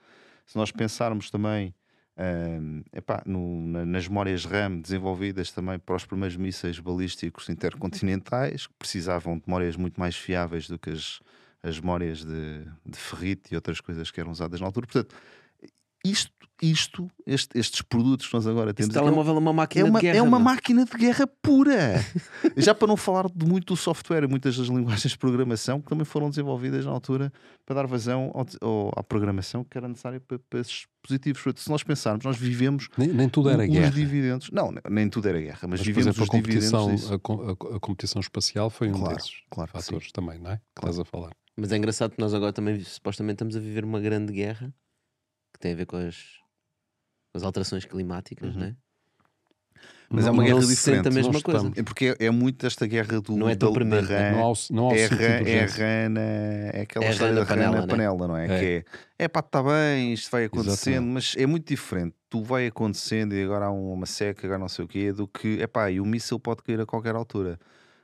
Se 0.46 0.58
nós 0.58 0.72
pensarmos 0.72 1.30
também 1.32 1.74
uh, 2.18 2.84
epá, 2.94 3.24
no, 3.26 3.62
na, 3.68 3.86
nas 3.86 4.08
memórias 4.08 4.46
RAM 4.46 4.80
desenvolvidas 4.80 5.52
também 5.52 5.80
para 5.80 5.96
os 5.96 6.06
primeiros 6.06 6.38
mísseis 6.38 6.80
balísticos 6.80 7.50
intercontinentais, 7.50 8.68
que 8.68 8.74
precisavam 8.78 9.38
de 9.38 9.44
memórias 9.48 9.76
muito 9.76 10.00
mais 10.00 10.16
fiáveis 10.16 10.68
do 10.68 10.78
que 10.78 10.92
as, 10.92 11.20
as 11.62 11.80
memórias 11.80 12.24
de, 12.24 12.66
de 12.86 12.98
ferrite 12.98 13.54
e 13.54 13.56
outras 13.56 13.80
coisas 13.82 14.12
que 14.12 14.20
eram 14.20 14.32
usadas 14.32 14.60
na 14.60 14.68
altura. 14.68 14.88
Portanto, 14.88 15.16
isto, 16.04 16.32
isto 16.62 17.10
este, 17.26 17.58
estes 17.58 17.82
produtos 17.82 18.28
que 18.28 18.34
nós 18.34 18.46
agora 18.46 18.74
temos. 18.74 18.94
Esse 18.94 19.00
telemóvel 19.00 19.36
é 19.36 19.38
uma 19.38 19.54
máquina 19.54 19.88
é 19.88 19.90
uma, 19.90 20.00
de 20.00 20.06
guerra. 20.06 20.18
É 20.18 20.22
uma 20.22 20.40
máquina 20.40 20.86
de 20.86 20.92
guerra 20.92 21.28
pura. 21.42 22.06
Já 22.58 22.76
para 22.76 22.88
não 22.88 22.98
falar 22.98 23.30
de 23.34 23.46
muito 23.46 23.74
do 23.74 23.78
software, 23.78 24.28
muitas 24.28 24.58
das 24.58 24.68
linguagens 24.68 25.12
de 25.12 25.18
programação 25.18 25.82
que 25.82 25.88
também 25.88 26.06
foram 26.06 26.30
desenvolvidas 26.30 26.86
na 26.86 26.92
altura 26.92 27.32
para 27.66 27.76
dar 27.76 27.88
vazão 27.88 28.32
ao, 28.34 28.46
ao, 28.62 28.92
à 28.98 29.04
programação 29.04 29.64
que 29.64 29.78
era 29.78 29.88
necessária 29.88 30.20
para, 30.20 30.38
para 30.38 30.60
esses 30.60 30.86
dispositivos. 31.02 31.62
Se 31.62 31.70
nós 31.70 31.84
pensarmos, 31.84 32.26
nós 32.26 32.38
vivemos. 32.38 32.90
Nem, 32.98 33.08
nem 33.10 33.30
tudo 33.30 33.50
era 33.50 33.64
os 33.64 33.70
guerra. 33.70 33.92
dividendos. 33.92 34.50
Não, 34.52 34.74
nem 34.90 35.10
tudo 35.10 35.30
era 35.30 35.40
guerra, 35.40 35.60
mas, 35.64 35.80
mas 35.80 35.82
vivemos 35.82 36.08
exemplo, 36.08 36.24
os 36.24 36.30
a 36.30 36.32
competição, 36.32 36.96
dividendos. 36.96 37.12
A, 37.12 37.16
a, 37.16 37.78
a, 37.78 37.80
competição 37.80 38.20
espacial 38.20 38.70
foi 38.70 38.90
um 38.90 38.94
claro, 38.94 39.16
desses 39.16 39.32
claro 39.50 39.72
fatores 39.72 40.12
também, 40.12 40.40
não 40.40 40.52
é? 40.52 40.58
Que 40.58 40.64
claro. 40.76 40.92
estás 40.92 41.00
a 41.00 41.06
falar. 41.06 41.32
Mas 41.56 41.72
é 41.72 41.78
engraçado 41.78 42.12
que 42.12 42.20
nós 42.20 42.34
agora 42.34 42.52
também 42.52 42.80
supostamente 42.84 43.36
estamos 43.36 43.56
a 43.56 43.60
viver 43.60 43.86
uma 43.86 44.00
grande 44.00 44.34
guerra 44.34 44.74
tem 45.64 45.72
a 45.72 45.76
ver 45.76 45.86
com 45.86 45.96
as, 45.96 46.18
com 47.32 47.38
as 47.38 47.44
alterações 47.44 47.86
climáticas, 47.86 48.54
uhum. 48.54 48.60
não 48.60 48.68
é? 48.68 48.76
Mas 50.10 50.28
é 50.28 50.32
uma 50.32 50.44
guerra 50.44 50.60
diferente. 50.60 51.08
a 51.08 51.12
mesma 51.12 51.42
coisa. 51.42 51.72
É 51.76 51.82
porque 51.82 52.16
é, 52.20 52.26
é, 52.26 52.30
muito 52.30 52.68
esta 52.68 52.86
guerra 52.86 53.20
do 53.20 53.36
não 53.36 53.50
é 53.50 53.56
da, 53.56 53.68
da 53.68 54.00
rã. 54.02 54.32
Não 54.32 54.52
há, 54.52 54.54
não 54.70 54.90
há 54.92 54.96
é, 54.96 55.06
rã, 55.08 55.50
é 55.50 55.66
rã 55.66 56.10
na, 56.10 56.22
é 56.22 56.82
aquela 56.82 57.06
é 57.06 57.10
história 57.10 57.34
da 57.34 57.46
panela, 57.46 57.78
rã 57.78 57.82
na 57.82 57.88
panela, 57.88 58.28
não 58.28 58.38
é? 58.38 58.46
é. 58.46 58.60
Que 58.60 58.86
é, 59.18 59.24
é 59.24 59.28
pá, 59.28 59.40
está 59.40 59.64
bem, 59.64 60.14
isto 60.14 60.30
vai 60.30 60.46
acontecendo, 60.46 60.94
Exatamente. 60.94 61.14
mas 61.14 61.36
é 61.36 61.48
muito 61.48 61.68
diferente. 61.68 62.16
Tu 62.30 62.44
vai 62.44 62.68
acontecendo 62.68 63.34
e 63.34 63.44
agora 63.44 63.66
há 63.66 63.72
uma 63.72 64.06
seca, 64.06 64.46
agora 64.46 64.60
não 64.60 64.70
sei 64.70 64.86
o 64.86 64.88
quê, 64.88 65.12
do 65.12 65.28
que, 65.28 65.60
é 65.60 65.66
pá, 65.66 65.90
e 65.90 66.00
o 66.00 66.06
míssil 66.06 66.40
pode 66.40 66.62
cair 66.62 66.80
a 66.80 66.86
qualquer 66.86 67.16
altura. 67.16 67.60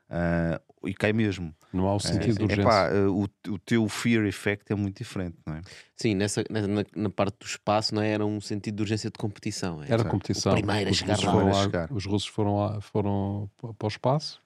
Uh, 0.09 0.59
e 0.85 0.93
cai 0.93 1.13
mesmo. 1.13 1.53
Não 1.71 1.87
há 1.87 1.95
o 1.95 1.99
sentido 1.99 2.31
é, 2.31 2.37
de 2.37 2.43
urgência. 2.43 2.61
Epá, 2.61 2.89
o, 3.09 3.27
o 3.53 3.59
teu 3.59 3.87
fear 3.87 4.25
effect 4.25 4.71
é 4.71 4.75
muito 4.75 4.97
diferente, 4.97 5.37
não 5.45 5.55
é? 5.55 5.61
Sim, 5.95 6.15
nessa, 6.15 6.43
na, 6.49 6.61
na 6.95 7.09
parte 7.09 7.37
do 7.39 7.45
espaço 7.45 7.93
não 7.93 8.01
é? 8.01 8.09
era 8.09 8.25
um 8.25 8.39
sentido 8.41 8.75
de 8.75 8.83
urgência 8.83 9.09
de 9.09 9.17
competição. 9.17 9.83
É? 9.83 9.91
Era 9.91 10.03
competição. 10.03 10.53
O 10.53 10.55
primeiro 10.55 10.89
a 10.89 10.93
chegar 10.93 11.17
lá. 11.19 11.31
Foram 11.31 11.47
lá 11.49 11.63
chegar. 11.63 11.91
Os 11.91 12.05
russos 12.05 12.29
foram, 12.29 12.57
lá, 12.57 12.81
foram 12.81 13.49
para 13.57 13.85
o 13.85 13.87
espaço 13.87 14.41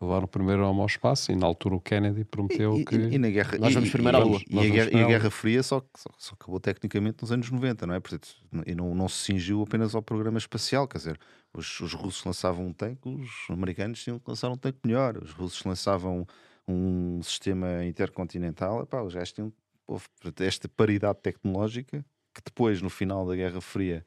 levaram 0.00 0.26
primeiro 0.26 0.62
ao 0.64 0.86
espaço 0.86 1.32
e 1.32 1.36
na 1.36 1.46
altura 1.46 1.76
o 1.76 1.80
Kennedy 1.80 2.24
prometeu 2.24 2.76
e, 2.76 2.84
que 2.84 2.96
e, 2.96 3.14
e, 3.14 3.18
na 3.18 3.30
guerra 3.30 3.56
nós 3.58 3.72
vamos 3.72 3.90
primeiro 3.90 4.18
à 4.18 4.20
Lua. 4.22 4.40
e, 4.48 4.58
a, 4.58 4.68
guerra, 4.68 4.90
e 4.92 5.02
a 5.02 5.06
Guerra 5.06 5.30
Fria 5.30 5.62
só, 5.62 5.80
só, 5.96 6.10
só, 6.18 6.34
acabou 6.34 6.60
tecnicamente 6.60 7.18
nos 7.22 7.32
anos 7.32 7.50
90 7.50 7.86
não 7.86 7.94
é? 7.94 8.00
Portanto, 8.00 8.28
e 8.66 8.74
não, 8.74 8.94
não 8.94 9.08
se 9.08 9.24
cingiu 9.24 9.62
apenas 9.62 9.94
ao 9.94 10.02
programa 10.02 10.36
espacial 10.36 10.86
quer 10.86 10.98
dizer 10.98 11.20
os, 11.54 11.80
os 11.80 11.94
russos 11.94 12.24
lançavam 12.24 12.66
um 12.66 12.72
tanque 12.72 13.08
os 13.08 13.30
americanos 13.48 14.02
tinham 14.02 14.18
que 14.18 14.28
lançar 14.28 14.50
um 14.50 14.56
tanque 14.56 14.78
melhor 14.84 15.16
os 15.16 15.30
russos 15.30 15.64
lançavam 15.64 16.26
um 16.68 17.22
sistema 17.22 17.84
intercontinental 17.84 18.82
epá, 18.82 19.02
os 19.02 19.14
gajos 19.14 19.32
tinham 19.32 19.52
esta 20.40 20.68
paridade 20.68 21.20
tecnológica 21.22 22.04
que 22.34 22.42
depois 22.44 22.82
no 22.82 22.90
final 22.90 23.26
da 23.26 23.34
Guerra 23.34 23.62
Fria 23.62 24.04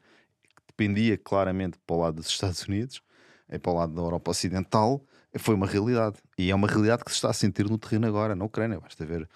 dependia 0.68 1.18
claramente 1.18 1.78
para 1.84 1.96
o 1.96 1.98
lado 1.98 2.14
dos 2.16 2.28
Estados 2.28 2.62
Unidos 2.62 3.02
e 3.50 3.58
para 3.58 3.72
o 3.72 3.74
lado 3.74 3.92
da 3.92 4.00
Europa 4.00 4.30
Ocidental 4.30 5.04
foi 5.38 5.54
uma 5.54 5.66
realidade. 5.66 6.16
E 6.36 6.50
é 6.50 6.54
uma 6.54 6.66
realidade 6.66 7.04
que 7.04 7.10
se 7.10 7.16
está 7.16 7.30
a 7.30 7.32
sentir 7.32 7.68
no 7.68 7.78
terreno 7.78 8.06
agora, 8.06 8.34
na 8.34 8.44
Ucrânia. 8.44 8.80
Basta 8.80 9.04
ver, 9.04 9.28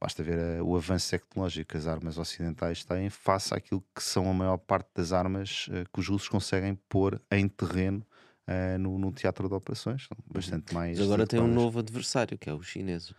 basta 0.00 0.22
ver 0.22 0.60
uh, 0.60 0.64
o 0.64 0.76
avanço 0.76 1.10
tecnológico 1.10 1.70
que 1.70 1.76
as 1.76 1.86
armas 1.86 2.18
ocidentais 2.18 2.84
têm 2.84 3.10
face 3.10 3.54
àquilo 3.54 3.84
que 3.94 4.02
são 4.02 4.30
a 4.30 4.32
maior 4.32 4.58
parte 4.58 4.88
das 4.94 5.12
armas 5.12 5.68
uh, 5.68 5.88
que 5.92 6.00
os 6.00 6.08
russos 6.08 6.28
conseguem 6.28 6.78
pôr 6.88 7.20
em 7.30 7.48
terreno 7.48 8.04
uh, 8.48 8.78
no, 8.78 8.98
no, 8.98 9.12
teatro 9.12 9.48
de 9.48 9.54
operações. 9.54 10.06
São 10.06 10.16
bastante 10.26 10.72
mais. 10.74 10.98
Mas 10.98 11.06
agora 11.06 11.26
tem 11.26 11.40
um 11.40 11.52
novo 11.52 11.78
adversário, 11.78 12.38
que 12.38 12.48
é 12.48 12.54
o 12.54 12.62
chinês. 12.62 13.14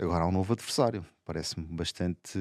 Agora 0.00 0.24
há 0.24 0.26
um 0.26 0.32
novo 0.32 0.52
adversário. 0.52 1.04
Parece-me 1.24 1.66
bastante. 1.66 2.38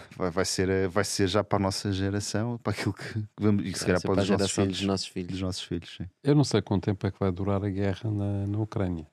Vai, 0.16 0.30
vai, 0.30 0.44
ser, 0.44 0.88
vai 0.88 1.04
ser 1.04 1.28
já 1.28 1.44
para 1.44 1.58
a 1.58 1.62
nossa 1.62 1.92
geração, 1.92 2.58
para 2.58 2.72
aquilo 2.72 2.92
que 2.92 3.22
vamos. 3.38 3.64
E 3.64 3.72
se 3.72 3.84
calhar 3.84 4.00
para, 4.00 4.14
para 4.14 4.22
os 4.22 4.30
nossos 4.30 4.50
filhos, 4.50 4.78
dos 4.78 4.86
nossos 4.86 5.06
filhos. 5.06 5.30
Dos 5.30 5.40
nossos 5.42 5.62
filhos 5.62 5.96
sim. 5.96 6.08
Eu 6.24 6.34
não 6.34 6.42
sei 6.42 6.60
quanto 6.60 6.84
tempo 6.84 7.06
é 7.06 7.10
que 7.10 7.20
vai 7.20 7.30
durar 7.30 7.62
a 7.64 7.68
guerra 7.68 8.10
na, 8.10 8.46
na 8.46 8.58
Ucrânia. 8.58 9.06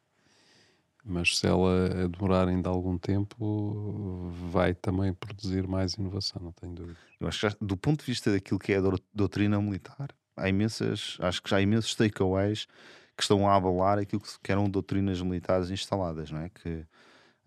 Mas 1.05 1.37
se 1.37 1.47
ela 1.47 2.07
demorar 2.07 2.47
ainda 2.47 2.69
algum 2.69 2.97
tempo, 2.97 4.31
vai 4.51 4.73
também 4.73 5.13
produzir 5.13 5.67
mais 5.67 5.93
inovação, 5.93 6.41
não 6.41 6.51
tenho 6.51 6.73
dúvida. 6.73 6.97
Eu 7.19 7.27
acho 7.27 7.39
que 7.39 7.49
já, 7.49 7.55
do 7.59 7.77
ponto 7.77 8.01
de 8.01 8.05
vista 8.05 8.31
daquilo 8.31 8.59
que 8.59 8.73
é 8.73 8.77
a 8.77 8.81
doutrina 9.13 9.61
militar, 9.61 10.09
há 10.35 10.49
imensas, 10.49 11.17
acho 11.19 11.41
que 11.41 11.49
já 11.49 11.57
há 11.57 11.61
imensos 11.61 11.95
takeaways 11.95 12.67
que 13.15 13.23
estão 13.23 13.47
a 13.47 13.55
abalar 13.55 13.99
aquilo 13.99 14.21
que 14.41 14.51
eram 14.51 14.69
doutrinas 14.69 15.21
militares 15.21 15.69
instaladas, 15.69 16.31
não 16.31 16.41
é? 16.41 16.49
Que 16.49 16.85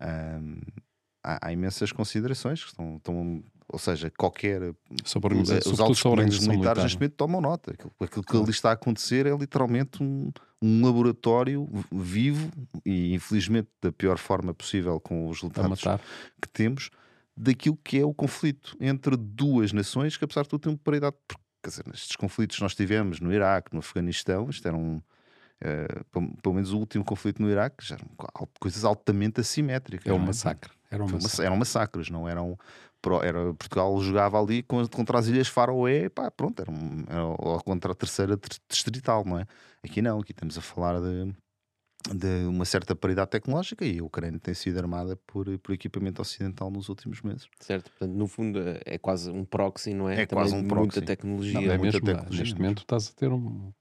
um, 0.03 0.59
há, 1.23 1.47
há, 1.47 1.53
imensas 1.53 1.91
considerações 1.91 2.63
que 2.63 2.69
estão, 2.69 2.97
estão 2.97 3.43
ou 3.67 3.79
seja, 3.79 4.11
qualquer 4.11 4.73
sobre 5.03 5.35
os 5.35 5.79
altos 5.79 6.01
comandos 6.01 6.45
militares 6.45 6.83
neste 6.83 6.97
momento 6.97 7.15
tomam 7.15 7.41
nota. 7.41 7.71
Aquilo, 7.71 7.91
aquilo 7.99 8.23
que 8.23 8.37
ali 8.37 8.51
está 8.51 8.69
a 8.69 8.73
acontecer 8.73 9.25
é 9.25 9.35
literalmente 9.35 10.03
um, 10.03 10.31
um 10.61 10.85
laboratório 10.85 11.67
vivo 11.91 12.51
e 12.85 13.13
infelizmente 13.13 13.69
da 13.81 13.91
pior 13.91 14.17
forma 14.17 14.53
possível 14.53 14.99
com 14.99 15.27
os 15.27 15.41
resultados 15.41 15.81
que 16.41 16.49
temos 16.49 16.89
daquilo 17.35 17.77
que 17.83 17.99
é 17.99 18.05
o 18.05 18.13
conflito 18.13 18.77
entre 18.79 19.17
duas 19.17 19.73
nações 19.73 20.17
que 20.17 20.23
apesar 20.23 20.43
de 20.43 20.49
tudo 20.49 20.61
têm 20.61 20.77
paridade. 20.77 21.15
Quer 21.63 21.69
dizer, 21.69 21.87
nestes 21.87 22.15
conflitos 22.15 22.57
que 22.57 22.61
nós 22.61 22.75
tivemos 22.75 23.19
no 23.21 23.33
Iraque, 23.33 23.73
no 23.73 23.79
Afeganistão, 23.79 24.49
isto 24.49 24.67
era 24.67 24.75
um, 24.75 25.01
Uh, 25.63 26.35
pelo 26.41 26.55
menos 26.55 26.73
o 26.73 26.77
último 26.77 27.05
conflito 27.05 27.41
no 27.41 27.49
Iraque, 27.49 27.85
já 27.85 27.95
eram 27.95 28.09
coisas 28.59 28.83
altamente 28.83 29.39
assimétricas. 29.39 30.11
É 30.11 30.13
um 30.13 30.19
massacre. 30.19 30.71
Eram, 30.91 31.07
massacre. 31.07 31.45
eram 31.45 31.55
massacres, 31.55 32.09
não 32.09 32.27
eram. 32.27 32.57
Era, 33.21 33.53
Portugal 33.53 33.99
jogava 34.01 34.41
ali 34.41 34.63
contra 34.63 35.19
as 35.19 35.27
Ilhas 35.27 35.49
Faroé, 35.49 36.07
pá, 36.07 36.31
pronto, 36.31 36.61
era, 36.61 36.71
um, 36.71 37.03
era 37.09 37.25
ou 37.25 37.61
contra 37.61 37.91
a 37.91 37.95
terceira 37.95 38.39
distrital, 38.69 39.25
não 39.25 39.39
é? 39.39 39.45
Aqui 39.83 40.01
não, 40.01 40.19
aqui 40.19 40.31
estamos 40.31 40.57
a 40.57 40.61
falar 40.61 41.01
de, 41.01 41.35
de 42.15 42.45
uma 42.47 42.63
certa 42.63 42.95
paridade 42.95 43.31
tecnológica 43.31 43.85
e 43.85 43.99
a 43.99 44.03
Ucrânia 44.03 44.39
tem 44.39 44.53
sido 44.53 44.77
armada 44.77 45.17
por, 45.27 45.47
por 45.59 45.73
equipamento 45.73 46.21
ocidental 46.21 46.71
nos 46.71 46.87
últimos 46.87 47.21
meses. 47.21 47.49
Certo, 47.59 47.89
portanto, 47.91 48.15
no 48.15 48.25
fundo 48.25 48.59
é 48.85 48.97
quase 48.97 49.29
um 49.29 49.43
proxy, 49.43 49.93
não 49.93 50.07
é? 50.09 50.21
É 50.21 50.25
Também 50.25 50.45
quase 50.45 50.55
um 50.55 50.65
proxy. 50.65 50.99
Muita 50.99 51.01
tecnologia. 51.01 51.53
Não, 51.53 51.61
é 51.61 51.77
muita 51.77 51.83
mesmo, 51.83 52.05
tecnologia 52.05 52.39
neste 52.39 52.55
momento 52.55 52.83
estás 52.83 53.09
a 53.09 53.19
ter 53.19 53.33
um, 53.33 53.73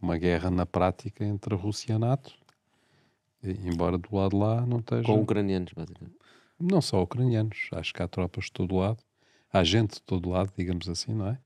uma 0.00 0.16
guerra 0.16 0.50
na 0.50 0.64
prática 0.64 1.24
entre 1.24 1.54
a 1.54 1.56
Rússia 1.56 1.92
e 1.92 1.94
a 1.94 1.98
NATO, 1.98 2.32
embora 3.42 3.98
do 3.98 4.14
lado 4.14 4.36
lá 4.36 4.64
não 4.66 4.78
esteja. 4.78 5.04
Com 5.04 5.22
ucranianos, 5.22 5.72
basicamente. 5.72 6.16
Não 6.58 6.80
só 6.80 7.02
ucranianos, 7.02 7.68
acho 7.72 7.94
que 7.94 8.02
há 8.02 8.08
tropas 8.08 8.46
de 8.46 8.52
todo 8.52 8.76
lado, 8.76 8.98
há 9.52 9.62
gente 9.62 9.94
de 9.94 10.02
todo 10.02 10.28
lado, 10.28 10.52
digamos 10.56 10.88
assim, 10.88 11.12
não 11.14 11.28
é? 11.28 11.38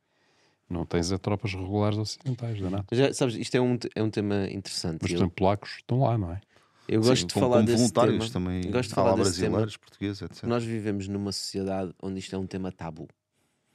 Não 0.69 0.87
tens 0.87 1.13
a 1.13 1.19
tropas 1.19 1.53
regulares 1.53 1.99
ocidentais 1.99 2.59
da 2.61 2.71
NATO. 2.71 2.95
Já, 2.95 3.13
sabes, 3.13 3.35
isto 3.35 3.55
é 3.55 3.61
um, 3.61 3.79
é 3.95 4.03
um 4.03 4.09
tema 4.09 4.49
interessante. 4.51 5.01
Mas, 5.03 5.11
por 5.11 5.17
exemplo, 5.17 5.35
polacos 5.37 5.75
estão 5.77 6.01
lá, 6.01 6.17
não 6.17 6.33
é? 6.33 6.41
Eu 6.89 7.01
gosto 7.01 7.21
Sim, 7.21 7.27
de 7.27 7.35
falar 7.35 7.57
como 7.57 7.67
desse 7.67 7.79
voluntários 7.79 8.31
tema. 8.31 8.33
também. 8.33 8.71
Gosto 8.71 8.89
de 8.89 8.95
falar 8.95 9.15
brasileiros, 9.15 9.75
tema. 9.75 9.81
portugueses, 9.81 10.23
etc. 10.23 10.45
Nós 10.45 10.65
vivemos 10.65 11.09
numa 11.09 11.31
sociedade 11.31 11.93
onde 12.03 12.19
isto 12.19 12.35
é 12.35 12.39
um 12.39 12.47
tema 12.47 12.73
tabu. 12.73 13.07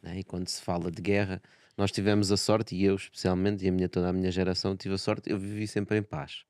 Né? 0.02 0.20
E 0.20 0.24
quando 0.24 0.48
se 0.48 0.62
fala 0.62 0.92
de 0.92 1.02
guerra, 1.02 1.42
nós 1.78 1.92
tivemos 1.92 2.32
a 2.32 2.38
sorte, 2.38 2.76
e 2.76 2.84
eu 2.84 2.96
especialmente, 2.96 3.64
e 3.64 3.70
a 3.70 3.72
minha, 3.72 3.88
toda 3.88 4.10
a 4.10 4.14
minha 4.14 4.32
geração 4.32 4.76
tive 4.76 4.96
a 4.96 4.98
sorte, 4.98 5.30
eu 5.30 5.38
vivi 5.38 5.68
sempre 5.68 5.98
em 5.98 6.02
paz. 6.02 6.44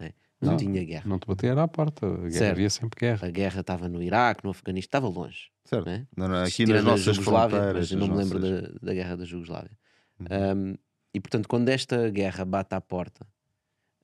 Né? 0.00 0.12
Não, 0.40 0.52
não, 0.52 0.56
tinha 0.56 0.82
guerra. 0.82 1.04
Não 1.06 1.18
te 1.18 1.26
bater 1.26 1.56
à 1.58 1.68
porta, 1.68 2.06
havia 2.50 2.70
sempre 2.70 2.98
guerra. 2.98 3.28
A 3.28 3.30
guerra 3.30 3.60
estava 3.60 3.88
no 3.88 4.02
Iraque, 4.02 4.42
no 4.42 4.50
Afeganistão, 4.50 4.98
estava 4.98 5.08
longe. 5.08 5.50
Certo. 5.64 5.84
Né? 5.84 6.06
Não, 6.16 6.26
não, 6.26 6.42
aqui 6.42 6.64
nas 6.64 6.82
nossas 6.82 7.16
Jugoslávia, 7.16 7.74
mas 7.74 7.90
não 7.92 8.08
me 8.08 8.16
lembro 8.16 8.40
da, 8.40 8.60
da, 8.80 8.94
guerra 8.94 9.16
da 9.16 9.24
Jugoslávia. 9.24 9.78
Uhum. 10.18 10.70
Um, 10.70 10.74
e 11.14 11.20
portanto, 11.20 11.46
quando 11.46 11.68
esta 11.68 12.08
guerra 12.08 12.44
bate 12.44 12.74
à 12.74 12.80
porta, 12.80 13.26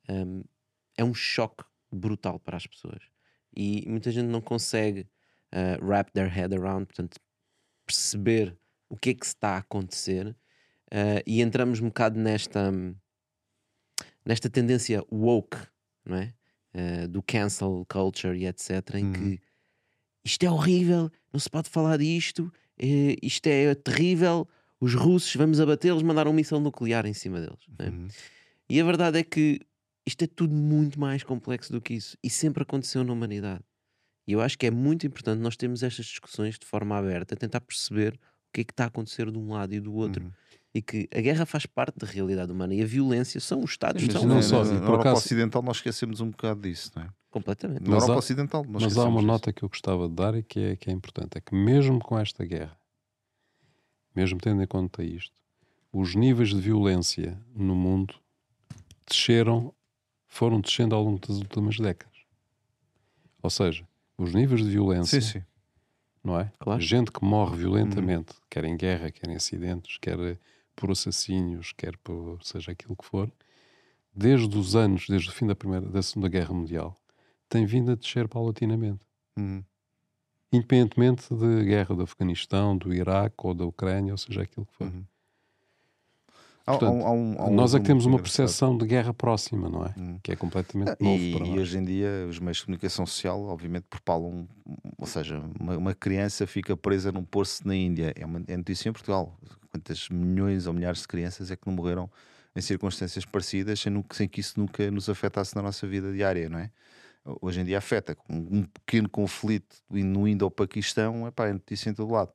um, 0.07 0.43
é 0.95 1.03
um 1.03 1.13
choque 1.13 1.63
brutal 1.91 2.39
para 2.39 2.57
as 2.57 2.67
pessoas. 2.67 3.01
E 3.55 3.83
muita 3.87 4.11
gente 4.11 4.27
não 4.27 4.41
consegue 4.41 5.07
uh, 5.51 5.83
wrap 5.83 6.11
their 6.11 6.29
head 6.29 6.55
around, 6.55 6.85
portanto, 6.85 7.17
perceber 7.85 8.55
o 8.87 8.95
que 8.95 9.09
é 9.09 9.13
que 9.15 9.25
está 9.25 9.55
a 9.55 9.57
acontecer 9.57 10.35
Uh, 10.91 11.21
e 11.25 11.41
entramos 11.41 11.79
um 11.79 11.87
bocado 11.87 12.19
nesta, 12.19 12.71
nesta 14.25 14.49
tendência 14.49 15.03
woke, 15.11 15.57
não 16.03 16.17
é? 16.17 16.33
Uh, 16.73 17.07
do 17.07 17.21
cancel 17.21 17.85
culture 17.87 18.35
e 18.35 18.47
etc. 18.47 18.95
Em 18.95 19.11
que 19.11 19.19
uhum. 19.19 19.37
isto 20.25 20.43
é 20.43 20.49
horrível, 20.49 21.11
não 21.31 21.39
se 21.39 21.49
pode 21.49 21.69
falar 21.69 21.97
disto, 21.97 22.51
uh, 22.81 23.15
isto 23.21 23.45
é 23.47 23.75
terrível, 23.75 24.47
os 24.79 24.95
russos, 24.95 25.35
vamos 25.35 25.59
abatê-los, 25.59 26.01
mandar 26.01 26.27
um 26.27 26.33
míssil 26.33 26.59
nuclear 26.59 27.05
em 27.05 27.13
cima 27.13 27.39
deles. 27.39 27.67
É? 27.77 27.89
Uhum. 27.89 28.07
E 28.67 28.81
a 28.81 28.83
verdade 28.83 29.19
é 29.19 29.23
que 29.23 29.59
isto 30.07 30.23
é 30.23 30.27
tudo 30.27 30.55
muito 30.55 30.99
mais 30.99 31.21
complexo 31.21 31.71
do 31.71 31.79
que 31.79 31.93
isso 31.93 32.17
e 32.23 32.31
sempre 32.31 32.63
aconteceu 32.63 33.03
na 33.03 33.13
humanidade. 33.13 33.63
E 34.27 34.31
eu 34.31 34.41
acho 34.41 34.57
que 34.57 34.65
é 34.65 34.71
muito 34.71 35.05
importante 35.05 35.39
nós 35.39 35.55
termos 35.55 35.83
estas 35.83 36.07
discussões 36.07 36.57
de 36.57 36.65
forma 36.65 36.97
aberta, 36.97 37.35
tentar 37.35 37.61
perceber 37.61 38.13
o 38.13 38.51
que 38.53 38.61
é 38.61 38.63
que 38.63 38.71
está 38.71 38.85
a 38.85 38.87
acontecer 38.87 39.29
de 39.31 39.37
um 39.37 39.51
lado 39.51 39.73
e 39.73 39.79
do 39.79 39.93
outro. 39.93 40.25
Uhum 40.25 40.31
e 40.73 40.81
que 40.81 41.09
a 41.13 41.19
guerra 41.19 41.45
faz 41.45 41.65
parte 41.65 41.97
da 41.97 42.05
realidade 42.05 42.51
humana 42.51 42.73
e 42.73 42.81
a 42.81 42.85
violência 42.85 43.39
são 43.39 43.63
os 43.63 43.71
Estados 43.71 44.03
Mas, 44.03 44.23
não 44.23 44.41
só, 44.41 44.63
na, 44.63 44.73
na 44.73 44.79
Europa 44.79 45.01
acaso... 45.01 45.17
Ocidental 45.17 45.61
nós 45.61 45.77
esquecemos 45.77 46.21
um 46.21 46.29
bocado 46.29 46.61
disso, 46.61 46.91
não 46.95 47.03
é? 47.03 47.09
Completamente. 47.31 47.87
Na 47.87 47.95
Europa 47.95 48.13
há, 48.13 48.17
Ocidental 48.17 48.65
nós 48.67 48.83
Mas 48.83 48.97
há 48.97 49.05
uma 49.05 49.21
nota 49.21 49.53
que 49.53 49.63
eu 49.63 49.69
gostava 49.69 50.07
de 50.07 50.15
dar 50.15 50.35
e 50.35 50.43
que 50.43 50.59
é, 50.59 50.75
que 50.75 50.89
é 50.89 50.93
importante: 50.93 51.37
é 51.37 51.41
que 51.41 51.53
mesmo 51.53 51.99
com 51.99 52.17
esta 52.17 52.43
guerra, 52.45 52.77
mesmo 54.15 54.39
tendo 54.39 54.61
em 54.61 54.67
conta 54.67 55.03
isto, 55.03 55.35
os 55.91 56.15
níveis 56.15 56.49
de 56.49 56.59
violência 56.59 57.39
no 57.55 57.75
mundo 57.75 58.15
desceram, 59.07 59.73
foram 60.27 60.59
descendo 60.59 60.95
ao 60.95 61.03
longo 61.03 61.19
das 61.19 61.37
últimas 61.37 61.77
décadas. 61.77 62.17
Ou 63.41 63.49
seja, 63.49 63.87
os 64.17 64.33
níveis 64.33 64.63
de 64.63 64.69
violência 64.69 65.21
sim, 65.21 65.39
sim. 65.39 65.45
não 66.23 66.39
é? 66.39 66.51
Claro. 66.59 66.81
Gente 66.81 67.11
que 67.11 67.23
morre 67.23 67.57
violentamente, 67.57 68.33
hum. 68.33 68.41
quer 68.49 68.65
em 68.65 68.75
guerra, 68.75 69.11
quer 69.11 69.29
em 69.29 69.35
acidentes, 69.35 69.97
quer 69.97 70.17
por 70.79 70.91
assassínios, 70.91 71.73
quer 71.73 71.97
por 71.97 72.41
seja 72.41 72.71
aquilo 72.71 72.95
que 72.95 73.05
for, 73.05 73.29
desde 74.13 74.57
os 74.57 74.77
anos, 74.77 75.07
desde 75.09 75.27
o 75.29 75.31
fim 75.33 75.45
da, 75.45 75.53
primeira, 75.53 75.85
da 75.85 76.01
Segunda 76.01 76.29
Guerra 76.29 76.53
Mundial, 76.53 76.97
tem 77.49 77.65
vindo 77.65 77.91
a 77.91 77.95
descer 77.95 78.29
paulatinamente. 78.29 79.05
Uhum. 79.37 79.61
Independentemente 80.53 81.33
da 81.33 81.63
guerra 81.63 81.95
do 81.95 82.03
Afeganistão, 82.03 82.77
do 82.77 82.93
Iraque 82.93 83.35
ou 83.43 83.53
da 83.53 83.65
Ucrânia, 83.65 84.13
ou 84.13 84.17
seja 84.17 84.43
aquilo 84.43 84.65
que 84.65 84.73
for. 84.73 84.87
Uhum. 84.87 85.03
Portanto, 86.77 87.03
há, 87.03 87.07
há 87.07 87.11
um, 87.11 87.49
um 87.49 87.53
nós 87.53 87.73
é 87.73 87.79
que 87.79 87.85
temos 87.85 88.05
uma 88.05 88.19
percepção 88.19 88.77
de 88.77 88.85
guerra 88.85 89.13
próxima, 89.13 89.69
não 89.69 89.85
é? 89.85 89.93
Hum. 89.97 90.19
Que 90.21 90.31
é 90.31 90.35
completamente 90.35 90.91
ah, 90.91 90.97
novo 90.99 91.21
e, 91.21 91.31
para 91.31 91.45
nós. 91.45 91.55
E 91.55 91.59
hoje 91.59 91.77
em 91.77 91.83
dia 91.83 92.27
os 92.29 92.39
meios 92.39 92.57
de 92.57 92.65
comunicação 92.65 93.05
social, 93.05 93.41
obviamente, 93.45 93.85
propalam, 93.89 94.47
ou 94.97 95.07
seja, 95.07 95.41
uma, 95.59 95.77
uma 95.77 95.95
criança 95.95 96.45
fica 96.45 96.77
presa 96.77 97.11
num 97.11 97.23
poço 97.23 97.67
na 97.67 97.75
Índia. 97.75 98.13
É 98.15 98.25
uma 98.25 98.43
é 98.47 98.55
notícia 98.55 98.89
em 98.89 98.93
Portugal. 98.93 99.37
Quantas 99.71 100.09
milhões 100.09 100.67
ou 100.67 100.73
milhares 100.73 101.01
de 101.01 101.07
crianças 101.07 101.51
é 101.51 101.55
que 101.55 101.65
não 101.65 101.73
morreram 101.73 102.09
em 102.55 102.61
circunstâncias 102.61 103.25
parecidas 103.25 103.79
sem, 103.79 104.05
sem 104.11 104.27
que 104.27 104.39
isso 104.39 104.59
nunca 104.59 104.89
nos 104.91 105.09
afetasse 105.09 105.55
na 105.55 105.61
nossa 105.61 105.87
vida 105.87 106.11
diária, 106.11 106.49
não 106.49 106.59
é? 106.59 106.71
Hoje 107.41 107.61
em 107.61 107.65
dia 107.65 107.77
afeta. 107.77 108.15
Um 108.29 108.63
pequeno 108.63 109.09
conflito 109.09 109.75
no 109.89 110.27
Indo-Paquistão 110.27 111.27
é 111.27 111.53
notícia 111.53 111.89
em 111.89 111.93
todo 111.93 112.11
lado. 112.11 112.31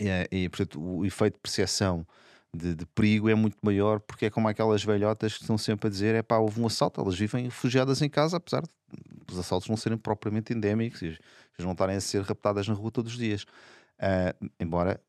E, 0.00 0.08
é, 0.08 0.26
e 0.30 0.48
portanto, 0.48 0.80
o 0.80 1.04
efeito 1.04 1.34
de 1.34 1.40
percepção 1.40 2.06
de, 2.56 2.74
de, 2.74 2.86
perigo 2.86 3.28
é 3.28 3.34
muito 3.34 3.56
maior 3.62 4.00
porque 4.00 4.26
é 4.26 4.30
como 4.30 4.48
aquelas 4.48 4.82
velhotas 4.82 5.34
que 5.34 5.42
estão 5.42 5.58
sempre 5.58 5.88
a 5.88 5.90
dizer: 5.90 6.14
é 6.14 6.22
pá, 6.22 6.38
houve 6.38 6.60
um 6.60 6.66
assalto, 6.66 7.00
elas 7.00 7.18
vivem 7.18 7.44
refugiadas 7.44 8.02
em 8.02 8.08
casa, 8.08 8.36
apesar 8.36 8.62
dos 9.26 9.38
assaltos 9.38 9.68
não 9.68 9.76
serem 9.76 9.98
propriamente 9.98 10.52
endémicos 10.52 11.02
e 11.02 11.18
não 11.58 11.72
estarem 11.72 11.96
a 11.96 12.00
ser 12.00 12.22
raptadas 12.22 12.68
na 12.68 12.74
rua 12.74 12.90
todos 12.90 13.12
os 13.12 13.18
dias. 13.18 13.42
Uh, 13.98 14.50
embora 14.60 15.00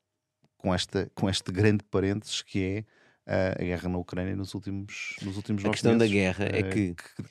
com, 0.56 0.74
esta, 0.74 1.10
com 1.14 1.28
este 1.28 1.52
grande 1.52 1.84
parênteses 1.84 2.42
que 2.42 2.62
é 2.62 2.80
uh, 3.28 3.62
a 3.62 3.64
guerra 3.64 3.88
na 3.88 3.98
Ucrânia 3.98 4.34
nos 4.34 4.54
últimos, 4.54 5.16
nos 5.22 5.36
últimos 5.36 5.64
A 5.64 5.70
questão 5.70 5.94
meses, 5.94 6.08
da 6.08 6.14
guerra 6.14 6.44
é 6.44 6.60
ah, 6.60 6.68
que, 6.68 6.94
que, 6.94 7.22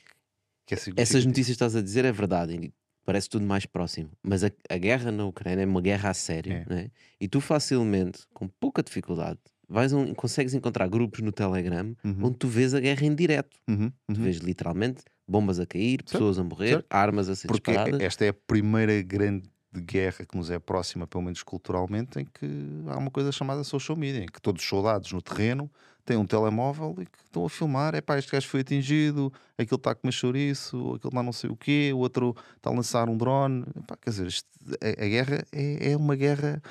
que 0.66 0.74
é 0.74 0.78
essas 0.96 1.26
notícias 1.26 1.56
que 1.56 1.64
estás 1.64 1.76
a 1.76 1.82
dizer 1.82 2.04
é 2.04 2.12
verdade. 2.12 2.72
Parece 3.04 3.28
tudo 3.28 3.46
mais 3.46 3.64
próximo, 3.64 4.10
mas 4.22 4.44
a, 4.44 4.50
a 4.68 4.76
guerra 4.76 5.10
na 5.10 5.24
Ucrânia 5.24 5.62
é 5.62 5.66
uma 5.66 5.80
guerra 5.80 6.10
a 6.10 6.14
sério, 6.14 6.52
é. 6.52 6.64
Né? 6.68 6.90
e 7.18 7.26
tu 7.26 7.40
facilmente, 7.40 8.20
com 8.34 8.46
pouca 8.46 8.82
dificuldade, 8.82 9.40
vais 9.68 9.92
um, 9.92 10.14
consegues 10.14 10.54
encontrar 10.54 10.88
grupos 10.88 11.20
no 11.20 11.30
Telegram 11.30 11.94
uhum. 12.04 12.26
onde 12.26 12.36
tu 12.36 12.48
vês 12.48 12.74
a 12.74 12.80
guerra 12.80 13.04
em 13.04 13.14
direto. 13.14 13.56
Uhum. 13.68 13.92
Uhum. 14.08 14.14
Tu 14.14 14.20
vês 14.20 14.36
literalmente 14.38 15.02
bombas 15.26 15.60
a 15.60 15.66
cair, 15.66 16.02
pessoas 16.02 16.36
certo. 16.36 16.46
a 16.46 16.48
morrer, 16.48 16.68
certo. 16.68 16.86
armas 16.90 17.28
a 17.28 17.36
ser 17.36 17.48
Porque 17.48 17.70
disparadas. 17.70 18.00
Esta 18.00 18.24
é 18.24 18.28
a 18.28 18.34
primeira 18.34 19.02
grande 19.02 19.50
guerra 19.76 20.24
que 20.24 20.36
nos 20.36 20.50
é 20.50 20.58
próxima, 20.58 21.06
pelo 21.06 21.22
menos 21.22 21.42
culturalmente, 21.42 22.18
em 22.18 22.24
que 22.24 22.46
há 22.86 22.96
uma 22.96 23.10
coisa 23.10 23.30
chamada 23.30 23.62
social 23.62 23.96
media, 23.96 24.22
em 24.22 24.26
que 24.26 24.40
todos 24.40 24.62
os 24.62 24.68
soldados 24.68 25.12
no 25.12 25.20
terreno 25.20 25.70
têm 26.04 26.16
um 26.16 26.24
telemóvel 26.24 26.96
e 27.00 27.04
que 27.04 27.18
estão 27.22 27.44
a 27.44 27.50
filmar, 27.50 27.94
é 27.94 28.00
pá, 28.00 28.18
este 28.18 28.32
gajo 28.32 28.48
foi 28.48 28.60
atingido, 28.60 29.30
aquele 29.58 29.76
está 29.76 29.90
a 29.90 29.94
comer 29.94 30.12
chouriço, 30.12 30.94
aquele 30.94 31.14
lá 31.14 31.22
não 31.22 31.34
sei 31.34 31.50
o 31.50 31.56
quê, 31.56 31.90
o 31.94 31.98
outro 31.98 32.34
está 32.56 32.70
a 32.70 32.72
lançar 32.72 33.10
um 33.10 33.16
drone. 33.16 33.64
Epá, 33.76 33.94
quer 34.00 34.10
dizer, 34.10 34.26
isto, 34.26 34.48
a, 34.80 35.04
a, 35.04 35.08
guerra 35.08 35.44
é, 35.52 35.92
é 35.92 35.96
uma 35.96 36.16
guerra 36.16 36.62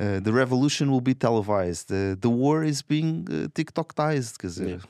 Uh, 0.00 0.18
the 0.22 0.32
revolution 0.32 0.88
will 0.88 1.02
be 1.02 1.14
televised. 1.14 1.92
Uh, 1.92 2.16
the 2.18 2.28
war 2.28 2.64
is 2.64 2.80
being 2.80 3.26
uh, 3.28 3.48
TikTokized. 3.52 4.38
Quer 4.38 4.46
dizer, 4.46 4.68
yeah. 4.68 4.84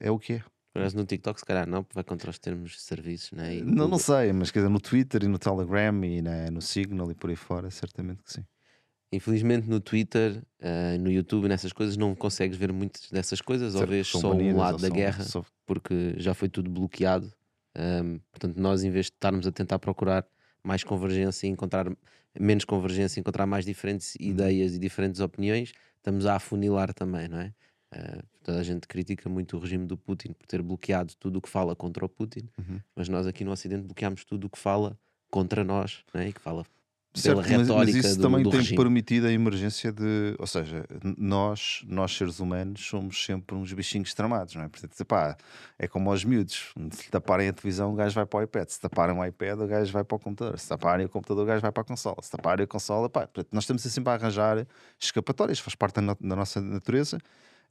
é, 0.00 0.06
é, 0.08 0.10
o 0.10 0.18
que 0.18 0.34
é. 0.34 0.44
Parece 0.72 0.96
no 0.96 1.04
TikTok, 1.04 1.38
se 1.38 1.44
calhar 1.44 1.68
não, 1.68 1.84
porque 1.84 1.94
vai 1.94 2.02
contra 2.02 2.30
os 2.30 2.38
termos 2.38 2.72
de 2.72 2.80
serviços, 2.80 3.32
né? 3.32 3.60
não, 3.62 3.86
não 3.86 3.98
sei, 3.98 4.32
mas 4.32 4.50
quer 4.50 4.60
dizer, 4.60 4.70
no 4.70 4.80
Twitter 4.80 5.22
e 5.22 5.28
no 5.28 5.38
Telegram 5.38 6.02
e 6.02 6.22
na, 6.22 6.50
no 6.50 6.62
Signal 6.62 7.10
e 7.10 7.14
por 7.14 7.28
aí 7.28 7.36
fora, 7.36 7.70
certamente 7.70 8.22
que 8.22 8.32
sim. 8.32 8.44
Infelizmente 9.12 9.68
no 9.68 9.78
Twitter, 9.78 10.42
uh, 10.62 10.98
no 10.98 11.10
YouTube, 11.10 11.46
nessas 11.46 11.74
coisas, 11.74 11.98
não 11.98 12.14
consegues 12.14 12.56
ver 12.56 12.72
muitas 12.72 13.10
dessas 13.10 13.42
coisas, 13.42 13.74
certo, 13.74 13.82
ou 13.82 13.90
vês 13.90 14.06
só 14.06 14.32
um 14.32 14.56
lado 14.56 14.78
da 14.78 14.88
são, 14.88 14.96
guerra, 14.96 15.24
só... 15.24 15.44
porque 15.66 16.14
já 16.16 16.32
foi 16.32 16.48
tudo 16.48 16.70
bloqueado. 16.70 17.30
Um, 17.76 18.18
portanto, 18.30 18.56
nós, 18.56 18.82
em 18.82 18.90
vez 18.90 19.06
de 19.06 19.12
estarmos 19.12 19.46
a 19.46 19.52
tentar 19.52 19.78
procurar 19.78 20.26
mais 20.64 20.84
convergência 20.84 21.46
e 21.46 21.50
encontrar 21.50 21.86
menos 22.38 22.64
convergência, 22.64 23.20
encontrar 23.20 23.46
mais 23.46 23.64
diferentes 23.64 24.14
uhum. 24.14 24.26
ideias 24.26 24.74
e 24.74 24.78
diferentes 24.78 25.20
opiniões, 25.20 25.72
estamos 25.96 26.26
a 26.26 26.36
afunilar 26.36 26.92
também, 26.94 27.28
não 27.28 27.40
é? 27.40 27.52
Uh, 27.94 28.22
toda 28.42 28.58
a 28.58 28.62
gente 28.62 28.88
critica 28.88 29.28
muito 29.28 29.56
o 29.56 29.60
regime 29.60 29.86
do 29.86 29.98
Putin 29.98 30.32
por 30.32 30.46
ter 30.46 30.62
bloqueado 30.62 31.14
tudo 31.16 31.36
o 31.36 31.42
que 31.42 31.48
fala 31.48 31.76
contra 31.76 32.04
o 32.04 32.08
Putin, 32.08 32.48
uhum. 32.58 32.80
mas 32.96 33.08
nós 33.08 33.26
aqui 33.26 33.44
no 33.44 33.50
Ocidente 33.50 33.82
bloqueamos 33.82 34.24
tudo 34.24 34.46
o 34.46 34.50
que 34.50 34.58
fala 34.58 34.98
contra 35.30 35.62
nós, 35.62 36.02
não 36.12 36.22
é? 36.22 36.28
e 36.28 36.32
que 36.32 36.40
fala 36.40 36.64
Certo, 37.14 37.42
mas, 37.46 37.68
mas, 37.68 37.94
isso 37.94 38.16
do, 38.16 38.22
também 38.22 38.42
do 38.42 38.48
tem 38.48 38.60
regime. 38.60 38.76
permitido 38.76 39.26
a 39.26 39.32
emergência 39.32 39.92
de. 39.92 40.34
Ou 40.38 40.46
seja, 40.46 40.86
nós, 41.18 41.82
nós 41.86 42.16
seres 42.16 42.40
humanos, 42.40 42.86
somos 42.86 43.22
sempre 43.22 43.54
uns 43.54 43.70
bichinhos 43.70 44.14
tramados, 44.14 44.54
não 44.54 44.62
é? 44.62 44.68
Portanto, 44.68 45.04
pá, 45.04 45.36
é 45.78 45.86
como 45.86 46.10
aos 46.10 46.24
miúdos: 46.24 46.72
se 46.90 47.10
taparem 47.10 47.48
a 47.48 47.52
televisão, 47.52 47.92
o 47.92 47.94
gajo 47.94 48.14
vai 48.14 48.24
para 48.24 48.40
o 48.40 48.42
iPad, 48.42 48.66
se 48.66 48.80
taparem 48.80 49.14
o 49.14 49.22
iPad, 49.22 49.60
o 49.60 49.66
gajo 49.66 49.92
vai 49.92 50.04
para 50.04 50.16
o 50.16 50.18
computador, 50.18 50.58
se 50.58 50.66
taparem 50.66 51.04
o 51.04 51.08
computador, 51.08 51.44
o 51.44 51.46
gajo 51.46 51.60
vai 51.60 51.70
para 51.70 51.82
a 51.82 51.84
consola, 51.84 52.16
se 52.22 52.30
taparem 52.30 52.64
a 52.64 52.66
consola, 52.66 53.10
pá, 53.10 53.26
portanto, 53.26 53.48
nós 53.52 53.64
estamos 53.64 53.82
sempre 53.82 54.10
a 54.10 54.14
arranjar 54.14 54.66
escapatórias, 54.98 55.58
faz 55.58 55.74
parte 55.74 56.00
da, 56.00 56.16
da 56.18 56.36
nossa 56.36 56.62
natureza. 56.62 57.18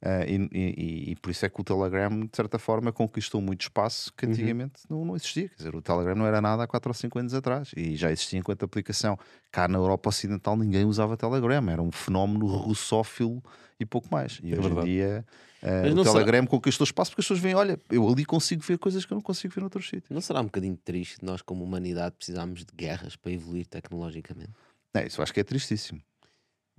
Uh, 0.02 0.26
e, 0.26 0.58
e, 0.58 1.10
e, 1.12 1.16
por 1.16 1.30
isso 1.30 1.46
é 1.46 1.48
que 1.48 1.60
o 1.60 1.62
Telegram, 1.62 2.10
de 2.26 2.36
certa 2.36 2.58
forma, 2.58 2.92
conquistou 2.92 3.40
muito 3.40 3.60
espaço 3.60 4.12
que 4.16 4.26
uhum. 4.26 4.32
antigamente 4.32 4.82
uhum. 4.90 4.98
não, 4.98 5.04
não 5.04 5.16
existia. 5.16 5.48
Quer 5.48 5.56
dizer, 5.56 5.76
o 5.76 5.80
Telegram 5.80 6.16
não 6.16 6.26
era 6.26 6.40
nada 6.40 6.64
há 6.64 6.66
4 6.66 6.90
ou 6.90 6.94
5 6.94 7.18
anos 7.20 7.34
atrás 7.34 7.70
e 7.76 7.94
já 7.94 8.10
existia 8.10 8.36
enquanto 8.36 8.64
aplicação. 8.64 9.16
Cá 9.52 9.68
na 9.68 9.78
Europa 9.78 10.08
Ocidental 10.08 10.56
ninguém 10.56 10.84
usava 10.84 11.16
Telegram, 11.16 11.70
era 11.70 11.80
um 11.80 11.92
fenómeno 11.92 12.46
russófilo 12.46 13.40
e 13.78 13.86
pouco 13.86 14.08
mais. 14.10 14.40
E 14.42 14.52
é 14.52 14.58
hoje 14.58 14.62
verdade. 14.62 14.88
em 14.88 14.92
dia 14.92 15.24
uh, 15.62 16.00
o 16.00 16.02
Telegram 16.02 16.40
será... 16.40 16.46
conquistou 16.48 16.84
espaço 16.84 17.12
porque 17.12 17.20
as 17.20 17.26
pessoas 17.26 17.38
veem: 17.38 17.54
olha, 17.54 17.78
eu 17.88 18.08
ali 18.08 18.24
consigo 18.24 18.60
ver 18.60 18.78
coisas 18.78 19.04
que 19.04 19.12
eu 19.12 19.14
não 19.14 19.22
consigo 19.22 19.54
ver 19.54 19.60
noutros 19.60 19.88
sítios. 19.88 20.10
Não 20.10 20.20
será 20.20 20.40
um 20.40 20.46
bocadinho 20.46 20.76
triste 20.76 21.24
nós, 21.24 21.42
como 21.42 21.62
humanidade, 21.62 22.16
precisarmos 22.16 22.64
de 22.64 22.74
guerras 22.74 23.14
para 23.14 23.30
evoluir 23.30 23.68
tecnologicamente? 23.68 24.50
É, 24.94 25.06
isso 25.06 25.22
acho 25.22 25.32
que 25.32 25.38
é 25.38 25.44
tristíssimo. 25.44 26.02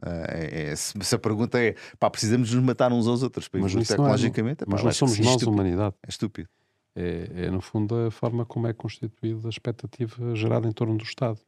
É, 0.01 0.71
é, 0.71 0.75
se, 0.75 0.93
se, 1.01 1.15
a 1.15 1.19
pergunta 1.19 1.61
é 1.61 1.75
pá, 1.97 2.09
precisamos 2.09 2.53
nos 2.53 2.63
matar 2.63 2.91
uns 2.91 3.07
aos 3.07 3.23
outros 3.23 3.47
para 3.47 3.61
mas 3.61 3.73
tecnologicamente, 3.73 4.65
não, 4.67 4.71
é, 4.71 4.75
mas 4.75 4.83
não 4.83 4.91
somos 4.91 5.19
nós 5.19 5.27
estúpido. 5.27 5.51
humanidade. 5.51 5.95
É 6.05 6.09
estúpido. 6.09 6.49
É, 6.95 7.45
é, 7.45 7.51
no 7.51 7.61
fundo 7.61 7.95
a 7.95 8.11
forma 8.11 8.45
como 8.45 8.67
é 8.67 8.73
constituída 8.73 9.47
a 9.47 9.49
expectativa 9.49 10.35
gerada 10.35 10.67
em 10.67 10.71
torno 10.71 10.97
do 10.97 11.03
Estado. 11.03 11.39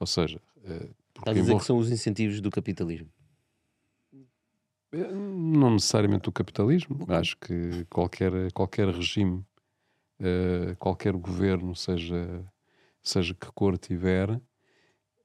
Ou 0.00 0.06
seja, 0.06 0.40
é, 0.64 0.88
Está 1.16 1.30
a 1.30 1.34
dizer 1.34 1.46
embora... 1.46 1.58
que 1.60 1.66
são 1.66 1.78
os 1.78 1.90
incentivos 1.90 2.40
do 2.40 2.50
capitalismo? 2.50 3.08
É, 4.92 5.12
não 5.12 5.72
necessariamente 5.72 6.24
do 6.24 6.32
capitalismo. 6.32 7.04
Acho 7.08 7.36
que 7.38 7.84
qualquer, 7.90 8.52
qualquer 8.52 8.88
regime, 8.88 9.44
uh, 10.20 10.76
qualquer 10.78 11.14
governo, 11.14 11.74
seja, 11.74 12.44
seja 13.02 13.34
que 13.34 13.46
cor 13.52 13.78
tiver, 13.78 14.40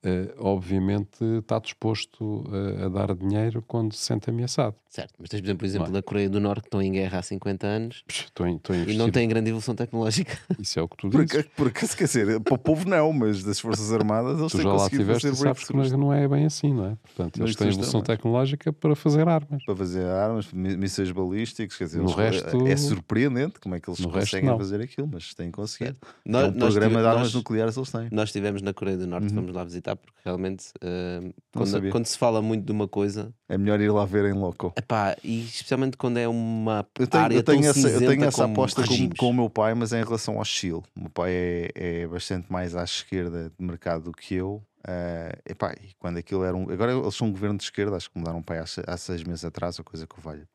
Uh, 0.01 0.31
obviamente 0.37 1.21
está 1.39 1.59
disposto 1.59 2.45
a, 2.53 2.85
a, 2.85 2.89
dar 2.89 3.13
dinheiro 3.13 3.61
quando 3.67 3.93
se 3.93 4.05
sente 4.05 4.29
ameaçado. 4.29 4.73
Certo, 4.89 5.13
mas 5.19 5.29
tens, 5.29 5.41
por 5.41 5.45
exemplo, 5.45 5.65
o 5.65 5.69
exemplo 5.69 5.87
é? 5.89 5.91
da 5.91 6.01
Coreia 6.01 6.29
do 6.29 6.39
Norte 6.39 6.61
que 6.61 6.67
estão 6.67 6.81
em 6.81 6.91
guerra 6.93 7.19
há 7.19 7.21
50 7.21 7.67
anos 7.67 8.03
estou, 8.07 8.47
estou 8.47 8.75
e 8.75 8.95
não 8.95 9.11
tem 9.11 9.27
grande 9.27 9.49
evolução 9.49 9.75
tecnológica. 9.75 10.37
Isso 10.57 10.79
é 10.79 10.81
o 10.81 10.87
que 10.87 10.95
tu 10.95 11.09
dizes. 11.09 11.27
Porque, 11.27 11.49
porque 11.55 11.95
quer 11.95 12.05
dizer, 12.05 12.39
para 12.39 12.53
o 12.53 12.57
povo 12.57 12.87
não, 12.87 13.11
mas 13.11 13.43
das 13.43 13.59
Forças 13.59 13.91
Armadas 13.91 14.39
eles 14.39 14.51
tu 14.51 14.61
já 14.61 14.71
lá 14.71 14.89
tiveste 14.89 15.27
fazer 15.27 15.35
sabes 15.35 15.91
que 15.91 15.97
não 15.97 16.13
é 16.13 16.27
bem 16.27 16.45
assim, 16.45 16.73
não 16.73 16.85
é? 16.85 16.97
Portanto, 17.03 17.41
eles 17.41 17.55
têm 17.57 17.67
evolução 17.67 18.01
tecnológica 18.01 18.71
para 18.71 18.95
fazer 18.95 19.27
armas. 19.27 19.63
Para 19.65 19.75
fazer 19.75 20.05
armas, 20.05 20.51
mísseis 20.53 21.11
balísticos, 21.11 21.77
quer 21.77 21.83
dizer, 21.83 22.01
no 22.01 22.11
resto, 22.11 22.67
é 22.67 22.77
surpreendente 22.77 23.59
como 23.59 23.75
é 23.75 23.81
que 23.81 23.89
eles 23.89 24.03
conseguem 24.03 24.57
fazer 24.57 24.81
aquilo, 24.81 25.09
mas 25.11 25.33
têm 25.33 25.51
conseguido. 25.51 25.97
Nós, 26.25 26.45
é 26.45 26.47
um 26.47 26.53
programa 26.53 27.01
de 27.01 27.07
armas 27.07 27.33
nucleares 27.33 27.75
eles 27.75 27.91
têm. 27.91 28.07
Nós 28.11 28.29
estivemos 28.29 28.61
na 28.61 28.73
Coreia 28.73 28.97
do 28.97 29.05
Norte, 29.05 29.27
uhum. 29.27 29.35
fomos 29.35 29.53
lá 29.53 29.63
visitar 29.63 29.88
porque 29.95 30.19
realmente 30.23 30.69
uh, 30.77 31.33
quando, 31.51 31.91
quando, 31.91 32.05
se 32.05 32.17
fala 32.17 32.41
muito 32.41 32.65
de 32.65 32.71
uma 32.71 32.87
coisa 32.87 33.33
é 33.47 33.57
melhor 33.57 33.79
ir 33.79 33.91
lá 33.91 34.05
ver 34.05 34.25
em 34.25 34.33
loco. 34.33 34.73
Epá, 34.75 35.15
e 35.23 35.41
especialmente 35.41 35.97
quando 35.97 36.17
é 36.17 36.27
uma 36.27 36.87
eu 36.97 37.07
tenho, 37.07 37.23
área 37.23 37.35
eu 37.35 37.43
tenho 37.43 37.61
tão 37.61 37.69
essa, 37.69 37.89
Eu 37.89 37.99
tenho 37.99 38.23
essa 38.23 38.45
aposta 38.45 38.83
com, 38.85 39.09
com, 39.17 39.29
o 39.29 39.33
meu 39.33 39.49
pai, 39.49 39.73
mas 39.73 39.93
em 39.93 40.03
relação 40.03 40.37
ao 40.37 40.45
Chile. 40.45 40.81
O 40.95 40.99
meu 41.01 41.09
pai 41.09 41.31
é, 41.31 41.71
é 41.75 42.07
bastante 42.07 42.51
mais 42.51 42.75
à 42.75 42.83
esquerda 42.83 43.51
de 43.57 43.65
mercado 43.65 44.03
do 44.05 44.11
que 44.11 44.35
eu. 44.35 44.63
Uh, 44.79 45.35
epá, 45.45 45.73
e 45.73 45.93
quando 45.99 46.17
aquilo 46.17 46.43
era 46.43 46.55
um. 46.55 46.69
Agora 46.71 46.93
eles 46.93 47.15
são 47.15 47.27
um 47.27 47.31
governo 47.31 47.57
de 47.57 47.63
esquerda, 47.63 47.97
acho 47.97 48.09
que 48.09 48.17
mudaram 48.17 48.41
pai 48.41 48.59
há, 48.59 48.65
há 48.87 48.97
seis 48.97 49.23
meses 49.23 49.43
atrás, 49.43 49.77
ou 49.77 49.83
coisa 49.83 50.07
que 50.07 50.17
eu 50.17 50.23
valho. 50.23 50.47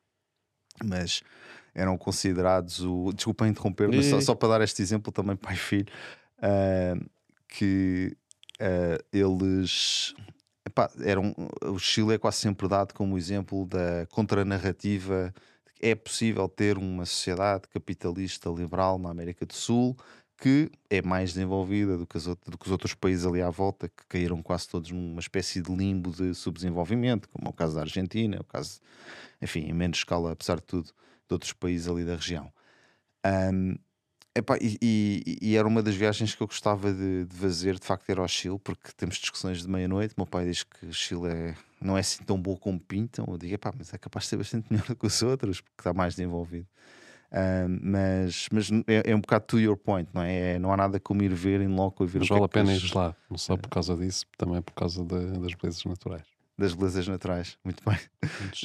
Mas 0.83 1.21
eram 1.75 1.97
considerados 1.97 2.79
o. 2.81 3.11
Desculpa 3.13 3.47
interromper, 3.47 3.89
mas 3.89 4.05
só, 4.07 4.19
só, 4.19 4.33
para 4.33 4.49
dar 4.49 4.61
este 4.61 4.81
exemplo 4.81 5.11
também, 5.11 5.35
pai 5.35 5.53
e 5.53 5.57
filho, 5.57 5.85
uh, 6.39 7.05
que 7.47 8.17
uh, 8.59 9.03
eles 9.11 10.13
epá, 10.65 10.89
era 11.03 11.19
um, 11.19 11.33
o 11.63 11.79
Chile 11.79 12.15
é 12.15 12.17
quase 12.17 12.37
sempre 12.37 12.67
dado 12.67 12.93
como 12.93 13.17
exemplo 13.17 13.65
da 13.65 14.05
contranarrativa. 14.07 15.33
É 15.81 15.93
possível 15.93 16.47
ter 16.47 16.77
uma 16.77 17.05
sociedade 17.05 17.67
capitalista 17.67 18.49
liberal 18.49 18.97
na 18.97 19.09
América 19.09 19.45
do 19.45 19.53
Sul 19.53 19.95
que 20.37 20.69
é 20.89 21.01
mais 21.01 21.33
desenvolvida 21.33 21.97
do 21.97 22.05
que, 22.05 22.17
as 22.17 22.25
do 22.25 22.57
que 22.57 22.65
os 22.65 22.71
outros 22.71 22.93
países 22.93 23.25
ali 23.25 23.41
à 23.41 23.49
volta, 23.49 23.87
que 23.87 24.05
caíram 24.07 24.41
quase 24.43 24.67
todos 24.67 24.91
numa 24.91 25.19
espécie 25.19 25.61
de 25.61 25.73
limbo 25.73 26.11
de 26.11 26.33
subdesenvolvimento, 26.33 27.29
como 27.29 27.47
é 27.47 27.49
o 27.49 27.53
caso 27.53 27.75
da 27.75 27.81
Argentina, 27.81 28.35
é 28.35 28.39
o 28.39 28.43
caso, 28.43 28.79
enfim, 29.41 29.61
em 29.61 29.73
menos 29.73 29.99
escala, 29.99 30.33
apesar 30.33 30.57
de 30.57 30.63
tudo, 30.63 30.87
de 30.87 31.33
outros 31.33 31.53
países 31.53 31.87
ali 31.87 32.03
da 32.03 32.15
região. 32.15 32.51
Um, 33.25 33.75
Epá, 34.37 34.57
e, 34.59 34.77
e, 34.81 35.37
e, 35.41 35.55
era 35.55 35.65
uma 35.65 35.81
das 35.81 35.95
viagens 35.95 36.35
que 36.35 36.43
eu 36.43 36.47
gostava 36.47 36.91
de, 36.91 37.23
de, 37.23 37.35
fazer, 37.37 37.79
de 37.79 37.85
facto, 37.85 38.09
era 38.09 38.19
ao 38.19 38.27
Chile, 38.27 38.59
porque 38.61 38.91
temos 38.97 39.15
discussões 39.15 39.61
de 39.61 39.69
meia-noite. 39.69 40.13
Meu 40.17 40.25
pai 40.25 40.43
diz 40.45 40.61
que 40.61 40.87
o 40.87 40.93
Chile 40.93 41.27
é, 41.27 41.55
não 41.79 41.95
é 41.95 42.01
assim 42.01 42.21
tão 42.21 42.37
bom 42.37 42.57
como 42.57 42.77
pintam. 42.77 43.25
Eu 43.29 43.37
digo, 43.37 43.53
epá, 43.53 43.73
mas 43.77 43.93
é 43.93 43.97
capaz 43.97 44.25
de 44.25 44.29
ser 44.31 44.37
bastante 44.37 44.67
melhor 44.69 44.85
do 44.87 44.95
que 44.97 45.07
os 45.07 45.21
outros, 45.23 45.61
porque 45.61 45.79
está 45.79 45.93
mais 45.93 46.15
desenvolvido. 46.15 46.67
Uh, 47.31 47.67
mas 47.81 48.47
mas 48.51 48.69
é, 48.87 49.11
é, 49.11 49.15
um 49.15 49.19
bocado 49.19 49.45
to 49.45 49.59
your 49.59 49.75
point, 49.75 50.09
não 50.13 50.21
é? 50.21 50.53
é? 50.53 50.59
Não 50.59 50.71
há 50.71 50.77
nada 50.77 50.99
como 50.99 51.23
ir 51.23 51.33
ver 51.33 51.59
em 51.61 51.67
loco 51.67 52.03
e 52.03 52.07
ver 52.07 52.19
mas 52.19 52.29
o 52.29 52.33
vale 52.33 52.45
a 52.45 52.47
pena 52.47 52.73
ir 52.73 52.93
lá, 52.93 53.15
não 53.29 53.37
só 53.37 53.57
por 53.57 53.69
causa 53.69 53.95
disso, 53.95 54.25
também 54.37 54.61
por 54.61 54.73
causa 54.73 55.03
de, 55.03 55.39
das 55.39 55.53
belezas 55.53 55.83
naturais. 55.85 56.34
Das 56.57 56.73
belezas 56.73 57.05
naturais, 57.07 57.57
muito 57.65 57.83
bem. 57.83 57.99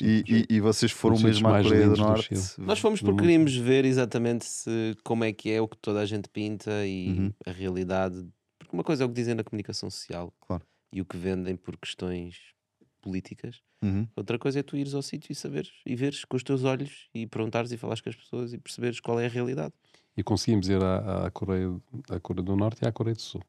E, 0.01 0.47
e, 0.49 0.57
e, 0.57 0.61
vocês 0.61 0.93
foram 0.93 1.19
mesmo 1.19 1.49
à 1.49 1.61
Coreia 1.61 1.89
do 1.89 1.97
Norte? 1.97 2.33
Do 2.33 2.65
Nós 2.65 2.79
fomos 2.79 3.01
porque 3.01 3.21
queríamos 3.21 3.57
ver 3.57 3.85
exatamente 3.85 4.45
se, 4.45 4.97
como 5.03 5.25
é 5.25 5.33
que 5.33 5.51
é 5.51 5.61
o 5.61 5.67
que 5.67 5.77
toda 5.77 6.01
a 6.01 6.07
gente 6.07 6.29
pinta 6.29 6.87
e 6.87 7.09
uhum. 7.09 7.33
a 7.45 7.51
realidade. 7.51 8.25
Porque 8.59 8.77
uma 8.77 8.85
coisa 8.85 9.03
é 9.03 9.07
o 9.07 9.09
que 9.09 9.15
dizem 9.17 9.35
na 9.35 9.43
comunicação 9.43 9.91
social 9.91 10.33
claro. 10.41 10.63
e 10.93 11.01
o 11.01 11.05
que 11.05 11.17
vendem 11.17 11.57
por 11.57 11.77
questões 11.77 12.37
políticas. 13.01 13.61
Uhum. 13.83 14.07
Outra 14.15 14.39
coisa 14.39 14.61
é 14.61 14.63
tu 14.63 14.77
ires 14.77 14.95
ao 14.95 15.03
sítio 15.03 15.33
e 15.33 15.35
saberes 15.35 15.73
e 15.85 15.97
veres 15.97 16.25
com 16.25 16.37
os 16.37 16.43
teus 16.43 16.65
olhos 16.65 17.09
e 17.15 17.27
perguntares 17.27 17.73
e 17.73 17.77
falares 17.77 18.01
com 18.01 18.11
as 18.11 18.17
pessoas 18.17 18.53
e 18.53 18.59
perceberes 18.59 19.01
qual 19.01 19.19
é 19.19 19.27
a 19.27 19.29
realidade. 19.29 19.73
E 20.17 20.23
conseguimos 20.23 20.69
ir 20.69 20.83
à, 20.83 21.27
à, 21.27 21.31
Coreia, 21.31 21.75
à 22.11 22.21
Coreia 22.21 22.45
do 22.45 22.57
Norte 22.57 22.85
e 22.85 22.87
à 22.87 22.93
Coreia 22.93 23.15
do 23.15 23.23
Sul. 23.23 23.43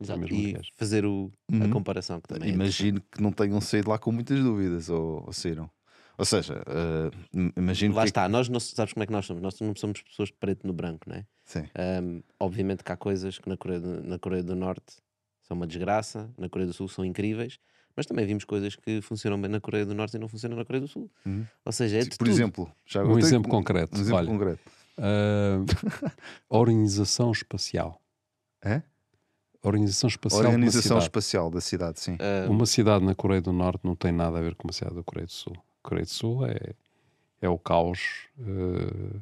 Exato. 0.00 0.34
E 0.34 0.58
fazer 0.74 1.04
o, 1.04 1.30
uhum. 1.50 1.64
a 1.64 1.68
comparação 1.68 2.20
que 2.20 2.28
também 2.28 2.50
é 2.50 2.52
Imagino 2.52 2.98
é 2.98 3.16
que 3.16 3.22
não 3.22 3.30
tenham 3.30 3.60
saído 3.60 3.90
lá 3.90 3.98
com 3.98 4.10
muitas 4.10 4.40
dúvidas 4.40 4.88
ou, 4.88 5.24
ou 5.26 5.32
saíram. 5.32 5.70
Ou 6.18 6.24
seja, 6.24 6.62
uh, 6.62 7.50
imagino 7.56 7.94
Lá 7.94 8.02
que... 8.02 8.08
está, 8.10 8.28
nós 8.28 8.48
não 8.48 8.60
sabes 8.60 8.92
como 8.92 9.02
é 9.02 9.06
que 9.06 9.12
nós 9.12 9.24
somos. 9.24 9.42
Nós 9.42 9.58
não 9.60 9.74
somos 9.74 10.02
pessoas 10.02 10.28
de 10.28 10.34
preto 10.34 10.66
no 10.66 10.72
branco, 10.72 11.08
não 11.08 11.16
é? 11.16 11.26
Sim. 11.44 11.64
Um, 12.02 12.22
obviamente 12.38 12.84
que 12.84 12.92
há 12.92 12.96
coisas 12.96 13.38
que 13.38 13.48
na 13.48 13.56
Coreia, 13.56 13.80
do, 13.80 14.02
na 14.02 14.18
Coreia 14.18 14.42
do 14.42 14.54
Norte 14.54 14.96
são 15.40 15.56
uma 15.56 15.66
desgraça, 15.66 16.30
na 16.38 16.48
Coreia 16.48 16.68
do 16.68 16.72
Sul 16.72 16.88
são 16.88 17.04
incríveis, 17.04 17.58
mas 17.96 18.06
também 18.06 18.26
vimos 18.26 18.44
coisas 18.44 18.76
que 18.76 19.00
funcionam 19.00 19.40
bem 19.40 19.50
na 19.50 19.60
Coreia 19.60 19.84
do 19.84 19.94
Norte 19.94 20.16
e 20.16 20.18
não 20.18 20.28
funcionam 20.28 20.56
na 20.56 20.64
Coreia 20.64 20.82
do 20.82 20.88
Sul. 20.88 21.10
Uhum. 21.26 21.46
Ou 21.64 21.72
seja, 21.72 21.98
é 21.98 22.04
Por 22.04 22.18
tudo. 22.18 22.30
exemplo, 22.30 22.72
já 22.86 23.02
um 23.02 23.18
exemplo 23.18 23.50
concreto. 23.50 23.96
Um 23.96 24.00
exemplo 24.00 24.18
Olha, 24.18 24.28
concreto. 24.28 24.60
Uh, 24.98 26.12
organização 26.48 27.32
espacial. 27.32 28.00
É? 28.64 28.82
Organização 29.62 30.08
Espacial 30.08 30.44
Organização 30.44 30.98
Espacial 30.98 31.50
da 31.50 31.60
cidade, 31.60 32.00
sim. 32.00 32.14
Uh... 32.14 32.50
Uma 32.50 32.66
cidade 32.66 33.04
na 33.04 33.14
Coreia 33.14 33.40
do 33.40 33.52
Norte 33.52 33.80
não 33.84 33.94
tem 33.94 34.12
nada 34.12 34.38
a 34.38 34.40
ver 34.40 34.54
com 34.54 34.66
uma 34.66 34.72
cidade 34.72 34.96
da 34.96 35.02
Coreia 35.02 35.26
do 35.26 35.32
Sul. 35.32 35.54
A 35.56 35.88
Coreia 35.88 36.04
do 36.04 36.10
Sul 36.10 36.46
é, 36.46 36.74
é 37.40 37.48
o 37.48 37.58
caos 37.58 38.26
uh, 38.38 39.20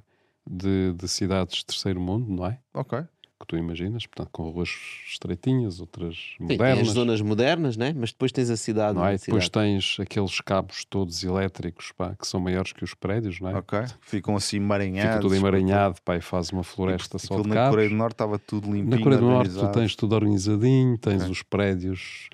de, 0.49 0.93
de 0.95 1.09
cidades 1.09 1.59
de 1.59 1.67
terceiro 1.67 2.01
mundo, 2.01 2.31
não 2.31 2.47
é? 2.47 2.59
Ok 2.73 3.05
que 3.41 3.47
tu 3.47 3.57
imaginas, 3.57 4.07
portanto, 4.07 4.29
com 4.31 4.51
ruas 4.51 4.69
estreitinhas, 5.09 5.81
outras 5.81 6.15
Sim, 6.37 6.45
modernas. 6.45 6.79
Tens 6.79 6.91
zonas 6.91 7.21
modernas, 7.23 7.77
né? 7.77 7.95
mas 7.97 8.13
depois 8.13 8.31
tens 8.31 8.51
a 8.51 8.57
cidade. 8.57 8.95
Não 8.95 9.07
é? 9.07 9.17
Depois 9.17 9.45
cidade. 9.45 9.67
tens 9.67 9.97
aqueles 9.99 10.41
cabos 10.43 10.85
todos 10.85 11.25
elétricos 11.25 11.91
pá, 11.93 12.15
que 12.15 12.27
são 12.27 12.39
maiores 12.39 12.73
que 12.73 12.85
os 12.85 12.93
prédios, 12.93 13.41
não 13.41 13.51
é? 13.51 13.57
Ok, 13.57 13.79
ficam 14.03 14.37
assim 14.37 14.59
emaranhados. 14.59 15.13
Fica 15.13 15.23
tudo 15.23 15.35
emaranhado 15.35 15.97
pá, 16.05 16.17
e 16.17 16.21
faz 16.21 16.51
uma 16.51 16.63
floresta 16.63 17.17
e, 17.17 17.21
só 17.21 17.41
de 17.41 17.49
na 17.49 17.55
cabos. 17.55 17.65
Na 17.65 17.71
Coreia 17.71 17.89
do 17.89 17.97
Norte 17.97 18.15
estava 18.15 18.39
tudo 18.39 18.67
limpinho. 18.67 18.91
Na 18.91 19.03
Coreia 19.03 19.21
do 19.21 19.27
Norte 19.27 19.55
tu 19.55 19.69
tens 19.73 19.97
tudo 19.97 20.15
organizadinho, 20.15 20.99
tens 20.99 21.23
okay. 21.23 21.33
os 21.33 21.43
prédios 21.43 22.29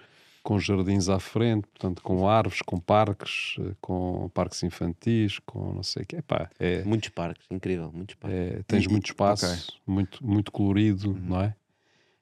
com 0.46 0.60
jardins 0.60 1.08
à 1.08 1.18
frente, 1.18 1.66
portanto, 1.66 2.00
com 2.00 2.28
árvores, 2.28 2.62
com 2.62 2.78
parques, 2.78 3.56
eh, 3.58 3.72
com 3.80 4.30
parques 4.32 4.62
infantis, 4.62 5.40
com 5.44 5.72
não 5.72 5.82
sei 5.82 6.04
o 6.04 6.06
que. 6.06 6.14
Epá, 6.14 6.48
é, 6.60 6.84
muitos 6.84 7.08
parques, 7.08 7.44
incrível, 7.50 7.90
muitos 7.92 8.14
parques. 8.14 8.38
É, 8.38 8.62
tens 8.64 8.84
e, 8.84 8.88
muito 8.88 9.06
espaço, 9.06 9.44
okay. 9.44 9.58
muito, 9.84 10.24
muito 10.24 10.52
colorido, 10.52 11.10
uhum. 11.10 11.20
não 11.20 11.40
é? 11.40 11.56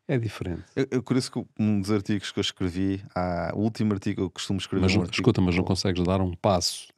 É 0.09 0.17
diferente. 0.17 0.65
Eu, 0.75 0.87
eu 0.91 1.03
conheço 1.03 1.31
que 1.31 1.45
um 1.61 1.83
dos 1.83 1.91
artigos 1.91 2.33
que 2.33 2.39
eu 2.39 2.41
escrevi, 2.41 3.05
há, 3.15 3.53
o 3.55 3.59
último 3.59 3.93
artigo 3.93 4.17
que 4.17 4.23
eu 4.23 4.31
costumo 4.31 4.59
escrever. 4.59 4.85
Mas, 4.85 4.97
um 4.97 5.03
artigo, 5.03 5.17
escuta, 5.17 5.43
mas 5.43 5.55
não 5.55 5.65
consegues 5.65 6.03
dar 6.03 6.23
um 6.23 6.33
passo 6.33 6.89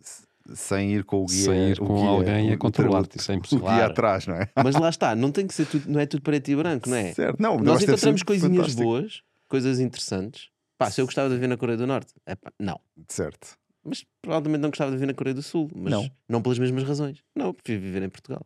sem 0.55 0.95
ir 0.95 1.03
com 1.03 1.25
o 1.25 1.27
guia, 1.27 1.45
sem 1.45 1.71
ir 1.71 1.79
com 1.81 1.97
guia, 1.97 2.09
alguém 2.09 2.53
a 2.53 2.57
controlar-te, 2.57 3.19
é 3.33 3.35
impossível. 3.35 3.67
O 3.67 3.69
guia 3.69 3.87
atrás, 3.87 4.29
não 4.29 4.37
é? 4.37 4.49
Mas 4.63 4.77
lá 4.77 4.89
está, 4.89 5.17
não 5.17 5.33
tem 5.33 5.45
que 5.45 5.55
ser 5.55 5.67
tudo, 5.67 5.91
não 5.91 5.99
é 5.99 6.07
tudo 6.07 6.23
preto 6.23 6.49
e 6.53 6.55
branco, 6.55 6.89
não 6.89 6.97
é? 6.97 7.13
Certo, 7.13 7.43
não, 7.43 7.59
nós 7.59 7.83
encontramos 7.83 8.23
coisinhas 8.23 8.57
fantástico. 8.59 8.83
boas, 8.85 9.23
coisas 9.49 9.81
interessantes, 9.81 10.51
Pá, 10.79 10.91
se 10.91 11.01
eu 11.01 11.07
gostava 11.07 11.29
de 11.29 11.35
viver 11.35 11.49
na 11.49 11.57
Coreia 11.57 11.79
do 11.79 11.87
Norte, 11.87 12.13
é 12.27 12.35
pá, 12.35 12.53
não. 12.59 12.81
Certo. 13.09 13.59
Mas 13.83 14.05
provavelmente 14.21 14.61
não 14.61 14.71
gostava 14.71 14.91
de 14.91 14.97
viver 14.97 15.07
na 15.07 15.15
Coreia 15.15 15.35
do 15.35 15.43
Sul, 15.43 15.71
mas 15.75 15.93
não, 15.93 16.11
não 16.29 16.43
pelas 16.43 16.59
mesmas 16.59 16.85
razões. 16.85 17.23
Não, 17.35 17.55
prefiro 17.55 17.81
viver 17.81 18.03
em 18.03 18.09
Portugal. 18.09 18.45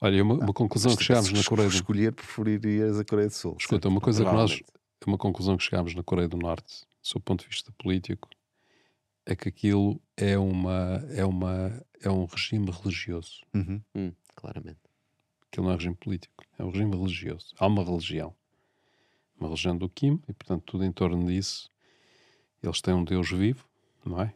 Olha, 0.00 0.22
uma, 0.22 0.34
uma 0.34 0.52
conclusão 0.52 0.94
que 0.94 1.02
chegámos 1.02 1.32
na 1.32 1.42
Coreia 1.42 1.68
do 1.68 1.72
Norte. 1.72 1.82
escolher, 1.82 2.12
preferirias 2.12 3.00
a 3.00 3.04
Coreia 3.04 3.28
do 3.28 3.34
Sul. 3.34 3.56
Escuta, 3.58 3.88
uma 3.88 4.00
coisa 4.00 4.24
que 4.24 4.30
nós. 4.30 4.62
Uma 5.06 5.18
conclusão 5.18 5.56
que 5.56 5.62
chegámos 5.62 5.94
na 5.94 6.02
Coreia 6.02 6.28
do 6.28 6.36
Norte, 6.36 6.84
sob 7.00 7.20
o 7.20 7.22
ponto 7.22 7.42
de 7.42 7.48
vista 7.48 7.70
político, 7.78 8.28
é 9.24 9.36
que 9.36 9.48
aquilo 9.48 10.00
é, 10.16 10.36
uma, 10.38 11.04
é, 11.10 11.24
uma, 11.24 11.84
é 12.00 12.10
um 12.10 12.24
regime 12.24 12.70
religioso. 12.70 13.42
Uhum. 13.54 13.80
Hum, 13.94 14.12
claramente. 14.34 14.80
Aquilo 15.46 15.66
não 15.66 15.72
é 15.72 15.76
regime 15.76 15.94
político, 15.94 16.44
é 16.58 16.64
um 16.64 16.70
regime 16.70 16.96
religioso. 16.96 17.54
Há 17.58 17.66
uma 17.66 17.84
religião 17.84 18.34
uma 19.38 19.48
religião 19.48 19.76
do 19.76 19.88
Kim, 19.88 20.20
e 20.28 20.32
portanto 20.32 20.62
tudo 20.66 20.84
em 20.84 20.92
torno 20.92 21.26
disso. 21.26 21.70
Eles 22.62 22.80
têm 22.80 22.94
um 22.94 23.04
Deus 23.04 23.30
vivo, 23.30 23.64
não 24.04 24.20
é? 24.20 24.34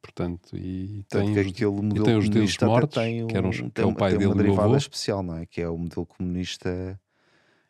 Portanto, 0.00 0.56
e 0.56 1.04
tem, 1.08 1.30
os, 1.30 1.46
e 1.46 2.02
tem 2.02 2.16
os 2.16 2.28
deuses 2.28 2.56
mortos, 2.58 2.96
um, 2.96 3.26
que, 3.26 3.36
eram, 3.36 3.50
que 3.50 3.80
é 3.80 3.84
o 3.84 3.94
pai 3.94 4.10
tem 4.10 4.18
dele 4.18 4.32
uma 4.32 4.42
derivada 4.42 4.76
especial, 4.76 5.22
não 5.22 5.36
é? 5.36 5.44
Que 5.44 5.60
é 5.60 5.68
o 5.68 5.76
modelo 5.76 6.06
comunista 6.06 6.98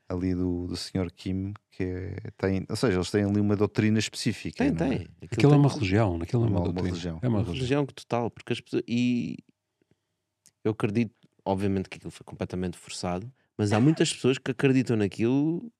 ali 0.08 0.34
do, 0.34 0.66
do 0.66 0.76
Sr. 0.76 1.10
Kim, 1.14 1.52
que 1.70 1.82
é, 1.82 2.30
tem, 2.36 2.64
ou 2.68 2.76
seja, 2.76 2.96
eles 2.96 3.10
têm 3.10 3.24
ali 3.24 3.40
uma 3.40 3.56
doutrina 3.56 3.98
específica. 3.98 4.58
Tem, 4.58 4.70
não 4.70 4.76
tem. 4.76 4.88
É? 4.88 4.94
Aquilo, 4.94 5.12
Aquilo 5.32 5.54
é 5.54 5.56
uma 5.56 5.68
religião, 5.68 6.18
aquilo 6.22 6.44
é 6.44 6.48
uma, 6.48 6.60
uma, 6.60 6.70
uma 6.70 6.82
religião. 6.82 7.18
É 7.22 7.28
uma, 7.28 7.38
uma 7.40 7.52
religião 7.52 7.84
total, 7.84 8.30
porque 8.30 8.52
as 8.52 8.60
pessoas. 8.60 8.82
E 8.86 9.36
eu 10.64 10.72
acredito, 10.72 11.14
obviamente, 11.44 11.88
que 11.88 11.96
aquilo 11.96 12.10
foi 12.10 12.24
completamente 12.24 12.78
forçado, 12.78 13.30
mas 13.56 13.72
há 13.72 13.80
muitas 13.80 14.12
pessoas 14.12 14.38
que 14.38 14.50
acreditam 14.50 14.96
naquilo 14.96 15.70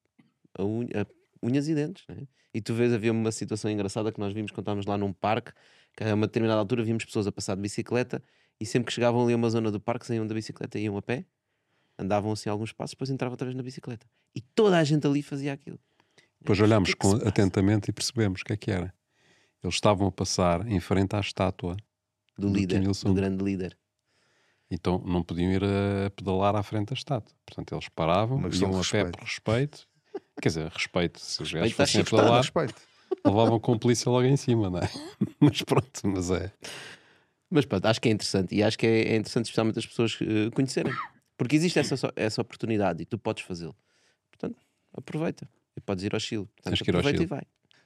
a, 0.59 0.65
unha, 0.65 1.03
a 1.03 1.07
unhas 1.43 1.69
e 1.69 1.75
dentes. 1.75 2.05
Né? 2.09 2.27
E 2.53 2.61
tu 2.61 2.75
vês, 2.75 2.93
havia 2.93 3.13
uma 3.13 3.33
situação 3.33 3.71
engraçada 3.71 4.13
que 4.13 4.19
nós 4.19 4.33
vimos 4.33 4.51
quando 4.51 4.65
estávamos 4.65 4.87
lá 4.87 4.99
num 4.99 5.13
parque, 5.13 5.53
que 5.97 6.05
a 6.05 6.15
uma 6.15 6.27
determinada 6.27 6.61
altura 6.61 6.83
vimos 6.83 7.05
pessoas 7.05 7.27
a 7.27 7.33
passar 7.33 7.55
de 7.55 7.63
bicicleta 7.63 8.23
e 8.61 8.67
sempre 8.67 8.89
que 8.89 8.93
chegavam 8.93 9.23
ali 9.23 9.33
a 9.33 9.37
uma 9.37 9.49
zona 9.49 9.71
do 9.71 9.81
parque 9.81 10.07
saíam 10.07 10.27
da 10.27 10.35
bicicleta 10.35 10.79
e 10.79 10.83
iam 10.83 10.97
a 10.97 11.03
pé, 11.03 11.25
andavam 11.99 12.33
assim 12.33 12.51
alguns 12.51 12.73
passos, 12.73 12.93
depois 12.95 13.11
entravam 13.11 13.33
outra 13.33 13.47
vez 13.47 13.57
na 13.57 13.63
bicicleta. 13.63 14.07
E 14.35 14.41
toda 14.41 14.79
a 14.79 14.85
gente 14.85 15.07
ali 15.07 15.23
fazia 15.23 15.53
aquilo. 15.53 15.79
Depois 16.41 16.61
olhámos 16.61 16.95
que 16.95 17.07
é 17.07 17.19
que 17.19 17.29
atentamente 17.29 17.91
e 17.91 17.93
percebemos 17.93 18.43
o 18.43 18.45
que 18.45 18.53
é 18.53 18.57
que 18.57 18.71
era. 18.71 18.95
Eles 19.63 19.75
estavam 19.75 20.07
a 20.07 20.13
passar 20.13 20.67
em 20.69 20.79
frente 20.79 21.17
à 21.17 21.21
estátua 21.21 21.77
do, 22.37 22.49
do 22.49 22.55
líder, 22.57 22.81
do 22.81 23.15
grande 23.15 23.43
líder. 23.43 23.77
Então 24.71 25.03
não 25.05 25.23
podiam 25.23 25.51
ir 25.51 25.63
a 25.65 26.11
pedalar 26.11 26.55
à 26.55 26.63
frente 26.63 26.89
da 26.89 26.95
estátua. 26.95 27.35
Portanto, 27.45 27.75
eles 27.75 27.89
paravam, 27.89 28.41
iam 28.53 28.81
a 28.81 28.85
pé 28.85 29.05
por 29.11 29.23
respeito 29.23 29.88
Quer 30.41 30.49
dizer, 30.49 30.69
respeito. 30.69 31.21
Se 31.21 31.43
os 31.43 31.53
gajos 31.53 31.73
fossem 31.73 32.05
para 32.05 32.31
lá, 32.31 32.37
respeito. 32.39 32.75
levavam 33.25 33.59
com 33.59 33.75
a 33.75 33.79
polícia 33.79 34.11
logo 34.11 34.27
em 34.27 34.37
cima, 34.37 34.71
não 34.71 34.79
é? 34.79 34.89
Mas 35.41 35.63
pronto, 35.63 36.01
mas 36.05 36.31
é. 36.31 36.53
Mas 37.51 37.65
pronto, 37.65 37.87
acho 37.87 38.01
que 38.01 38.09
é 38.09 38.13
interessante. 38.13 38.55
E 38.55 38.63
acho 38.63 38.79
que 38.79 38.87
é, 38.87 39.15
é 39.15 39.17
interessante, 39.17 39.47
especialmente 39.47 39.79
as 39.79 39.87
pessoas 39.87 40.15
uh, 40.21 40.51
conhecerem. 40.55 40.93
Porque 41.37 41.57
existe 41.57 41.79
essa, 41.79 42.13
essa 42.15 42.43
oportunidade 42.43 43.03
e 43.03 43.07
tu 43.07 43.17
podes 43.17 43.45
fazê-lo. 43.45 43.75
Portanto, 44.31 44.61
aproveita. 44.93 45.49
E 45.77 45.81
podes 45.81 46.05
ir 46.05 46.13
ao 46.13 46.21
Chile. 46.21 46.47
Portanto, 46.47 46.75
Tens 46.75 46.83
que 46.83 46.91
ir 46.91 46.97
ao 46.97 47.03
Chile. 47.03 47.23
e 47.23 47.27
vai. 47.27 47.43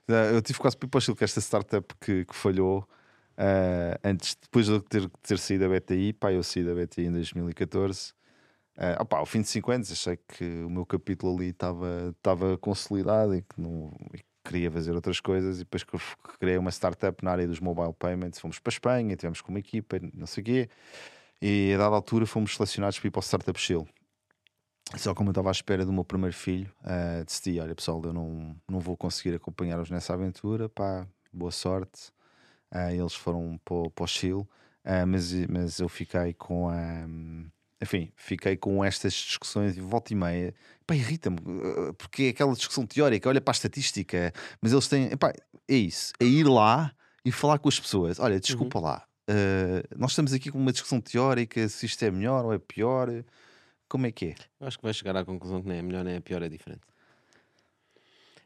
Eu 0.08 0.42
tive 0.42 0.58
quase 0.58 0.76
para 0.76 0.86
ir 0.86 0.90
para 0.90 0.98
o 0.98 1.00
Chile, 1.00 1.16
que 1.16 1.24
esta 1.24 1.40
startup 1.40 1.94
que, 2.00 2.24
que 2.24 2.34
falhou 2.34 2.80
uh, 2.80 3.98
antes, 4.02 4.36
depois 4.40 4.66
de 4.66 4.80
ter, 4.82 5.08
ter 5.22 5.38
saído 5.38 5.68
da 5.68 5.78
BTI, 5.78 6.12
pá, 6.14 6.32
eu 6.32 6.42
saí 6.42 6.64
da 6.64 6.74
BTI 6.74 7.06
em 7.06 7.12
2014 7.12 8.14
Uh, 8.76 9.02
opa, 9.02 9.18
ao 9.18 9.26
fim 9.26 9.42
de 9.42 9.48
5 9.48 9.70
anos 9.70 9.92
achei 9.92 10.16
que 10.16 10.44
o 10.64 10.70
meu 10.70 10.86
capítulo 10.86 11.36
ali 11.36 11.50
estava 11.50 12.56
consolidado 12.58 13.34
e 13.34 13.42
que 13.42 13.60
não 13.60 13.92
e 14.14 14.20
queria 14.44 14.70
fazer 14.70 14.92
outras 14.92 15.20
coisas 15.20 15.56
e 15.56 15.58
depois 15.60 15.84
que 15.84 15.96
criei 16.38 16.58
uma 16.58 16.70
startup 16.70 17.22
na 17.24 17.30
área 17.30 17.46
dos 17.46 17.60
mobile 17.60 17.92
payments, 17.92 18.40
fomos 18.40 18.58
para 18.58 18.70
a 18.70 18.74
Espanha, 18.74 19.16
tivemos 19.16 19.40
com 19.40 19.50
uma 19.50 19.58
equipa, 19.58 19.98
não 20.12 20.26
sei 20.26 20.42
o 20.42 20.44
quê, 20.44 20.68
e 21.40 21.72
a 21.74 21.78
dada 21.78 21.94
altura 21.94 22.26
fomos 22.26 22.54
selecionados 22.56 22.98
para 22.98 23.08
ir 23.08 23.10
para 23.10 23.20
o 23.20 23.22
Startup 23.22 23.58
Chill. 23.58 23.86
Só 24.96 25.14
como 25.14 25.30
eu 25.30 25.32
estava 25.32 25.48
à 25.48 25.52
espera 25.52 25.86
do 25.86 25.92
meu 25.92 26.04
primeiro 26.04 26.36
filho, 26.36 26.70
uh, 26.80 27.24
decidi, 27.24 27.58
olha 27.60 27.74
pessoal, 27.74 28.00
eu 28.04 28.12
não, 28.12 28.56
não 28.68 28.78
vou 28.78 28.96
conseguir 28.96 29.34
acompanhar-os 29.34 29.90
nessa 29.90 30.12
aventura, 30.12 30.68
pá, 30.68 31.06
boa 31.32 31.50
sorte. 31.50 32.10
Uh, 32.70 32.90
eles 32.90 33.14
foram 33.14 33.58
para, 33.64 33.90
para 33.90 34.04
o 34.04 34.06
Chile, 34.06 34.40
uh, 34.40 35.06
mas, 35.06 35.32
mas 35.48 35.78
eu 35.78 35.88
fiquei 35.88 36.34
com 36.34 36.68
a... 36.68 36.74
Um, 37.06 37.50
enfim, 37.82 38.12
fiquei 38.14 38.56
com 38.56 38.84
estas 38.84 39.12
discussões 39.12 39.74
de 39.74 39.80
volta 39.80 40.12
e 40.12 40.16
meia. 40.16 40.54
Pá, 40.86 40.94
irrita-me, 40.94 41.38
eh, 41.38 41.92
porque 41.98 42.24
é 42.24 42.28
aquela 42.28 42.54
discussão 42.54 42.86
teórica, 42.86 43.28
olha 43.28 43.40
para 43.40 43.50
a 43.50 43.56
estatística, 43.56 44.32
mas 44.60 44.72
eles 44.72 44.86
têm, 44.86 45.06
epá, 45.06 45.32
é 45.68 45.74
isso, 45.74 46.12
é 46.20 46.24
ir 46.24 46.44
lá 46.44 46.94
e 47.24 47.32
falar 47.32 47.58
com 47.58 47.68
as 47.68 47.80
pessoas. 47.80 48.20
Olha, 48.20 48.38
desculpa 48.38 48.78
uhum. 48.78 48.84
lá, 48.84 49.04
uh, 49.28 49.98
nós 49.98 50.12
estamos 50.12 50.32
aqui 50.32 50.50
com 50.50 50.58
uma 50.58 50.70
discussão 50.70 51.00
teórica, 51.00 51.68
se 51.68 51.84
isto 51.86 52.04
é 52.04 52.10
melhor 52.10 52.44
ou 52.44 52.52
é 52.52 52.58
pior. 52.58 53.08
Como 53.88 54.06
é 54.06 54.12
que 54.12 54.26
é? 54.26 54.34
Eu 54.60 54.68
acho 54.68 54.78
que 54.78 54.84
vai 54.84 54.94
chegar 54.94 55.16
à 55.16 55.24
conclusão 55.24 55.60
que 55.60 55.68
nem 55.68 55.78
é 55.78 55.82
melhor 55.82 56.04
nem 56.04 56.14
é 56.14 56.20
pior, 56.20 56.40
é 56.40 56.48
diferente. 56.48 56.82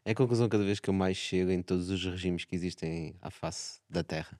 É 0.03 0.11
a 0.11 0.15
conclusão 0.15 0.49
cada 0.49 0.63
vez 0.63 0.79
que 0.79 0.89
eu 0.89 0.93
mais 0.93 1.15
chego 1.15 1.51
em 1.51 1.61
todos 1.61 1.89
os 1.89 2.03
regimes 2.03 2.43
que 2.43 2.55
existem 2.55 3.15
à 3.21 3.29
face 3.29 3.79
da 3.89 4.03
Terra. 4.03 4.39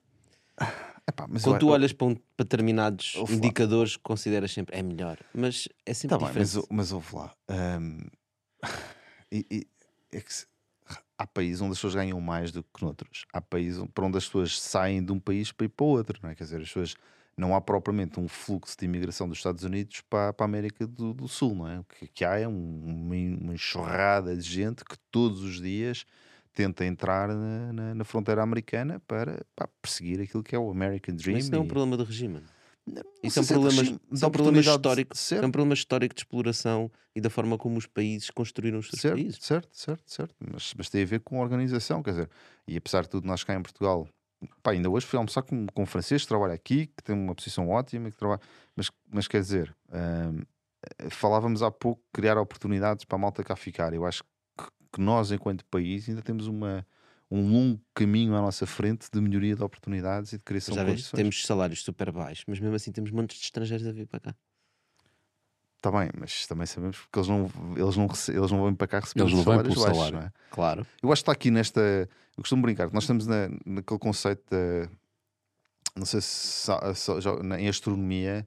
Epá, 1.08 1.26
Quando 1.26 1.54
eu, 1.54 1.58
tu 1.58 1.68
olhas 1.68 1.90
eu, 1.90 1.96
para, 1.96 2.06
um, 2.06 2.14
para 2.14 2.44
determinados 2.44 3.14
indicadores, 3.30 3.96
consideras 3.96 4.52
sempre 4.52 4.76
é 4.76 4.82
melhor, 4.82 5.18
mas 5.34 5.66
é 5.86 5.94
sempre 5.94 6.18
tá 6.18 6.26
diferente. 6.26 6.52
Bem, 6.52 6.62
mas, 6.68 6.68
mas 6.70 6.92
ouve 6.92 7.16
lá. 7.16 7.34
Um, 7.48 7.98
e, 9.32 9.46
e, 9.50 9.66
é 10.12 10.20
que 10.20 10.32
há 11.16 11.26
países 11.26 11.60
onde 11.60 11.72
as 11.72 11.78
pessoas 11.78 11.94
ganham 11.94 12.20
mais 12.20 12.52
do 12.52 12.62
que 12.62 12.82
noutros. 12.82 13.24
Há 13.32 13.40
países 13.40 13.82
para 13.94 14.04
onde 14.04 14.18
as 14.18 14.26
pessoas 14.26 14.60
saem 14.60 15.02
de 15.02 15.10
um 15.10 15.18
país 15.18 15.50
para 15.50 15.66
ir 15.66 15.70
para 15.70 15.86
outro, 15.86 16.18
não 16.22 16.30
é? 16.30 16.34
Quer 16.34 16.44
dizer, 16.44 16.60
as 16.60 16.68
pessoas 16.68 16.94
não 17.36 17.54
há 17.54 17.60
propriamente 17.60 18.20
um 18.20 18.28
fluxo 18.28 18.76
de 18.78 18.84
imigração 18.84 19.28
dos 19.28 19.38
Estados 19.38 19.64
Unidos 19.64 20.02
para, 20.10 20.32
para 20.32 20.44
a 20.44 20.48
América 20.48 20.86
do, 20.86 21.14
do 21.14 21.28
Sul, 21.28 21.54
não 21.54 21.68
é? 21.68 21.80
O 21.80 21.84
que, 21.84 22.06
que 22.08 22.24
há 22.24 22.38
é 22.38 22.46
um, 22.46 22.82
uma, 22.84 23.14
uma 23.14 23.54
enxurrada 23.54 24.36
de 24.36 24.42
gente 24.42 24.84
que 24.84 24.96
todos 25.10 25.42
os 25.42 25.60
dias 25.60 26.04
tenta 26.58 26.84
entrar 26.84 27.28
na, 27.28 27.72
na, 27.72 27.94
na 27.94 28.04
fronteira 28.04 28.42
americana 28.42 29.00
para, 29.06 29.46
para, 29.54 29.68
perseguir 29.80 30.20
aquilo 30.20 30.42
que 30.42 30.56
é 30.56 30.58
o 30.58 30.68
American 30.68 31.14
Dream. 31.14 31.36
Mas 31.36 31.44
isso 31.44 31.52
não 31.52 31.60
é 31.60 31.62
um 31.62 31.68
problema 31.68 31.96
do 31.96 32.02
regime. 32.02 32.42
Não, 32.84 33.02
isso 33.22 33.38
é 33.38 33.42
um 33.42 33.46
problema, 33.46 34.60
histórico. 34.60 35.14
É 35.30 35.46
um 35.46 35.50
problema 35.52 35.74
histórico 35.74 36.14
de 36.16 36.20
exploração 36.22 36.90
e 37.14 37.20
da 37.20 37.30
forma 37.30 37.56
como 37.56 37.78
os 37.78 37.86
países 37.86 38.28
construíram 38.30 38.80
os 38.80 38.88
seus 38.88 39.00
certo, 39.00 39.14
países. 39.14 39.38
Certo, 39.40 39.68
certo, 39.72 40.02
certo. 40.04 40.34
Mas, 40.40 40.74
mas 40.76 40.88
tem 40.88 41.02
a 41.02 41.06
ver 41.06 41.20
com 41.20 41.38
a 41.38 41.42
organização, 41.44 42.02
quer 42.02 42.10
dizer, 42.10 42.30
e 42.66 42.76
apesar 42.76 43.02
de 43.02 43.10
tudo, 43.10 43.24
nós 43.24 43.44
cá 43.44 43.54
em 43.54 43.62
Portugal 43.62 44.08
Pá, 44.62 44.70
ainda 44.70 44.88
hoje 44.88 45.04
fui 45.04 45.16
almoçar 45.16 45.42
com, 45.42 45.66
com 45.66 45.82
um 45.82 45.86
francês 45.86 46.22
que 46.22 46.28
trabalha 46.28 46.54
aqui, 46.54 46.86
que 46.86 47.02
tem 47.02 47.14
uma 47.14 47.34
posição 47.34 47.68
ótima, 47.68 48.08
que 48.08 48.16
trabalha... 48.16 48.40
mas, 48.76 48.88
mas 49.12 49.26
quer 49.26 49.40
dizer, 49.40 49.74
hum, 49.92 50.42
falávamos 51.10 51.60
há 51.60 51.70
pouco 51.70 52.02
criar 52.12 52.38
oportunidades 52.38 53.04
para 53.04 53.16
a 53.16 53.18
malta 53.18 53.42
cá 53.42 53.56
ficar. 53.56 53.92
Eu 53.92 54.06
acho 54.06 54.22
que, 54.22 54.30
que, 54.98 55.00
nós, 55.00 55.30
enquanto 55.30 55.64
país, 55.66 56.08
ainda 56.08 56.20
temos 56.20 56.48
uma, 56.48 56.84
um 57.30 57.48
longo 57.48 57.80
caminho 57.94 58.34
à 58.34 58.40
nossa 58.40 58.66
frente 58.66 59.08
de 59.10 59.20
melhoria 59.20 59.54
de 59.54 59.62
oportunidades 59.62 60.32
e 60.32 60.38
de 60.38 60.42
criação 60.42 60.74
de 60.74 60.84
condições. 60.84 61.16
Temos 61.16 61.46
salários 61.46 61.82
super 61.84 62.10
baixos, 62.10 62.44
mas 62.48 62.58
mesmo 62.58 62.74
assim 62.74 62.90
temos 62.90 63.12
montes 63.12 63.38
de 63.38 63.44
estrangeiros 63.44 63.86
a 63.86 63.92
vir 63.92 64.06
para 64.06 64.18
cá. 64.18 64.34
Está 65.76 65.92
bem, 65.92 66.10
mas 66.18 66.44
também 66.48 66.66
sabemos 66.66 66.98
que 67.12 67.18
eles 67.18 67.28
não, 67.28 67.48
eles 67.76 67.96
não, 67.96 68.08
eles 68.34 68.50
não 68.50 68.58
vão 68.58 68.74
para 68.74 68.88
cá 68.88 68.98
receber 68.98 69.22
eles 69.22 69.32
não 69.32 69.42
vão 69.44 69.62
baixos, 69.62 69.80
salário. 69.80 70.18
É? 70.18 70.32
Claro. 70.50 70.84
Eu 71.00 71.12
acho 71.12 71.20
que 71.20 71.22
está 71.22 71.32
aqui 71.32 71.52
nesta. 71.52 71.80
Eu 71.80 72.42
costumo 72.42 72.62
brincar, 72.62 72.90
nós 72.92 73.04
estamos 73.04 73.28
na, 73.28 73.48
naquele 73.64 74.00
conceito 74.00 74.42
da. 74.50 74.90
Não 75.94 76.04
sei 76.04 76.20
se, 76.20 76.70
se 76.94 77.20
já, 77.20 77.30
em 77.58 77.68
astronomia 77.68 78.46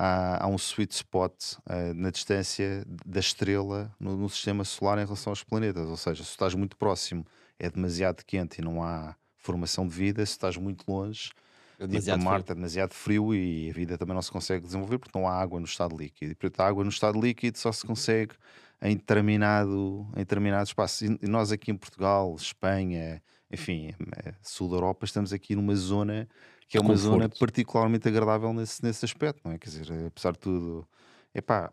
há, 0.00 0.44
há 0.44 0.48
um 0.48 0.56
sweet 0.56 0.94
spot 0.94 1.34
uh, 1.66 1.94
na 1.94 2.10
distância 2.10 2.84
da 3.04 3.20
estrela 3.20 3.94
no, 4.00 4.16
no, 4.16 4.28
sistema 4.28 4.64
solar 4.64 4.98
em 4.98 5.04
relação 5.04 5.30
aos 5.30 5.44
planetas. 5.44 5.86
Ou 5.86 5.96
seja, 5.96 6.24
se 6.24 6.30
estás 6.30 6.54
muito 6.54 6.76
próximo 6.76 7.26
é 7.58 7.68
demasiado 7.68 8.24
quente 8.24 8.60
e 8.60 8.64
não 8.64 8.82
há 8.82 9.14
formação 9.36 9.86
de 9.86 9.94
vida, 9.94 10.24
se 10.24 10.32
estás 10.32 10.56
muito 10.56 10.90
longe 10.90 11.30
é 11.78 11.86
demasiado 11.86 12.22
Marte 12.22 12.52
é 12.52 12.54
demasiado 12.54 12.92
frio 12.92 13.34
e 13.34 13.70
a 13.70 13.72
vida 13.72 13.96
também 13.96 14.14
não 14.14 14.20
se 14.20 14.30
consegue 14.30 14.66
desenvolver 14.66 14.98
porque 14.98 15.18
não 15.18 15.26
há 15.26 15.32
água 15.32 15.58
no 15.58 15.64
estado 15.64 15.96
líquido. 15.96 16.32
E 16.32 16.34
portanto, 16.34 16.60
a 16.60 16.66
água 16.68 16.84
no 16.84 16.90
estado 16.90 17.18
líquido 17.18 17.56
só 17.56 17.72
se 17.72 17.86
consegue 17.86 18.34
em 18.82 18.96
determinado, 18.96 20.06
em 20.14 20.18
determinado 20.18 20.64
espaço. 20.64 21.06
E 21.06 21.26
nós 21.26 21.50
aqui 21.50 21.70
em 21.70 21.76
Portugal, 21.76 22.34
Espanha, 22.36 23.22
enfim, 23.50 23.94
eh, 24.24 24.34
sul 24.42 24.68
da 24.68 24.76
Europa, 24.76 25.06
estamos 25.06 25.32
aqui 25.32 25.56
numa 25.56 25.74
zona 25.74 26.28
que 26.70 26.78
é 26.78 26.80
uma 26.80 26.94
Conforto. 26.94 27.10
zona 27.10 27.28
particularmente 27.28 28.06
agradável 28.06 28.54
nesse, 28.54 28.80
nesse 28.84 29.04
aspecto, 29.04 29.40
não 29.44 29.52
é? 29.52 29.58
Quer 29.58 29.70
dizer, 29.70 30.06
apesar 30.06 30.32
de 30.32 30.38
tudo, 30.38 30.88
é 31.34 31.40
pá, 31.40 31.72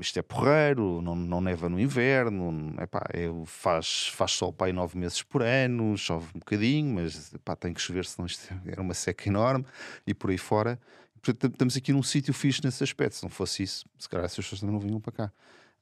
isto 0.00 0.20
é 0.20 0.22
porreiro, 0.22 1.02
não, 1.02 1.16
não 1.16 1.40
neva 1.40 1.68
no 1.68 1.80
inverno, 1.80 2.72
epá, 2.80 3.02
é, 3.12 3.26
faz, 3.44 4.06
faz 4.06 4.30
sol 4.30 4.52
para 4.52 4.68
aí 4.68 4.72
nove 4.72 4.96
meses 4.96 5.20
por 5.20 5.42
ano, 5.42 5.98
chove 5.98 6.28
um 6.32 6.38
bocadinho, 6.38 6.94
mas 6.94 7.34
epá, 7.34 7.56
tem 7.56 7.74
que 7.74 7.80
chover, 7.80 8.06
senão 8.06 8.24
isto 8.24 8.54
era 8.64 8.80
uma 8.80 8.94
seca 8.94 9.28
enorme 9.28 9.66
e 10.06 10.14
por 10.14 10.30
aí 10.30 10.38
fora. 10.38 10.78
Portanto, 11.20 11.52
estamos 11.52 11.76
aqui 11.76 11.92
num 11.92 12.02
sítio 12.02 12.32
fixe 12.32 12.60
nesse 12.64 12.84
aspecto. 12.84 13.16
Se 13.16 13.24
não 13.24 13.30
fosse 13.30 13.64
isso, 13.64 13.84
se 13.98 14.08
calhar 14.08 14.24
essas 14.24 14.44
pessoas 14.44 14.62
não 14.62 14.78
vinham 14.78 15.00
para 15.00 15.12
cá. 15.12 15.32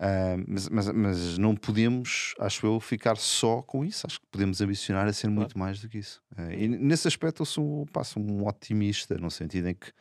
Uh, 0.00 0.44
mas, 0.46 0.68
mas, 0.68 0.88
mas, 0.92 1.38
não 1.38 1.56
podemos, 1.56 2.34
acho 2.38 2.64
eu, 2.64 2.78
ficar 2.78 3.16
só 3.16 3.62
com 3.62 3.84
isso. 3.84 4.06
Acho 4.06 4.20
que 4.20 4.26
podemos 4.30 4.60
ambicionar 4.60 5.06
a 5.06 5.12
ser 5.12 5.26
claro. 5.26 5.40
muito 5.40 5.58
mais 5.58 5.80
do 5.80 5.88
que 5.88 5.98
isso. 5.98 6.22
Uh, 6.36 6.52
e 6.52 6.68
nesse 6.68 7.08
aspecto 7.08 7.42
eu 7.42 7.46
sou, 7.46 7.86
pá, 7.86 8.04
sou 8.04 8.22
um 8.22 8.46
otimista, 8.46 9.16
no 9.16 9.30
sentido 9.30 9.68
em 9.68 9.74
que, 9.74 9.92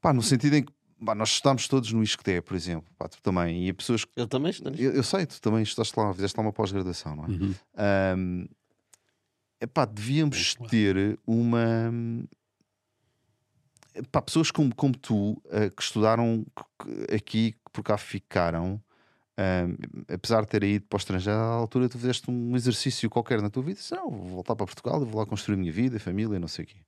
pá, 0.00 0.12
no 0.12 0.22
sentido 0.22 0.56
em 0.56 0.62
que 0.64 0.72
Bah, 1.04 1.14
nós 1.14 1.30
estamos 1.30 1.68
todos 1.68 1.92
no 1.92 2.02
ISCTE, 2.02 2.40
por 2.40 2.56
exemplo. 2.56 2.88
Bah, 2.98 3.08
tu 3.08 3.20
também. 3.20 3.68
E 3.68 3.72
pessoas 3.74 4.06
Eu 4.16 4.26
também 4.26 4.50
estou. 4.50 4.72
Eu, 4.74 4.92
eu, 4.92 5.02
sei, 5.02 5.26
tu 5.26 5.38
também 5.40 5.62
estás 5.62 5.92
lá, 5.92 6.12
fizeste 6.14 6.36
lá 6.36 6.42
uma 6.42 6.52
pós-graduação, 6.52 7.14
não 7.14 7.24
é? 7.24 7.28
Uhum. 7.28 7.54
Um, 8.16 8.46
epá, 9.60 9.84
devíamos 9.84 10.54
ter 10.70 11.18
uma. 11.26 11.92
Epá, 13.94 14.20
pessoas 14.20 14.50
como, 14.50 14.74
como 14.74 14.96
tu, 14.96 15.32
uh, 15.46 15.70
que 15.74 15.82
estudaram 15.82 16.44
aqui, 17.14 17.52
que 17.52 17.72
por 17.72 17.82
cá 17.82 17.96
ficaram, 17.96 18.82
um, 19.38 20.12
apesar 20.12 20.42
de 20.42 20.48
ter 20.48 20.62
ido 20.62 20.86
para 20.86 20.96
o 20.96 20.98
estrangeiro, 20.98 21.38
à 21.38 21.44
altura 21.44 21.88
tu 21.88 21.98
fizeste 21.98 22.30
um 22.30 22.54
exercício 22.54 23.10
qualquer 23.10 23.40
na 23.40 23.50
tua 23.50 23.62
vida, 23.62 23.78
disse, 23.78 23.94
não, 23.94 24.10
vou 24.10 24.26
voltar 24.26 24.54
para 24.56 24.66
Portugal 24.66 25.02
e 25.02 25.04
vou 25.04 25.20
lá 25.20 25.26
construir 25.26 25.54
a 25.54 25.58
minha 25.58 25.72
vida, 25.72 25.96
a 25.96 26.00
família, 26.00 26.38
não 26.38 26.48
sei 26.48 26.64
o 26.64 26.68
quê. 26.68 26.78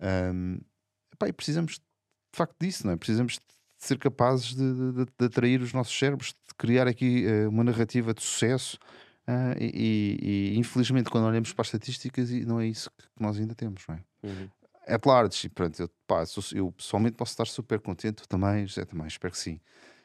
Um, 0.00 0.58
epá, 1.12 1.28
e 1.28 1.32
precisamos 1.32 1.74
de 1.74 2.36
facto 2.36 2.56
disso, 2.60 2.86
não 2.86 2.94
é? 2.94 2.96
Precisamos 2.96 3.34
de 3.34 3.40
ser 3.78 3.98
capazes 3.98 4.54
de, 4.54 4.92
de, 4.92 5.04
de 5.18 5.26
atrair 5.26 5.60
os 5.60 5.72
nossos 5.72 5.96
cérebros, 5.96 6.28
de 6.28 6.54
criar 6.56 6.86
aqui 6.88 7.26
uh, 7.26 7.48
uma 7.48 7.64
narrativa 7.64 8.14
de 8.14 8.22
sucesso. 8.22 8.78
Uh, 9.28 9.54
e, 9.60 10.18
e, 10.54 10.58
infelizmente, 10.58 11.10
quando 11.10 11.26
olhamos 11.26 11.52
para 11.52 11.62
as 11.62 11.68
estatísticas, 11.68 12.30
não 12.30 12.60
é 12.60 12.66
isso 12.66 12.90
que 12.90 13.22
nós 13.22 13.38
ainda 13.38 13.54
temos, 13.54 13.82
não 13.86 13.94
é? 13.94 14.04
Uhum. 14.24 14.48
É 14.86 14.98
claro, 14.98 15.28
pronto, 15.54 15.80
eu, 15.80 15.88
pá, 16.06 16.24
eu 16.54 16.72
pessoalmente 16.72 17.16
posso 17.16 17.32
estar 17.32 17.46
super 17.46 17.80
contente, 17.80 18.26
também, 18.28 18.66
José 18.66 18.84
também, 18.84 19.06
espero 19.06 19.32
que 19.32 19.38
sim. 19.38 19.60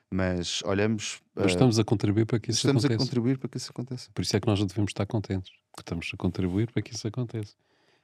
Mas 0.10 0.62
olhamos. 0.64 1.22
Mas 1.36 1.48
estamos 1.48 1.80
a 1.80 1.84
contribuir 1.84 2.26
para 2.26 2.40
que 2.40 2.52
isso 2.52 2.60
estamos 2.60 2.86
aconteça. 2.86 2.94
Estamos 2.94 3.08
a 3.08 3.10
contribuir 3.10 3.38
para 3.38 3.50
que 3.50 3.58
isso 3.58 3.72
aconteça. 3.72 4.10
Por 4.14 4.22
isso 4.22 4.38
é 4.38 4.40
que 4.40 4.48
nós 4.48 4.60
devemos 4.60 4.90
estar 4.90 5.06
contentes, 5.06 5.52
porque 5.72 5.82
estamos 5.82 6.10
a 6.14 6.18
contribuir 6.18 6.72
para 6.72 6.82
que 6.82 6.94
isso 6.94 7.08
aconteça. 7.08 7.56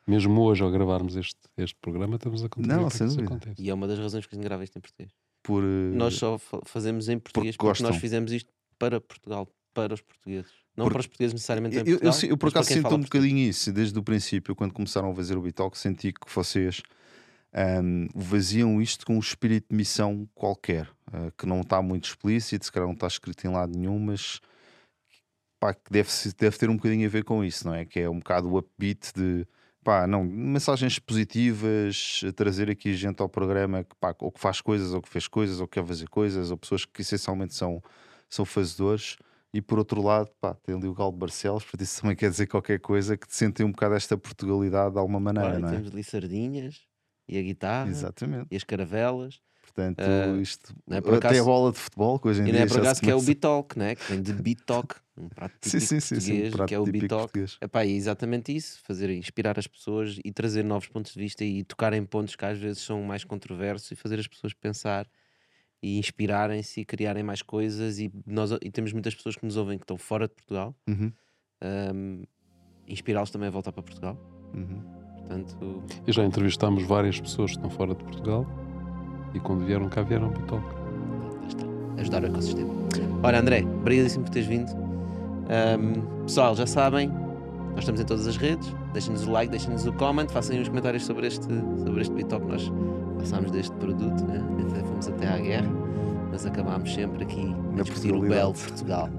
Mesmo 0.05 0.41
hoje, 0.41 0.61
ao 0.61 0.69
gravarmos 0.69 1.15
este, 1.15 1.39
este 1.55 1.77
programa, 1.79 2.17
estamos 2.17 2.43
a 2.43 2.49
contribuir 2.49 2.81
não, 2.81 2.89
para 2.89 2.97
que 2.97 3.05
isso 3.05 3.21
aconteça. 3.21 3.61
E 3.61 3.69
é 3.69 3.73
uma 3.73 3.87
das 3.87 3.99
razões 3.99 4.25
que 4.25 4.35
a 4.35 4.37
gente 4.37 4.43
grava 4.43 4.63
isto 4.63 4.77
em 4.77 4.81
português. 4.81 5.11
Por, 5.41 5.63
uh... 5.63 5.95
Nós 5.95 6.15
só 6.15 6.37
fazemos 6.65 7.07
em 7.07 7.17
português 7.19 7.55
porque, 7.55 7.69
porque 7.69 7.83
nós 7.83 8.01
fizemos 8.01 8.33
isto 8.33 8.51
para 8.77 8.99
Portugal, 8.99 9.47
para 9.73 9.93
os 9.93 10.01
portugueses. 10.01 10.51
Não 10.75 10.87
para 10.87 10.99
os 10.99 11.07
portugueses 11.07 11.33
necessariamente 11.33 11.77
em 11.77 11.83
Portugal. 11.83 12.13
Eu, 12.13 12.21
eu, 12.21 12.29
eu 12.29 12.37
por 12.37 12.49
acaso 12.49 12.69
sinto 12.69 12.95
um 12.95 13.01
bocadinho 13.01 13.37
isso, 13.37 13.71
desde 13.71 13.97
o 13.97 14.03
princípio, 14.03 14.55
quando 14.55 14.73
começaram 14.73 15.11
a 15.11 15.15
fazer 15.15 15.37
o 15.37 15.41
Bitalk, 15.41 15.77
senti 15.77 16.11
que 16.11 16.33
vocês 16.33 16.81
um, 17.53 18.07
vaziam 18.15 18.81
isto 18.81 19.05
com 19.05 19.15
um 19.15 19.19
espírito 19.19 19.67
de 19.69 19.75
missão 19.75 20.27
qualquer, 20.33 20.89
uh, 21.09 21.31
que 21.37 21.45
não 21.45 21.61
está 21.61 21.81
muito 21.81 22.05
explícito, 22.05 22.65
se 22.65 22.71
calhar 22.71 22.87
não 22.87 22.95
está 22.95 23.07
escrito 23.07 23.45
em 23.45 23.51
lado 23.51 23.77
nenhum, 23.77 23.99
mas 23.99 24.41
pá, 25.59 25.73
que 25.73 25.91
deve, 25.91 26.09
deve 26.37 26.57
ter 26.57 26.69
um 26.69 26.75
bocadinho 26.75 27.05
a 27.05 27.09
ver 27.09 27.23
com 27.23 27.43
isso, 27.43 27.67
não 27.67 27.75
é? 27.75 27.85
Que 27.85 28.01
é 28.01 28.09
um 28.09 28.17
bocado 28.17 28.49
o 28.49 28.57
upbeat 28.57 29.13
de 29.15 29.47
pá, 29.83 30.07
não, 30.07 30.23
mensagens 30.23 30.97
positivas, 30.97 32.21
trazer 32.35 32.69
aqui 32.69 32.93
gente 32.93 33.21
ao 33.21 33.29
programa 33.29 33.83
que, 33.83 33.95
pá, 33.99 34.15
ou 34.19 34.31
que 34.31 34.39
faz 34.39 34.61
coisas, 34.61 34.93
ou 34.93 35.01
que 35.01 35.09
fez 35.09 35.27
coisas, 35.27 35.59
ou 35.59 35.67
que 35.67 35.79
quer 35.79 35.85
fazer 35.85 36.07
coisas, 36.09 36.51
ou 36.51 36.57
pessoas 36.57 36.85
que 36.85 37.01
essencialmente 37.01 37.53
são, 37.53 37.81
são 38.29 38.45
fazedores. 38.45 39.17
E 39.53 39.61
por 39.61 39.77
outro 39.77 40.01
lado, 40.01 40.31
pá, 40.41 40.55
tem 40.55 40.75
ali 40.75 40.87
o 40.87 40.95
Galo 40.95 41.11
de 41.11 41.19
Barcelos, 41.19 41.63
porque 41.63 41.83
isso 41.83 42.01
também 42.01 42.15
quer 42.15 42.31
dizer 42.31 42.47
qualquer 42.47 42.79
coisa 42.79 43.15
que 43.15 43.27
te 43.27 43.35
sentem 43.35 43.63
um 43.63 43.71
bocado 43.71 43.93
esta 43.93 44.17
Portugalidade 44.17 44.93
de 44.93 44.99
alguma 44.99 45.19
maneira, 45.19 45.49
claro, 45.49 45.61
não 45.61 45.69
é? 45.69 45.71
Temos 45.73 45.91
ali 45.91 46.03
sardinhas 46.03 46.81
e 47.27 47.37
a 47.37 47.41
guitarra 47.41 47.89
Exatamente. 47.89 48.47
e 48.49 48.55
as 48.55 48.63
caravelas. 48.63 49.39
Portanto, 49.61 50.01
uh, 50.01 50.41
isto 50.41 50.75
é 50.89 50.97
até 50.97 51.15
acaso, 51.15 51.41
a 51.41 51.43
bola 51.43 51.71
de 51.71 51.79
futebol, 51.79 52.19
que 52.19 52.27
hoje 52.27 52.41
em 52.41 52.43
e 52.43 52.45
dia. 52.45 52.53
E 52.53 52.57
não 52.59 52.65
é 52.65 52.67
por 52.67 52.79
acaso 52.79 53.01
que 53.01 53.09
é 53.09 53.15
o 53.15 53.21
Bitalk, 53.21 53.77
né? 53.77 53.95
que 53.95 54.11
vem 54.11 54.21
de 54.21 54.33
Bitalk, 54.41 54.95
um 55.17 55.29
prato 55.29 55.53
típico 55.61 55.69
sim, 55.69 55.79
sim, 55.79 55.99
sim, 55.99 56.15
português, 56.15 56.53
sim, 56.53 56.61
um 56.61 56.65
que 56.65 56.75
é 56.75 56.79
o 56.79 56.83
Bitalk. 56.83 57.45
Epá, 57.61 57.83
é 57.83 57.89
exatamente 57.89 58.55
isso: 58.55 58.79
fazer, 58.83 59.09
inspirar 59.11 59.57
as 59.57 59.67
pessoas 59.67 60.19
e 60.23 60.31
trazer 60.31 60.63
novos 60.63 60.87
pontos 60.87 61.13
de 61.13 61.19
vista 61.19 61.45
e 61.45 61.63
tocar 61.63 61.93
em 61.93 62.03
pontos 62.03 62.35
que 62.35 62.45
às 62.45 62.57
vezes 62.57 62.81
são 62.81 63.01
mais 63.03 63.23
controversos 63.23 63.89
e 63.91 63.95
fazer 63.95 64.19
as 64.19 64.27
pessoas 64.27 64.53
pensar 64.53 65.07
e 65.83 65.99
inspirarem-se 65.99 66.79
e 66.79 66.85
criarem 66.85 67.21
mais 67.21 67.41
coisas. 67.41 67.99
E, 67.99 68.09
nós, 68.25 68.51
e 68.61 68.71
temos 68.71 68.93
muitas 68.93 69.13
pessoas 69.13 69.35
que 69.35 69.45
nos 69.45 69.57
ouvem 69.57 69.77
que 69.77 69.83
estão 69.83 69.97
fora 69.97 70.29
de 70.29 70.33
Portugal, 70.33 70.73
uhum. 70.87 71.11
um, 71.93 72.23
inspirá-los 72.87 73.29
também 73.29 73.49
a 73.49 73.51
voltar 73.51 73.73
para 73.73 73.83
Portugal. 73.83 74.17
Uhum. 74.53 74.81
Portanto, 75.17 75.83
e 76.07 76.11
já 76.11 76.23
entrevistámos 76.23 76.83
várias 76.83 77.19
pessoas 77.19 77.51
que 77.51 77.57
estão 77.57 77.69
fora 77.69 77.93
de 77.93 78.03
Portugal 78.03 78.45
e 79.33 79.39
quando 79.39 79.65
vieram 79.65 79.89
cá 79.89 80.01
vieram 80.01 80.31
para 80.31 80.41
o 80.41 80.45
toque. 80.45 80.75
Ajudar 81.97 82.23
o 82.23 82.27
ecossistema. 82.27 82.73
Ora, 83.21 83.39
André, 83.39 83.61
obrigadíssimo 83.61 84.23
por 84.25 84.31
teres 84.31 84.47
vindo. 84.47 84.71
Um, 84.73 86.23
pessoal, 86.23 86.55
já 86.55 86.65
sabem, 86.65 87.07
nós 87.07 87.79
estamos 87.79 88.01
em 88.01 88.05
todas 88.05 88.27
as 88.27 88.37
redes. 88.37 88.73
Deixem-nos 88.93 89.25
o 89.27 89.31
like, 89.31 89.51
deixem-nos 89.51 89.85
o 89.85 89.93
comment, 89.93 90.27
façam 90.29 90.55
aí 90.55 90.61
uns 90.61 90.69
comentários 90.69 91.05
sobre 91.05 91.27
este, 91.27 91.47
sobre 91.83 92.01
este 92.01 92.13
Bitalk. 92.13 92.45
Nós 92.45 92.71
passámos 93.23 93.51
deste 93.51 93.73
produto, 93.77 94.25
né? 94.25 94.43
fomos 94.85 95.07
até 95.07 95.27
à 95.27 95.37
guerra. 95.37 95.71
mas 96.29 96.45
acabámos 96.45 96.93
sempre 96.93 97.23
aqui 97.23 97.55
a 97.77 97.81
discutir 97.81 98.13
o 98.13 98.19
belo 98.19 98.53
Portugal. 98.53 99.09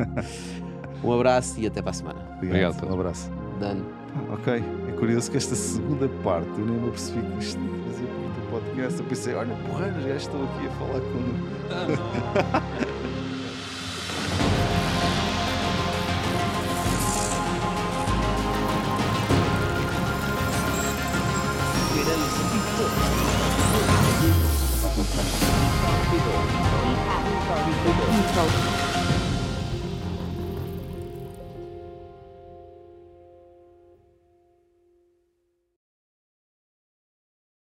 um 1.02 1.12
abraço 1.12 1.58
e 1.58 1.66
até 1.66 1.80
para 1.80 1.90
a 1.90 1.94
semana. 1.94 2.20
Obrigado. 2.36 2.72
Obrigado. 2.72 2.90
Um 2.90 3.00
abraço. 3.00 3.30
Dano. 3.58 3.84
Ah, 4.14 4.34
ok, 4.34 4.62
é 4.88 4.92
curioso 4.92 5.30
que 5.30 5.36
esta 5.38 5.54
segunda 5.54 6.08
parte 6.22 6.50
eu 6.58 6.66
nem 6.66 6.76
me 6.76 6.88
apercebi 6.88 7.20
que 7.22 7.38
isto 7.38 7.58
fazia 7.86 8.06
parte 8.06 8.40
do 8.40 8.50
podcast. 8.50 9.00
Eu 9.00 9.06
pensei, 9.06 9.34
olha, 9.34 9.56
porra, 9.66 9.88
os 9.88 10.04
gajos 10.04 10.22
estão 10.22 10.44
aqui 10.44 10.66
a 10.66 10.70
falar 10.70 11.00
com. 11.00 12.84